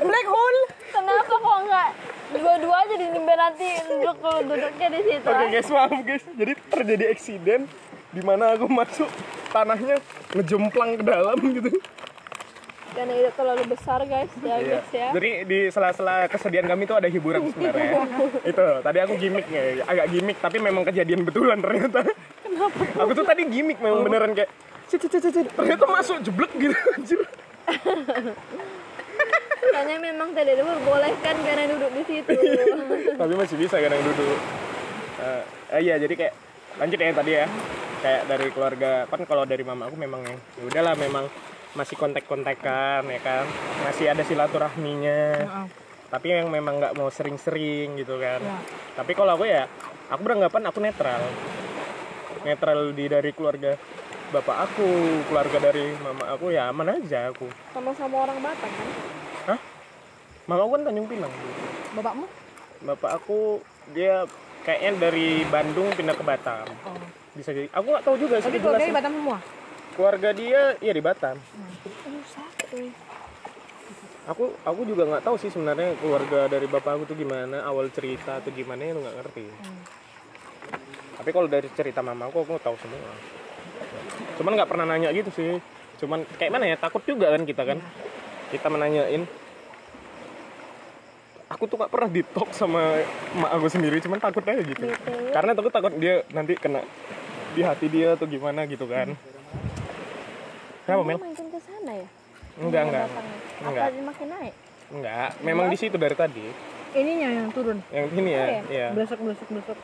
black 0.04 0.28
hole 0.28 0.62
kenapa 0.92 1.34
kok 1.40 1.58
enggak 1.64 1.90
dua-dua 2.36 2.76
aja 2.84 2.96
di 3.00 3.08
nimbe 3.12 3.34
nanti 3.38 3.68
duduk 3.88 4.18
kalau 4.20 4.40
duduknya 4.44 4.88
di 4.92 5.00
situ 5.08 5.28
Oke 5.30 5.45
ah. 5.45 5.45
Guys, 5.56 5.72
maaf 5.72 5.96
guys. 6.04 6.24
Jadi 6.36 6.54
terjadi 6.68 7.06
eksiden 7.16 7.62
di 8.12 8.20
mana 8.20 8.60
aku 8.60 8.68
masuk 8.68 9.08
tanahnya 9.56 10.04
ngejemplang 10.36 11.00
ke 11.00 11.04
dalam 11.04 11.38
gitu. 11.40 11.72
karena 12.96 13.12
itu 13.12 13.32
terlalu 13.36 13.64
besar 13.76 14.00
guys 14.08 14.32
ya 14.40 14.56
Iya. 14.56 14.80
guys 14.80 14.90
ya 14.96 15.08
Jadi 15.12 15.30
di 15.44 15.60
sela-sela 15.68 16.32
kesedihan 16.32 16.64
kami 16.64 16.88
itu 16.88 16.96
ada 16.96 17.12
hiburan 17.12 17.44
sebenarnya. 17.52 17.92
itu 18.52 18.66
tadi 18.80 18.98
aku 19.04 19.14
gimmick 19.20 19.48
ya, 19.52 19.84
agak 19.84 20.06
gimmick 20.16 20.38
tapi 20.40 20.58
memang 20.64 20.88
kejadian 20.88 21.28
betulan 21.28 21.60
ternyata. 21.60 22.08
Aku 23.04 23.12
tuh 23.12 23.28
tadi 23.28 23.44
gimmick 23.52 23.84
memang 23.84 24.00
beneran 24.00 24.32
kayak 24.32 24.48
cit 24.88 25.04
cit 25.04 25.12
cit 25.12 25.28
cit. 25.28 25.48
ternyata 25.56 25.84
masuk 25.88 26.24
jeblek 26.24 26.52
gitu 26.56 26.76
anjir. 26.96 27.20
Katanya 29.66 29.98
memang 30.00 30.32
tidak 30.32 30.56
diperbolehkan 30.56 31.36
karena 31.44 31.64
duduk 31.68 31.92
di 32.00 32.04
situ 32.08 32.32
tapi 33.20 33.34
masih 33.36 33.56
bisa 33.60 33.76
kadang 33.76 34.00
duduk. 34.04 34.40
Eh, 35.16 35.44
eh, 35.76 35.82
iya 35.82 35.96
jadi 35.96 36.14
kayak 36.14 36.34
lanjut 36.80 37.00
ya 37.00 37.14
tadi 37.16 37.32
ya. 37.32 37.46
Kayak 38.04 38.22
dari 38.30 38.48
keluarga 38.54 38.92
kan 39.10 39.22
kalau 39.26 39.44
dari 39.48 39.64
mama 39.66 39.90
aku 39.90 39.98
memang 39.98 40.22
yang 40.22 40.38
ya 40.60 40.64
udahlah 40.68 40.96
memang 41.00 41.26
masih 41.76 41.96
kontak-kontakan 41.98 43.08
ya 43.10 43.20
kan. 43.24 43.46
Masih 43.88 44.12
ada 44.12 44.24
silaturahminya. 44.24 45.22
Tapi 46.12 46.26
yang 46.32 46.48
memang 46.54 46.80
nggak 46.80 46.96
mau 46.96 47.10
sering-sering 47.10 47.98
gitu 48.00 48.20
kan. 48.22 48.40
Ya. 48.40 48.60
Tapi 48.96 49.12
kalau 49.18 49.36
aku 49.36 49.48
ya 49.48 49.66
aku 50.12 50.22
beranggapan 50.22 50.64
aku 50.70 50.80
netral. 50.84 51.22
Netral 52.46 52.94
di 52.94 53.06
dari 53.10 53.32
keluarga 53.34 53.74
bapak 54.34 54.58
aku 54.68 54.88
keluarga 55.30 55.70
dari 55.70 55.94
mama 56.02 56.34
aku 56.34 56.50
ya 56.50 56.74
aman 56.74 56.98
aja 56.98 57.30
aku 57.30 57.46
sama-sama 57.72 58.26
orang 58.26 58.42
Batak 58.42 58.72
kan 58.74 58.88
hah 59.54 59.60
mama 60.50 60.62
aku 60.66 60.72
kan 60.76 60.82
Tanjung 60.90 61.08
Pinang 61.08 61.34
Bapakmu? 61.94 62.26
bapak 62.84 63.12
aku 63.22 63.62
dia 63.94 64.26
kayaknya 64.66 64.92
dari 64.98 65.46
Bandung 65.48 65.94
pindah 65.94 66.18
ke 66.18 66.24
Batam. 66.26 66.66
Oh. 66.90 66.98
bisa 67.38 67.54
jadi. 67.54 67.70
Aku 67.72 67.86
nggak 67.94 68.04
tahu 68.04 68.16
juga 68.18 68.36
sih 68.42 68.50
Tapi 68.50 68.60
keluarga 68.60 68.86
di. 68.88 68.96
Batam 68.96 69.14
semua? 69.14 69.40
keluarga 69.96 70.30
dia 70.36 70.62
ya 70.84 70.92
di 70.92 71.00
Batam. 71.00 71.40
Oh 71.40 72.20
satu. 72.28 72.78
Aku 74.26 74.44
aku 74.66 74.82
juga 74.84 75.08
nggak 75.08 75.24
tahu 75.24 75.36
sih 75.40 75.54
sebenarnya 75.54 75.96
keluarga 76.02 76.50
dari 76.50 76.66
bapak 76.66 76.98
aku 76.98 77.04
tuh 77.14 77.18
gimana 77.18 77.62
awal 77.64 77.88
cerita 77.94 78.42
atau 78.42 78.50
gimana 78.52 78.82
itu 78.84 79.00
nggak 79.00 79.18
ngerti. 79.22 79.46
Tapi 81.16 81.30
kalau 81.32 81.48
dari 81.48 81.70
cerita 81.72 82.02
mama 82.02 82.28
aku 82.28 82.44
aku 82.44 82.58
tahu 82.60 82.76
semua. 82.82 83.14
Cuman 84.36 84.52
nggak 84.58 84.70
pernah 84.70 84.86
nanya 84.90 85.14
gitu 85.14 85.30
sih. 85.32 85.62
Cuman 86.02 86.26
kayak 86.42 86.52
mana 86.52 86.66
ya 86.68 86.76
takut 86.76 87.06
juga 87.06 87.32
kan 87.32 87.46
kita 87.46 87.64
kan. 87.64 87.80
Kita 88.50 88.68
menanyain 88.68 89.24
aku 91.56 91.64
tuh 91.66 91.76
nggak 91.78 91.88
pernah 91.90 92.10
di 92.10 92.22
talk 92.22 92.52
sama 92.52 93.00
emak 93.32 93.52
aku 93.54 93.68
sendiri 93.68 93.98
cuman 93.98 94.20
takut 94.20 94.44
aja 94.44 94.60
gitu 94.60 94.84
BTW. 94.84 95.32
karena 95.32 95.52
takut 95.54 95.72
takut 95.72 95.94
dia 95.96 96.28
nanti 96.30 96.54
kena 96.54 96.84
di 97.52 97.64
hati 97.64 97.88
dia 97.88 98.14
atau 98.14 98.28
gimana 98.28 98.68
gitu 98.68 98.84
kan 98.86 99.16
Kenapa 100.86 101.02
Mel? 101.02 101.18
Makin 101.18 101.48
ke 101.50 101.60
sana 101.60 101.92
ya 101.96 102.08
Enggak 102.56 102.82
enggak 102.86 103.06
Batangnya. 103.08 103.38
Enggak. 103.64 103.82
apa 103.82 103.90
dia 103.90 104.04
makin 104.04 104.28
naik 104.30 104.54
enggak 104.86 105.30
memang 105.42 105.66
di 105.66 105.78
situ 105.80 105.96
dari 105.96 106.14
tadi 106.14 106.46
Ininya 106.94 107.28
yang 107.34 107.50
turun. 107.52 107.80
yang 107.90 108.08
ini 108.10 108.32
ya, 108.32 108.40
Oh, 108.40 108.72
iya. 108.72 108.88
Blesek, 108.92 109.20
blesek, 109.20 109.48
blesek. 109.50 109.76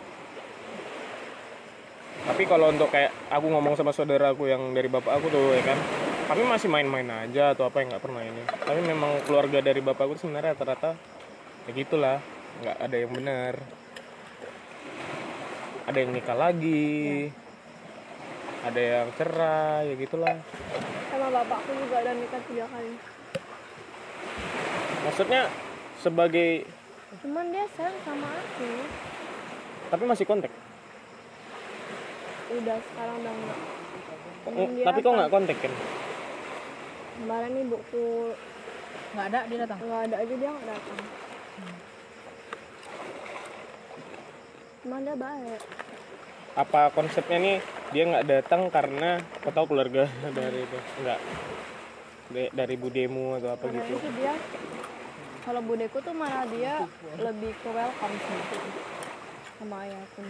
Tapi 2.22 2.43
kalau 2.45 2.69
untuk 2.69 2.88
kayak 2.88 3.11
aku 3.27 3.48
ngomong 3.48 3.76
sama 3.76 3.91
saudaraku 3.91 4.45
yang 4.45 4.72
dari 4.72 4.88
bapak 4.88 5.19
aku 5.19 5.27
tuh 5.27 5.52
ya 5.52 5.64
kan, 5.65 5.76
kami 6.30 6.48
masih 6.48 6.72
main-main 6.72 7.03
aja 7.10 7.52
atau 7.52 7.65
apa 7.65 7.81
yang 7.81 7.91
nggak 7.91 7.99
pernah 7.99 8.23
ini. 8.23 8.39
Tapi 8.48 8.80
memang 8.80 9.11
keluarga 9.26 9.60
dari 9.60 9.81
bapakku 9.81 10.15
tuh 10.15 10.23
sebenarnya 10.23 10.56
rata-rata 10.56 10.95
ya 11.61 11.71
gitulah, 11.73 12.17
nggak 12.59 12.77
ada 12.79 12.95
yang 12.95 13.11
benar. 13.11 13.53
Ada 15.81 15.97
yang 15.97 16.11
nikah 16.11 16.38
lagi, 16.38 17.27
ada 18.63 18.79
yang 18.79 19.07
cerai, 19.13 19.91
ya 19.91 19.95
gitulah. 19.97 20.38
sama 21.11 21.27
bapakku 21.33 21.71
juga 21.75 21.95
ada 21.99 22.13
nikah 22.13 22.39
tiga 22.47 22.65
kali 22.65 22.95
Maksudnya 25.01 25.49
sebagai, 25.97 26.63
cuman 27.19 27.51
dia 27.51 27.65
sayang 27.75 27.97
sama 28.01 28.27
aku 28.31 28.69
tapi 29.91 30.03
masih 30.07 30.23
kontak. 30.23 30.49
udah 32.49 32.77
sekarang 32.81 33.15
udah 33.17 33.33
enggak 33.33 33.59
Oh, 34.41 34.65
tapi 34.81 34.99
kok 34.99 35.13
nggak 35.13 35.29
kontak 35.29 35.57
kan? 35.59 35.73
kemarin 37.13 37.51
nih 37.53 37.65
buku 37.67 38.33
Nggak 39.11 39.25
ada, 39.27 39.39
dia 39.45 39.57
datang. 39.61 39.77
nggak 39.83 40.01
ada 40.01 40.15
aja 40.17 40.33
dia 40.33 40.49
nggak 40.49 40.67
datang 40.71 40.99
cuman 44.82 45.06
dia 45.06 45.16
baik. 45.16 45.62
Apa 46.58 46.91
konsepnya 46.91 47.38
nih? 47.38 47.58
Dia 47.94 48.03
nggak 48.08 48.26
datang 48.28 48.62
karena 48.74 49.22
kau 49.45 49.53
tahu 49.53 49.76
keluarga 49.76 50.10
dari 50.38 50.66
itu? 50.66 50.78
Nggak. 51.06 51.20
Dari 52.56 52.76
budemu 52.80 53.44
atau 53.44 53.49
apa 53.52 53.68
karena 53.68 53.84
gitu? 53.84 53.99
itu 53.99 54.10
dia 54.16 54.34
kalau 55.41 55.62
budeku 55.66 55.99
tuh 55.99 56.16
malah 56.16 56.48
dia 56.48 56.88
lebih 57.20 57.52
ke 57.60 57.70
welcome 57.70 58.16
sih. 58.16 58.41
Sama 59.60 59.84
ayahku. 59.84 60.22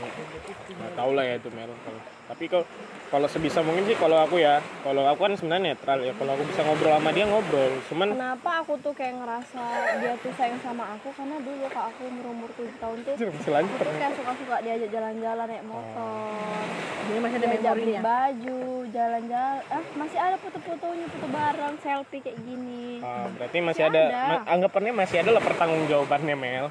Nggak 0.00 0.92
tahu 0.94 1.10
lah 1.12 1.24
ya 1.24 1.34
itu 1.36 1.48
Mel. 1.50 1.70
Kalau 1.70 2.00
tapi 2.30 2.44
kok 2.46 2.62
kalau 3.10 3.26
sebisa 3.26 3.58
mungkin 3.60 3.84
sih 3.84 3.96
kalau 3.98 4.16
aku 4.18 4.38
ya. 4.38 4.62
Kalau 4.80 5.02
aku 5.04 5.20
kan 5.26 5.34
sebenarnya 5.34 5.74
netral 5.74 5.98
ya. 6.00 6.12
Kalau 6.14 6.30
aku 6.34 6.44
bisa 6.46 6.60
ngobrol 6.62 6.94
sama 6.94 7.10
dia 7.10 7.24
ngobrol. 7.26 7.72
Cuman 7.90 8.08
kenapa 8.14 8.50
aku 8.62 8.72
tuh 8.78 8.92
kayak 8.94 9.14
ngerasa 9.18 9.62
dia 9.98 10.14
tuh 10.18 10.32
sayang 10.34 10.60
sama 10.60 10.94
aku? 10.94 11.10
Karena 11.12 11.36
dulu 11.38 11.64
kak 11.66 11.84
aku 11.90 12.00
umur 12.06 12.26
umur 12.30 12.50
tujuh 12.54 12.76
tahun 12.78 12.98
tuh 13.02 13.14
aku 13.14 13.74
tuh 13.76 13.94
kayak 13.96 14.14
suka 14.14 14.32
suka 14.38 14.56
diajak 14.62 14.90
jalan-jalan 14.90 15.46
naik 15.46 15.64
motor. 15.66 16.64
Jadi 17.00 17.18
masih 17.18 17.36
ada 17.36 17.46
diajak 17.50 17.74
beli 17.74 17.94
baju 17.98 18.60
jalan-jalan. 18.94 19.60
Ah 19.66 19.84
masih 19.98 20.18
ada 20.20 20.36
foto-fotonya 20.38 21.06
foto 21.10 21.26
bareng 21.26 21.76
selfie 21.82 22.20
kayak 22.22 22.38
gini. 22.46 23.02
Ah, 23.02 23.26
berarti 23.34 23.58
masih 23.58 23.82
Masih 23.82 23.84
ada, 23.90 24.02
ada. 24.06 24.22
ma- 24.28 24.46
anggapannya 24.46 24.92
masih 24.94 25.16
ada 25.18 25.30
lah 25.34 25.42
pertanggungjawabannya 25.42 26.36
Mel 26.38 26.66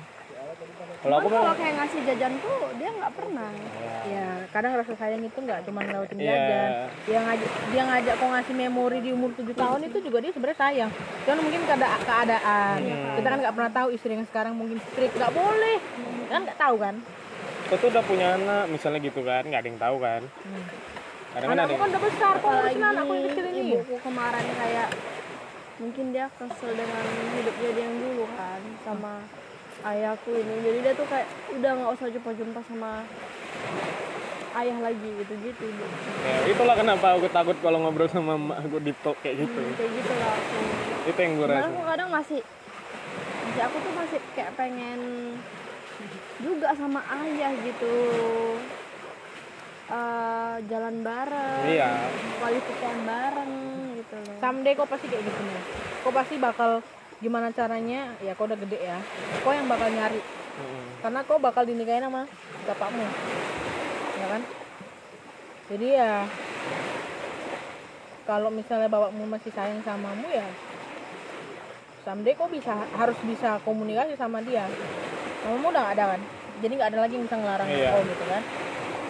kalau 0.99 1.15
aku 1.17 1.27
kalau 1.30 1.55
kayak 1.55 1.76
ngasih 1.77 1.99
jajan 2.03 2.34
tuh 2.38 2.59
dia 2.76 2.89
nggak 2.91 3.13
pernah 3.13 3.51
Ya, 4.01 4.26
kadang 4.49 4.73
rasa 4.73 4.95
sayang 4.95 5.21
itu 5.21 5.38
nggak 5.38 5.61
cuma 5.63 5.80
ngelawatin 5.81 6.17
Iya. 6.17 6.31
jajan. 6.31 6.69
Dia 7.03 7.19
ngajak 7.21 7.49
dia 7.67 7.84
ngajak 7.84 8.13
kau 8.15 8.30
ngasih 8.31 8.53
memori 8.53 8.99
di 8.99 9.11
umur 9.11 9.30
7 9.34 9.53
tahun 9.53 9.80
itu 9.85 9.97
juga 10.01 10.17
dia 10.19 10.31
sebenarnya 10.31 10.57
sayang. 10.57 10.91
Cuman 11.23 11.39
mungkin 11.41 11.61
keada- 11.63 11.99
keadaan. 12.01 12.77
Kita 13.13 13.27
kan 13.27 13.39
nggak 13.39 13.53
pernah 13.53 13.71
tahu 13.71 13.88
istri 13.91 14.11
yang 14.11 14.26
sekarang 14.26 14.55
mungkin 14.55 14.80
strict 14.81 15.13
nggak 15.13 15.30
boleh. 15.31 15.77
Kan 16.26 16.39
nggak 16.41 16.57
tahu 16.57 16.76
kan. 16.80 16.95
kau 17.67 17.77
tuh 17.77 17.88
udah 17.88 18.01
punya 18.01 18.27
anak 18.34 18.65
misalnya 18.65 18.97
gitu 18.97 19.21
kan 19.21 19.45
nggak 19.45 19.61
ada 19.61 19.69
yang 19.69 19.77
tahu 19.77 19.97
kan 19.99 20.21
kadang 21.30 21.47
kan 21.47 21.53
Anakku 21.53 21.76
kan 21.77 21.88
udah 21.88 22.01
besar, 22.01 22.34
kok 22.34 22.49
ngurusin 22.49 22.81
anak 22.81 22.97
aku 22.99 23.13
yang 23.13 23.26
kecil 23.30 23.45
ini. 23.45 23.61
ibuku 23.69 23.95
kemarin 24.01 24.45
kayak 24.57 24.89
mungkin 25.77 26.05
dia 26.09 26.26
kesel 26.34 26.71
dengan 26.73 27.05
hidupnya 27.31 27.69
dia 27.69 27.84
yang 27.85 27.97
dulu 28.01 28.26
kan 28.34 28.61
sama 28.81 29.13
ayahku 29.85 30.31
ini. 30.35 30.56
Jadi 30.64 30.77
dia 30.84 30.93
tuh 30.95 31.07
kayak 31.07 31.27
udah 31.56 31.72
nggak 31.76 31.91
usah 31.95 32.07
jumpa-jumpa 32.11 32.60
sama 32.68 33.03
ayah 34.60 34.77
lagi 34.81 35.10
gitu 35.14 35.34
gitu 35.45 35.65
ya, 36.26 36.38
itulah 36.49 36.73
kenapa 36.73 37.14
aku 37.14 37.30
takut 37.30 37.53
kalau 37.61 37.85
ngobrol 37.85 38.10
sama 38.10 38.34
emak 38.34 38.57
aku 38.65 38.81
di 38.81 38.93
talk 39.06 39.15
kayak 39.22 39.45
gitu. 39.45 39.61
Kayak 39.77 39.91
gitu 39.93 40.14
lah 40.18 40.31
aku. 40.34 40.57
Itu 41.06 41.19
yang 41.22 41.34
gue 41.38 41.47
rasa 41.47 41.69
aku 41.69 41.81
kadang 41.85 42.10
masih 42.10 42.41
masih 43.45 43.61
aku 43.61 43.77
tuh 43.77 43.93
masih 43.93 44.19
kayak 44.34 44.51
pengen 44.57 44.99
juga 46.41 46.73
sama 46.76 46.99
ayah 47.23 47.51
gitu. 47.61 47.97
Eh, 49.89 50.56
jalan 50.69 51.01
bareng 51.01 51.65
iya. 51.65 52.10
kualifikasian 52.38 52.99
bareng 53.10 53.53
gitu 53.97 54.15
loh. 54.22 54.38
Someday 54.38 54.73
kau 54.77 54.85
pasti 54.85 55.06
kayak 55.10 55.23
gitu 55.26 55.41
nih. 55.41 55.64
Kau 56.06 56.14
pasti 56.14 56.35
bakal 56.38 56.85
gimana 57.20 57.52
caranya? 57.52 58.16
Ya 58.24 58.32
kau 58.36 58.48
udah 58.48 58.60
gede 58.60 58.80
ya. 58.80 58.98
Kau 59.44 59.52
yang 59.52 59.68
bakal 59.68 59.91
nyari. 59.91 60.20
Mm. 60.60 60.86
Karena 61.04 61.20
kau 61.24 61.40
bakal 61.40 61.64
dinikahin 61.68 62.04
sama 62.04 62.28
bapakmu. 62.68 63.06
Ya 64.20 64.26
kan? 64.28 64.41
Jadi 65.70 65.88
ya 65.96 66.14
kalau 68.26 68.50
misalnya 68.50 68.90
bapakmu 68.91 69.26
masih 69.26 69.50
sayang 69.54 69.82
samamu 69.82 70.30
ya 70.30 70.46
someday 72.06 72.38
kau 72.38 72.46
bisa 72.46 72.86
harus 72.98 73.18
bisa 73.26 73.62
komunikasi 73.62 74.18
sama 74.18 74.41
dia. 74.41 74.66
Mamamu 75.46 75.70
udah 75.70 75.82
gak 75.90 75.96
ada 75.98 76.06
kan? 76.18 76.22
Jadi 76.60 76.74
nggak 76.76 76.90
ada 76.91 77.00
lagi 77.06 77.14
yang 77.16 77.26
bisa 77.30 77.38
ngelarang 77.38 77.70
Iya. 77.70 77.90
kau 77.94 78.02
gitu 78.04 78.26
kan? 78.26 78.44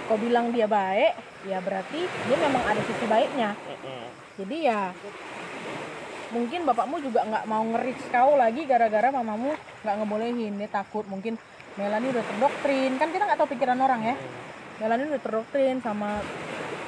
Kau 0.10 0.18
bilang 0.20 0.46
dia 0.52 0.68
baik, 0.68 1.14
ya 1.48 1.64
berarti 1.64 2.02
dia 2.04 2.38
memang 2.38 2.64
ada 2.68 2.82
sisi 2.84 3.06
baiknya 3.08 3.56
jadi 4.40 4.58
ya 4.72 4.82
mungkin 6.30 6.66
bapakmu 6.66 7.02
juga 7.02 7.26
nggak 7.26 7.46
mau 7.50 7.64
nge-reach 7.74 8.04
kau 8.14 8.38
lagi 8.38 8.66
gara-gara 8.70 9.10
mamamu 9.10 9.54
nggak 9.84 9.96
ngebolehin. 10.02 10.54
Dia 10.58 10.70
takut 10.70 11.06
mungkin 11.10 11.36
Melani 11.78 12.12
udah 12.12 12.24
terdoktrin. 12.26 12.92
Kan 13.00 13.10
kita 13.14 13.24
nggak 13.26 13.40
tahu 13.40 13.50
pikiran 13.56 13.80
orang 13.80 14.02
ya. 14.04 14.16
Melani 14.84 15.04
udah 15.10 15.22
terdoktrin 15.22 15.78
sama 15.80 16.20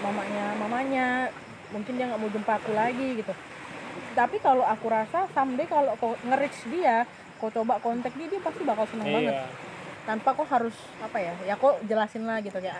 mamanya 0.01 0.45
mamanya. 0.57 1.07
Mungkin 1.72 1.93
dia 1.95 2.05
nggak 2.11 2.19
mau 2.19 2.30
jumpa 2.30 2.51
aku 2.59 2.72
lagi 2.76 3.22
gitu. 3.22 3.34
Tapi 4.11 4.38
kalau 4.43 4.68
aku 4.68 4.91
rasa 4.91 5.27
someday 5.31 5.68
kalau 5.69 5.95
kau 5.97 6.13
nge-reach 6.27 6.68
dia 6.69 7.07
kau 7.41 7.49
coba 7.49 7.81
kontak 7.81 8.13
dia 8.13 8.30
dia 8.30 8.41
pasti 8.43 8.61
bakal 8.61 8.85
seneng 8.85 9.09
banget. 9.09 9.35
Iya 9.38 9.69
tanpa 10.01 10.34
kok 10.34 10.49
harus 10.49 10.73
apa 10.97 11.18
ya 11.22 11.34
ya 11.45 11.53
kok 11.57 11.77
jelasin 11.85 12.26
lah 12.26 12.41
gitu 12.41 12.57
ya 12.57 12.77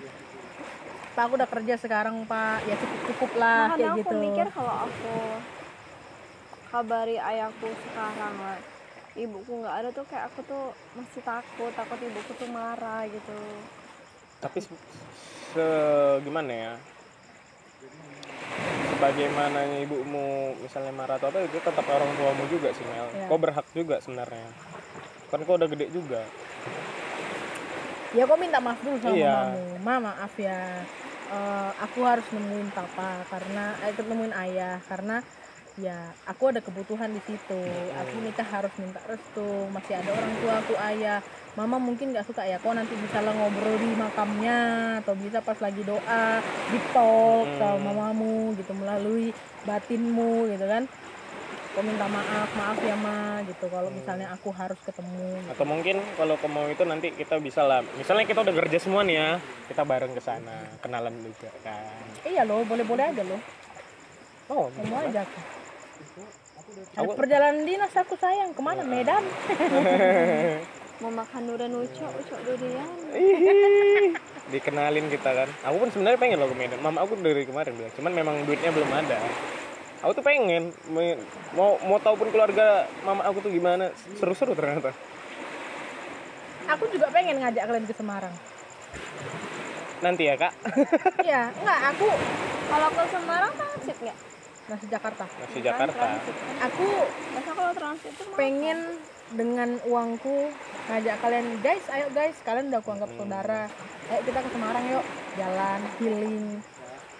Pak 1.12 1.28
aku 1.28 1.36
udah 1.36 1.50
kerja 1.52 1.76
sekarang 1.76 2.24
Pak. 2.24 2.64
Ya 2.72 2.76
cukup 2.80 3.00
cukup 3.12 3.32
lah 3.36 3.76
Makanya 3.76 3.84
kayak 3.84 3.92
aku 3.92 4.00
gitu. 4.00 4.16
mikir 4.16 4.48
kalau 4.56 4.76
aku 4.88 5.16
kabari 6.72 7.20
ayahku 7.20 7.68
sekarang 7.68 8.36
lah 8.40 8.60
ibuku 9.12 9.60
nggak 9.60 9.76
ada 9.84 9.90
tuh 9.92 10.08
kayak 10.08 10.32
aku 10.32 10.40
tuh 10.48 10.72
masih 10.96 11.20
takut 11.20 11.72
takut 11.76 12.00
ibuku 12.00 12.32
tuh 12.40 12.48
marah 12.48 13.04
gitu. 13.12 13.40
Tapi 14.40 14.64
se, 14.64 14.72
se- 15.52 16.18
gimana 16.24 16.52
ya? 16.52 16.74
Sebagaimana 18.96 19.60
ibumu 19.84 20.56
misalnya 20.64 20.96
marah 20.96 21.20
atau 21.20 21.28
apa 21.28 21.44
itu 21.44 21.60
tetap 21.60 21.86
orang 21.92 22.08
tuamu 22.16 22.44
juga 22.48 22.72
sih 22.72 22.86
Mel. 22.88 23.08
Iya. 23.12 23.28
kau 23.28 23.40
berhak 23.42 23.68
juga 23.76 24.00
sebenarnya. 24.00 24.48
Kan 25.28 25.44
kau 25.44 25.60
udah 25.60 25.68
gede 25.68 25.92
juga. 25.92 26.24
Ya 28.16 28.24
kok 28.28 28.40
minta 28.40 28.60
maaf 28.64 28.80
dulu 28.80 28.96
sama 29.04 29.16
Iya. 29.16 29.32
mamamu. 29.36 29.64
Ma 29.84 29.96
maaf 30.00 30.34
ya. 30.40 30.88
Eh, 31.32 31.72
aku 31.80 32.00
harus 32.04 32.28
nemuin 32.32 32.76
papa 32.76 33.24
karena 33.28 33.76
eh, 33.88 33.96
nemuin 33.96 34.34
ayah 34.36 34.80
karena 34.88 35.24
ya 35.82 36.14
aku 36.30 36.54
ada 36.54 36.62
kebutuhan 36.62 37.10
di 37.10 37.22
situ. 37.26 37.62
Aku 37.98 38.16
nikah 38.22 38.46
harus 38.46 38.70
minta 38.78 39.02
restu 39.10 39.66
masih 39.74 39.98
ada 39.98 40.14
orang 40.14 40.34
tua 40.40 40.54
aku 40.62 40.74
ayah. 40.94 41.20
Mama 41.58 41.82
mungkin 41.82 42.16
nggak 42.16 42.30
suka 42.30 42.48
ya 42.48 42.62
kok 42.62 42.72
nanti 42.72 42.96
bisa 42.96 43.20
lah 43.20 43.34
ngobrol 43.36 43.76
di 43.76 43.92
makamnya 43.98 44.60
atau 45.04 45.18
bisa 45.18 45.44
pas 45.44 45.58
lagi 45.60 45.84
doa 45.84 46.40
di 46.72 46.80
talk 46.96 47.46
sama 47.60 47.92
mamamu 47.92 48.56
gitu 48.56 48.72
melalui 48.78 49.36
batinmu 49.66 50.48
gitu 50.54 50.66
kan. 50.70 50.86
Kok 51.72 51.88
minta 51.88 52.04
maaf 52.04 52.52
maaf 52.52 52.78
ya 52.84 53.00
ma 53.00 53.40
gitu 53.48 53.72
kalau 53.72 53.88
misalnya 53.96 54.28
aku 54.36 54.52
harus 54.52 54.76
ketemu 54.84 55.40
gitu. 55.40 55.56
atau 55.56 55.64
mungkin 55.64 56.04
kalau 56.20 56.36
kamu 56.36 56.52
mau 56.52 56.68
itu 56.68 56.84
nanti 56.84 57.16
kita 57.16 57.40
bisa 57.40 57.64
lah 57.64 57.80
misalnya 57.96 58.28
kita 58.28 58.44
udah 58.44 58.56
kerja 58.60 58.76
semua 58.76 59.08
nih 59.08 59.16
ya 59.16 59.30
kita 59.72 59.88
bareng 59.88 60.12
ke 60.12 60.20
sana 60.20 60.68
kenalan 60.84 61.16
juga 61.24 61.48
kan. 61.64 62.04
Iya 62.28 62.44
loh 62.44 62.68
boleh 62.68 62.84
boleh 62.84 63.16
aja 63.16 63.24
loh. 63.24 63.40
Oh 64.52 64.68
kamu 64.76 64.96
aja 65.00 65.24
aku 66.72 67.04
Aku- 67.04 67.18
perjalanan 67.18 67.64
dinas 67.64 67.94
aku 67.94 68.16
sayang 68.16 68.52
ke 68.52 68.62
mana? 68.62 68.82
Medan. 68.82 69.24
Mau 71.02 71.10
makan 71.10 71.42
durian 71.44 71.74
ucok 71.74 72.14
ucok 72.14 72.40
durian. 72.46 72.90
Dikenalin 74.54 75.08
kita 75.08 75.30
kan. 75.34 75.50
Aku 75.66 75.82
pun 75.82 75.90
sebenarnya 75.90 76.20
pengen 76.20 76.38
loh 76.38 76.48
ke 76.48 76.56
Medan. 76.56 76.80
Mama 76.80 77.02
aku 77.02 77.18
dari 77.18 77.44
kemarin 77.44 77.74
bilang 77.74 77.94
cuman 77.94 78.12
memang 78.14 78.36
duitnya 78.46 78.70
belum 78.70 78.92
ada. 78.92 79.18
Aku 80.02 80.12
tuh 80.14 80.22
pengen 80.22 80.74
mau 81.54 81.78
mau 81.82 81.98
tahu 81.98 82.18
pun 82.18 82.30
keluarga 82.30 82.86
mama 83.02 83.26
aku 83.26 83.42
tuh 83.42 83.50
gimana. 83.50 83.90
Seru-seru 84.18 84.54
ternyata. 84.54 84.94
Aku 86.70 86.86
juga 86.88 87.10
pengen 87.10 87.42
ngajak 87.42 87.64
kalian 87.66 87.86
ke 87.86 87.96
Semarang. 87.98 88.34
Nanti 90.02 90.26
ya 90.26 90.36
kak. 90.38 90.54
Iya 91.22 91.50
enggak 91.62 91.80
aku 91.94 92.08
kalau 92.70 92.90
ke 92.90 93.04
Semarang 93.10 93.52
transit 93.54 93.98
nggak 94.00 94.18
masih 94.72 94.88
Jakarta? 94.88 95.26
Masih 95.28 95.62
Jakarta. 95.62 96.06
Aku 96.72 96.88
masa 97.36 97.52
kalau 97.52 97.74
transit 97.76 98.14
tuh 98.16 98.28
pengen 98.40 98.80
dengan 99.32 99.70
uangku 99.88 100.52
ngajak 100.92 101.16
kalian 101.24 101.48
guys 101.64 101.86
ayo 101.88 102.08
guys 102.12 102.36
kalian 102.44 102.72
udah 102.72 102.80
aku 102.80 102.90
anggap 102.96 103.12
saudara. 103.20 103.64
Ayo 104.08 104.22
kita 104.24 104.40
ke 104.40 104.50
Semarang 104.56 104.86
yuk. 104.88 105.06
Jalan 105.36 105.82
healing. 106.00 106.46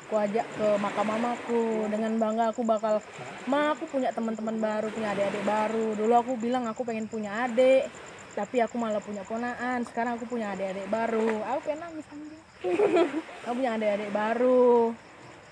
Aku 0.08 0.16
ajak 0.20 0.48
ke 0.56 0.68
makam 0.80 1.08
mamaku. 1.08 1.64
Dengan 1.92 2.12
bangga 2.20 2.56
aku 2.56 2.62
bakal 2.64 3.04
ma 3.48 3.76
aku 3.76 3.84
punya 3.88 4.12
teman-teman 4.16 4.56
baru 4.60 4.88
punya 4.92 5.12
adik-adik 5.12 5.44
baru. 5.44 5.88
Dulu 5.96 6.14
aku 6.16 6.32
bilang 6.40 6.68
aku 6.68 6.88
pengen 6.88 7.12
punya 7.12 7.48
adik 7.48 7.92
tapi 8.32 8.64
aku 8.64 8.80
malah 8.80 9.04
punya 9.04 9.28
ponaan. 9.28 9.84
Sekarang 9.84 10.16
aku 10.16 10.24
punya 10.24 10.56
adik-adik 10.56 10.88
baru. 10.88 11.44
Aku 11.52 11.60
pengen 11.68 11.80
nangis 11.84 12.08
anjing. 12.08 12.44
Aku 13.42 13.58
punya 13.58 13.74
adik-adik 13.74 14.14
baru 14.14 14.94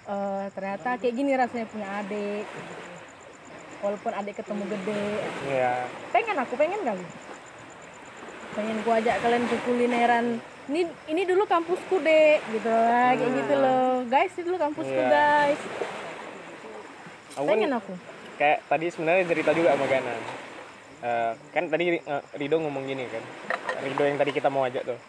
Eh, 0.10 0.45
ternyata 0.57 0.98
kayak 0.98 1.14
gini 1.14 1.38
rasanya 1.38 1.69
punya 1.69 1.88
adik. 2.02 2.45
Walaupun 3.80 4.11
adik 4.11 4.36
ketemu 4.41 4.64
gede. 4.65 5.06
Ya 5.45 5.86
pengen 6.10 6.36
aku 6.41 6.53
pengen 6.57 6.81
kali. 6.81 7.06
Pengen 8.57 8.77
ku 8.81 8.90
ajak 8.90 9.22
kalian 9.22 9.45
ke 9.45 9.57
kulineran. 9.64 10.26
Ini 10.65 10.81
ini 11.14 11.22
dulu 11.30 11.45
kampusku 11.45 12.02
dek. 12.02 12.41
Gitu 12.49 12.69
lah 12.73 13.14
kayak 13.14 13.31
gitu 13.38 13.53
loh. 13.53 14.02
Guys 14.10 14.34
ini 14.34 14.44
dulu 14.49 14.57
kampusku 14.57 14.98
Iya. 14.98 15.14
guys. 15.14 15.61
Aku 17.38 17.45
pengen 17.45 17.72
aku. 17.77 17.94
kayak 18.40 18.64
tadi 18.72 18.88
sebenarnya 18.88 19.27
cerita 19.27 19.52
juga 19.52 19.76
sama 19.76 19.84
Gana 19.84 20.15
Eh, 20.99 21.31
kan 21.52 21.64
tadi 21.68 21.99
eh, 21.99 22.23
Rido 22.36 22.56
ngomong 22.60 22.88
gini 22.88 23.03
kan. 23.07 23.23
Rido 23.84 24.03
yang 24.03 24.18
tadi 24.18 24.31
kita 24.34 24.49
mau 24.49 24.64
ajak 24.65 24.84
tuh 24.90 24.99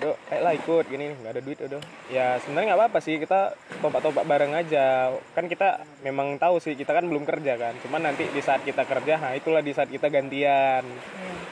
Do, 0.00 0.16
ayo 0.32 0.40
lah 0.40 0.56
ikut 0.56 0.84
gini 0.88 1.12
nih, 1.12 1.16
nggak 1.20 1.32
ada 1.36 1.42
duit 1.44 1.58
udah. 1.60 1.82
Ya 2.08 2.40
sebenarnya 2.40 2.72
nggak 2.72 2.80
apa-apa 2.80 2.98
sih 3.04 3.20
kita 3.20 3.52
topak-topak 3.84 4.24
bareng 4.24 4.56
aja. 4.56 5.12
Kan 5.36 5.44
kita 5.44 5.84
memang 6.00 6.40
tahu 6.40 6.56
sih 6.56 6.72
kita 6.72 6.96
kan 6.96 7.04
belum 7.04 7.28
kerja 7.28 7.60
kan. 7.60 7.76
Cuman 7.84 8.08
nanti 8.08 8.24
di 8.32 8.40
saat 8.40 8.64
kita 8.64 8.88
kerja, 8.88 9.20
nah 9.20 9.36
itulah 9.36 9.60
di 9.60 9.76
saat 9.76 9.92
kita 9.92 10.08
gantian 10.08 10.88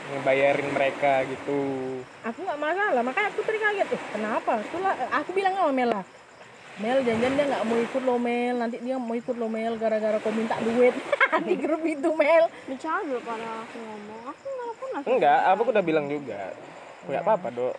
ngebayarin 0.09 0.69
mereka 0.73 1.21
gitu. 1.29 1.61
aku 2.25 2.39
nggak 2.41 2.61
masalah 2.61 3.03
makanya 3.05 3.29
aku 3.29 3.41
tadi 3.45 3.61
kaget 3.61 3.87
tuh 3.93 4.01
kenapa 4.09 4.53
itulah 4.65 4.95
aku 5.13 5.31
bilang 5.37 5.53
sama 5.53 5.73
Mel 5.73 5.91
lah 5.93 6.05
Mel 6.79 6.99
janjian 7.03 7.35
dia 7.35 7.45
nggak 7.45 7.65
mau 7.67 7.77
ikut 7.77 8.03
lo 8.07 8.17
Mel 8.17 8.55
nanti 8.57 8.77
dia 8.81 8.97
mau 8.97 9.13
ikut 9.13 9.37
lo 9.37 9.49
Mel 9.53 9.75
gara-gara 9.77 10.17
kau 10.23 10.33
minta 10.33 10.57
duit 10.65 10.97
di 11.47 11.55
grup 11.61 11.83
itu 11.85 12.09
Mel 12.17 12.49
bicara 12.65 13.05
dulu 13.05 13.21
pada 13.21 13.69
aku 13.69 13.77
ngomong 13.85 14.21
aku 14.33 14.47
nggak 14.49 14.75
pernah 14.79 15.01
Enggak, 15.05 15.41
aku 15.53 15.61
udah 15.69 15.85
bilang 15.85 16.07
juga. 16.11 16.41
Nggak 17.07 17.23
apa-apa 17.23 17.49
dok. 17.55 17.75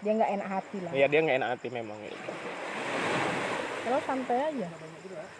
Dia 0.00 0.12
nggak 0.14 0.30
enak 0.32 0.48
hati 0.50 0.78
lah. 0.80 0.92
Ya 0.92 1.06
dia 1.06 1.20
nggak 1.20 1.36
enak 1.36 1.50
hati 1.54 1.68
memang. 1.68 1.96
gitu. 2.00 2.30
kalau 3.80 4.00
santai 4.06 4.38
aja. 4.44 4.68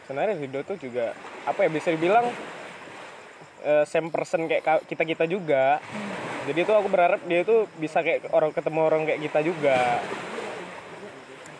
Sebenarnya 0.04 0.34
Rido 0.34 0.60
tuh 0.64 0.74
juga 0.74 1.14
apa 1.44 1.60
ya 1.62 1.70
bisa 1.70 1.88
dibilang 1.88 2.26
eh, 3.62 3.84
same 3.84 4.10
person 4.10 4.44
kayak 4.44 4.84
kita 4.84 5.04
kita 5.04 5.24
juga. 5.24 5.78
Jadi 6.44 6.64
tuh 6.64 6.74
aku 6.74 6.88
berharap 6.88 7.20
dia 7.24 7.44
tuh 7.44 7.68
bisa 7.76 8.00
kayak 8.00 8.26
orang 8.30 8.50
ketemu 8.50 8.80
orang 8.80 9.02
kayak 9.04 9.20
kita 9.22 9.40
juga. 9.40 9.78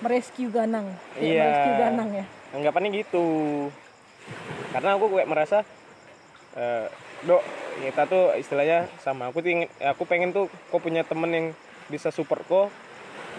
Merescue 0.01 0.49
Ganang. 0.49 0.97
Kayak 1.15 1.23
Iya. 1.23 1.45
merescue 1.45 1.75
Ganang 1.79 2.09
ya. 2.11 2.25
Anggapannya 2.51 2.91
gitu. 2.97 3.27
Karena 4.73 4.91
aku 4.97 5.05
kayak 5.11 5.29
merasa 5.29 5.59
eh, 6.51 6.87
dok 7.23 7.43
kita 7.79 8.03
tuh 8.05 8.35
istilahnya 8.35 8.91
sama. 8.99 9.31
Aku 9.31 9.39
tuh 9.39 9.53
ingin- 9.53 9.73
aku 9.79 10.03
pengen 10.05 10.33
tuh 10.33 10.49
kok 10.51 10.81
punya 10.81 11.05
temen 11.05 11.31
yang 11.31 11.47
bisa 11.87 12.11
support 12.11 12.43
kok 12.45 12.67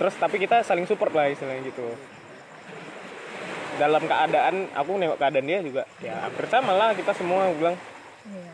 terus 0.01 0.17
tapi 0.17 0.41
kita 0.41 0.65
saling 0.65 0.89
support 0.89 1.13
lah 1.13 1.29
istilahnya 1.29 1.61
gitu. 1.69 1.85
Dalam 3.77 4.01
keadaan 4.01 4.65
aku 4.73 4.97
nengok 4.97 5.21
keadaan 5.21 5.45
dia 5.45 5.61
juga 5.61 5.85
ya 6.01 6.25
hampir 6.25 6.49
sama 6.49 6.73
lah 6.73 6.97
kita 6.97 7.13
semua 7.13 7.53
bilang. 7.53 7.77
Iya. 8.25 8.53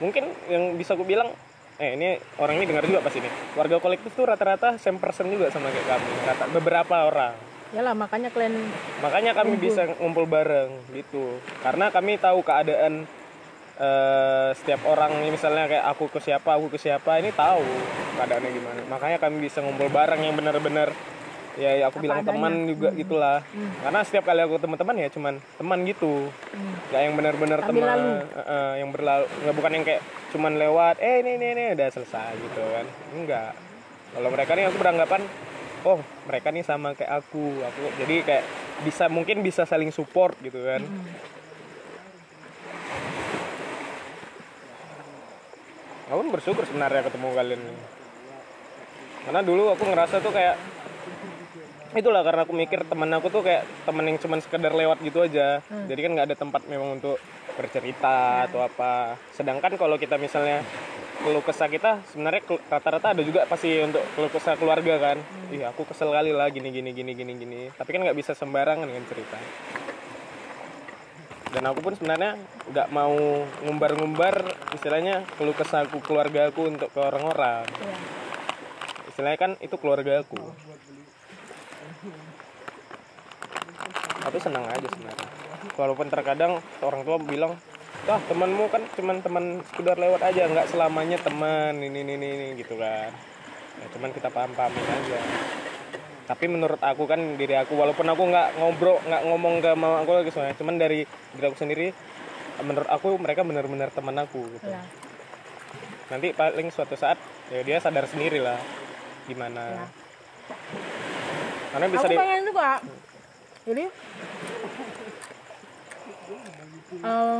mungkin 0.00 0.24
yang 0.50 0.74
bisa 0.74 0.98
aku 0.98 1.06
bilang 1.06 1.30
eh 1.78 1.94
ini 1.94 2.18
orang 2.38 2.62
ini 2.62 2.70
dengar 2.70 2.86
juga 2.86 3.02
pas 3.02 3.14
ini. 3.18 3.26
Warga 3.58 3.82
kolektif 3.82 4.14
tuh 4.14 4.30
rata-rata 4.30 4.78
same 4.78 5.02
person 5.02 5.26
juga 5.26 5.50
sama 5.50 5.74
kayak 5.74 5.86
kami 5.90 6.10
rata 6.22 6.44
beberapa 6.54 6.96
orang. 7.10 7.34
Yalah 7.74 7.94
makanya 7.98 8.30
kalian 8.30 8.54
makanya 9.02 9.34
kami 9.34 9.58
bisa 9.58 9.90
ngumpul 9.98 10.30
bareng 10.30 10.70
gitu. 10.94 11.42
Karena 11.66 11.90
kami 11.90 12.14
tahu 12.14 12.46
keadaan 12.46 13.10
eh, 13.80 14.48
setiap 14.60 14.84
orang 14.84 15.24
misalnya 15.32 15.64
kayak 15.66 15.84
aku 15.96 16.12
ke 16.12 16.20
siapa 16.20 16.60
aku 16.60 16.68
ke 16.76 16.78
siapa 16.78 17.16
ini 17.18 17.32
tahu 17.32 17.64
keadaannya 18.20 18.50
gimana. 18.52 18.80
Makanya 18.92 19.16
kami 19.16 19.40
bisa 19.40 19.64
ngumpul 19.64 19.88
bareng 19.88 20.20
yang 20.20 20.36
benar-benar 20.36 20.92
ya, 21.58 21.80
ya 21.80 21.84
aku 21.90 22.04
bilang 22.04 22.22
teman 22.22 22.68
juga 22.68 22.94
gitulah 22.94 23.42
karena 23.82 24.00
setiap 24.06 24.24
kali 24.28 24.40
aku 24.44 24.56
teman-teman 24.62 24.96
ya 25.00 25.08
cuman 25.08 25.34
teman 25.56 25.78
gitu. 25.88 26.28
Nggak 26.92 27.00
yang 27.00 27.14
benar-benar 27.16 27.58
teman 27.64 27.98
eh, 28.36 28.74
yang 28.84 28.90
berlalu 28.92 29.24
nggak 29.26 29.54
bukan 29.56 29.70
yang 29.74 29.84
kayak 29.88 30.02
cuman 30.30 30.52
lewat 30.60 30.96
eh 31.02 31.24
ini 31.24 31.40
ini 31.40 31.46
ini 31.56 31.64
udah 31.74 31.88
selesai 31.88 32.36
gitu 32.36 32.60
kan. 32.60 32.86
Enggak 33.16 33.52
kalau 34.10 34.28
mereka 34.28 34.52
nih 34.58 34.68
aku 34.68 34.76
beranggapan 34.76 35.22
oh 35.80 35.98
mereka 36.28 36.52
nih 36.52 36.62
sama 36.62 36.92
kayak 36.92 37.24
aku. 37.24 37.64
Aku 37.64 37.80
jadi 37.96 38.16
kayak 38.22 38.44
bisa 38.80 39.12
mungkin 39.12 39.44
bisa 39.44 39.68
saling 39.68 39.92
support 39.92 40.32
gitu 40.40 40.56
kan 40.64 40.80
aku 46.10 46.18
pun 46.26 46.30
bersyukur 46.34 46.62
sebenarnya 46.66 47.06
ketemu 47.06 47.28
kalian. 47.32 47.62
Ini. 47.62 47.74
karena 49.20 49.40
dulu 49.44 49.70
aku 49.76 49.84
ngerasa 49.84 50.18
tuh 50.24 50.32
kayak 50.32 50.56
itulah 51.92 52.24
karena 52.24 52.42
aku 52.48 52.54
mikir 52.56 52.82
temen 52.88 53.10
aku 53.14 53.28
tuh 53.30 53.42
kayak 53.46 53.62
temen 53.86 54.08
yang 54.10 54.18
cuman 54.18 54.38
sekedar 54.42 54.74
lewat 54.74 54.98
gitu 55.06 55.22
aja. 55.22 55.62
Jadi 55.62 56.00
kan 56.02 56.10
nggak 56.18 56.26
ada 56.34 56.36
tempat 56.38 56.62
memang 56.66 56.98
untuk 56.98 57.20
bercerita 57.54 58.48
atau 58.50 58.64
apa. 58.64 59.14
Sedangkan 59.30 59.78
kalau 59.78 59.94
kita 60.00 60.18
misalnya 60.18 60.66
keluh 61.20 61.44
kesah 61.44 61.68
kita 61.68 62.00
sebenarnya 62.10 62.42
rata-rata 62.72 63.12
ada 63.12 63.20
juga 63.20 63.44
pasti 63.44 63.76
untuk 63.84 64.00
keluh 64.16 64.32
kesah 64.32 64.56
keluarga 64.56 64.98
kan. 64.98 65.16
Iya 65.52 65.70
aku 65.70 65.84
kesel 65.84 66.10
kali 66.10 66.32
lah 66.32 66.48
gini 66.50 66.72
gini 66.74 66.90
gini 66.90 67.12
gini 67.14 67.32
gini. 67.36 67.60
Tapi 67.76 67.90
kan 67.92 68.00
nggak 68.02 68.18
bisa 68.18 68.32
sembarangan 68.34 68.88
dengan 68.88 69.04
cerita 69.06 69.38
dan 71.50 71.62
aku 71.66 71.82
pun 71.82 71.94
sebenarnya 71.98 72.38
nggak 72.70 72.88
mau 72.94 73.42
ngumbar-ngumbar 73.66 74.54
istilahnya 74.78 75.26
keluh 75.34 75.54
kesahku 75.54 75.98
keluarga 75.98 76.46
aku 76.54 76.70
untuk 76.70 76.94
ke 76.94 77.00
orang-orang. 77.02 77.66
Ya, 77.66 77.96
istilahnya 79.10 79.38
kan 79.38 79.52
itu 79.58 79.74
keluarga 79.74 80.22
aku. 80.22 80.38
Tapi 84.20 84.38
senang 84.38 84.62
aja 84.70 84.86
sebenarnya. 84.86 85.28
Walaupun 85.74 86.06
terkadang 86.06 86.62
orang 86.86 87.02
tua 87.02 87.18
bilang 87.18 87.58
wah 88.08 88.20
temanmu 88.30 88.70
kan 88.72 88.82
cuman 88.96 89.20
teman 89.20 89.44
sekedar 89.74 89.98
lewat 89.98 90.22
aja 90.24 90.48
nggak 90.48 90.70
selamanya 90.72 91.18
teman 91.20 91.76
ini 91.82 92.06
ini 92.06 92.14
ini 92.14 92.26
ini," 92.30 92.46
gitu 92.62 92.78
kan. 92.78 93.10
Ya, 93.80 93.86
cuman 93.96 94.10
kita 94.14 94.30
paham 94.30 94.54
pahamin 94.54 94.86
aja 94.86 95.18
tapi 96.30 96.46
menurut 96.46 96.78
aku 96.78 97.10
kan 97.10 97.18
diri 97.34 97.58
aku 97.58 97.74
walaupun 97.74 98.06
aku 98.06 98.22
nggak 98.22 98.54
ngobrol 98.54 99.02
nggak 99.02 99.22
ngomong 99.26 99.58
ke 99.58 99.74
mama 99.74 100.06
aku 100.06 100.14
lagi 100.14 100.30
soalnya 100.30 100.54
cuman 100.54 100.78
dari 100.78 101.02
diri 101.34 101.44
aku 101.44 101.58
sendiri 101.58 101.90
menurut 102.62 102.86
aku 102.86 103.18
mereka 103.18 103.42
benar-benar 103.42 103.90
teman 103.90 104.14
aku 104.14 104.38
gitu 104.54 104.70
ya. 104.70 104.78
nanti 106.06 106.30
paling 106.30 106.70
suatu 106.70 106.94
saat 106.94 107.18
ya 107.50 107.66
dia 107.66 107.82
sadar 107.82 108.06
sendiri 108.06 108.38
lah 108.38 108.62
gimana 109.26 109.74
Ya. 109.74 109.86
karena 111.74 111.86
bisa 111.88 112.06
aku 112.06 112.10
di 112.10 112.18
pengen 112.18 112.42
juga 112.46 112.70
jadi 113.66 113.84
eh, 116.94 117.38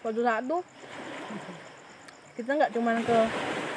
suatu 0.00 0.20
saat 0.22 0.42
tuh 0.42 0.62
kita 2.34 2.50
nggak 2.50 2.70
cuman 2.74 2.98
ke 3.02 3.18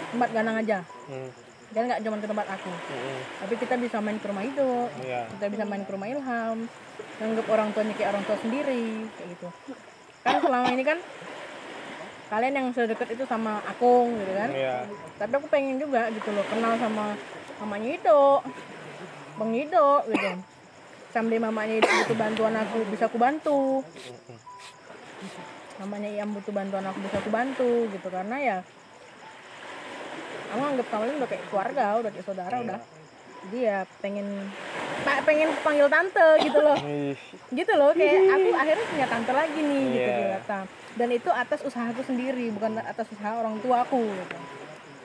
tempat 0.10 0.30
ganang 0.34 0.58
aja 0.58 0.82
Hmm. 1.04 1.43
Dan 1.74 1.90
nggak 1.90 2.02
cuman 2.02 2.20
ke 2.22 2.28
tempat 2.30 2.48
aku. 2.48 2.70
Hmm. 2.70 3.20
tapi 3.42 3.54
kita 3.58 3.76
bisa 3.76 3.98
main 3.98 4.18
ke 4.18 4.28
rumah 4.30 4.46
itu 4.46 4.70
Iya. 5.02 5.26
kita 5.34 5.46
bisa 5.50 5.64
main 5.66 5.84
ke 5.84 5.92
rumah 5.92 6.08
Ilham. 6.08 6.58
Nganggap 7.14 7.46
orang 7.50 7.68
tuanya 7.74 7.94
kayak 7.94 8.10
orang 8.14 8.24
tua 8.24 8.38
sendiri 8.38 8.86
kayak 9.12 9.28
gitu. 9.34 9.48
Kan 10.22 10.40
selama 10.40 10.68
ini 10.70 10.84
kan 10.84 10.98
kalian 12.30 12.54
yang 12.56 12.68
sedekat 12.72 13.10
itu 13.12 13.26
sama 13.26 13.62
Akung 13.66 14.14
gitu 14.16 14.34
kan? 14.34 14.50
Iya. 14.50 14.86
tapi 15.14 15.34
aku 15.36 15.48
pengen 15.48 15.78
juga 15.78 16.10
gitu 16.10 16.30
loh 16.32 16.46
kenal 16.48 16.74
sama 16.78 17.14
mamanya 17.60 17.90
Ido. 17.94 18.42
Bang 19.34 19.52
Ido 19.52 19.90
gitu. 20.08 20.30
Sampai 21.10 21.38
mamanya 21.38 21.74
Ido 21.78 21.90
butuh 21.90 22.18
bantuan 22.18 22.54
aku 22.54 22.78
bisa 22.90 23.06
aku 23.06 23.18
bantu. 23.18 23.82
Mamanya 25.82 26.10
Iam 26.10 26.34
butuh 26.34 26.54
bantuan 26.54 26.86
aku 26.86 26.98
bisa 27.02 27.18
aku 27.18 27.30
bantu 27.30 27.72
gitu. 27.90 28.08
Karena 28.08 28.38
ya 28.38 28.58
aku 30.54 30.62
anggap 30.62 30.88
kalian 30.94 31.16
udah 31.18 31.30
kayak 31.30 31.44
keluarga 31.50 31.86
udah 31.98 32.12
kayak 32.14 32.26
saudara 32.30 32.56
udah. 32.62 32.80
Jadi 33.44 33.60
ya 33.60 33.84
pengen 34.00 34.28
pak 35.04 35.28
pengen 35.28 35.50
panggil 35.66 35.88
tante 35.92 36.28
gitu 36.40 36.60
loh. 36.62 36.78
Gitu 37.52 37.74
loh 37.76 37.92
kayak 37.92 38.20
aku 38.32 38.50
akhirnya 38.56 38.86
punya 38.88 39.08
tante 39.10 39.32
lagi 39.34 39.60
nih 39.60 39.84
gitu 39.92 40.10
Iya. 40.10 40.16
di 40.16 40.26
Batam 40.32 40.66
dan 40.94 41.10
itu 41.10 41.30
atas 41.34 41.60
usahaku 41.66 42.02
sendiri 42.06 42.54
bukan 42.54 42.78
atas 42.80 43.10
usaha 43.10 43.34
orang 43.36 43.58
tua 43.60 43.84
aku 43.84 44.00
gitu. 44.00 44.38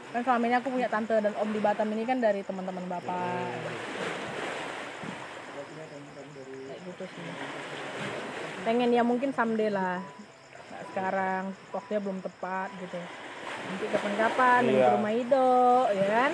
Kan 0.08 0.20
selama 0.22 0.44
ini 0.46 0.56
aku 0.60 0.68
punya 0.70 0.88
tante 0.88 1.16
dan 1.18 1.32
om 1.34 1.48
di 1.48 1.60
Batam 1.60 1.88
ini 1.90 2.04
kan 2.04 2.20
dari 2.20 2.44
teman-teman 2.44 2.84
bapak. 2.86 3.48
Kayak 6.68 6.80
gitu 6.86 7.04
sih. 7.08 7.24
Pengen 8.62 8.90
ya 8.92 9.02
mungkin 9.02 9.32
someday 9.32 9.72
lah. 9.72 9.98
Sekarang 10.92 11.52
waktunya 11.74 12.00
belum 12.00 12.18
tepat 12.22 12.68
gitu 12.80 13.00
nanti 13.60 13.86
kapan-kapan 13.88 14.60
main 14.60 14.72
Iya. 14.72 14.84
ke 14.84 14.94
rumah 14.94 15.12
Ido 15.12 15.52
ya 15.90 16.06
kan 16.08 16.32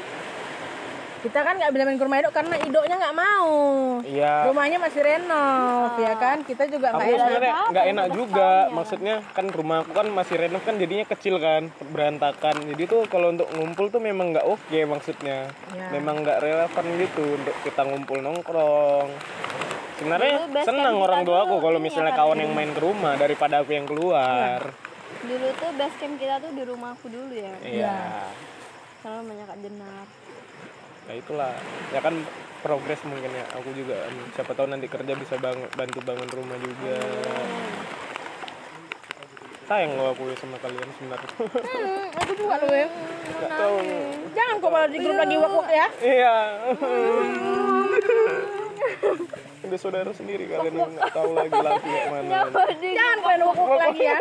kita 1.24 1.40
kan 1.40 1.56
nggak 1.56 1.72
bisa 1.72 1.84
main 1.88 1.96
ke 1.96 2.04
rumah 2.04 2.18
Ido 2.20 2.30
karena 2.30 2.54
Idonya 2.60 2.96
nggak 3.00 3.16
mau 3.16 3.48
Iya. 4.04 4.34
rumahnya 4.44 4.76
masih 4.76 5.00
renov 5.00 5.90
ya 5.96 6.12
kan 6.20 6.36
kita 6.44 6.68
juga 6.68 6.92
Aku 6.92 7.00
nggak 7.00 7.08
enak 7.08 7.20
sebenarnya 7.24 7.54
nggak 7.72 7.86
enak 7.88 8.06
juga. 8.12 8.50
Maksudnya 8.68 9.14
kan 9.32 9.46
rumahku 9.48 9.90
kan 9.90 10.06
masih 10.12 10.36
renov 10.36 10.60
kan 10.60 10.76
jadinya 10.76 11.04
kecil 11.08 11.40
kan, 11.40 11.62
berantakan. 11.88 12.54
Jadi 12.68 12.82
tuh 12.84 13.08
kalau 13.08 13.32
untuk 13.32 13.48
ngumpul 13.56 13.88
tuh 13.88 14.04
memang 14.04 14.36
nggak 14.36 14.44
oke 14.44 14.78
maksudnya. 14.84 15.48
Ya. 15.72 15.88
Memang 15.96 16.20
nggak 16.20 16.44
relevan 16.44 16.84
gitu 17.00 17.24
untuk 17.40 17.56
kita 17.64 17.80
ngumpul 17.88 18.20
nongkrong. 18.20 19.08
Sebenarnya 19.94 20.34
senang 20.66 20.98
camp 20.98 21.04
orang 21.08 21.20
tua 21.24 21.38
aku 21.46 21.56
kalau 21.62 21.78
misalnya 21.80 22.12
ya, 22.12 22.18
kawan 22.20 22.38
yang 22.42 22.52
main 22.52 22.70
ke 22.74 22.80
rumah 22.84 23.14
daripada 23.16 23.64
aku 23.64 23.72
yang 23.72 23.88
keluar. 23.88 24.60
Dulu 25.24 25.48
tuh 25.54 25.70
base 25.74 25.96
camp 25.96 26.14
kita 26.14 26.36
tuh 26.38 26.50
di 26.50 26.62
rumahku 26.62 27.06
dulu 27.06 27.32
ya 27.32 27.54
Iya. 27.60 27.96
sama 29.00 29.20
banyak 29.22 29.46
Kak 29.46 29.60
Jenar 29.60 30.06
Ya 31.04 31.14
itulah. 31.14 31.52
Ya 31.92 32.00
kan 32.00 32.16
progres 32.60 32.96
mungkin 33.04 33.28
ya. 33.28 33.44
Aku 33.54 33.68
juga 33.72 34.08
siapa 34.32 34.50
tahu 34.50 34.64
nanti 34.66 34.88
kerja 34.88 35.12
bisa 35.12 35.36
bang- 35.36 35.68
bantu 35.70 36.00
bangun 36.00 36.24
rumah 36.26 36.56
juga. 36.56 36.96
Sayang 39.64 39.92
loh 39.94 40.16
aku 40.16 40.24
ya 40.26 40.36
sama 40.38 40.56
kalian 40.58 40.88
sebenarnya. 40.96 41.28
Hmm, 41.60 42.08
aku 42.10 42.32
juga 42.34 42.56
loh 42.58 42.72
ya 42.74 42.88
tahu. 43.46 43.76
jangan 44.32 44.54
kok 44.56 44.70
malah 44.70 44.88
di 44.88 44.96
grup 44.98 45.16
lagi 45.18 45.36
wak 45.36 45.52
wak 45.54 45.68
ya 45.70 45.86
Iya. 46.00 46.36
Udah 49.64 49.78
saudara 49.80 50.10
sendiri 50.12 50.44
kalian 50.44 50.76
nggak 50.76 51.12
tahu 51.16 51.30
lagi 51.32 51.50
kayak 51.50 52.06
mana. 52.12 52.28
jangan 52.80 53.18
kalian 53.24 53.42
wak 53.48 53.58
lagi 53.80 54.02
ya. 54.04 54.18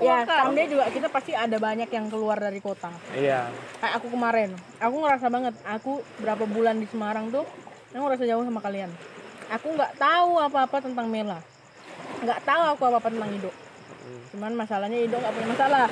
Ya 0.00 0.18
someday 0.24 0.66
juga 0.72 0.84
kita 0.88 1.08
pasti 1.12 1.32
ada 1.36 1.56
banyak 1.60 1.90
yang 1.92 2.06
keluar 2.08 2.40
dari 2.40 2.60
kota. 2.64 2.88
Iya. 3.12 3.52
kayak 3.84 3.94
aku 4.00 4.06
kemarin. 4.08 4.50
Aku 4.80 4.96
ngerasa 5.04 5.26
banget 5.28 5.54
aku 5.68 6.00
berapa 6.24 6.44
bulan 6.48 6.80
di 6.80 6.88
Semarang 6.88 7.28
tuh 7.28 7.44
aku 7.92 8.02
ngerasa 8.08 8.24
jauh 8.24 8.44
sama 8.48 8.60
kalian. 8.64 8.90
Aku 9.50 9.66
nggak 9.76 9.92
tahu 10.00 10.30
apa-apa 10.40 10.76
tentang 10.80 11.06
Mela. 11.12 11.44
Nggak 12.24 12.40
tahu 12.48 12.62
aku 12.72 12.82
apa-apa 12.88 13.08
tentang 13.12 13.30
Ido. 13.36 13.52
Cuman 14.32 14.52
masalahnya 14.56 14.96
Ido 14.96 15.20
nggak 15.20 15.34
punya 15.36 15.48
masalah. 15.52 15.88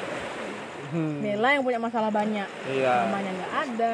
Mela 0.97 1.49
yang 1.53 1.65
punya 1.67 1.81
masalah 1.83 2.09
banyak. 2.09 2.49
Iya. 2.73 3.05
namanya 3.05 3.31
nggak 3.37 3.53
ada 3.69 3.93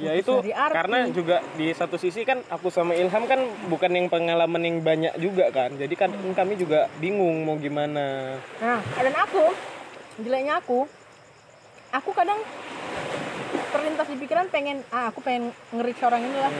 Ya 0.00 0.16
itu 0.16 0.40
karena 0.72 1.04
juga 1.12 1.44
di 1.52 1.68
satu 1.76 2.00
sisi 2.00 2.24
kan 2.24 2.40
aku 2.48 2.72
sama 2.72 2.96
Ilham 2.96 3.28
kan 3.28 3.40
bukan 3.68 3.92
yang 3.92 4.08
pengalaman 4.08 4.62
yang 4.64 4.76
banyak 4.80 5.14
juga 5.20 5.52
kan. 5.52 5.76
Jadi 5.76 5.92
kan 5.92 6.10
kami 6.32 6.56
juga 6.56 6.88
bingung 6.96 7.44
mau 7.44 7.60
gimana. 7.60 8.36
Nah, 8.56 8.80
dan 8.80 9.14
aku, 9.14 9.52
jeleknya 10.16 10.64
aku, 10.64 10.88
aku 11.92 12.10
kadang 12.16 12.40
terlintas 13.68 14.08
di 14.08 14.16
pikiran 14.16 14.48
pengen, 14.48 14.80
ah 14.88 15.12
aku 15.12 15.20
pengen 15.20 15.52
ngerik 15.76 16.00
orang 16.00 16.24
ini 16.24 16.38
lah. 16.40 16.52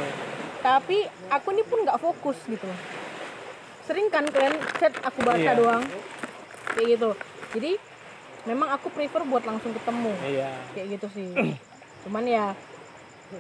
Tapi 0.61 0.99
aku 1.33 1.47
ini 1.57 1.63
pun 1.65 1.79
nggak 1.89 1.99
fokus 1.99 2.37
gitu 2.45 2.69
loh. 2.69 2.81
Sering 3.89 4.13
kan 4.13 4.29
kalian 4.29 4.61
chat 4.77 4.93
aku 5.01 5.25
baca 5.25 5.41
Iya. 5.41 5.57
doang, 5.57 5.83
kayak 6.77 6.87
gitu. 6.95 7.11
Jadi 7.57 7.73
memang 8.45 8.71
aku 8.71 8.93
prefer 8.93 9.25
buat 9.25 9.43
langsung 9.43 9.73
ketemu, 9.73 10.13
Iya. 10.21 10.53
kayak 10.77 10.87
gitu 11.01 11.07
sih. 11.17 11.29
Cuman 12.07 12.25
ya 12.29 12.55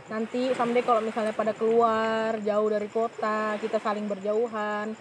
nanti 0.08 0.54
someday 0.56 0.84
kalau 0.84 1.00
misalnya 1.04 1.34
pada 1.36 1.52
keluar 1.56 2.36
jauh 2.40 2.68
dari 2.68 2.88
kota, 2.88 3.56
kita 3.60 3.78
saling 3.78 4.08
berjauhan, 4.08 4.96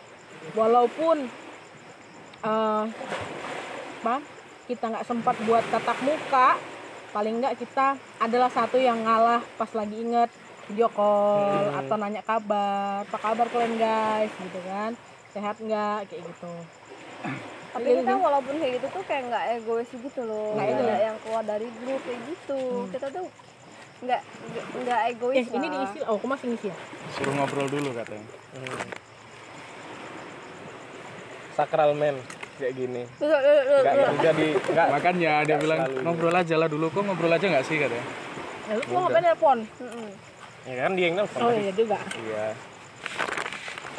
walaupun 0.56 1.28
eh 2.42 2.86
apa 4.02 4.16
kita 4.66 4.86
nggak 4.90 5.06
sempat 5.06 5.36
buat 5.46 5.62
tatap 5.70 6.02
muka 6.02 6.58
paling 7.14 7.38
nggak 7.38 7.60
kita 7.60 8.00
adalah 8.18 8.50
satu 8.50 8.82
yang 8.82 9.04
ngalah 9.06 9.46
pas 9.60 9.70
lagi 9.78 10.00
inget 10.00 10.32
video 10.72 10.88
call 10.88 11.76
atau 11.76 11.96
nanya 12.00 12.24
kabar. 12.24 13.04
Apa 13.04 13.18
kabar 13.20 13.46
kalian 13.52 13.76
guys? 13.76 14.32
Gitu 14.32 14.60
kan. 14.64 14.96
Sehat 15.36 15.60
nggak? 15.60 16.08
Kayak 16.08 16.24
gitu. 16.32 16.54
Tapi 17.72 17.88
kita 18.04 18.14
walaupun 18.16 18.56
kayak 18.56 18.74
gitu 18.80 18.88
tuh 18.96 19.04
kayak 19.04 19.24
nggak 19.28 19.44
egois 19.60 19.90
gitu 19.92 20.22
loh. 20.24 20.56
Nggak 20.56 20.68
nggak 20.72 20.88
ada 20.88 21.04
yang 21.12 21.18
keluar 21.28 21.44
dari 21.44 21.68
grup 21.84 22.02
kayak 22.08 22.22
gitu. 22.32 22.62
Kita 22.96 23.08
tuh 23.12 23.28
nggak 24.02 24.22
nggak- 24.22 24.68
nggak 24.82 24.99
egois 25.10 25.38
eh 25.38 25.45
ini 25.52 25.68
diisi 25.69 25.99
oh 26.03 26.18
aku 26.18 26.26
masih 26.26 26.45
ngisi 26.49 26.68
ya 26.69 26.76
Suruh 27.11 27.34
ngobrol 27.36 27.68
dulu 27.68 27.91
katanya. 27.91 28.28
Sakral 31.52 31.91
men 31.94 32.15
kayak 32.56 32.73
gini. 32.73 33.03
Tuh, 33.19 33.28
tuh, 33.28 33.38
tuh, 33.38 33.60
tuh. 33.61 33.80
Enggak 33.84 34.07
kerja 34.15 34.30
di 34.32 34.48
enggak 34.56 34.88
Makanya 34.90 35.32
dia 35.44 35.57
bilang 35.60 35.80
ngobrol 36.02 36.34
aja 36.34 36.56
lah 36.56 36.68
dulu. 36.68 36.88
Kok 36.88 37.03
ngobrol 37.03 37.34
aja 37.34 37.45
nggak 37.45 37.65
sih 37.68 37.78
katanya? 37.78 38.06
ya, 38.61 38.78
lu 38.78 38.84
mau 38.88 39.03
ngapain 39.03 39.26
telepon 39.26 39.57
ya 40.61 40.76
kan 40.78 40.91
dia 40.94 41.06
yang 41.10 41.15
nelfon. 41.18 41.40
oh 41.41 41.52
iya 41.52 41.72
juga 41.73 41.98
Iya. 42.15 42.45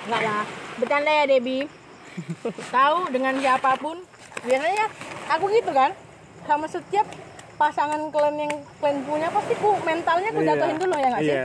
Enggak 0.02 0.20
lah, 0.22 0.42
bercanda 0.78 1.10
ya 1.12 1.24
Debbie. 1.26 1.66
Tahu 2.74 2.96
dengan 3.10 3.34
siapa 3.36 3.70
pun, 3.76 3.98
biasanya 4.42 4.86
aku 5.28 5.44
gitu 5.50 5.70
kan, 5.70 5.90
sama 6.42 6.66
setiap 6.66 7.06
pasangan 7.62 8.01
kalian 8.10 8.36
yang 8.43 8.52
kalian 8.82 8.98
punya 9.06 9.28
pasti 9.30 9.55
ku 9.55 9.70
mentalnya 9.86 10.28
ku 10.34 10.40
jatuhin 10.43 10.76
dulu 10.82 10.94
ya 10.98 11.09
nggak 11.14 11.22
sih? 11.22 11.34
Iya. 11.39 11.44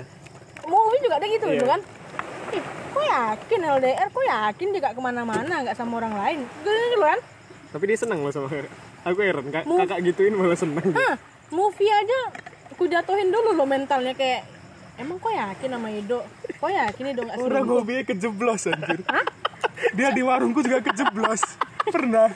Movie 0.65 0.99
juga 1.05 1.15
ada 1.21 1.27
gitu 1.29 1.45
Iya. 1.45 1.53
gitu 1.53 1.65
kan? 1.69 1.81
Ih, 2.47 2.63
kok 2.65 3.03
yakin 3.05 3.59
LDR? 3.77 4.07
Kok 4.09 4.25
yakin 4.25 4.67
dia 4.73 4.81
gak 4.81 4.95
ke 4.97 5.01
mana-mana, 5.03 5.53
nggak 5.63 5.75
sama 5.77 5.93
orang 6.01 6.15
lain? 6.17 6.39
Gitu 6.65 6.69
gitu 6.73 7.05
kan? 7.05 7.19
Tapi 7.69 7.83
dia 7.85 7.97
senang 7.99 8.19
loh 8.25 8.33
sama 8.33 8.49
aku 9.07 9.19
heran 9.23 9.47
kak, 9.53 9.63
kakak 9.63 9.99
gituin 10.03 10.33
malah 10.35 10.57
senang. 10.57 10.89
Hah, 10.91 11.15
movie 11.53 11.87
aja 11.87 12.19
ku 12.75 12.89
jatuhin 12.89 13.29
dulu 13.31 13.55
loh 13.55 13.67
mentalnya 13.69 14.11
kayak 14.17 14.57
Emang 14.97 15.21
kok 15.21 15.29
yakin 15.29 15.69
sama 15.77 15.93
Ido? 15.93 16.25
Kok 16.57 16.71
yakin 16.73 17.05
Ido 17.13 17.21
gak 17.29 17.37
Orang 17.37 17.69
hobinya 17.69 18.01
kejeblos 18.01 18.65
anjir. 18.65 18.97
Dia 19.93 20.09
di 20.09 20.25
warungku 20.25 20.65
juga 20.65 20.81
kejeblos. 20.81 21.45
Pernah. 21.85 22.33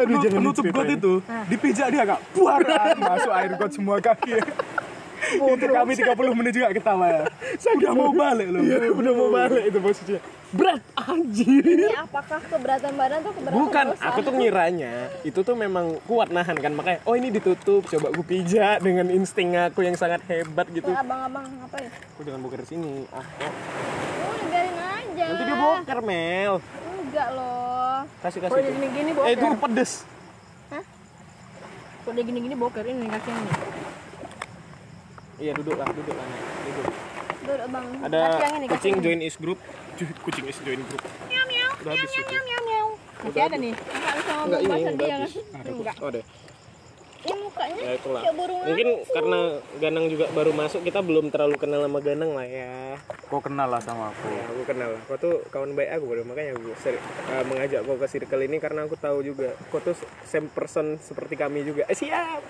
Aduh, 0.00 0.16
jangan 0.24 0.36
penutup 0.40 0.64
got 0.72 0.88
itu 0.88 1.12
dipijak 1.52 1.86
dia 1.92 2.04
kak 2.08 2.20
buar 2.32 2.60
masuk 2.96 3.32
air 3.36 3.50
got 3.60 3.70
semua 3.72 3.96
kaki 4.00 4.32
itu 5.30 5.66
kami 5.68 5.92
30 5.94 6.38
menit 6.38 6.52
juga 6.56 6.68
ketawa 6.72 7.06
ya 7.06 7.22
saya 7.60 7.74
nggak 7.76 7.94
mau 7.94 8.10
balik 8.10 8.48
loh 8.50 8.62
udah 8.96 9.12
mau 9.12 9.28
balik 9.30 9.62
itu 9.68 9.78
posisinya. 9.78 10.22
Berat 10.50 10.82
anjir. 10.98 11.62
ini 11.62 11.94
apakah 11.94 12.42
keberatan 12.42 12.98
badan 12.98 13.22
tuh 13.22 13.32
keberatan 13.38 13.54
Bukan, 13.54 13.84
dosa? 13.94 14.02
aku 14.10 14.18
tuh 14.26 14.34
ngiranya 14.34 15.06
itu 15.22 15.40
tuh 15.46 15.54
memang 15.54 16.02
kuat 16.10 16.34
nahan 16.34 16.58
kan 16.58 16.74
makanya 16.74 16.98
oh 17.06 17.14
ini 17.14 17.30
ditutup 17.30 17.86
coba 17.86 18.10
aku 18.10 18.26
pijak 18.26 18.82
dengan 18.82 19.06
insting 19.14 19.54
aku 19.54 19.86
yang 19.86 19.94
sangat 19.94 20.18
hebat 20.26 20.66
gitu. 20.74 20.90
Abang-abang 20.90 21.46
apa 21.46 21.76
ya 21.78 21.90
Aku 22.18 22.26
jangan 22.26 22.42
boker 22.42 22.66
sini. 22.66 23.06
Ah, 23.14 23.22
oh. 23.22 23.52
udah 24.26 24.46
biarin 24.50 24.74
aja 24.74 25.24
Nanti 25.30 25.42
dia 25.46 25.54
boker 25.54 25.98
Mel. 26.02 26.54
Enggak 27.10 27.28
loh 27.34 28.06
Kasih 28.22 28.38
kasih. 28.40 28.54
dia 28.54 28.62
tuh. 28.62 28.74
gini-gini 28.76 29.10
Eh 29.20 29.32
itu 29.34 29.44
boker? 29.44 29.60
pedes. 29.60 29.92
Kok 32.00 32.12
dia 32.14 32.24
gini-gini 32.24 32.54
boker? 32.54 32.80
Ini 32.82 33.06
kasih 33.10 33.32
ini. 33.32 33.50
Iya 35.38 35.52
duduk 35.56 35.74
lah, 35.74 35.88
duduk 35.88 36.14
lah. 36.14 36.26
Duduk. 36.64 36.86
Duduk 37.40 37.66
bang 37.66 37.86
Ada 38.04 38.18
ini, 38.54 38.66
kucing 38.68 38.94
ini. 38.94 39.02
join 39.02 39.20
is 39.20 39.36
group. 39.36 39.58
Kucing 40.22 40.46
is 40.46 40.58
join 40.60 40.80
group. 40.80 41.02
Miau 41.26 41.44
miau. 41.44 41.70
Udah 41.78 41.92
habis 41.92 42.10
itu. 42.10 42.24
Miau 42.24 42.42
miau 42.42 42.60
miau. 42.62 42.86
Masih 43.20 43.42
ada 43.42 43.56
nih. 43.56 43.72
Enggak 43.76 44.14
bisa 44.16 44.32
ngomong 44.32 44.64
bahasa 44.64 44.90
dia. 44.92 45.16
Enggak. 45.66 45.96
Oh 45.98 46.10
deh. 46.10 46.24
Ini 47.20 47.34
mukanya 47.36 47.80
Ya 47.84 47.92
itulah. 48.00 48.20
kayak 48.24 48.36
burung 48.36 48.60
Mungkin 48.64 48.88
karena 49.04 49.40
Ganang 49.76 50.06
juga 50.08 50.24
baru 50.32 50.52
masuk, 50.56 50.80
kita 50.84 51.00
belum 51.04 51.28
terlalu 51.28 51.56
kenal 51.60 51.84
sama 51.84 52.00
Ganang 52.00 52.32
lah 52.32 52.46
ya. 52.48 52.96
Kok 53.28 53.42
kenal 53.44 53.68
lah 53.68 53.82
sama 53.84 54.08
aku. 54.08 54.26
Ya, 54.32 54.44
aku 54.48 54.62
kenal 54.64 54.88
lah. 54.96 55.02
Kau 55.04 55.18
tuh 55.20 55.34
kawan 55.52 55.76
baik 55.76 55.90
aku 56.00 56.04
baru 56.08 56.22
makanya 56.24 56.56
aku 56.56 56.72
seri- 56.80 57.02
eh, 57.28 57.44
mengajak 57.44 57.80
kau 57.84 58.00
ke 58.00 58.06
circle 58.08 58.42
ini 58.44 58.56
karena 58.56 58.88
aku 58.88 58.96
tahu 58.96 59.20
juga 59.20 59.52
kau 59.68 59.84
tuh 59.84 59.96
same 60.24 60.48
person 60.48 60.96
seperti 60.96 61.36
kami 61.36 61.60
juga. 61.60 61.84
Eh, 61.88 61.96
siap. 61.96 62.40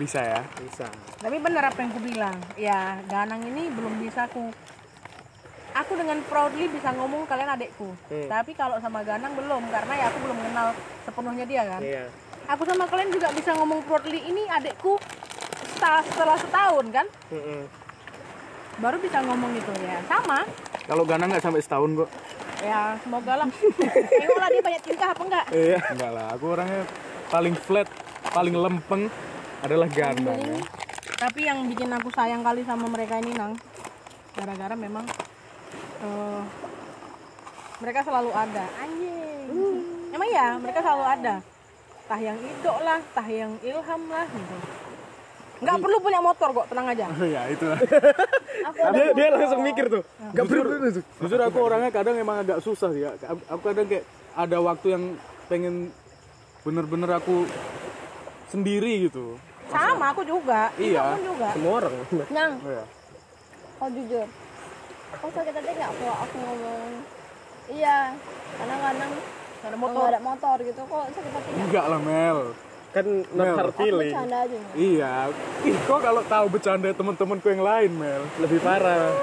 Bisa 0.00 0.24
ya? 0.24 0.40
Bisa. 0.56 0.88
Tapi 1.20 1.36
benar 1.36 1.68
apa 1.68 1.78
yang 1.84 1.92
aku 1.92 2.00
bilang. 2.00 2.36
Ya, 2.56 2.96
Ganang 3.12 3.44
ini 3.44 3.68
belum 3.68 4.00
bisa 4.00 4.24
aku 4.24 4.48
Aku 5.70 5.94
dengan 5.94 6.18
proudly 6.26 6.66
bisa 6.66 6.90
ngomong 6.90 7.30
kalian 7.30 7.54
adekku. 7.54 7.94
Hmm. 8.10 8.26
Tapi 8.26 8.58
kalau 8.58 8.82
sama 8.82 9.06
Ganang 9.06 9.38
belum 9.38 9.70
karena 9.70 9.92
ya 9.94 10.04
aku 10.10 10.18
belum 10.18 10.38
kenal 10.42 10.74
sepenuhnya 11.06 11.44
dia 11.46 11.62
kan. 11.62 11.78
Iya. 11.78 12.04
Aku 12.50 12.66
sama 12.66 12.82
kalian 12.90 13.14
juga 13.14 13.30
bisa 13.30 13.54
ngomong 13.54 13.86
proudly 13.86 14.26
ini 14.26 14.42
adekku 14.50 14.98
setelah, 15.78 16.02
setelah 16.02 16.36
setahun 16.36 16.86
kan. 16.90 17.06
Mm-mm. 17.30 17.62
Baru 18.82 18.98
bisa 18.98 19.22
ngomong 19.22 19.54
gitu 19.54 19.70
ya. 19.86 20.02
Sama. 20.10 20.42
Kalau 20.82 21.06
Gana 21.06 21.30
nggak 21.30 21.46
sampai 21.46 21.62
setahun 21.62 21.90
kok. 21.94 22.10
Ya, 22.60 22.98
semoga 23.06 23.38
lah. 23.38 23.48
Tengoklah 24.20 24.48
dia 24.50 24.62
banyak 24.66 24.82
tingkah 24.82 25.08
apa 25.14 25.22
enggak. 25.22 25.46
Iya. 25.54 25.78
Enggak 25.94 26.10
lah, 26.10 26.26
aku 26.34 26.44
orangnya 26.50 26.82
paling 27.30 27.54
flat, 27.54 27.88
paling 28.34 28.54
lempeng 28.58 29.06
adalah 29.62 29.86
Gana 29.86 30.34
ya. 30.34 30.58
Tapi 31.22 31.40
yang 31.46 31.70
bikin 31.70 31.86
aku 31.94 32.10
sayang 32.10 32.42
kali 32.42 32.66
sama 32.66 32.90
mereka 32.90 33.22
ini 33.22 33.30
nang, 33.30 33.54
gara-gara 34.34 34.74
memang 34.74 35.06
eh, 36.02 36.42
mereka 37.78 38.02
selalu 38.02 38.34
ada. 38.34 38.64
Anjing. 38.82 39.46
Emang 40.10 40.28
ya, 40.34 40.58
mereka 40.58 40.82
selalu 40.82 41.04
ada. 41.06 41.34
Tah 42.10 42.18
yang 42.18 42.34
idok 42.36 42.78
lah, 42.82 42.98
tah 43.14 43.22
yang 43.22 43.54
ilham 43.62 44.02
lah 44.10 44.26
gitu. 44.26 44.56
Nggak 45.60 45.76
perlu 45.78 45.96
punya 46.00 46.18
motor 46.18 46.48
kok, 46.50 46.66
tenang 46.66 46.88
aja. 46.88 47.06
ya 47.22 47.42
itu 47.46 47.64
lah. 47.70 47.78
Dia, 48.90 49.06
dia 49.14 49.26
langsung 49.30 49.60
mikir 49.62 49.86
tuh. 49.86 50.02
Gak 50.32 50.42
perlu. 50.42 50.90
Jujur 51.20 51.38
aku 51.38 51.58
orangnya 51.60 51.92
kadang 51.92 52.16
emang 52.16 52.42
agak 52.42 52.58
susah 52.58 52.90
sih 52.90 53.04
ya. 53.04 53.14
Aku- 53.46 53.62
kadang 53.62 53.86
kayak 53.86 54.02
ada 54.34 54.56
waktu 54.58 54.86
yang 54.90 55.04
pengen 55.46 55.94
bener-bener 56.60 57.12
aku 57.12 57.44
sendiri 58.48 59.06
gitu. 59.06 59.38
Sama 59.68 60.10
aku 60.10 60.26
juga. 60.26 60.74
Iya. 60.74 61.14
Juga. 61.14 61.48
Semua 61.54 61.72
orang. 61.78 61.94
Nang, 62.26 62.52
Iya. 62.58 62.82
kau 63.76 63.86
jujur. 63.86 64.26
Kau 65.12 65.28
sakit 65.30 65.52
hati 65.52 65.70
nggak 65.70 65.90
kalau 65.92 66.16
aku 66.16 66.36
ngomong? 66.40 66.90
Iya, 67.68 67.96
kadang-kadang 68.58 69.12
Nggak 69.60 69.68
ada 69.68 69.76
kalau 69.76 69.92
motor. 69.92 70.00
nggak 70.00 70.12
ada 70.16 70.22
motor 70.24 70.56
gitu 70.64 70.80
kok 70.88 71.04
sakit 71.12 71.32
hati 71.36 71.48
nggak? 71.52 71.64
Enggak 71.68 71.84
lah 71.92 72.00
Mel. 72.00 72.38
Kan 72.90 73.06
not 73.30 73.44
Mel. 73.44 73.54
hard 73.54 73.70
Aku 73.70 73.78
feeling. 73.78 74.10
bercanda 74.10 74.38
aja. 74.42 74.58
Iya. 74.74 75.12
Ih, 75.62 75.76
kok 75.78 76.00
kalau 76.00 76.22
tahu 76.24 76.46
bercanda 76.50 76.88
teman-temanku 76.90 77.46
yang 77.48 77.62
lain, 77.62 77.90
Mel. 77.94 78.22
Lebih 78.36 78.58
parah. 78.58 79.14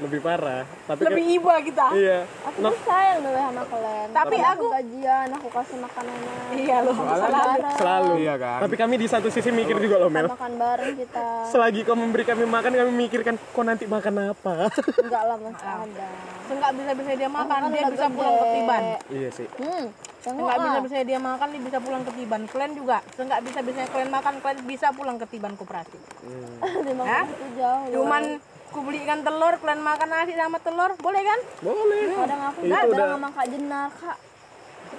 Lebih 0.00 0.20
parah. 0.22 0.62
Tapi 0.86 1.02
Lebih 1.04 1.24
iba 1.36 1.54
kita. 1.60 1.86
kan, 1.86 1.92
iya. 1.92 2.24
Aku 2.40 2.58
tuh 2.62 2.80
sayang 2.82 3.20
deh 3.20 3.36
sama 3.36 3.62
kalian. 3.66 4.08
Tapi 4.10 4.36
aku- 4.38 4.72
gajian, 4.72 5.28
aku 5.28 5.48
kasih 5.50 5.76
makanan. 5.76 6.16
Iya 6.50 6.76
loh. 6.80 6.96
Bareng, 6.96 7.76
Selalu. 7.76 8.12
Iya 8.16 8.34
kan? 8.38 8.58
Tapi 8.64 8.74
kami 8.78 8.94
di 8.96 9.06
satu 9.06 9.28
sisi 9.28 9.50
mikir 9.50 9.76
juga 9.76 9.96
loh 9.98 10.08
Mel. 10.08 10.24
makan 10.26 10.52
bareng 10.56 10.94
kita. 10.96 11.26
Selagi 11.46 11.84
kau 11.84 11.92
memberi 11.92 12.24
kami 12.24 12.46
makan, 12.46 12.70
kami 12.72 12.92
mikirkan 12.96 13.34
kok 13.36 13.60
nanti 13.60 13.84
makan 13.84 14.14
apa. 14.32 14.72
Enggak 14.96 15.22
lah 15.26 15.36
masih 15.36 15.68
ada. 15.68 16.08
Enggak 16.48 16.70
bisa-bisa 16.72 17.10
dia 17.12 17.28
makan, 17.28 17.58
Kan 17.58 17.70
dia 17.70 17.84
bisa 17.86 18.06
pulang 18.08 18.34
ke 18.34 18.46
Tiban. 18.48 18.82
iya 19.10 19.28
sih. 19.28 19.48
Hmm, 19.52 19.84
Enggak 20.20 20.52
lah. 20.52 20.64
bisa-bisa 20.68 20.94
dia 21.00 21.16
makan, 21.16 21.48
dia 21.48 21.62
bisa 21.62 21.78
pulang 21.80 22.02
ke 22.04 22.12
Tiban. 22.12 22.42
Kalian 22.44 22.72
juga, 22.76 23.00
enggak 23.14 23.40
bisa-bisa 23.40 23.80
kalian 23.88 24.10
makan, 24.10 24.34
kalian 24.38 24.60
bisa 24.68 24.86
pulang 24.92 25.16
ke 25.16 25.26
Tiban 25.26 25.56
koperasi. 25.56 25.96
Lima 26.86 27.04
Hah? 27.04 27.24
itu 27.24 27.46
jauh. 27.56 27.84
Cuman 27.96 28.22
ku 28.68 28.78
belikan 28.84 29.24
telur, 29.24 29.56
kalian 29.56 29.80
makan 29.80 30.08
nasi 30.10 30.36
sama 30.36 30.60
telur, 30.60 30.92
boleh 31.00 31.22
kan? 31.24 31.40
Boleh. 31.60 32.12
kadang 32.14 32.42
aku 32.46 32.58
Itu 32.60 32.68
nggak 32.68 32.82
udah- 32.82 32.92
bilang 32.92 33.10
sama 33.16 33.28
Kak 33.32 33.46
Jenar, 33.48 33.88
Kak. 33.90 34.18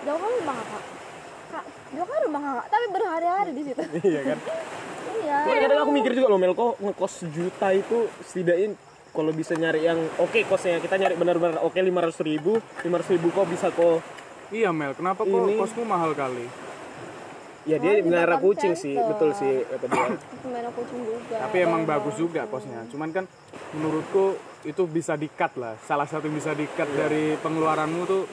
Jauh 0.01 0.17
kan 0.17 0.31
rumah 0.33 0.55
Kakak. 0.57 0.83
Kak, 1.51 1.63
jauh 1.93 2.07
kan 2.07 2.19
rumah 2.25 2.41
Kakak, 2.41 2.65
tapi 2.67 2.85
berhari-hari 2.89 3.51
di 3.53 3.63
situ. 3.63 3.81
iya 4.01 4.21
kan. 4.25 4.37
iya. 5.21 5.37
Kadang 5.45 5.79
aku 5.79 5.91
mikir 5.93 6.11
juga 6.17 6.27
loh 6.27 6.39
Mel, 6.41 6.57
kok 6.57 6.81
ngekos 6.81 7.13
sejuta 7.21 7.69
itu 7.71 8.09
setidaknya 8.25 8.73
kalau 9.11 9.29
bisa 9.29 9.53
nyari 9.53 9.83
yang 9.83 9.99
oke 10.17 10.39
kosnya 10.47 10.79
kita 10.79 10.95
nyari 10.95 11.13
benar-benar 11.13 11.59
oke 11.61 11.75
lima 11.77 11.99
ratus 11.99 12.23
ribu, 12.23 12.57
lima 12.81 12.97
ribu 12.97 13.27
kok 13.29 13.43
bisa 13.45 13.67
kok 13.69 13.99
Iya, 14.51 14.69
Mel. 14.69 14.91
Kenapa 14.93 15.23
kok 15.23 15.31
Ini- 15.41 15.57
kosmu 15.57 15.83
mahal 15.83 16.11
kali? 16.13 16.47
ya 17.61 17.77
dia 17.77 17.93
Oh, 17.93 18.09
melihara 18.09 18.41
kucing 18.41 18.73
sih, 18.73 18.97
center. 18.97 19.13
betul 19.13 19.29
sih 19.37 19.61
kata 19.61 19.85
dia. 19.85 20.05
Kucing 20.81 21.01
juga. 21.05 21.35
Tapi 21.45 21.57
emang 21.61 21.85
bagus 21.85 22.17
juga 22.17 22.41
kosnya. 22.49 22.89
Cuman 22.89 23.13
kan 23.13 23.29
menurutku 23.71 24.33
itu 24.63 24.81
bisa 24.89 25.13
di-cut 25.13 25.53
lah. 25.55 25.77
Salah 25.85 26.09
satu 26.09 26.25
yang 26.25 26.35
bisa 26.35 26.57
di-cut 26.57 26.89
dari 26.89 27.37
pengeluaranmu 27.37 28.01
tuh 28.03 28.25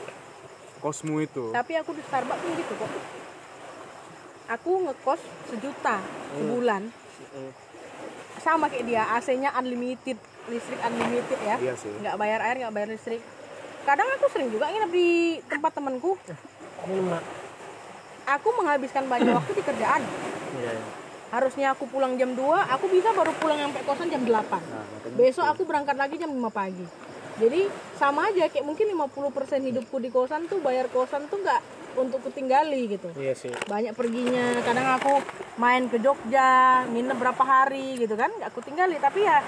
kosmu 0.81 1.21
itu. 1.21 1.53
Tapi 1.53 1.77
aku 1.77 1.93
di 1.93 2.01
Starbucks 2.01 2.41
pun 2.41 2.51
gitu 2.57 2.73
kok. 2.73 2.91
Aku 4.49 4.71
ngekos 4.89 5.21
sejuta 5.47 6.01
sebulan. 6.33 6.83
Sama 8.41 8.73
kayak 8.73 8.85
dia, 8.87 9.03
AC-nya 9.13 9.53
unlimited, 9.53 10.17
listrik 10.49 10.81
unlimited 10.81 11.39
ya. 11.45 11.57
Iya 11.61 11.75
sih. 11.77 11.93
Nggak 12.01 12.17
bayar 12.17 12.41
air, 12.41 12.57
nggak 12.65 12.73
bayar 12.73 12.89
listrik. 12.89 13.21
Kadang 13.89 14.09
aku 14.21 14.29
sering 14.29 14.53
juga 14.53 14.69
nginep 14.69 14.91
di 14.93 15.41
tempat 15.49 15.73
temanku. 15.73 16.21
Aku 18.29 18.49
menghabiskan 18.61 19.09
banyak 19.09 19.33
waktu 19.33 19.53
di 19.57 19.63
kerjaan. 19.65 20.05
Iya. 20.61 20.77
iya. 20.77 20.85
Harusnya 21.33 21.73
aku 21.73 21.89
pulang 21.89 22.21
jam 22.21 22.37
2, 22.37 22.45
aku 22.69 22.85
bisa 22.93 23.17
baru 23.17 23.33
pulang 23.41 23.57
sampai 23.57 23.81
kosan 23.89 24.13
jam 24.13 24.21
8. 24.29 24.29
Nah, 24.29 24.85
Besok 25.17 25.45
aku 25.49 25.65
berangkat 25.65 25.97
lagi 25.97 26.21
jam 26.21 26.29
5 26.29 26.53
pagi. 26.53 26.85
Jadi 27.41 27.65
sama 27.97 28.29
aja 28.29 28.51
kayak 28.53 28.67
mungkin 28.67 28.93
50% 28.93 29.65
hidupku 29.73 29.97
di 30.05 30.13
kosan 30.13 30.51
tuh 30.53 30.61
bayar 30.61 30.93
kosan 30.93 31.25
tuh 31.33 31.41
nggak 31.41 31.61
untuk 31.97 32.21
kutinggali 32.29 32.93
gitu. 32.93 33.09
Iya 33.17 33.33
sih. 33.33 33.53
Banyak 33.69 33.97
perginya, 33.97 34.61
kadang 34.69 35.01
aku 35.01 35.25
main 35.57 35.89
ke 35.89 35.97
Jogja, 35.97 36.85
nginep 36.93 37.17
berapa 37.17 37.41
hari 37.41 37.97
gitu 37.97 38.21
kan, 38.21 38.29
nggak 38.37 38.53
aku 38.53 38.61
tinggali. 38.61 39.01
Tapi 39.01 39.25
ya 39.25 39.41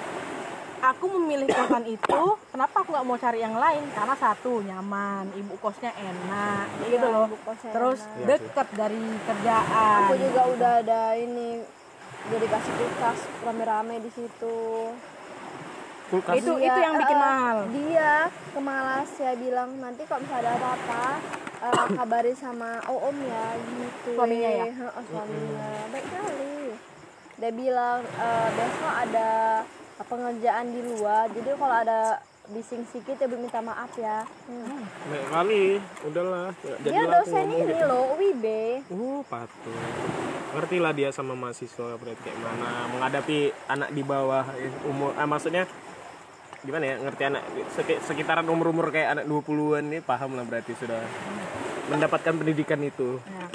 aku 0.80 1.04
memilih 1.20 1.48
kosan 1.52 1.84
itu, 1.84 2.22
kenapa 2.48 2.76
aku 2.80 2.88
nggak 2.96 3.06
mau 3.06 3.18
cari 3.20 3.38
yang 3.44 3.56
lain? 3.56 3.84
Karena 3.92 4.14
satu 4.16 4.64
nyaman, 4.64 5.28
ibu 5.36 5.54
kosnya 5.60 5.92
enak, 5.92 6.66
kayak 6.80 6.90
gitu 6.96 7.06
loh. 7.12 7.26
ibu 7.28 7.38
kosnya 7.44 7.70
Terus 7.76 8.00
deket 8.24 8.68
dari 8.72 9.04
kerjaan. 9.28 10.00
Aku 10.08 10.14
juga 10.16 10.42
udah 10.48 10.72
ada 10.80 11.02
ini 11.14 11.60
udah 12.28 12.38
dikasih 12.40 12.72
kulkas 12.76 13.18
rame-rame 13.44 13.96
di 14.00 14.10
situ. 14.12 14.58
Kulkas. 16.10 16.42
itu 16.42 16.52
Dia, 16.58 16.66
itu 16.66 16.78
yang 16.82 16.94
bikin 16.98 17.16
eh, 17.16 17.22
mahal. 17.22 17.56
Dia 17.70 18.12
ke 18.50 18.60
Malaysia 18.60 19.30
bilang 19.38 19.70
nanti 19.78 20.02
kalau 20.10 20.20
misalnya 20.26 20.42
ada 20.42 20.52
apa-apa 20.58 21.04
eh, 21.60 21.86
kabari 22.00 22.34
sama 22.34 22.82
Om 22.88 23.16
ya 23.20 23.46
gitu. 23.62 24.10
Suaminya 24.18 24.50
ya? 24.50 24.66
Heeh, 24.74 25.02
suaminya. 25.06 25.68
Baik 25.94 26.06
kali. 26.10 26.58
Dia 27.38 27.52
bilang 27.54 27.98
eh, 28.02 28.48
besok 28.58 28.94
ada 29.06 29.30
pengerjaan 30.02 30.66
di 30.68 30.80
luar. 30.82 31.28
Jadi 31.30 31.48
kalau 31.52 31.76
ada 31.76 32.00
bising 32.50 32.82
sedikit 32.88 33.20
ya 33.20 33.26
minta 33.30 33.60
maaf 33.60 33.92
ya. 33.94 34.26
Hmm. 34.48 34.82
Kali, 35.30 35.78
udahlah. 36.02 36.50
Nggak 36.56 36.78
Dia 36.82 37.02
dosen 37.06 37.46
ini 37.46 37.62
gitu. 37.62 37.84
loh, 37.86 38.02
UIB. 38.18 38.44
Oh, 38.90 39.20
patut. 39.22 39.76
Ngerti 40.50 40.76
lah 40.82 40.90
dia 40.90 41.14
sama 41.14 41.38
mahasiswa 41.38 41.94
berarti 41.94 42.20
kayak 42.26 42.38
mana 42.42 42.90
menghadapi 42.90 43.54
anak 43.70 43.94
di 43.94 44.02
bawah 44.02 44.42
eh, 44.58 44.66
umur 44.82 45.14
ah, 45.14 45.22
maksudnya 45.22 45.62
gimana 46.60 46.90
ya 46.90 46.94
ngerti 46.98 47.22
anak 47.22 47.42
sek- 47.72 48.02
sekitaran 48.02 48.44
umur-umur 48.44 48.90
kayak 48.90 49.14
anak 49.14 49.24
20-an 49.24 49.84
nih 49.86 50.02
paham 50.02 50.34
lah 50.34 50.42
berarti 50.42 50.74
sudah 50.74 51.00
mendapatkan 51.86 52.34
pendidikan 52.34 52.82
itu. 52.82 53.22
Nah, 53.30 53.46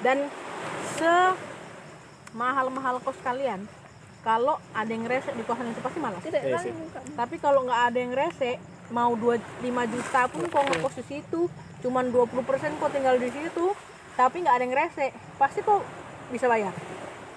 dan 0.00 0.26
se 0.96 1.14
mahal-mahal 2.32 2.96
kos 3.04 3.20
kalian, 3.20 3.68
kalau 4.22 4.54
ada 4.72 4.90
yang 4.90 5.04
rese 5.04 5.34
di 5.34 5.42
kosan 5.42 5.70
itu 5.70 5.82
pasti 5.82 5.98
malas. 5.98 6.22
Tidak 6.22 6.42
Iya 6.42 6.58
kan. 6.58 7.04
Tapi 7.18 7.36
kalau 7.38 7.66
nggak 7.66 7.80
ada 7.90 7.98
yang 7.98 8.14
rese, 8.14 8.58
mau 8.88 9.12
2 9.14 9.38
5 9.60 9.92
juta 9.92 10.20
pun 10.30 10.42
kok 10.46 10.62
ngekos 10.62 10.94
di 11.02 11.04
situ, 11.04 11.50
cuman 11.82 12.08
20% 12.08 12.78
kok 12.78 12.90
tinggal 12.94 13.18
di 13.18 13.30
situ, 13.30 13.66
tapi 14.14 14.46
nggak 14.46 14.54
ada 14.54 14.64
yang 14.64 14.76
rese, 14.76 15.10
pasti 15.36 15.60
kok 15.60 15.82
bisa 16.30 16.46
bayar. 16.46 16.70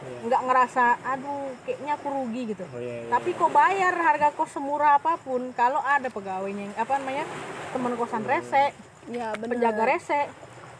Nggak 0.05 0.41
ngerasa, 0.45 1.01
aduh, 1.01 1.49
kayaknya 1.65 1.97
aku 1.97 2.07
rugi 2.13 2.41
gitu. 2.53 2.65
Oh 2.69 2.77
iya, 2.77 3.01
iya. 3.01 3.09
Tapi 3.09 3.33
kok 3.33 3.49
bayar 3.49 3.93
harga 3.97 4.29
kos 4.37 4.53
semurah 4.53 5.01
apa 5.01 5.17
pun, 5.17 5.49
kalau 5.57 5.81
ada 5.81 6.13
pegawainya 6.13 6.69
yang 6.69 6.75
apa 6.77 7.01
namanya 7.01 7.25
teman 7.73 7.93
kosan 7.97 8.21
rese, 8.23 8.73
Ya 9.05 9.37
benar. 9.37 9.53
penjaga 9.53 9.83
rese 9.85 10.21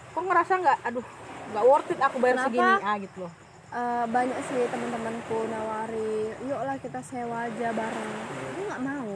kok 0.10 0.24
ngerasa 0.26 0.54
nggak 0.58 0.78
aduh 0.82 1.06
nggak 1.54 1.66
worth 1.68 1.92
it 1.94 2.00
aku 2.02 2.18
bayar 2.18 2.42
Kenapa? 2.42 2.50
segini 2.50 2.74
ah 2.82 2.96
gitu 2.98 3.18
loh 3.22 3.32
eh, 3.68 4.06
banyak 4.06 4.40
sih 4.44 4.62
teman-temanku 4.68 5.38
nawari 5.46 6.14
yuklah 6.42 6.78
kita 6.78 7.00
sewa 7.02 7.46
aja 7.46 7.70
bareng 7.72 8.12
aku 8.46 8.62
nggak 8.64 8.82
mau 8.82 9.10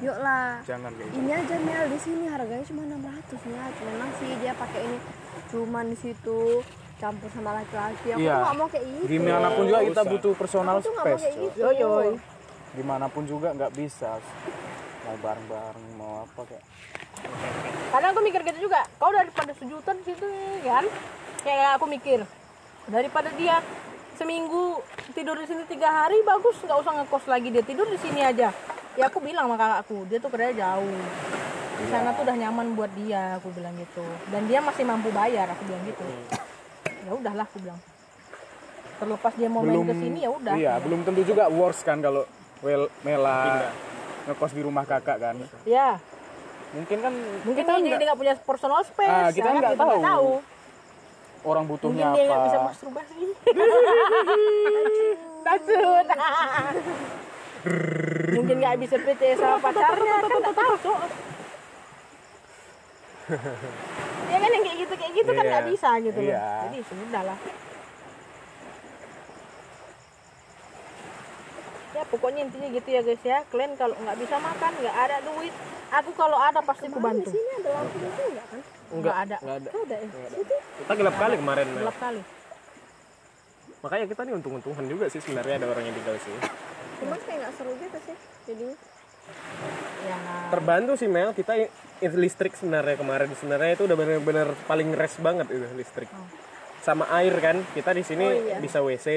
yuklah 0.00 0.50
Jangan 0.62 0.90
kayak 0.92 1.08
gitu. 1.08 1.18
ini 1.18 1.30
aja 1.32 1.56
Mel 1.58 1.84
di 1.86 1.98
sini 1.98 2.24
harganya 2.26 2.64
cuma 2.64 2.82
600 2.84 2.98
nih 3.44 3.58
memang 3.84 4.10
sih 4.16 4.30
dia 4.38 4.52
pakai 4.54 4.80
ini 4.82 4.98
cuman 5.46 5.84
di 5.86 5.96
situ 5.96 6.40
campur 6.94 7.28
sama 7.28 7.50
laki-laki 7.54 8.08
aku 8.08 8.20
Iya. 8.20 8.34
nggak 8.38 8.54
mau 8.54 8.66
kayak 8.66 8.84
gitu 8.86 9.06
Gimana 9.10 9.48
pun 9.50 9.64
juga 9.66 9.80
kita 9.82 10.02
butuh 10.04 10.32
personal 10.34 10.74
aku 10.74 10.88
mau 10.88 11.04
space. 11.04 11.18
kayak 11.18 11.34
Cok. 11.34 11.42
gitu 11.44 11.58
Yoy, 11.60 11.74
yoy. 11.76 12.08
Gimana 12.74 13.06
pun 13.06 13.22
juga 13.24 13.48
nggak 13.50 13.72
bisa. 13.72 14.10
Mau 15.04 15.16
bareng-bareng 15.16 15.86
mau 15.94 16.22
apa 16.22 16.40
kayak. 16.44 16.64
Kadang 17.90 18.10
aku 18.10 18.20
mikir 18.20 18.40
gitu 18.42 18.58
juga. 18.62 18.82
Kau 18.96 19.10
daripada 19.10 19.52
sejuta 19.52 19.90
di 19.92 20.02
situ 20.02 20.26
kan? 20.60 20.84
Kayak 21.42 21.70
aku 21.76 21.86
mikir 21.86 22.20
daripada 22.86 23.30
dia 23.32 23.62
seminggu 24.14 24.78
tidur 25.12 25.36
di 25.36 25.46
sini 25.46 25.62
tiga 25.66 25.90
hari 25.90 26.22
bagus 26.22 26.58
nggak 26.60 26.78
usah 26.78 26.92
ngekos 27.02 27.24
lagi 27.26 27.48
dia 27.50 27.62
tidur 27.62 27.86
di 27.86 27.98
sini 27.98 28.20
aja. 28.22 28.50
Ya 28.94 29.10
aku 29.10 29.18
bilang 29.18 29.50
sama 29.50 29.56
kakakku 29.58 30.06
dia 30.06 30.18
tuh 30.18 30.30
kerja 30.30 30.54
jauh. 30.54 30.98
Di 31.74 31.86
sana 31.90 32.14
tuh 32.14 32.22
udah 32.22 32.36
nyaman 32.38 32.78
buat 32.78 32.92
dia 32.94 33.36
aku 33.36 33.50
bilang 33.50 33.74
gitu. 33.74 34.04
Dan 34.30 34.46
dia 34.46 34.62
masih 34.62 34.86
mampu 34.86 35.10
bayar 35.10 35.50
aku 35.50 35.66
bilang 35.66 35.82
gitu. 35.82 36.04
Ya 37.04 37.12
udahlah 37.12 37.44
aku 37.44 37.58
bilang. 37.58 37.80
Terlepas 38.94 39.32
dia 39.34 39.48
mau 39.50 39.66
main 39.66 39.82
ke 39.82 39.94
sini 39.98 40.18
ya 40.22 40.30
udah. 40.30 40.54
Iya, 40.54 40.72
belum 40.78 41.02
tentu 41.02 41.26
juga 41.26 41.50
worse 41.50 41.82
kan 41.82 41.98
kalau 41.98 42.22
Wel 42.62 42.86
Mela 43.02 43.66
ngekos 44.24 44.54
di 44.54 44.62
rumah 44.62 44.86
kakak 44.86 45.18
kan. 45.18 45.36
Ya, 45.66 45.98
Mungkin 46.74 46.98
kan 46.98 47.12
mungkin 47.46 47.62
kita 47.62 47.72
dia 47.78 47.94
nggak- 48.02 48.18
punya 48.18 48.34
personal 48.42 48.82
space. 48.82 49.06
Ah, 49.06 49.30
kita 49.30 49.46
nggak 49.46 49.78
tahu. 49.78 50.00
tahu. 50.02 50.30
Orang 51.44 51.64
Mungkin 51.64 51.92
butuhnya 51.92 52.06
dia 52.10 52.22
nggak 52.24 52.34
apa. 52.34 52.46
bisa 52.46 52.58
masturbasi. 52.62 53.20
Takut. 55.44 56.06
Mungkin 58.34 58.56
nggak 58.58 58.76
bisa 58.78 58.96
PCS 58.98 59.38
sama 59.38 59.58
pacarnya 59.58 60.14
kan 60.18 60.30
nggak 60.34 60.54
tahu 60.54 60.74
cok. 60.80 61.00
ya 64.28 64.36
kan 64.36 64.50
yang 64.50 64.62
kayak 64.62 64.78
gitu 64.78 64.94
kayak 64.94 65.12
gitu 65.14 65.30
kan 65.30 65.40
Iya. 65.40 65.50
nggak 65.50 65.64
bisa 65.70 65.88
gitu 66.00 66.18
loh. 66.18 66.28
Iya. 66.28 66.44
Jadi 66.62 66.78
sudah 66.84 67.22
lah. 67.24 67.38
Ya 71.94 72.02
pokoknya 72.04 72.40
intinya 72.42 72.68
gitu 72.68 72.88
ya 72.90 73.00
guys 73.00 73.22
ya. 73.22 73.38
Kalian 73.48 73.72
kalau 73.76 73.94
nggak 73.94 74.16
bisa 74.18 74.36
makan 74.36 74.72
nggak 74.76 74.96
ada 74.98 75.16
duit, 75.22 75.52
aku 75.90 76.10
kalau 76.12 76.36
ada 76.36 76.60
pasti 76.60 76.84
aku 76.84 76.98
bantu. 76.98 77.30
ini 77.30 77.52
ada 77.62 77.70
lampu 77.72 77.96
itu 77.96 78.22
enggak 78.28 78.46
kan 78.50 78.60
Nggak 78.92 79.16
ada. 79.28 79.36
Nggak 79.40 79.56
ada. 79.56 79.70
ada 79.70 79.96
ya 79.96 80.08
Kita 80.82 80.92
gelap 80.92 81.16
kali 81.16 81.34
kemarin. 81.38 81.66
Mel. 81.70 81.80
Gelap 81.86 81.98
kali. 81.98 82.20
Makanya 83.80 84.06
kita 84.08 84.20
nih 84.24 84.32
untung-untungan 84.34 84.84
juga 84.88 85.04
sih 85.08 85.20
sebenarnya 85.20 85.54
ada 85.60 85.66
orang 85.68 85.84
yang 85.84 85.96
tinggal 85.96 86.16
sih. 86.18 86.36
cuma 86.94 87.18
kayak 87.20 87.36
nggak 87.42 87.52
seru 87.58 87.72
gitu 87.76 87.98
sih 88.06 88.16
jadi 88.46 88.68
Ya. 90.04 90.20
Terbantu 90.52 91.00
sih 91.00 91.08
Mel, 91.08 91.32
kita 91.32 91.56
listrik 92.12 92.52
sebenarnya 92.52 93.00
kemarin 93.00 93.32
sebenarnya 93.32 93.72
itu 93.72 93.88
udah 93.88 93.96
bener-bener 93.96 94.52
paling 94.68 94.92
res 94.92 95.16
banget 95.16 95.48
itu 95.48 95.64
listrik. 95.72 96.12
Sama 96.84 97.08
air 97.08 97.32
kan, 97.40 97.64
kita 97.72 97.96
di 97.96 98.04
sini 98.04 98.20
Oh, 98.20 98.36
iya. 98.36 98.60
bisa 98.60 98.84
WC. 98.84 99.08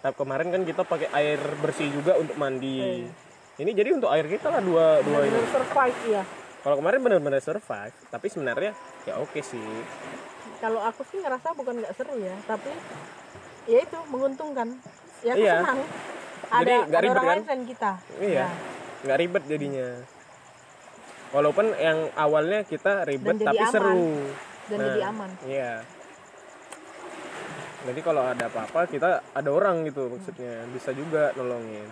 Tapi 0.00 0.16
kemarin 0.16 0.48
kan 0.48 0.64
kita 0.64 0.88
pakai 0.88 1.12
air 1.12 1.36
bersih 1.60 1.92
juga 1.92 2.16
untuk 2.16 2.32
mandi. 2.40 3.04
Ini 3.60 3.70
jadi 3.76 3.92
untuk 3.92 4.08
air 4.08 4.24
kita 4.24 4.48
lah 4.48 4.64
dua 4.64 5.04
dua 5.04 5.20
ini. 5.20 5.36
Survive 5.52 6.00
ya. 6.08 6.22
Kalau 6.60 6.76
kemarin 6.76 7.00
benar-benar 7.00 7.40
survive, 7.40 7.94
tapi 8.06 8.26
sebenarnya 8.28 8.72
ya 9.02 9.16
oke 9.16 9.40
sih. 9.40 9.64
kalau 10.58 10.76
aku 10.78 11.00
sih 11.08 11.16
ngerasa 11.18 11.56
bukan 11.56 11.80
nggak 11.80 11.96
seru 11.96 12.20
ya 12.20 12.36
tapi 12.44 12.68
ya 13.64 13.80
itu 13.80 13.96
menguntungkan 14.06 14.68
ya 15.22 15.32
aku 15.32 15.40
Iya. 15.40 15.56
senang 15.58 15.80
Jadi 15.80 16.52
ada 16.52 16.74
nggak 16.84 16.90
ada 16.90 17.00
ribet 17.00 17.10
orang 17.10 17.24
kan? 17.24 17.32
lain 17.32 17.42
selain 17.42 17.64
kita 17.64 17.90
Iya. 18.18 18.36
Ya. 18.36 18.48
Nggak 19.00 19.18
ribet 19.18 19.42
jadinya. 19.48 19.88
Walaupun 21.30 21.66
yang 21.74 21.98
awalnya 22.14 22.60
kita 22.62 22.92
ribet 23.02 23.32
Dan 23.32 23.40
jadi 23.40 23.48
tapi 23.48 23.62
aman. 23.62 23.72
seru. 23.72 24.04
dan 24.66 24.76
Nah, 24.76 24.84
jadi 24.86 25.00
aman 25.06 25.30
Iya. 25.42 25.72
Jadi 27.80 28.00
kalau 28.02 28.22
ada 28.22 28.44
apa-apa 28.46 28.80
kita 28.84 29.10
ada 29.32 29.50
orang 29.50 29.88
gitu 29.88 30.12
maksudnya 30.12 30.68
bisa 30.68 30.92
juga 30.92 31.32
nolongin. 31.32 31.88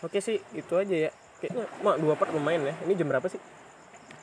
Oke 0.00 0.18
sih 0.18 0.38
itu 0.52 0.70
aja 0.72 0.96
ya. 1.00 1.10
Kayaknya 1.42 1.66
mak 1.82 1.96
dua 1.98 2.14
part 2.14 2.30
lumayan 2.30 2.62
ya. 2.62 2.74
Ini 2.86 2.92
jam 2.94 3.10
berapa 3.10 3.26
sih? 3.26 3.42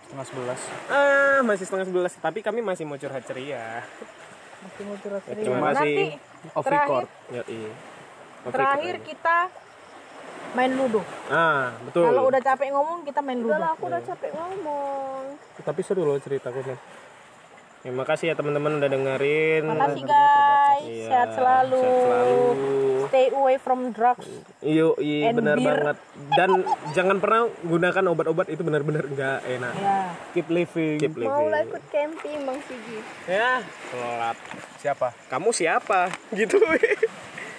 Setengah 0.08 0.26
sebelas. 0.26 0.60
Ah 0.88 1.44
masih 1.44 1.68
setengah 1.68 1.86
sebelas. 1.86 2.14
Tapi 2.16 2.40
kami 2.40 2.64
masih 2.64 2.88
mau 2.88 2.96
curhat 2.96 3.28
ceria. 3.28 3.84
masih 4.60 4.84
mau 4.88 4.96
curhat 4.96 5.24
Ya, 5.24 5.28
serius. 5.28 5.44
terima 5.44 5.68
nanti 5.72 5.76
kasih. 5.76 6.08
Off 6.56 6.64
terakhir 6.64 7.04
record. 7.04 7.08
Yoi. 7.36 7.62
Oke, 8.40 8.56
terakhir 8.56 8.96
keren. 8.96 9.08
kita 9.12 9.38
main 10.50 10.72
ludo 10.74 11.04
Ah 11.28 11.76
betul. 11.84 12.08
kalau 12.08 12.24
udah 12.26 12.42
capek 12.42 12.72
ngomong 12.72 13.04
kita 13.04 13.20
main 13.20 13.38
ludo 13.38 13.52
udah 13.52 13.60
lah 13.60 13.70
aku 13.76 13.84
udah 13.86 14.02
capek 14.02 14.32
ngomong 14.34 15.24
Tapi 15.60 15.82
seru 15.84 16.08
loh 16.08 16.16
ceritaku 16.18 16.64
nih. 16.64 16.80
Ya, 17.80 17.92
makasih 17.92 18.26
ya 18.26 18.36
teman-teman 18.36 18.76
udah 18.76 18.90
dengerin. 18.90 19.64
makasih 19.66 20.04
guys 20.04 20.84
Iya, 20.84 21.08
sehat 21.08 21.30
selalu 21.32 21.80
sehat 21.80 22.04
selalu. 22.04 22.44
stay 23.08 23.26
away 23.32 23.56
from 23.56 23.80
drugs 23.90 24.28
Iyo, 24.60 25.00
iya 25.00 25.32
benar 25.32 25.56
beer. 25.56 25.80
banget. 25.80 25.98
Dan 26.30 26.50
jangan 26.92 27.18
pernah 27.18 27.42
gunakan 27.62 28.04
obat-obat 28.10 28.48
itu 28.48 28.62
benar-benar 28.62 29.08
nggak 29.08 29.40
enak. 29.50 29.74
ya 29.76 30.12
Keep 30.36 30.48
living. 30.50 30.98
Keep 30.98 31.16
living. 31.18 31.32
mau 31.32 31.48
lah 31.48 31.64
ikut 31.64 31.84
camping 31.88 32.38
bang 32.42 32.60
Sigi 32.62 33.00
Ya, 33.26 33.64
telat. 33.88 34.38
Siapa? 34.78 35.08
Kamu 35.26 35.50
siapa? 35.50 36.12
Gitu. 36.36 36.60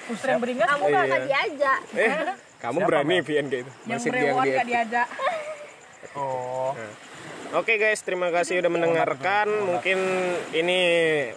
pusreng 0.05 0.37
beringas 0.37 0.69
kamu 0.69 0.85
Iya. 0.85 1.01
nggak 1.07 1.23
diajak 1.25 1.79
eh, 1.95 2.13
kamu 2.59 2.79
berani 2.83 3.17
VN 3.21 3.47
kayak 3.47 3.63
itu. 3.63 3.73
yang 3.87 3.97
Masih 3.97 4.11
brewon 4.11 4.43
dia- 4.43 4.53
gak 4.53 4.67
diajak 4.69 5.09
Oh. 6.13 6.75
Oke 7.51 7.83
guys, 7.83 8.07
terima 8.07 8.31
kasih 8.31 8.63
udah 8.63 8.71
mendengarkan. 8.71 9.51
Mungkin 9.51 9.99
ini 10.55 10.81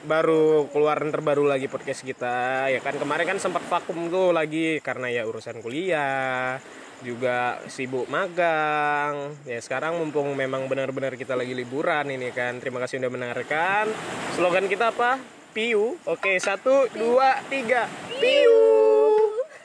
baru 0.05 0.69
keluaran 0.69 1.09
terbaru 1.09 1.41
lagi 1.49 1.65
podcast 1.65 2.05
kita. 2.05 2.69
Ya 2.69 2.77
kan 2.85 3.01
kemarin 3.01 3.33
kan 3.33 3.41
sempat 3.41 3.65
vakum 3.65 4.13
tuh 4.13 4.29
lagi 4.29 4.77
karena 4.85 5.09
ya 5.09 5.25
urusan 5.25 5.65
kuliah, 5.65 6.61
juga 7.01 7.57
sibuk 7.65 8.05
magang. 8.13 9.33
Ya 9.49 9.57
sekarang 9.57 9.97
mumpung 9.97 10.37
memang 10.37 10.69
benar-benar 10.69 11.17
kita 11.17 11.33
lagi 11.33 11.57
liburan 11.57 12.05
ini 12.05 12.29
kan. 12.29 12.61
Terima 12.61 12.77
kasih 12.77 13.01
udah 13.01 13.09
mendengarkan. 13.09 13.89
Slogan 14.37 14.69
kita 14.69 14.93
apa? 14.93 15.17
Piu. 15.49 15.97
Oke, 16.05 16.37
satu, 16.37 16.93
dua, 16.93 17.41
tiga. 17.49 17.89
Piu. 18.21 19.12